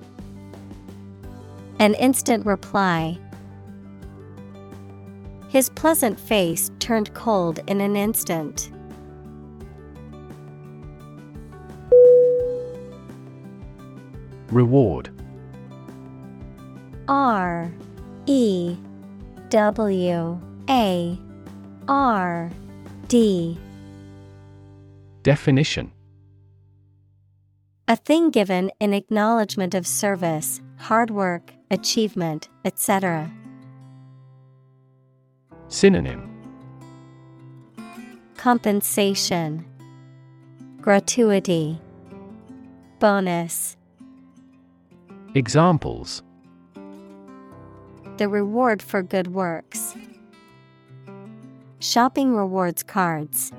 An 1.80 1.94
instant 1.96 2.46
reply. 2.46 3.20
His 5.50 5.70
pleasant 5.70 6.20
face 6.20 6.72
turned 6.80 7.14
cold 7.14 7.60
in 7.68 7.82
an 7.82 7.96
instant. 7.96 8.72
Reward 14.50 15.10
R 17.08 17.72
E 18.26 18.76
W 19.50 20.42
A 20.70 21.20
R 21.88 22.52
D 23.08 23.58
Definition 25.24 25.92
A 27.88 27.96
thing 27.96 28.30
given 28.30 28.72
in 28.80 28.94
acknowledgement 28.94 29.74
of 29.76 29.86
service, 29.86 30.62
hard 30.78 31.10
work, 31.10 31.54
achievement, 31.70 32.48
etc. 32.64 33.32
Synonym 35.68 36.30
Compensation 38.38 39.66
Gratuity 40.80 41.80
Bonus 43.00 43.78
Examples 45.34 46.24
The 48.18 48.28
reward 48.28 48.82
for 48.82 49.02
good 49.02 49.28
works. 49.34 49.96
Shopping 51.80 52.36
rewards 52.36 52.84
cards. 52.84 53.52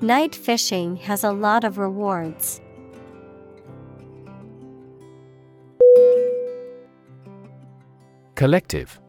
Night 0.00 0.32
fishing 0.32 0.94
has 0.96 1.24
a 1.24 1.32
lot 1.32 1.64
of 1.64 1.76
rewards. 1.76 2.60
Collective. 8.36 9.00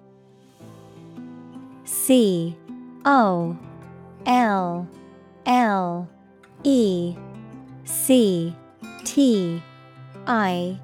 C 1.83 2.57
O 3.05 3.55
L 4.25 4.87
L 5.45 6.09
E 6.63 7.15
C 7.83 8.55
T 9.03 9.61
I 10.25 10.79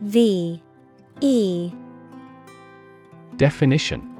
V 0.00 0.60
E. 1.20 1.70
Definition 3.36 4.15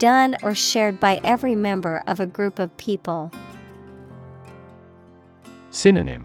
Done 0.00 0.34
or 0.42 0.54
shared 0.54 0.98
by 0.98 1.20
every 1.22 1.54
member 1.54 2.02
of 2.06 2.20
a 2.20 2.26
group 2.26 2.58
of 2.58 2.74
people. 2.78 3.30
Synonym 5.68 6.24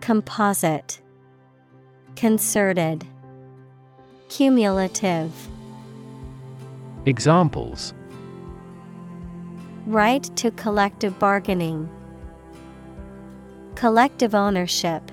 Composite 0.00 1.00
Concerted 2.16 3.06
Cumulative 4.28 5.30
Examples 7.06 7.94
Right 9.86 10.24
to 10.34 10.50
collective 10.50 11.16
bargaining. 11.20 11.88
Collective 13.76 14.34
ownership. 14.34 15.12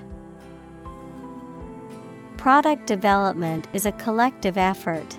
Product 2.36 2.88
development 2.88 3.68
is 3.72 3.86
a 3.86 3.92
collective 3.92 4.58
effort. 4.58 5.16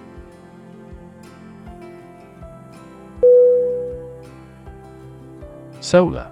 Solar 5.82 6.32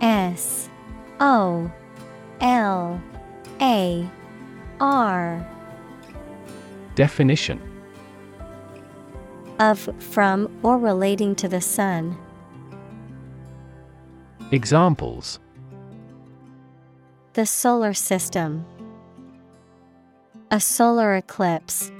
S 0.00 0.68
O 1.20 1.70
L 2.40 3.00
A 3.60 4.10
R 4.80 5.48
Definition 6.94 7.60
of, 9.58 9.88
from, 10.00 10.50
or 10.62 10.78
relating 10.78 11.34
to 11.36 11.48
the 11.48 11.60
sun. 11.60 12.16
Examples 14.50 15.38
The 17.34 17.46
solar 17.46 17.94
system. 17.94 18.64
A 20.50 20.60
solar 20.60 21.14
eclipse. 21.16 21.90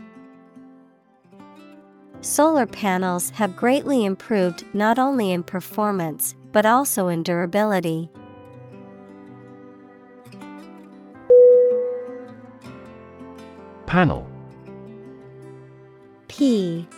Solar 2.24 2.64
panels 2.64 3.28
have 3.30 3.54
greatly 3.54 4.06
improved 4.06 4.64
not 4.74 4.98
only 4.98 5.30
in 5.30 5.42
performance, 5.42 6.34
but 6.52 6.64
also 6.64 7.08
in 7.08 7.22
durability. 7.22 8.08
Panel. 13.84 14.26
P 16.28 16.88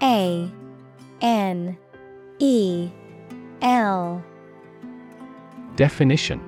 A 0.00 0.48
N 1.22 1.76
E 2.38 2.88
L. 3.60 4.22
Definition 5.74 6.47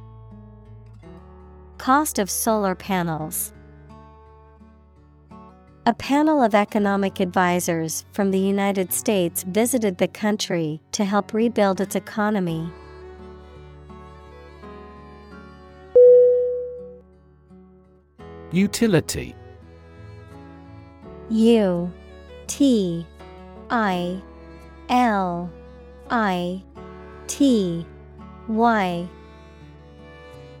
Cost 1.81 2.19
of 2.19 2.29
solar 2.29 2.75
panels. 2.75 3.53
A 5.87 5.95
panel 5.95 6.43
of 6.43 6.53
economic 6.53 7.19
advisors 7.19 8.05
from 8.11 8.29
the 8.29 8.37
United 8.37 8.93
States 8.93 9.41
visited 9.41 9.97
the 9.97 10.07
country 10.07 10.79
to 10.91 11.03
help 11.03 11.33
rebuild 11.33 11.81
its 11.81 11.95
economy. 11.95 12.71
Utility 18.51 19.35
U 21.31 21.91
T 22.45 23.07
I 23.71 24.21
L 24.87 25.49
I 26.11 26.61
T 27.25 27.87
Y 28.47 29.09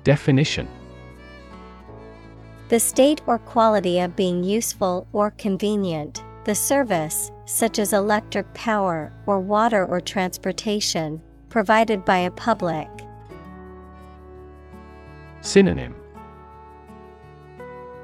Definition 0.03 0.67
The 2.71 2.79
state 2.79 3.19
or 3.27 3.37
quality 3.37 3.99
of 3.99 4.15
being 4.15 4.45
useful 4.45 5.05
or 5.11 5.31
convenient, 5.31 6.23
the 6.45 6.55
service, 6.55 7.29
such 7.43 7.79
as 7.79 7.91
electric 7.91 8.53
power 8.53 9.11
or 9.25 9.41
water 9.41 9.85
or 9.85 9.99
transportation, 9.99 11.21
provided 11.49 12.05
by 12.05 12.19
a 12.19 12.31
public. 12.31 12.87
Synonym 15.41 15.93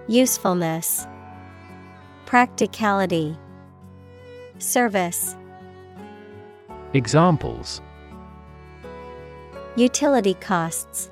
Usefulness, 0.10 1.08
Practicality, 2.26 3.38
Service. 4.60 5.38
Examples 6.94 7.82
Utility 9.78 10.34
costs, 10.34 11.10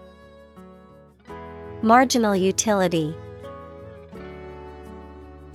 Marginal 1.82 2.36
utility. 2.36 3.16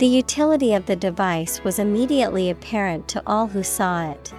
The 0.01 0.07
utility 0.07 0.73
of 0.73 0.87
the 0.87 0.95
device 0.95 1.63
was 1.63 1.77
immediately 1.77 2.49
apparent 2.49 3.07
to 3.09 3.21
all 3.27 3.45
who 3.45 3.61
saw 3.61 4.09
it. 4.09 4.33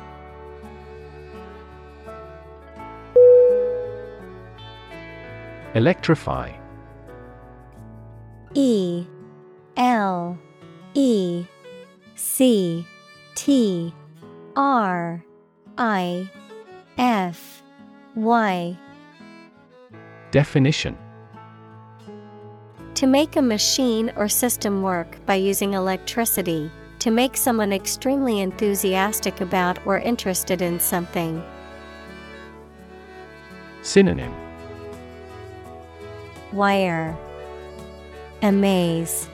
Electrify. 5.76 6.50
E 8.54 9.06
L 9.76 10.36
E 10.94 11.46
C 12.16 12.84
T 13.36 13.94
R 14.56 15.24
I 15.78 16.28
F 16.98 17.62
Y. 18.16 18.76
Definition 20.32 20.98
To 22.96 23.06
make 23.06 23.36
a 23.36 23.42
machine 23.42 24.12
or 24.16 24.28
system 24.28 24.82
work 24.82 25.16
by 25.26 25.34
using 25.36 25.72
electricity, 25.72 26.70
to 26.98 27.10
make 27.10 27.36
someone 27.36 27.72
extremely 27.72 28.40
enthusiastic 28.40 29.40
about 29.40 29.84
or 29.86 29.98
interested 29.98 30.62
in 30.62 30.78
something. 30.78 31.42
Synonym 33.82 34.32
Wire 36.52 37.16
Amaze 38.42 39.28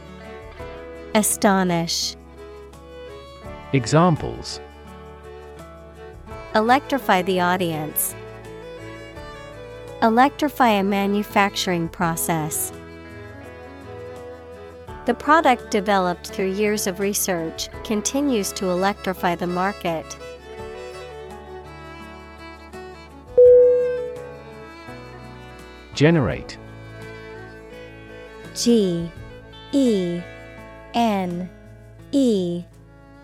Astonish 1.14 2.16
Examples 3.72 4.60
Electrify 6.54 7.20
the 7.22 7.40
audience. 7.40 8.14
Electrify 10.00 10.70
a 10.70 10.82
manufacturing 10.82 11.88
process. 11.88 12.72
The 15.08 15.14
product 15.14 15.70
developed 15.70 16.26
through 16.26 16.52
years 16.52 16.86
of 16.86 17.00
research 17.00 17.70
continues 17.82 18.52
to 18.52 18.68
electrify 18.68 19.36
the 19.36 19.46
market. 19.46 20.04
Generate. 25.94 26.58
G 28.54 29.10
E 29.72 30.20
N 30.92 31.48
E 32.12 32.64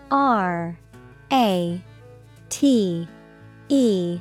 R 0.09 0.75
A 1.31 1.81
T 2.49 3.07
E. 3.69 4.19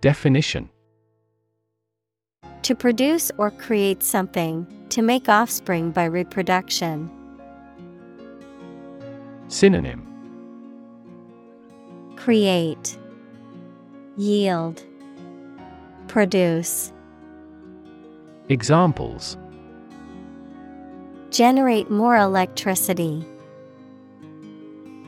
Definition. 0.00 0.70
To 2.62 2.74
produce 2.74 3.30
or 3.36 3.50
create 3.50 4.02
something, 4.02 4.66
to 4.90 5.02
make 5.02 5.28
offspring 5.28 5.90
by 5.90 6.04
reproduction. 6.04 7.10
Synonym 9.48 10.06
Create 12.16 12.98
Yield 14.16 14.84
Produce 16.08 16.92
Examples 18.48 19.36
Generate 21.30 21.88
more 21.90 22.16
electricity. 22.16 23.24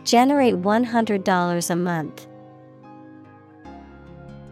Generate 0.05 0.55
$100 0.55 1.71
a 1.71 1.77
month. 1.77 2.27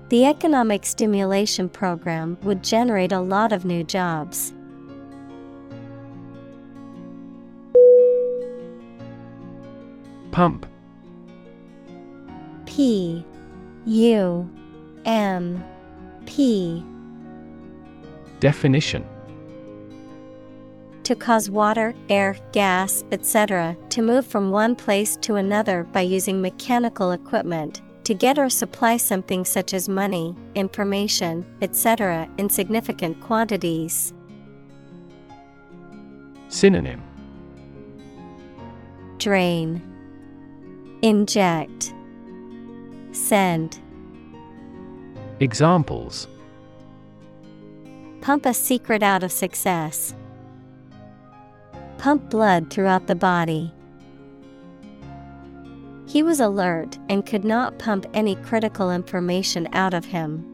The 0.08 0.26
economic 0.26 0.84
stimulation 0.84 1.68
program 1.68 2.36
would 2.42 2.64
generate 2.64 3.12
a 3.12 3.20
lot 3.20 3.52
of 3.52 3.64
new 3.64 3.84
jobs. 3.84 4.52
Pump 10.30 10.66
P 12.66 13.24
U 13.86 14.50
M 15.04 15.64
P 16.26 16.84
Definition 18.38 19.04
To 21.04 21.14
cause 21.16 21.50
water, 21.50 21.94
air, 22.08 22.36
gas, 22.52 23.04
etc. 23.10 23.76
to 23.90 24.02
move 24.02 24.26
from 24.26 24.50
one 24.50 24.76
place 24.76 25.16
to 25.18 25.34
another 25.34 25.84
by 25.84 26.02
using 26.02 26.40
mechanical 26.40 27.10
equipment, 27.12 27.82
to 28.04 28.14
get 28.14 28.38
or 28.38 28.48
supply 28.48 28.96
something 28.96 29.44
such 29.44 29.74
as 29.74 29.88
money, 29.88 30.36
information, 30.54 31.44
etc. 31.60 32.28
in 32.38 32.48
significant 32.48 33.20
quantities. 33.20 34.14
Synonym 36.48 37.02
Drain, 39.18 39.82
Inject, 41.02 41.94
Send. 43.12 43.80
Examples 45.40 46.28
Pump 48.20 48.44
a 48.44 48.52
secret 48.52 49.02
out 49.02 49.22
of 49.22 49.32
success. 49.32 50.14
Pump 51.96 52.28
blood 52.28 52.70
throughout 52.70 53.06
the 53.06 53.14
body. 53.14 53.72
He 56.06 56.22
was 56.22 56.38
alert 56.38 56.98
and 57.08 57.24
could 57.24 57.46
not 57.46 57.78
pump 57.78 58.04
any 58.12 58.34
critical 58.36 58.90
information 58.90 59.68
out 59.72 59.94
of 59.94 60.04
him. 60.04 60.44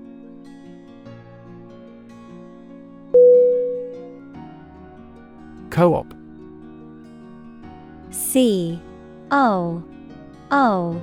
Co 5.71 5.95
op 5.95 6.15
C 8.11 8.81
O 9.33 9.83
O 10.51 11.03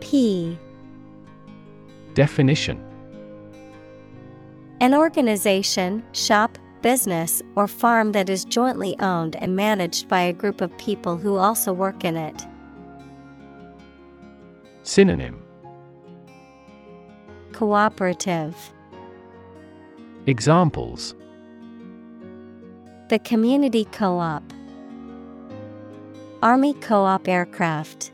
P. 0.00 0.58
Definition. 2.14 2.82
An 4.80 4.94
organization, 4.94 6.02
shop, 6.12 6.58
business, 6.82 7.40
or 7.54 7.66
farm 7.66 8.12
that 8.12 8.28
is 8.28 8.44
jointly 8.44 8.98
owned 9.00 9.36
and 9.36 9.56
managed 9.56 10.08
by 10.08 10.20
a 10.20 10.32
group 10.32 10.60
of 10.60 10.76
people 10.76 11.16
who 11.16 11.36
also 11.36 11.72
work 11.72 12.04
in 12.04 12.16
it. 12.16 12.46
Synonym. 14.82 15.40
Cooperative. 17.52 18.54
Examples. 20.26 21.14
The 23.08 23.18
Community 23.18 23.84
Co 23.86 24.18
op 24.18 24.42
Army 26.42 26.74
Co 26.74 27.04
op 27.04 27.28
aircraft. 27.28 28.10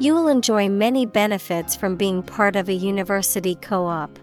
You 0.00 0.14
will 0.14 0.28
enjoy 0.28 0.68
many 0.68 1.06
benefits 1.06 1.74
from 1.74 1.96
being 1.96 2.22
part 2.22 2.54
of 2.54 2.68
a 2.68 2.72
university 2.72 3.56
co 3.56 3.86
op. 3.86 4.16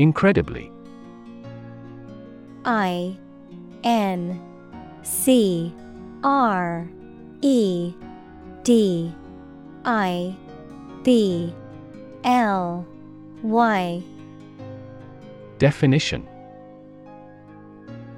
Incredibly. 0.00 0.72
I 2.64 3.16
N 3.84 4.40
C 5.02 5.72
R 6.24 6.88
E 7.42 7.94
D 8.64 9.12
I 9.84 10.36
B 11.04 11.54
L 12.24 12.84
Y. 13.42 14.02
Definition 15.58 16.26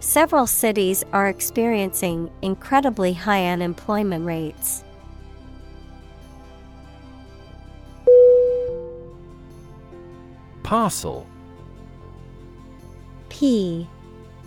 Several 0.00 0.46
cities 0.46 1.04
are 1.12 1.28
experiencing 1.28 2.30
incredibly 2.40 3.12
high 3.12 3.46
unemployment 3.46 4.24
rates. 4.24 4.84
Parcel 10.62 11.26
P 13.28 13.88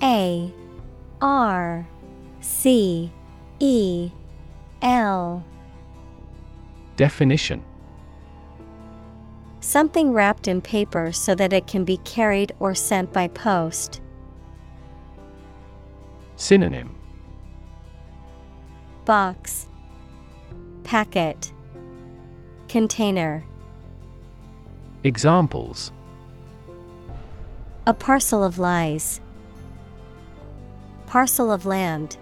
A 0.02 0.54
R 1.22 1.88
C 2.40 3.12
E 3.60 4.12
L 4.82 5.44
Definition 6.96 7.64
Something 9.60 10.14
wrapped 10.14 10.48
in 10.48 10.62
paper 10.62 11.12
so 11.12 11.36
that 11.36 11.54
it 11.54 11.68
can 11.68 11.84
be 11.86 11.98
carried 11.98 12.52
or 12.60 12.74
sent 12.74 13.14
by 13.14 13.28
post. 13.28 14.01
Synonym. 16.42 16.96
Box. 19.06 19.68
Packet. 20.84 21.54
Container. 22.68 23.44
Examples. 25.04 25.92
A 27.86 27.94
parcel 27.94 28.44
of 28.44 28.58
lies. 28.58 29.22
Parcel 31.06 31.52
of 31.52 31.68
land. 31.68 32.18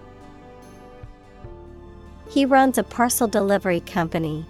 He 2.29 2.43
runs 2.43 2.77
a 2.77 2.83
parcel 2.83 3.29
delivery 3.29 3.79
company. 3.79 4.45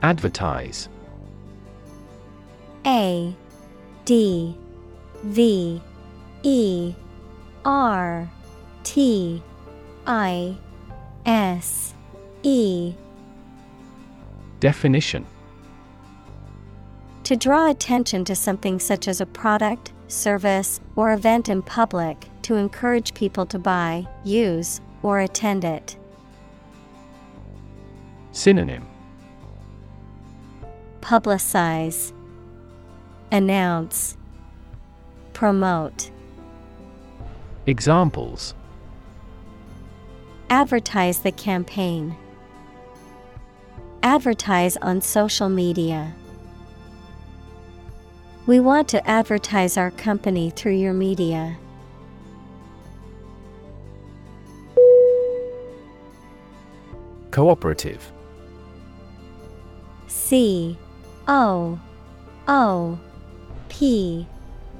Advertise. 0.00 0.88
A 2.86 3.36
D 4.04 4.56
V 5.22 5.80
E 6.42 6.94
R 7.64 8.28
T 8.82 9.42
I 10.06 10.56
S 11.24 11.94
E. 12.42 12.94
Definition. 14.60 15.26
To 17.24 17.36
draw 17.36 17.70
attention 17.70 18.24
to 18.24 18.34
something 18.34 18.80
such 18.80 19.06
as 19.06 19.20
a 19.20 19.26
product, 19.26 19.92
service, 20.08 20.80
or 20.96 21.12
event 21.12 21.48
in 21.48 21.62
public 21.62 22.28
to 22.42 22.56
encourage 22.56 23.14
people 23.14 23.46
to 23.46 23.58
buy, 23.58 24.06
use, 24.24 24.80
or 25.02 25.20
attend 25.20 25.64
it. 25.64 25.96
Synonym. 28.32 28.86
Publicize, 31.00 32.12
Announce, 33.32 34.18
Promote. 35.32 36.10
Examples 37.64 38.52
Advertise 40.50 41.20
the 41.20 41.32
campaign. 41.32 42.14
Advertise 44.02 44.76
on 44.76 45.00
social 45.00 45.48
media. 45.48 46.12
We 48.44 48.60
want 48.60 48.86
to 48.88 49.08
advertise 49.08 49.78
our 49.78 49.92
company 49.92 50.50
through 50.50 50.74
your 50.74 50.92
media. 50.92 51.56
Cooperative 57.30 58.12
C 60.06 60.76
O 61.26 61.80
O 62.46 62.98
P 63.72 64.26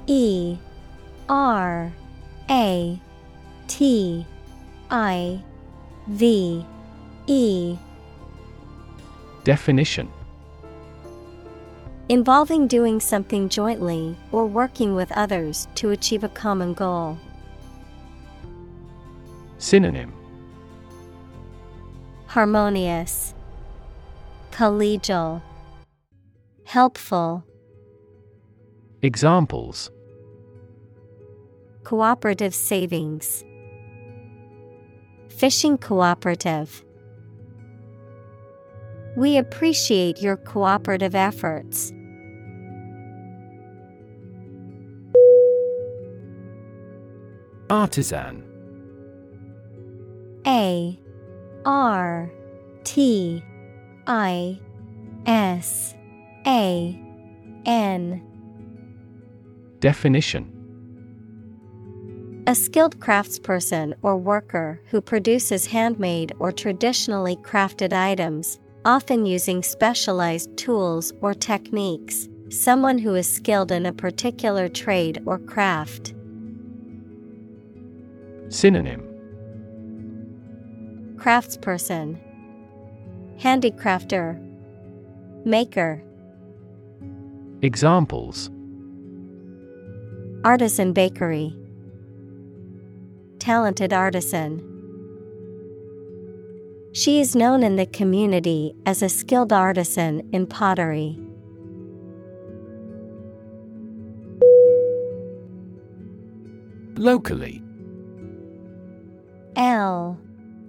E 0.05 0.55
R 1.27 1.91
A 2.47 2.99
T 3.67 4.25
I 4.91 5.43
V 6.07 6.63
E 7.25 7.77
Definition 9.43 10.07
Involving 12.07 12.67
doing 12.67 12.99
something 12.99 13.49
jointly 13.49 14.15
or 14.31 14.45
working 14.45 14.93
with 14.93 15.11
others 15.13 15.67
to 15.73 15.89
achieve 15.89 16.23
a 16.23 16.29
common 16.29 16.75
goal. 16.75 17.17
Synonym 19.57 20.13
Harmonious, 22.27 23.33
Collegial, 24.51 25.41
Helpful. 26.65 27.43
Examples. 29.03 29.91
Cooperative 31.83 32.55
savings. 32.55 33.43
Fishing 35.27 35.77
cooperative. 35.77 36.85
We 39.17 39.35
appreciate 39.35 40.21
your 40.21 40.37
cooperative 40.37 41.15
efforts. 41.15 41.91
Artisan. 47.69 48.41
A. 50.47 50.97
R. 51.65 52.31
T. 52.85 53.43
I. 54.07 54.61
S. 55.25 55.93
A. 56.47 56.97
N 57.65 58.32
Definition. 59.83 60.47
A 62.47 62.55
skilled 62.55 63.01
craftsperson 63.01 63.93
or 64.01 64.15
worker 64.15 64.79
who 64.85 65.01
produces 65.01 65.65
handmade 65.65 66.31
or 66.39 66.53
traditionally 66.53 67.35
crafted 67.35 67.91
items, 67.91 68.59
often 68.85 69.25
using 69.25 69.61
specialized 69.61 70.55
tools 70.55 71.11
or 71.19 71.33
techniques. 71.33 72.29
Someone 72.47 72.97
who 72.97 73.13
is 73.13 73.29
skilled 73.29 73.73
in 73.73 73.85
a 73.85 73.91
particular 73.91 74.69
trade 74.69 75.21
or 75.25 75.37
craft. 75.37 76.13
Synonym. 78.47 79.01
Craftsperson, 81.17 82.17
Handicrafter, 83.37 84.39
Maker, 85.43 86.01
Examples 87.61 88.49
Artisan 90.45 90.91
bakery, 90.91 91.55
Talented 93.39 93.93
artisan. 93.93 94.61
She 96.91 97.21
is 97.21 97.33
known 97.33 97.63
in 97.63 97.77
the 97.77 97.85
community 97.85 98.75
as 98.85 99.01
a 99.01 99.07
skilled 99.07 99.53
artisan 99.53 100.29
in 100.33 100.45
pottery. 100.45 101.17
Locally 106.95 107.63
L 109.55 110.19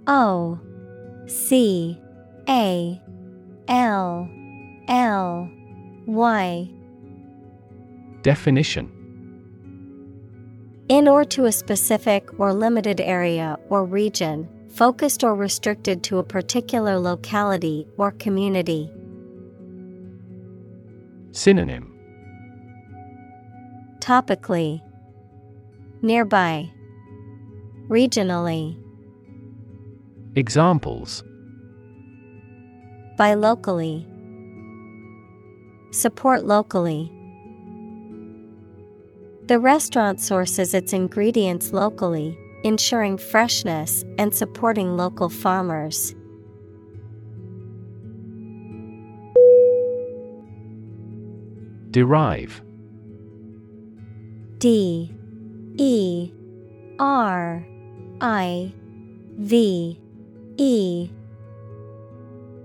O 0.07 0.57
C 1.27 1.99
A 2.47 3.01
L 3.67 4.29
L 4.87 5.49
Y 6.05 6.69
Definition 8.21 8.94
In 10.87 11.07
or 11.07 11.25
to 11.25 11.45
a 11.45 11.51
specific 11.51 12.39
or 12.39 12.53
limited 12.53 13.01
area 13.01 13.57
or 13.69 13.85
region, 13.85 14.47
focused 14.69 15.23
or 15.23 15.33
restricted 15.33 16.03
to 16.03 16.19
a 16.19 16.23
particular 16.23 16.99
locality 16.99 17.87
or 17.97 18.11
community. 18.11 18.91
Synonym. 21.31 21.91
Topically, 23.99 24.79
Nearby, 26.03 26.71
Regionally, 27.89 28.77
Examples. 30.35 31.23
Buy 33.17 33.33
locally, 33.33 34.05
Support 35.91 36.43
locally. 36.45 37.14
The 39.47 39.59
restaurant 39.59 40.19
sources 40.19 40.73
its 40.73 40.91
ingredients 40.91 41.71
locally, 41.71 42.35
ensuring 42.63 43.19
freshness 43.19 44.03
and 44.17 44.33
supporting 44.33 44.97
local 44.97 45.29
farmers. 45.29 46.15
Derive. 51.91 52.63
D. 54.57 55.13
E. 55.77 56.31
R. 56.97 57.67
I. 58.21 58.73
V. 59.37 59.99
E. 60.57 61.09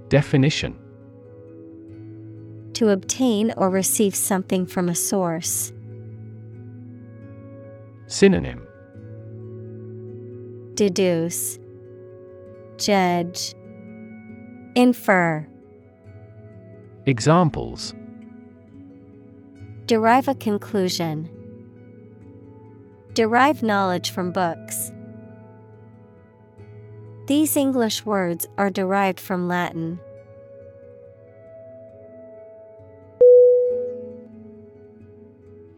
Definition. 0.09 0.78
To 2.73 2.89
obtain 2.89 3.52
or 3.59 3.68
receive 3.68 4.15
something 4.15 4.65
from 4.65 4.89
a 4.89 4.94
source. 4.94 5.75
Synonym 8.11 8.67
Deduce, 10.75 11.61
Judge, 12.77 13.55
Infer. 14.75 15.47
Examples 17.07 17.95
Derive 19.87 20.27
a 20.27 20.35
conclusion. 20.35 21.31
Derive 23.15 23.63
knowledge 23.63 24.11
from 24.11 24.33
books. 24.33 24.91
These 27.29 27.57
English 27.57 28.05
words 28.05 28.45
are 28.59 28.71
derived 28.71 29.21
from 29.21 29.47
Latin. 29.47 30.01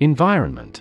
Environment 0.00 0.80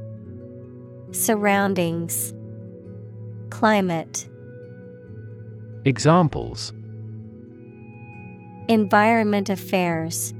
Surroundings, 1.11 2.33
Climate. 3.49 4.29
Examples 5.83 6.71
Environment 8.69 9.49
Affairs 9.49 10.33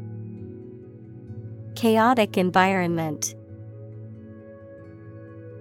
Chaotic 1.75 2.38
environment. 2.38 3.35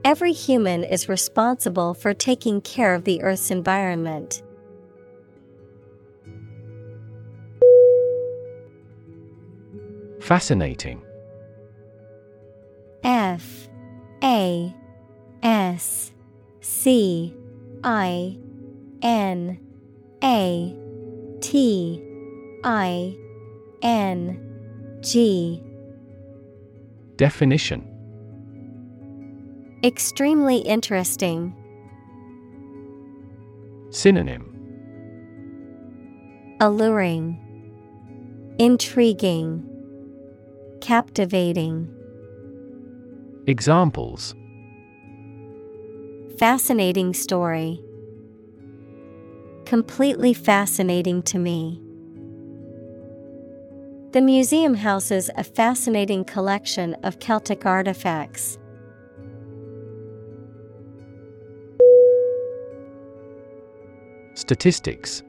Every 0.05 0.33
human 0.33 0.85
is 0.85 1.09
responsible 1.09 1.95
for 1.95 2.15
taking 2.15 2.61
care 2.61 2.95
of 2.95 3.05
the 3.05 3.21
Earth's 3.23 3.51
environment. 3.51 4.43
Fascinating 10.21 11.03
F 13.03 13.69
A 14.23 14.75
S 15.43 16.13
C 16.61 17.35
I 17.83 18.37
N 19.03 19.59
A 20.23 20.77
T 21.41 22.03
I 22.65 23.17
N 23.83 24.99
G. 25.01 25.63
Definition. 27.17 27.87
Extremely 29.83 30.59
interesting. 30.59 31.55
Synonym. 33.91 34.47
Alluring, 36.61 37.39
Intriguing, 38.59 39.67
Captivating. 40.83 41.89
Examples 43.47 44.35
Fascinating 46.41 47.13
story. 47.13 47.85
Completely 49.67 50.33
fascinating 50.33 51.23
to 51.25 51.39
me. 51.39 51.83
The 54.13 54.23
museum 54.23 54.73
houses 54.73 55.29
a 55.37 55.45
fascinating 55.45 56.25
collection 56.25 56.95
of 57.03 57.19
Celtic 57.21 57.67
artifacts. 57.67 58.57
Statistics 64.33 65.23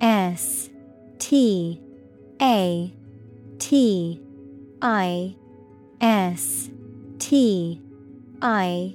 S 0.00 0.70
T 1.18 1.78
A 2.40 2.94
T 3.58 4.22
I 4.80 5.36
S 6.00 6.70
T 7.18 7.82
I 8.40 8.94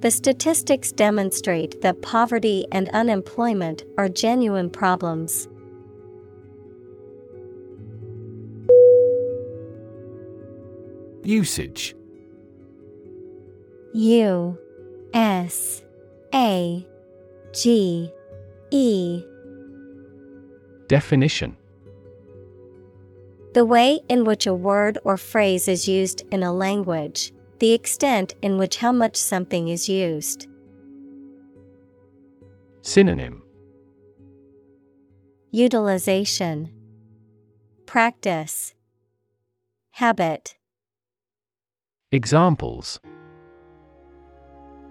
The 0.00 0.12
statistics 0.12 0.92
demonstrate 0.92 1.80
that 1.80 2.02
poverty 2.02 2.66
and 2.70 2.88
unemployment 2.90 3.82
are 3.96 4.08
genuine 4.08 4.70
problems. 4.70 5.48
Usage. 11.24 11.96
U 13.92 14.56
S 15.14 15.82
A 16.32 16.86
G 17.52 18.12
E. 18.70 19.24
Definition. 20.86 21.56
The 23.54 23.64
way 23.64 23.98
in 24.08 24.24
which 24.24 24.46
a 24.46 24.54
word 24.54 24.98
or 25.02 25.16
phrase 25.16 25.66
is 25.66 25.88
used 25.88 26.22
in 26.30 26.44
a 26.44 26.52
language, 26.52 27.32
the 27.58 27.72
extent 27.72 28.34
in 28.42 28.56
which 28.58 28.76
how 28.76 28.92
much 28.92 29.16
something 29.16 29.68
is 29.68 29.88
used. 29.88 30.46
Synonym 32.82 33.42
Utilization, 35.50 36.70
Practice, 37.86 38.74
Habit, 39.90 40.56
Examples 42.12 43.00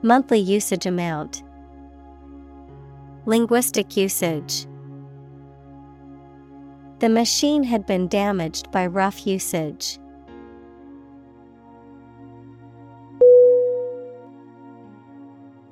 Monthly 0.02 0.40
usage 0.40 0.86
amount, 0.86 1.44
Linguistic 3.26 3.98
usage. 3.98 4.68
The 7.00 7.10
machine 7.10 7.64
had 7.64 7.86
been 7.86 8.08
damaged 8.08 8.72
by 8.72 8.88
rough 8.88 9.28
usage. 9.28 10.00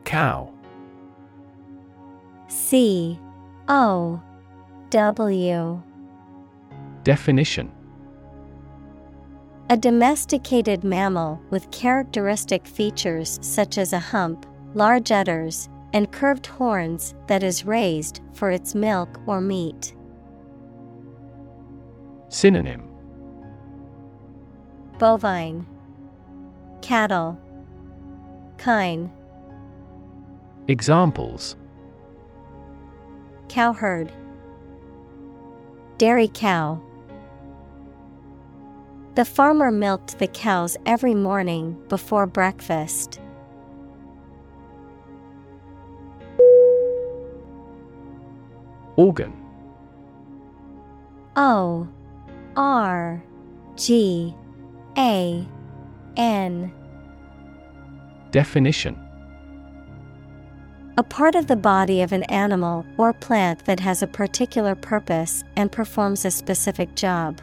Cow. 0.05 0.51
C 2.47 3.19
O 3.67 4.21
W. 4.91 5.81
Definition. 7.03 7.71
A 9.69 9.75
domesticated 9.75 10.83
mammal 10.83 11.41
with 11.49 11.69
characteristic 11.71 12.67
features 12.67 13.39
such 13.41 13.79
as 13.79 13.93
a 13.93 13.99
hump, 13.99 14.45
large 14.75 15.11
udders, 15.11 15.69
and 15.91 16.11
curved 16.11 16.45
horns 16.45 17.15
that 17.25 17.41
is 17.41 17.65
raised 17.65 18.21
for 18.33 18.51
its 18.51 18.75
milk 18.75 19.19
or 19.25 19.41
meat. 19.41 19.95
Synonym. 22.29 22.87
Bovine, 24.99 25.65
Cattle, 26.81 27.39
Kine, 28.57 29.11
Examples. 30.67 31.55
Cowherd, 33.49 34.11
Dairy 35.99 36.27
cow. 36.33 36.81
The 39.13 39.25
farmer 39.25 39.71
milked 39.71 40.17
the 40.17 40.27
cows 40.27 40.75
every 40.85 41.13
morning 41.13 41.79
before 41.87 42.25
breakfast. 42.25 43.21
Organ. 48.97 49.33
O. 51.35 51.87
R. 52.57 53.23
G. 53.75 54.35
A. 54.97 55.47
N. 56.17 56.73
Definition 58.31 59.04
A 60.97 61.03
part 61.03 61.35
of 61.35 61.47
the 61.47 61.57
body 61.57 62.01
of 62.01 62.13
an 62.13 62.23
animal 62.23 62.85
or 62.97 63.11
plant 63.11 63.65
that 63.65 63.81
has 63.81 64.01
a 64.01 64.07
particular 64.07 64.75
purpose 64.75 65.43
and 65.57 65.69
performs 65.69 66.23
a 66.23 66.31
specific 66.31 66.95
job. 66.95 67.41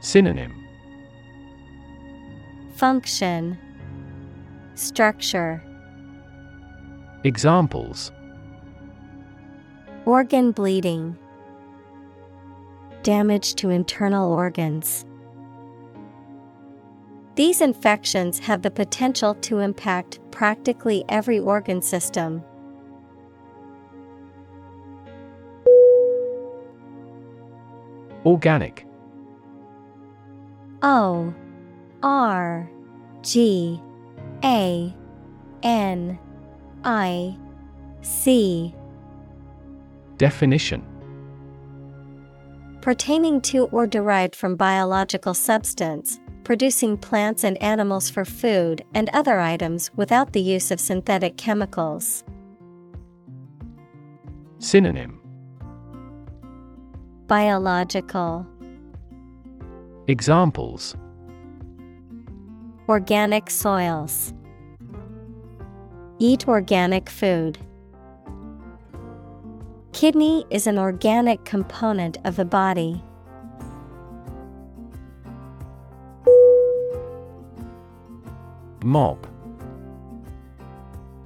Synonym. 0.00 0.54
Function. 2.74 3.58
Structure. 4.76 5.62
Examples. 7.24 8.12
Organ 10.06 10.52
bleeding. 10.52 11.18
Damage 13.02 13.56
to 13.56 13.68
internal 13.68 14.32
organs. 14.32 15.04
These 17.36 17.60
infections 17.60 18.38
have 18.40 18.62
the 18.62 18.70
potential 18.70 19.34
to 19.36 19.60
impact 19.60 20.18
practically 20.30 21.04
every 21.08 21.38
organ 21.38 21.80
system. 21.80 22.42
Organic. 28.26 28.86
O 30.82 31.32
R 32.02 32.70
G 33.22 33.80
A 34.44 34.94
N 35.62 36.18
I 36.84 37.36
C. 38.02 38.74
Definition. 40.16 40.84
Pertaining 42.82 43.40
to 43.42 43.66
or 43.66 43.86
derived 43.86 44.34
from 44.34 44.56
biological 44.56 45.34
substance 45.34 46.18
producing 46.50 46.96
plants 46.96 47.44
and 47.44 47.56
animals 47.62 48.10
for 48.10 48.24
food 48.24 48.84
and 48.92 49.08
other 49.10 49.38
items 49.38 49.88
without 49.94 50.32
the 50.32 50.40
use 50.40 50.72
of 50.72 50.80
synthetic 50.80 51.36
chemicals. 51.36 52.24
Synonym 54.58 55.20
Biological 57.28 58.44
Examples 60.08 60.96
Organic 62.88 63.48
soils. 63.48 64.34
Eat 66.18 66.48
organic 66.48 67.08
food. 67.08 67.58
Kidney 69.92 70.44
is 70.50 70.66
an 70.66 70.80
organic 70.80 71.44
component 71.44 72.18
of 72.24 72.34
the 72.34 72.44
body. 72.44 73.04
Mob. 78.82 79.26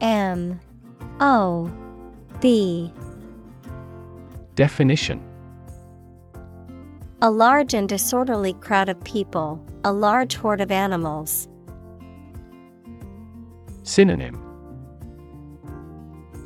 M. 0.01 0.61
O. 1.21 1.71
B. 2.41 2.93
Definition. 4.55 5.23
A 7.23 7.31
large 7.31 7.73
and 7.75 7.89
disorderly 7.89 8.55
crowd 8.55 8.89
of 8.89 9.03
people, 9.05 9.65
a 9.85 9.93
large 9.93 10.35
horde 10.37 10.61
of 10.61 10.71
animals. 10.71 11.49
Synonym. 13.83 14.41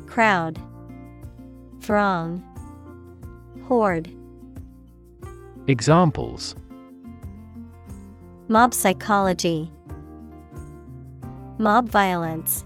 Crowd. 0.05 0.59
Throng. 1.81 2.43
Horde. 3.67 4.15
Examples. 5.67 6.55
Mob 8.47 8.73
psychology 8.73 9.71
Mob 11.61 11.89
violence. 11.89 12.63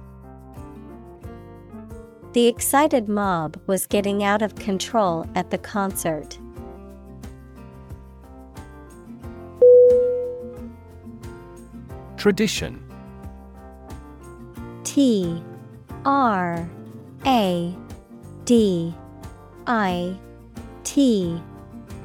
The 2.33 2.45
excited 2.45 3.09
mob 3.09 3.59
was 3.65 3.87
getting 3.87 4.23
out 4.23 4.43
of 4.43 4.53
control 4.53 5.25
at 5.33 5.49
the 5.49 5.57
concert. 5.57 6.37
Tradition. 12.17 12.79
T 14.83 15.43
R 16.05 16.69
A 17.25 17.75
D 18.45 18.93
I 19.65 20.15
T 20.83 21.41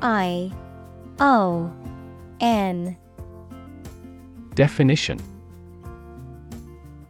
I 0.01 0.51
O 1.21 1.71
N. 2.41 2.97
Definition 4.55 5.38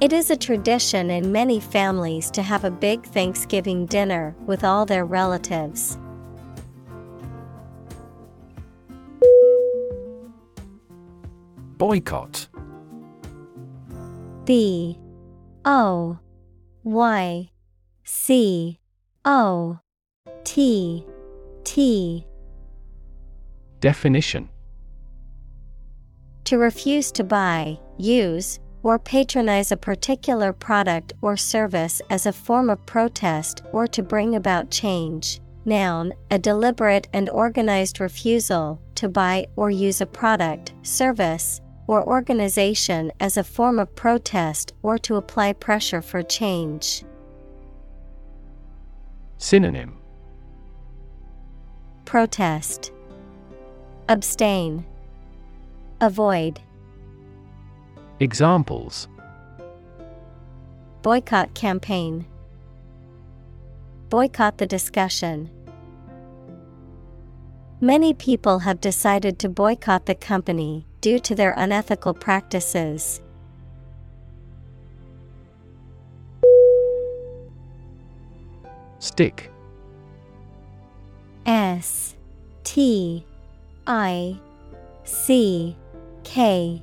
It 0.00 0.14
is 0.14 0.30
a 0.30 0.36
tradition 0.36 1.10
in 1.10 1.30
many 1.30 1.60
families 1.60 2.30
to 2.30 2.40
have 2.40 2.64
a 2.64 2.70
big 2.70 3.04
Thanksgiving 3.04 3.84
dinner 3.84 4.34
with 4.46 4.64
all 4.64 4.86
their 4.86 5.04
relatives. 5.04 5.98
Boycott. 11.76 12.48
B 14.46 14.98
O 15.66 16.18
Y 16.82 17.50
C 18.04 18.80
O 19.26 19.78
T 20.44 21.04
T. 21.64 22.26
Definition. 23.80 24.48
To 26.44 26.56
refuse 26.56 27.12
to 27.12 27.22
buy, 27.22 27.78
use, 27.98 28.58
or 28.82 28.98
patronize 28.98 29.72
a 29.72 29.76
particular 29.76 30.52
product 30.52 31.12
or 31.22 31.36
service 31.36 32.00
as 32.10 32.26
a 32.26 32.32
form 32.32 32.70
of 32.70 32.84
protest 32.86 33.62
or 33.72 33.86
to 33.86 34.02
bring 34.02 34.36
about 34.36 34.70
change. 34.70 35.40
Noun, 35.64 36.12
a 36.30 36.38
deliberate 36.38 37.08
and 37.12 37.28
organized 37.28 38.00
refusal 38.00 38.80
to 38.94 39.08
buy 39.08 39.46
or 39.56 39.70
use 39.70 40.00
a 40.00 40.06
product, 40.06 40.72
service, 40.82 41.60
or 41.86 42.06
organization 42.06 43.12
as 43.20 43.36
a 43.36 43.44
form 43.44 43.78
of 43.78 43.94
protest 43.94 44.72
or 44.82 44.96
to 44.98 45.16
apply 45.16 45.52
pressure 45.52 46.00
for 46.00 46.22
change. 46.22 47.04
Synonym 49.38 49.96
Protest, 52.04 52.92
Abstain, 54.08 54.84
Avoid. 56.00 56.60
Examples 58.22 59.08
Boycott 61.00 61.54
campaign. 61.54 62.26
Boycott 64.10 64.58
the 64.58 64.66
discussion. 64.66 65.48
Many 67.80 68.12
people 68.12 68.58
have 68.58 68.78
decided 68.78 69.38
to 69.38 69.48
boycott 69.48 70.04
the 70.04 70.14
company 70.14 70.86
due 71.00 71.18
to 71.20 71.34
their 71.34 71.54
unethical 71.56 72.12
practices. 72.12 73.22
Stick 78.98 79.50
S 81.46 82.16
T 82.64 83.24
I 83.86 84.38
C 85.04 85.74
K 86.22 86.82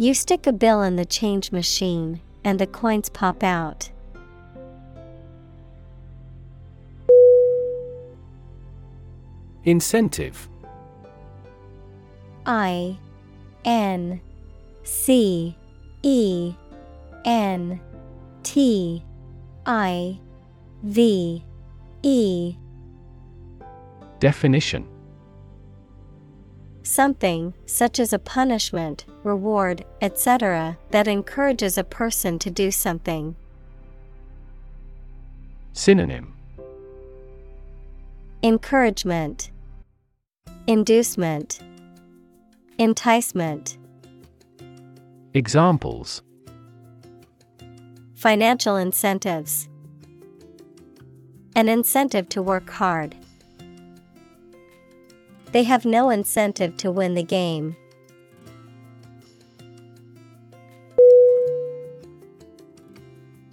You 0.00 0.14
stick 0.14 0.46
a 0.46 0.52
bill 0.54 0.80
in 0.80 0.96
the 0.96 1.04
change 1.04 1.52
machine, 1.52 2.22
and 2.42 2.58
the 2.58 2.66
coins 2.66 3.10
pop 3.10 3.42
out. 3.42 3.90
Incentive. 9.62 10.48
I 12.46 12.98
N 13.66 14.22
C 14.84 15.54
E 16.02 16.54
N 17.26 17.78
T 18.42 19.04
I 19.66 20.18
V 20.82 21.44
E. 22.02 22.56
Definition. 24.18 24.88
Something, 26.82 27.52
such 27.66 28.00
as 28.00 28.14
a 28.14 28.18
punishment, 28.18 29.04
reward, 29.22 29.84
etc., 30.00 30.78
that 30.90 31.08
encourages 31.08 31.76
a 31.76 31.84
person 31.84 32.38
to 32.38 32.50
do 32.50 32.70
something. 32.70 33.36
Synonym 35.72 36.34
Encouragement, 38.42 39.50
Inducement, 40.66 41.60
Enticement. 42.78 43.76
Examples 45.34 46.22
Financial 48.14 48.76
incentives, 48.76 49.68
An 51.54 51.68
incentive 51.68 52.28
to 52.30 52.42
work 52.42 52.70
hard. 52.70 53.16
They 55.52 55.64
have 55.64 55.84
no 55.84 56.10
incentive 56.10 56.76
to 56.78 56.90
win 56.90 57.14
the 57.14 57.22
game. 57.22 57.76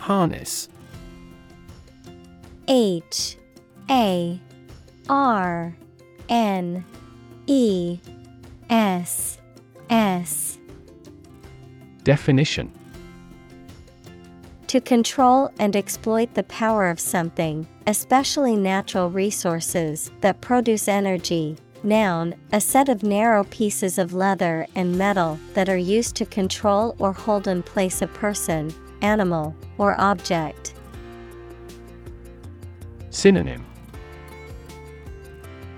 Harness 0.08 0.70
H 2.70 3.36
A 3.90 4.40
R 5.10 5.76
N 6.30 6.86
E 7.46 8.00
S 8.70 9.38
S 9.90 10.60
Definition 12.06 12.72
To 14.68 14.80
control 14.80 15.52
and 15.60 15.76
exploit 15.76 16.34
the 16.36 16.44
power 16.44 16.88
of 16.88 17.02
something, 17.02 17.68
especially 17.86 18.56
natural 18.56 19.10
resources 19.10 20.10
that 20.22 20.40
produce 20.40 20.88
energy. 20.88 21.58
Noun, 21.84 22.34
a 22.54 22.62
set 22.62 22.88
of 22.88 23.04
narrow 23.04 23.44
pieces 23.44 23.98
of 23.98 24.14
leather 24.14 24.68
and 24.74 24.98
metal 24.98 25.38
that 25.54 25.68
are 25.68 25.76
used 25.76 26.16
to 26.16 26.26
control 26.26 26.96
or 26.98 27.12
hold 27.12 27.46
in 27.46 27.62
place 27.62 28.02
a 28.02 28.08
person, 28.08 28.74
animal, 29.02 29.56
or 29.78 30.00
object. 30.00 30.74
Synonym 33.10 33.66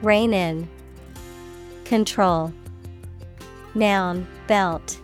Rein 0.02 0.34
in, 0.34 0.68
Control. 1.86 2.54
Noun, 3.76 4.28
belt. 4.48 5.00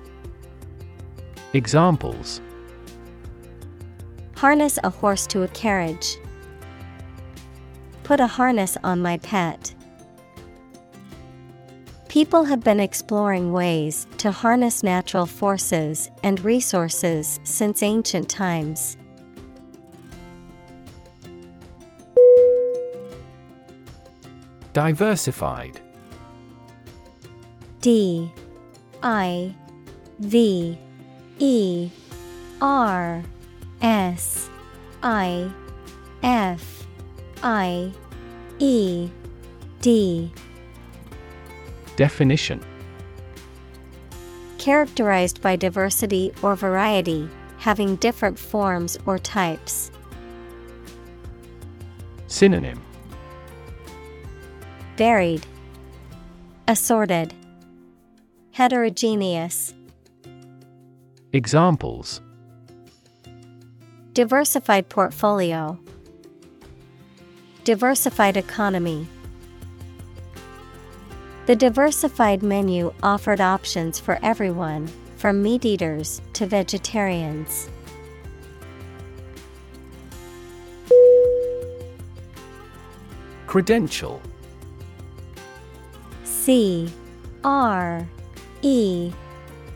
Examples 1.53 2.41
Harness 4.35 4.79
a 4.83 4.89
horse 4.89 5.27
to 5.27 5.43
a 5.43 5.47
carriage. 5.49 6.17
Put 8.03 8.19
a 8.19 8.27
harness 8.27 8.77
on 8.83 9.01
my 9.01 9.17
pet. 9.17 9.74
People 12.15 12.45
have 12.45 12.63
been 12.63 12.79
exploring 12.79 13.51
ways 13.51 14.07
to 14.19 14.31
harness 14.31 14.83
natural 14.83 15.25
forces 15.25 16.09
and 16.23 16.39
resources 16.45 17.41
since 17.43 17.83
ancient 17.83 18.29
times. 18.29 18.95
Diversified 24.71 25.81
D 27.81 28.31
I 29.03 29.53
V 30.19 30.79
E 31.39 31.89
R 32.61 33.23
S 33.81 34.49
I 35.03 35.51
F 36.23 36.87
I 37.43 37.91
E 38.59 39.09
D 39.81 40.31
Definition 41.95 42.61
Characterized 44.57 45.41
by 45.41 45.55
diversity 45.55 46.33
or 46.41 46.55
variety, 46.55 47.29
having 47.57 47.95
different 47.97 48.37
forms 48.37 48.97
or 49.05 49.17
types. 49.17 49.91
Synonym 52.27 52.81
Varied, 54.97 55.45
Assorted, 56.67 57.33
Heterogeneous. 58.51 59.73
Examples 61.31 62.21
Diversified 64.13 64.89
portfolio, 64.89 65.79
Diversified 67.65 68.37
economy. 68.37 69.07
The 71.45 71.55
diversified 71.55 72.41
menu 72.41 72.91
offered 73.03 73.39
options 73.39 73.99
for 73.99 74.17
everyone, 74.23 74.89
from 75.17 75.43
meat 75.43 75.63
eaters 75.63 76.19
to 76.33 76.47
vegetarians. 76.47 77.69
Credential. 83.45 84.21
C 86.23 86.91
R 87.43 88.07
E 88.63 89.11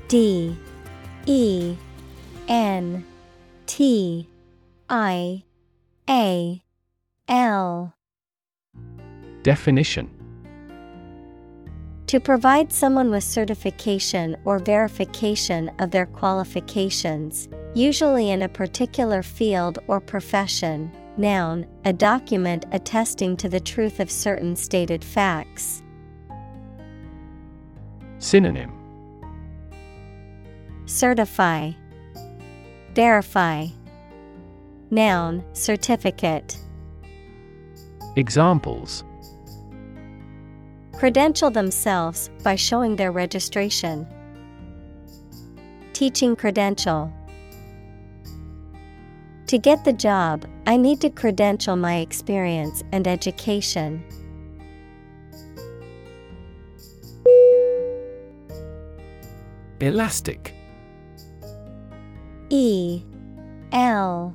D 0.08 0.56
E 1.28 1.76
N 2.48 3.06
T 3.68 4.28
I 4.90 5.44
A 6.10 6.64
L. 7.28 7.94
Definition 9.44 10.19
To 12.10 12.20
provide 12.20 12.74
someone 12.74 13.12
with 13.12 13.24
certification 13.24 14.36
or 14.44 14.58
verification 14.58 15.70
of 15.78 15.92
their 15.92 16.08
qualifications, 16.08 17.48
usually 17.76 18.32
in 18.32 18.42
a 18.42 18.50
particular 18.50 19.22
field 19.22 19.78
or 19.86 20.00
profession. 20.00 20.92
Noun, 21.18 21.68
a 21.86 21.94
document 21.94 22.66
attesting 22.72 23.38
to 23.38 23.48
the 23.48 23.60
truth 23.60 24.00
of 24.00 24.10
certain 24.10 24.56
stated 24.56 25.04
facts. 25.04 25.84
Synonym 28.18 28.74
Certify, 30.88 31.74
Verify. 32.96 33.68
Noun, 34.90 35.44
certificate. 35.54 36.58
Examples 38.16 39.04
Credential 41.00 41.50
themselves 41.50 42.30
by 42.44 42.56
showing 42.56 42.98
their 42.98 43.14
registration. 43.14 44.06
Teaching 45.94 46.36
credential. 46.36 47.10
To 49.48 49.58
get 49.58 49.86
the 49.86 49.94
job, 49.94 50.46
I 50.68 50.76
need 50.76 51.00
to 51.00 51.10
credential 51.10 51.78
my 51.78 52.00
experience 52.00 52.84
and 52.92 53.08
education. 53.08 54.04
Elastic 59.80 60.54
E 62.50 63.02
L 63.72 64.34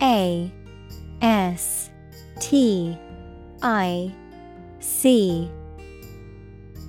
A 0.00 0.50
S 1.20 1.90
T 2.40 2.96
I 3.60 4.10
C 4.80 5.50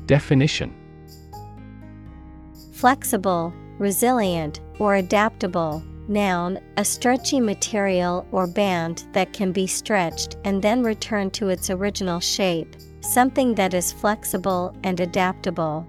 Definition 0.09 0.73
Flexible, 2.71 3.53
resilient, 3.77 4.59
or 4.79 4.95
adaptable. 4.95 5.83
Noun, 6.07 6.59
a 6.77 6.83
stretchy 6.83 7.39
material 7.39 8.25
or 8.31 8.47
band 8.47 9.05
that 9.13 9.33
can 9.33 9.51
be 9.51 9.67
stretched 9.67 10.35
and 10.43 10.63
then 10.63 10.81
returned 10.81 11.35
to 11.35 11.49
its 11.49 11.69
original 11.69 12.19
shape, 12.19 12.75
something 13.01 13.53
that 13.53 13.75
is 13.75 13.91
flexible 13.93 14.75
and 14.83 14.99
adaptable. 14.99 15.87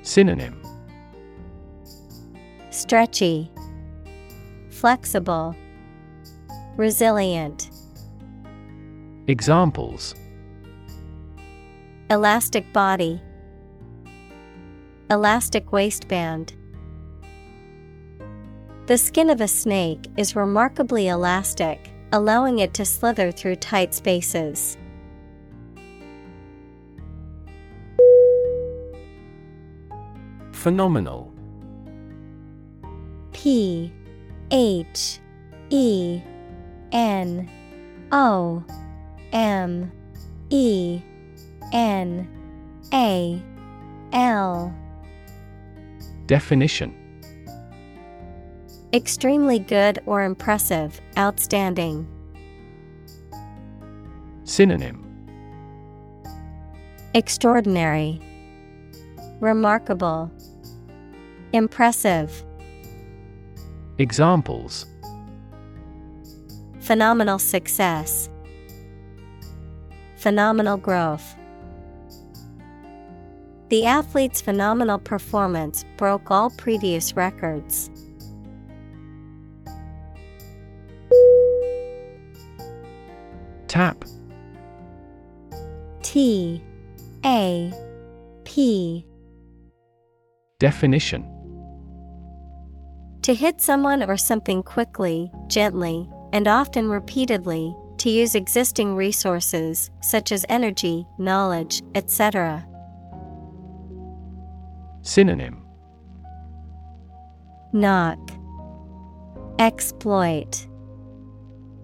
Synonym 0.00 0.62
Stretchy, 2.70 3.50
Flexible, 4.70 5.54
Resilient. 6.78 7.68
Examples 9.26 10.14
Elastic 12.14 12.72
body, 12.72 13.20
Elastic 15.10 15.72
waistband. 15.72 16.54
The 18.86 18.96
skin 18.96 19.30
of 19.30 19.40
a 19.40 19.48
snake 19.48 20.06
is 20.16 20.36
remarkably 20.36 21.08
elastic, 21.08 21.90
allowing 22.12 22.60
it 22.60 22.72
to 22.74 22.84
slither 22.84 23.32
through 23.32 23.56
tight 23.56 23.94
spaces. 23.94 24.78
Phenomenal 30.52 31.34
P 33.32 33.92
H 34.52 35.18
E 35.70 36.22
N 36.92 37.50
O 38.12 38.62
M 39.32 39.90
E 40.50 41.02
N 41.74 42.28
A 42.94 43.42
L. 44.12 44.72
Definition. 46.26 46.94
Extremely 48.92 49.58
good 49.58 49.98
or 50.06 50.22
impressive, 50.22 51.00
outstanding. 51.18 52.06
Synonym. 54.44 55.04
Extraordinary, 57.12 58.20
Remarkable, 59.40 60.30
Impressive. 61.52 62.44
Examples. 63.98 64.86
Phenomenal 66.80 67.38
success, 67.40 68.28
Phenomenal 70.16 70.76
growth. 70.76 71.34
The 73.74 73.86
athlete's 73.86 74.40
phenomenal 74.40 75.00
performance 75.00 75.84
broke 75.96 76.30
all 76.30 76.48
previous 76.50 77.16
records. 77.16 77.90
Tap. 83.66 84.04
T. 86.02 86.62
A. 87.24 87.72
P. 88.44 89.04
Definition. 90.60 91.28
To 93.22 93.34
hit 93.34 93.60
someone 93.60 94.04
or 94.04 94.16
something 94.16 94.62
quickly, 94.62 95.32
gently, 95.48 96.08
and 96.32 96.46
often 96.46 96.88
repeatedly, 96.88 97.74
to 97.98 98.08
use 98.08 98.36
existing 98.36 98.94
resources 98.94 99.90
such 100.00 100.30
as 100.30 100.46
energy, 100.48 101.04
knowledge, 101.18 101.82
etc. 101.96 102.64
Synonym 105.06 105.62
Knock, 107.74 108.18
Exploit, 109.58 110.66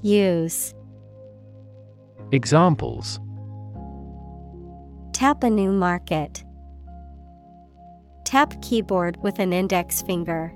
Use. 0.01 0.75
Examples 2.33 3.21
Tap 5.13 5.45
a 5.45 5.51
new 5.51 5.71
market. 5.71 6.43
Tap 8.25 8.55
keyboard 8.63 9.23
with 9.23 9.39
an 9.39 9.53
index 9.53 10.01
finger. 10.01 10.55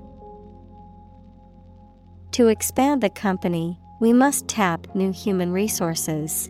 To 2.31 2.47
expand 2.47 3.03
the 3.03 3.11
company, 3.11 3.79
we 4.01 4.11
must 4.11 4.47
tap 4.47 4.87
new 4.95 5.11
human 5.11 5.51
resources. 5.51 6.49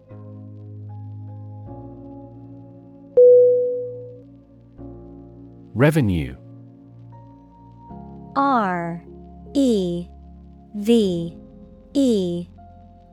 Revenue. 5.81 6.35
R 8.35 9.03
E 9.55 10.07
V 10.75 11.35
E 11.95 12.47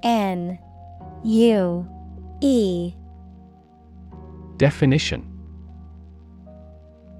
N 0.02 0.58
U 1.24 1.88
E. 2.42 2.92
Definition. 4.58 5.24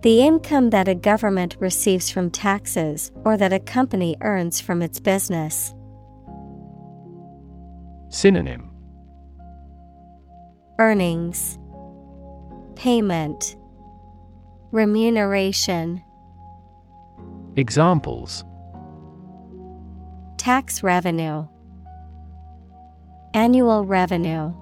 The 0.03 0.21
income 0.21 0.69
that 0.69 0.87
a 0.87 0.95
government 0.95 1.57
receives 1.61 2.11
from 2.11 2.31
taxes 2.31 3.11
or 3.25 3.39
that 3.39 3.55
a 3.55 3.59
company 3.59 4.19
earns 4.21 4.61
from 4.61 4.83
its 4.83 5.01
business. 5.01 5.73
Synonym. 8.11 8.71
Earnings, 10.79 11.59
Payment, 12.75 13.57
Remuneration, 14.71 16.03
Examples. 17.57 18.45
Tax 20.37 20.83
revenue, 20.83 21.47
Annual 23.35 23.87
revenue. 23.87 24.55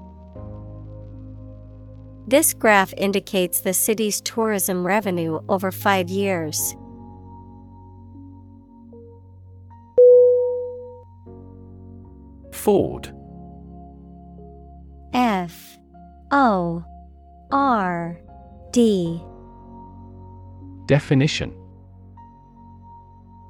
This 2.28 2.54
graph 2.54 2.94
indicates 2.96 3.60
the 3.60 3.74
city's 3.74 4.20
tourism 4.20 4.86
revenue 4.86 5.40
over 5.48 5.72
five 5.72 6.08
years. 6.08 6.76
Ford. 12.52 13.12
F 15.12 15.78
O 16.30 16.84
R 17.50 18.20
D 18.72 19.22
Definition 20.86 21.52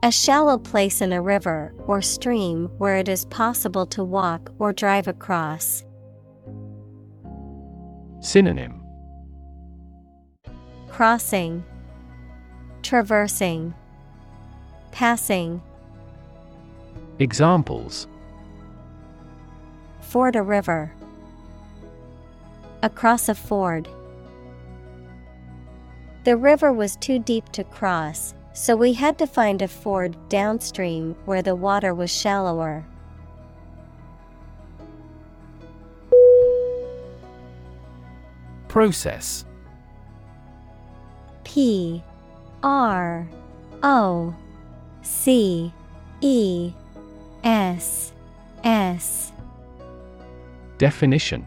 A 0.03 0.11
shallow 0.11 0.57
place 0.57 1.03
in 1.03 1.13
a 1.13 1.21
river 1.21 1.75
or 1.87 2.01
stream 2.01 2.71
where 2.79 2.97
it 2.97 3.11
is 3.11 3.27
possible 3.27 3.85
to 3.87 4.03
walk 4.03 4.51
or 4.59 4.73
drive 4.73 5.07
across. 5.07 5.85
Synonym 8.21 8.83
Crossing, 10.89 11.63
Traversing, 12.83 13.75
Passing. 14.91 15.61
Examples 17.19 18.09
Ford 20.01 20.37
a 20.37 20.43
river. 20.43 20.91
Across 22.83 23.29
a 23.29 23.35
ford. 23.35 23.89
The 26.27 26.37
river 26.37 26.73
was 26.73 26.97
too 26.97 27.21
deep 27.21 27.51
to 27.53 27.63
cross, 27.63 28.35
so 28.53 28.75
we 28.75 28.95
had 28.95 29.17
to 29.19 29.29
find 29.29 29.63
a 29.63 29.69
ford 29.69 30.17
downstream 30.29 31.15
where 31.25 31.41
the 31.41 31.55
water 31.55 31.95
was 31.95 32.11
shallower. 32.11 32.85
Process. 38.67 39.45
P 41.45 42.03
R 42.61 43.29
O 43.85 44.35
C 45.03 45.73
E 46.23 46.73
S 47.45 48.13
S. 48.65 49.31
Definition 50.79 51.47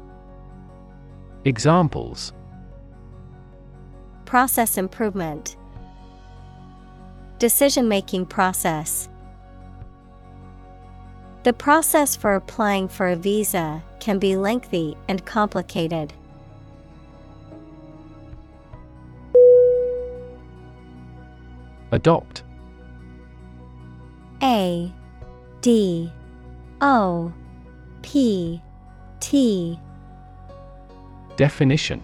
Examples. 1.43 2.33
Process 4.25 4.77
improvement. 4.77 5.57
Decision 7.39 7.87
making 7.87 8.27
process. 8.27 9.09
The 11.41 11.53
process 11.53 12.15
for 12.15 12.35
applying 12.35 12.87
for 12.87 13.07
a 13.07 13.15
visa 13.15 13.81
can 13.99 14.19
be 14.19 14.35
lengthy 14.35 14.95
and 15.07 15.25
complicated. 15.25 16.13
Adopt. 21.91 22.43
A 24.43 24.93
D 25.61 26.11
O 26.81 27.33
P 28.03 28.61
T 29.19 29.79
Definition 31.41 32.03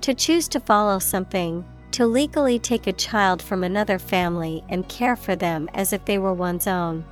To 0.00 0.14
choose 0.14 0.48
to 0.48 0.60
follow 0.60 0.98
something, 0.98 1.62
to 1.90 2.06
legally 2.06 2.58
take 2.58 2.86
a 2.86 2.92
child 2.94 3.42
from 3.42 3.62
another 3.62 3.98
family 3.98 4.64
and 4.70 4.88
care 4.88 5.14
for 5.14 5.36
them 5.36 5.68
as 5.74 5.92
if 5.92 6.02
they 6.06 6.16
were 6.16 6.32
one's 6.32 6.66
own. 6.66 7.04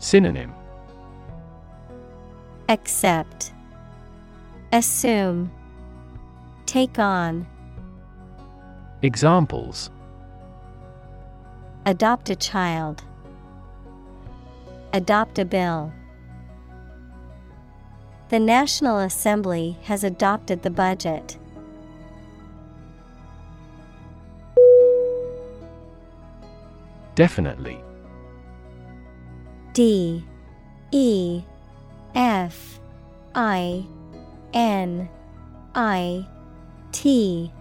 Synonym 0.00 0.52
Accept, 2.68 3.52
Assume, 4.72 5.52
Take 6.66 6.98
on. 6.98 7.46
Examples 9.02 9.90
Adopt 11.86 12.30
a 12.30 12.34
child. 12.34 13.04
Adopt 14.92 15.38
a 15.38 15.44
bill. 15.44 15.92
The 18.32 18.40
National 18.40 18.98
Assembly 19.00 19.76
has 19.82 20.04
adopted 20.04 20.62
the 20.62 20.70
budget. 20.70 21.36
Definitely. 27.14 27.78
D. 29.74 30.24
E. 30.92 31.42
F. 32.14 32.80
I. 33.34 33.84
N. 34.54 35.10
I. 35.74 36.26
T. 36.92 37.52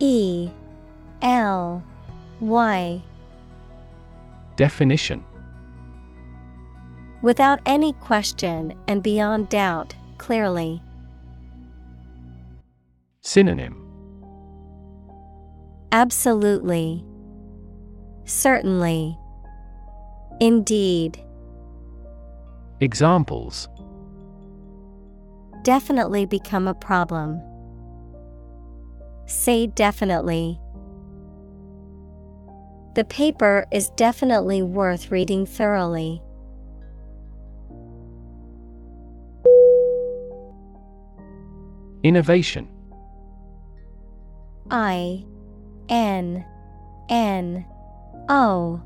E. 0.00 0.50
L. 1.22 1.82
Y. 2.40 3.02
Definition. 4.56 5.24
Without 7.22 7.60
any 7.64 7.94
question 7.94 8.74
and 8.86 9.02
beyond 9.02 9.48
doubt, 9.48 9.94
clearly. 10.20 10.82
Synonym 13.22 13.74
Absolutely. 15.92 17.04
Certainly. 18.24 19.18
Indeed. 20.40 21.20
Examples 22.80 23.68
Definitely 25.62 26.26
become 26.26 26.68
a 26.68 26.74
problem. 26.74 27.40
Say 29.26 29.66
definitely. 29.66 30.60
The 32.94 33.04
paper 33.04 33.66
is 33.72 33.90
definitely 33.96 34.62
worth 34.62 35.10
reading 35.10 35.46
thoroughly. 35.46 36.22
Innovation. 42.02 42.68
I 44.70 45.24
N 45.88 46.44
N 47.08 47.64
O 48.28 48.82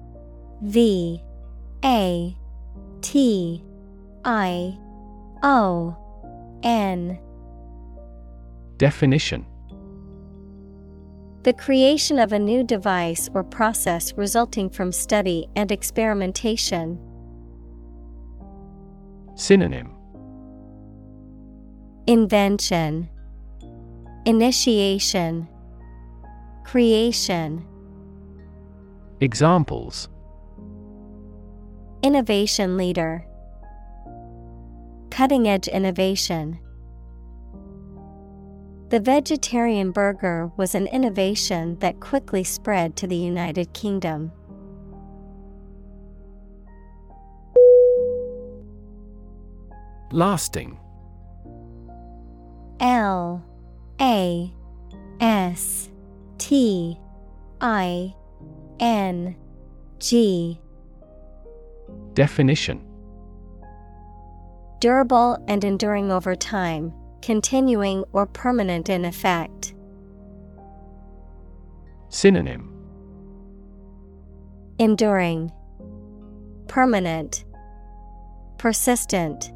V 0.63 1.23
A 1.85 2.37
T 3.03 3.65
I 4.25 4.79
O 5.43 5.97
N. 6.63 7.19
Definition. 8.79 9.47
The 11.45 11.53
creation 11.53 12.19
of 12.19 12.33
a 12.33 12.39
new 12.39 12.65
device 12.65 13.29
or 13.35 13.45
process 13.45 14.15
resulting 14.15 14.71
from 14.71 14.91
study 14.91 15.47
and 15.55 15.71
experimentation. 15.71 16.99
Synonym 19.37 19.94
Invention, 22.07 23.09
Initiation, 24.27 25.49
Creation. 26.63 27.67
Examples 29.23 30.11
Innovation 32.03 32.77
leader, 32.77 33.25
Cutting 35.11 35.49
edge 35.49 35.67
innovation. 35.67 36.59
The 38.91 39.01
vegetarian 39.01 39.91
burger 39.91 40.51
was 40.59 40.75
an 40.75 40.87
innovation 40.89 41.79
that 41.79 42.01
quickly 42.01 42.45
spread 42.45 42.97
to 42.97 43.07
the 43.07 43.17
United 43.17 43.73
Kingdom. 43.73 44.31
Lasting 50.13 50.79
L 52.81 53.45
A 54.01 54.53
S 55.21 55.91
T 56.39 56.99
I 57.61 58.15
N 58.81 59.37
G. 59.99 60.61
Definition. 62.15 62.85
Durable 64.81 65.43
and 65.49 65.65
enduring 65.65 66.13
over 66.13 66.35
time, 66.35 66.93
continuing 67.23 68.05
or 68.13 68.27
permanent 68.27 68.89
in 68.89 69.05
effect. 69.05 69.75
Synonym. 72.09 72.71
Enduring, 74.79 75.51
Permanent, 76.69 77.45
Persistent. 78.59 79.53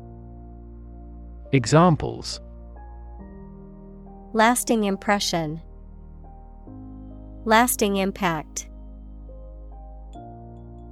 Examples 1.53 2.41
Lasting 4.33 4.85
impression, 4.85 5.61
Lasting 7.45 7.97
impact. 7.97 8.69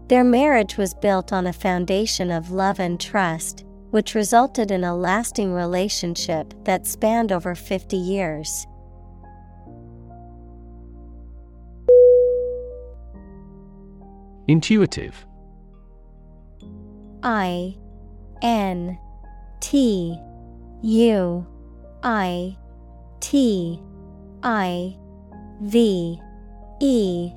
Their 0.09 0.25
marriage 0.25 0.79
was 0.79 0.95
built 0.95 1.31
on 1.31 1.47
a 1.47 1.53
foundation 1.53 2.31
of 2.31 2.51
love 2.51 2.81
and 2.81 2.99
trust, 2.99 3.67
which 3.91 4.15
resulted 4.15 4.71
in 4.71 4.85
a 4.85 4.97
lasting 4.97 5.53
relationship 5.53 6.55
that 6.65 6.87
spanned 6.87 7.31
over 7.31 7.55
50 7.55 7.97
years. 7.97 8.67
Intuitive 14.49 15.27
I 17.23 17.77
N 18.41 18.99
T 19.61 20.19
U 20.83 21.47
I 22.03 22.57
T 23.21 23.81
I 24.43 24.97
V 25.63 26.21
E. 26.81 27.33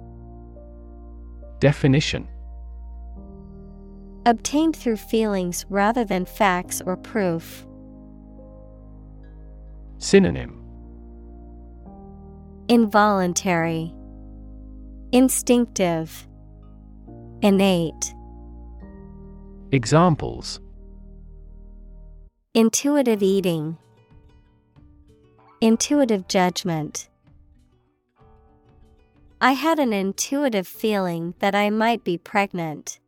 Definition. 1.59 2.27
Obtained 4.25 4.75
through 4.75 4.97
feelings 4.97 5.65
rather 5.69 6.03
than 6.03 6.25
facts 6.25 6.81
or 6.85 6.97
proof. 6.97 7.65
Synonym. 9.97 10.63
Involuntary, 12.67 13.93
Instinctive, 15.11 16.27
Innate. 17.41 18.13
Examples. 19.71 20.59
Intuitive 22.53 23.23
eating, 23.23 23.77
Intuitive 25.61 26.25
judgment. 26.29 27.09
I 29.41 29.51
had 29.51 29.77
an 29.77 29.91
intuitive 29.91 30.65
feeling 30.65 31.33
that 31.39 31.53
I 31.53 31.69
might 31.69 32.05
be 32.05 32.17
pregnant. 32.17 32.99